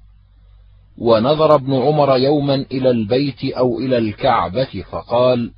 ونظر 0.98 1.54
ابن 1.54 1.74
عمر 1.74 2.16
يوما 2.16 2.54
إلى 2.54 2.90
البيت 2.90 3.44
أو 3.44 3.78
إلى 3.78 3.98
الكعبة 3.98 4.84
فقال 4.90 5.50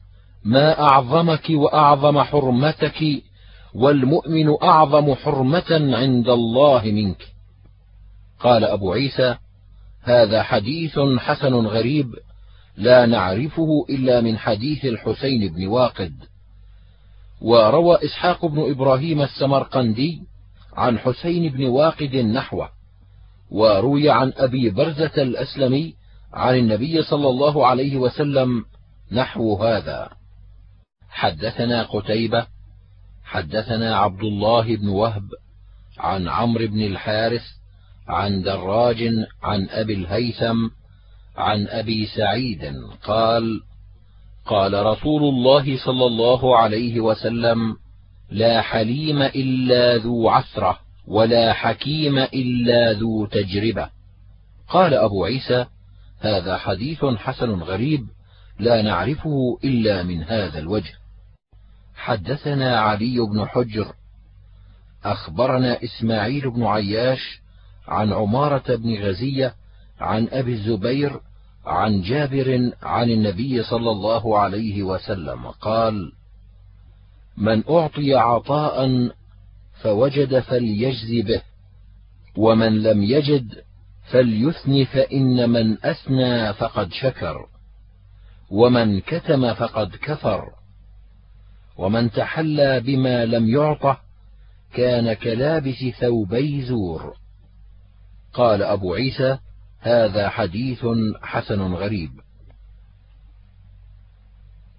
ما 0.45 0.81
أعظمك 0.81 1.51
وأعظم 1.51 2.23
حرمتك 2.23 3.23
والمؤمن 3.74 4.62
أعظم 4.62 5.15
حرمة 5.15 5.97
عند 5.97 6.28
الله 6.28 6.82
منك. 6.85 7.27
قال 8.41 8.65
أبو 8.65 8.93
عيسى 8.93 9.37
هذا 10.03 10.43
حديث 10.43 10.99
حسن 11.19 11.55
غريب 11.55 12.15
لا 12.77 13.07
نعرفه 13.07 13.87
إلا 13.91 14.20
من 14.20 14.39
حديث 14.39 14.85
الحسين 14.85 15.53
بن 15.53 15.66
واقد. 15.66 16.12
وروى 17.41 17.99
إسحاق 18.05 18.47
بن 18.47 18.71
إبراهيم 18.71 19.23
السمرقندي 19.23 20.21
عن 20.73 20.99
حسين 20.99 21.53
بن 21.53 21.65
واقد 21.65 22.17
نحوه 22.17 22.69
وروي 23.51 24.11
عن 24.11 24.33
أبي 24.37 24.71
برزة 24.71 25.23
الأسلمي 25.23 25.95
عن 26.33 26.59
النبي 26.59 27.03
صلى 27.03 27.29
الله 27.29 27.67
عليه 27.67 27.97
وسلم 27.97 28.65
نحو 29.12 29.65
هذا. 29.65 30.11
حدثنا 31.09 31.83
قتيبة 31.83 32.47
حدثنا 33.25 33.97
عبد 33.97 34.23
الله 34.23 34.77
بن 34.77 34.89
وهب 34.89 35.29
عن 35.99 36.29
عمرو 36.29 36.67
بن 36.67 36.81
الحارث 36.81 37.43
عن 38.09 38.43
دراج 38.43 39.09
عن 39.43 39.69
أبي 39.71 39.95
الهيثم 39.95 40.69
عن 41.37 41.67
أبي 41.67 42.07
سعيد 42.07 42.75
قال 43.05 43.61
قال 44.51 44.87
رسول 44.87 45.23
الله 45.23 45.85
صلى 45.85 46.07
الله 46.07 46.57
عليه 46.57 47.01
وسلم 47.01 47.77
لا 48.31 48.61
حليم 48.61 49.23
إلا 49.23 49.97
ذو 49.97 50.29
عثرة 50.29 50.79
ولا 51.07 51.53
حكيم 51.53 52.19
إلا 52.19 52.93
ذو 52.93 53.27
تجربة. 53.27 53.91
قال 54.69 54.95
أبو 54.95 55.25
عيسى 55.25 55.67
هذا 56.21 56.57
حديث 56.57 57.05
حسن 57.05 57.51
غريب 57.51 58.07
لا 58.59 58.83
نعرفه 58.83 59.59
إلا 59.65 60.03
من 60.03 60.23
هذا 60.23 60.59
الوجه. 60.59 60.93
حدثنا 61.95 62.81
علي 62.81 63.19
بن 63.21 63.47
حجر 63.49 63.93
أخبرنا 65.05 65.79
إسماعيل 65.85 66.51
بن 66.51 66.65
عياش 66.65 67.41
عن 67.89 68.13
عمارة 68.13 68.77
بن 68.77 69.03
غزية 69.03 69.55
عن 70.01 70.29
أبي 70.33 70.53
الزبير 70.53 71.21
عن 71.66 72.03
جابر 72.03 72.73
عن 72.82 73.11
النبي 73.11 73.62
صلى 73.62 73.91
الله 73.91 74.39
عليه 74.39 74.82
وسلم 74.82 75.47
قال 75.47 76.12
من 77.37 77.62
أعطي 77.70 78.15
عطاء 78.15 79.09
فوجد 79.82 80.39
فليجز 80.39 81.27
به 81.27 81.43
ومن 82.37 82.82
لم 82.82 83.03
يجد 83.03 83.62
فليثن 84.11 84.85
فإن 84.85 85.51
من 85.51 85.85
أثنى 85.85 86.53
فقد 86.53 86.93
شكر 86.93 87.47
ومن 88.51 89.01
كتم 89.01 89.55
فقد 89.55 89.97
كفر 90.03 90.51
ومن 91.77 92.11
تحلى 92.11 92.81
بما 92.81 93.24
لم 93.24 93.49
يعطه 93.49 94.01
كان 94.74 95.12
كلابس 95.12 95.85
ثوبي 96.01 96.62
زور. 96.62 97.15
قال 98.32 98.62
أبو 98.62 98.95
عيسى 98.95 99.39
هذا 99.81 100.28
حديث 100.28 100.86
حسن 101.23 101.61
غريب. 101.61 102.11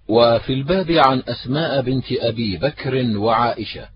وفي 0.08 0.52
الباب 0.52 0.90
عن 0.90 1.22
أسماء 1.28 1.82
بنت 1.82 2.12
أبي 2.12 2.56
بكر 2.56 3.16
وعائشة. 3.16 3.88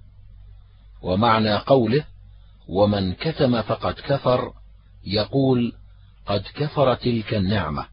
ومعنى 1.02 1.56
قوله 1.56 2.04
ومن 2.68 3.12
كتم 3.12 3.62
فقد 3.62 3.94
كفر 3.94 4.52
يقول 5.04 5.72
قد 6.26 6.44
كفر 6.54 6.94
تلك 6.94 7.34
النعمة 7.34 7.86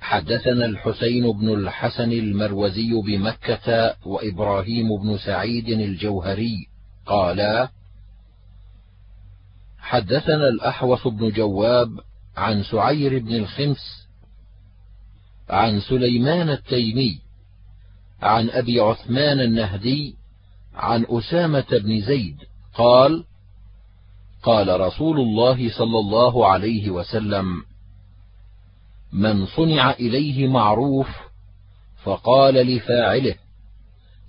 حدثنا 0.00 0.64
الحسين 0.66 1.32
بن 1.32 1.48
الحسن 1.54 2.12
المروزي 2.12 2.92
بمكة 3.06 3.96
وإبراهيم 4.06 4.96
بن 5.02 5.18
سعيد 5.18 5.68
الجوهري 5.68 6.66
قالا 7.06 7.68
حدثنا 9.80 10.48
الأحوص 10.48 11.06
بن 11.06 11.30
جواب 11.30 12.00
عن 12.36 12.62
سعير 12.62 13.18
بن 13.18 13.34
الخمس 13.34 14.08
عن 15.48 15.80
سليمان 15.80 16.50
التيمي 16.50 17.20
عن 18.22 18.50
أبي 18.50 18.80
عثمان 18.80 19.40
النهدي 19.40 20.16
عن 20.74 21.06
أسامة 21.08 21.66
بن 21.70 22.00
زيد 22.00 22.36
قال 22.74 23.24
قال 24.42 24.80
رسول 24.80 25.20
الله 25.20 25.70
صلى 25.78 25.98
الله 25.98 26.46
عليه 26.46 26.90
وسلم 26.90 27.46
من 29.12 29.46
صنع 29.46 29.90
إليه 29.90 30.48
معروف 30.48 31.08
فقال 32.04 32.54
لفاعله 32.54 33.34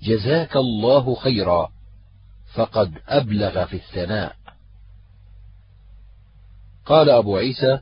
جزاك 0.02 0.56
الله 0.56 1.14
خيرا 1.14 1.72
فقد 2.54 2.92
أبلغ 3.08 3.64
في 3.64 3.76
الثناء. 3.76 4.36
قال 6.86 7.10
أبو 7.10 7.36
عيسى 7.36 7.78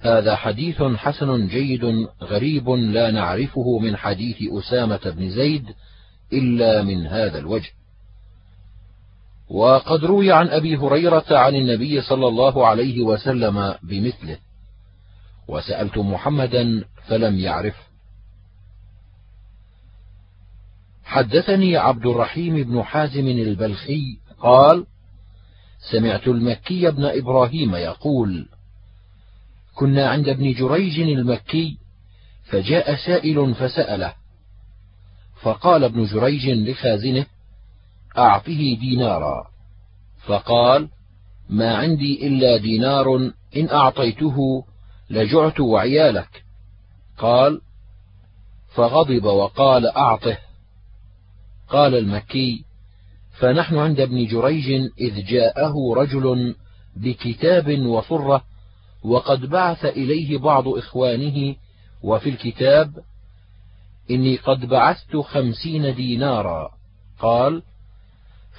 هذا 0.00 0.36
حديث 0.36 0.82
حسن 0.82 1.46
جيد 1.46 1.84
غريب 2.22 2.70
لا 2.70 3.10
نعرفه 3.10 3.78
من 3.78 3.96
حديث 3.96 4.36
أسامة 4.52 5.10
بن 5.16 5.30
زيد 5.30 5.64
إلا 6.32 6.82
من 6.82 7.06
هذا 7.06 7.38
الوجه. 7.38 7.70
وقد 9.50 10.04
روي 10.04 10.32
عن 10.32 10.48
أبي 10.48 10.76
هريرة 10.76 11.24
عن 11.30 11.54
النبي 11.54 12.02
صلى 12.02 12.28
الله 12.28 12.66
عليه 12.66 13.02
وسلم 13.02 13.74
بمثله 13.82 14.38
وسألت 15.48 15.98
محمدا 15.98 16.84
فلم 17.06 17.38
يعرف. 17.38 17.74
حدثني 21.04 21.76
عبد 21.76 22.06
الرحيم 22.06 22.62
بن 22.62 22.82
حازم 22.82 23.26
البلخي 23.28 24.18
قال 24.40 24.86
سمعت 25.90 26.28
المكي 26.28 26.90
بن 26.90 27.04
إبراهيم 27.04 27.74
يقول 27.74 28.48
كنا 29.74 30.08
عند 30.08 30.28
ابن 30.28 30.52
جريج 30.52 31.00
المكي 31.00 31.78
فجاء 32.44 32.96
سائل 32.96 33.54
فسأله 33.54 34.14
فقال 35.42 35.84
ابن 35.84 36.04
جريج 36.04 36.50
لخازنه 36.50 37.26
أعطه 38.18 38.76
دينارا. 38.80 39.46
فقال 40.26 40.88
ما 41.48 41.76
عندي 41.76 42.26
إلا 42.26 42.56
دينار 42.56 43.32
إن 43.56 43.68
أعطيته 43.70 44.64
لجعت 45.10 45.60
وعيالك. 45.60 46.44
قال 47.18 47.60
فغضب 48.74 49.24
وقال 49.24 49.86
أعطه. 49.86 50.38
قال 51.68 51.94
المكي 51.94 52.64
فنحن 53.34 53.78
عند 53.78 54.00
ابن 54.00 54.26
جريج 54.26 54.90
إذ 55.00 55.24
جاءه 55.24 55.74
رجل 55.96 56.54
بكتاب 56.96 57.78
وصرة 57.86 58.44
وقد 59.04 59.46
بعث 59.46 59.84
إليه 59.84 60.38
بعض 60.38 60.68
إخوانه 60.68 61.56
وفي 62.02 62.30
الكتاب 62.30 62.94
إني 64.10 64.36
قد 64.36 64.66
بعثت 64.66 65.16
خمسين 65.16 65.94
دينارا. 65.94 66.70
قال 67.18 67.62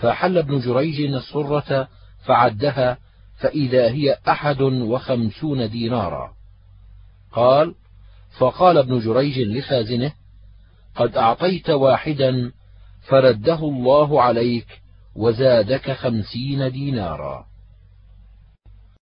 فحل 0.01 0.37
ابن 0.37 0.59
جريج 0.59 1.01
الصرة 1.01 1.87
فعدها 2.25 2.97
فإذا 3.37 3.87
هي 3.87 4.17
أحد 4.27 4.61
وخمسون 4.61 5.69
دينارا. 5.69 6.33
قال 7.31 7.75
فقال 8.37 8.77
ابن 8.77 8.99
جريج 8.99 9.39
لخازنه 9.39 10.11
قد 10.95 11.17
أعطيت 11.17 11.69
واحدا 11.69 12.51
فرده 13.07 13.59
الله 13.59 14.21
عليك 14.21 14.81
وزادك 15.15 15.91
خمسين 15.91 16.71
دينارا. 16.71 17.45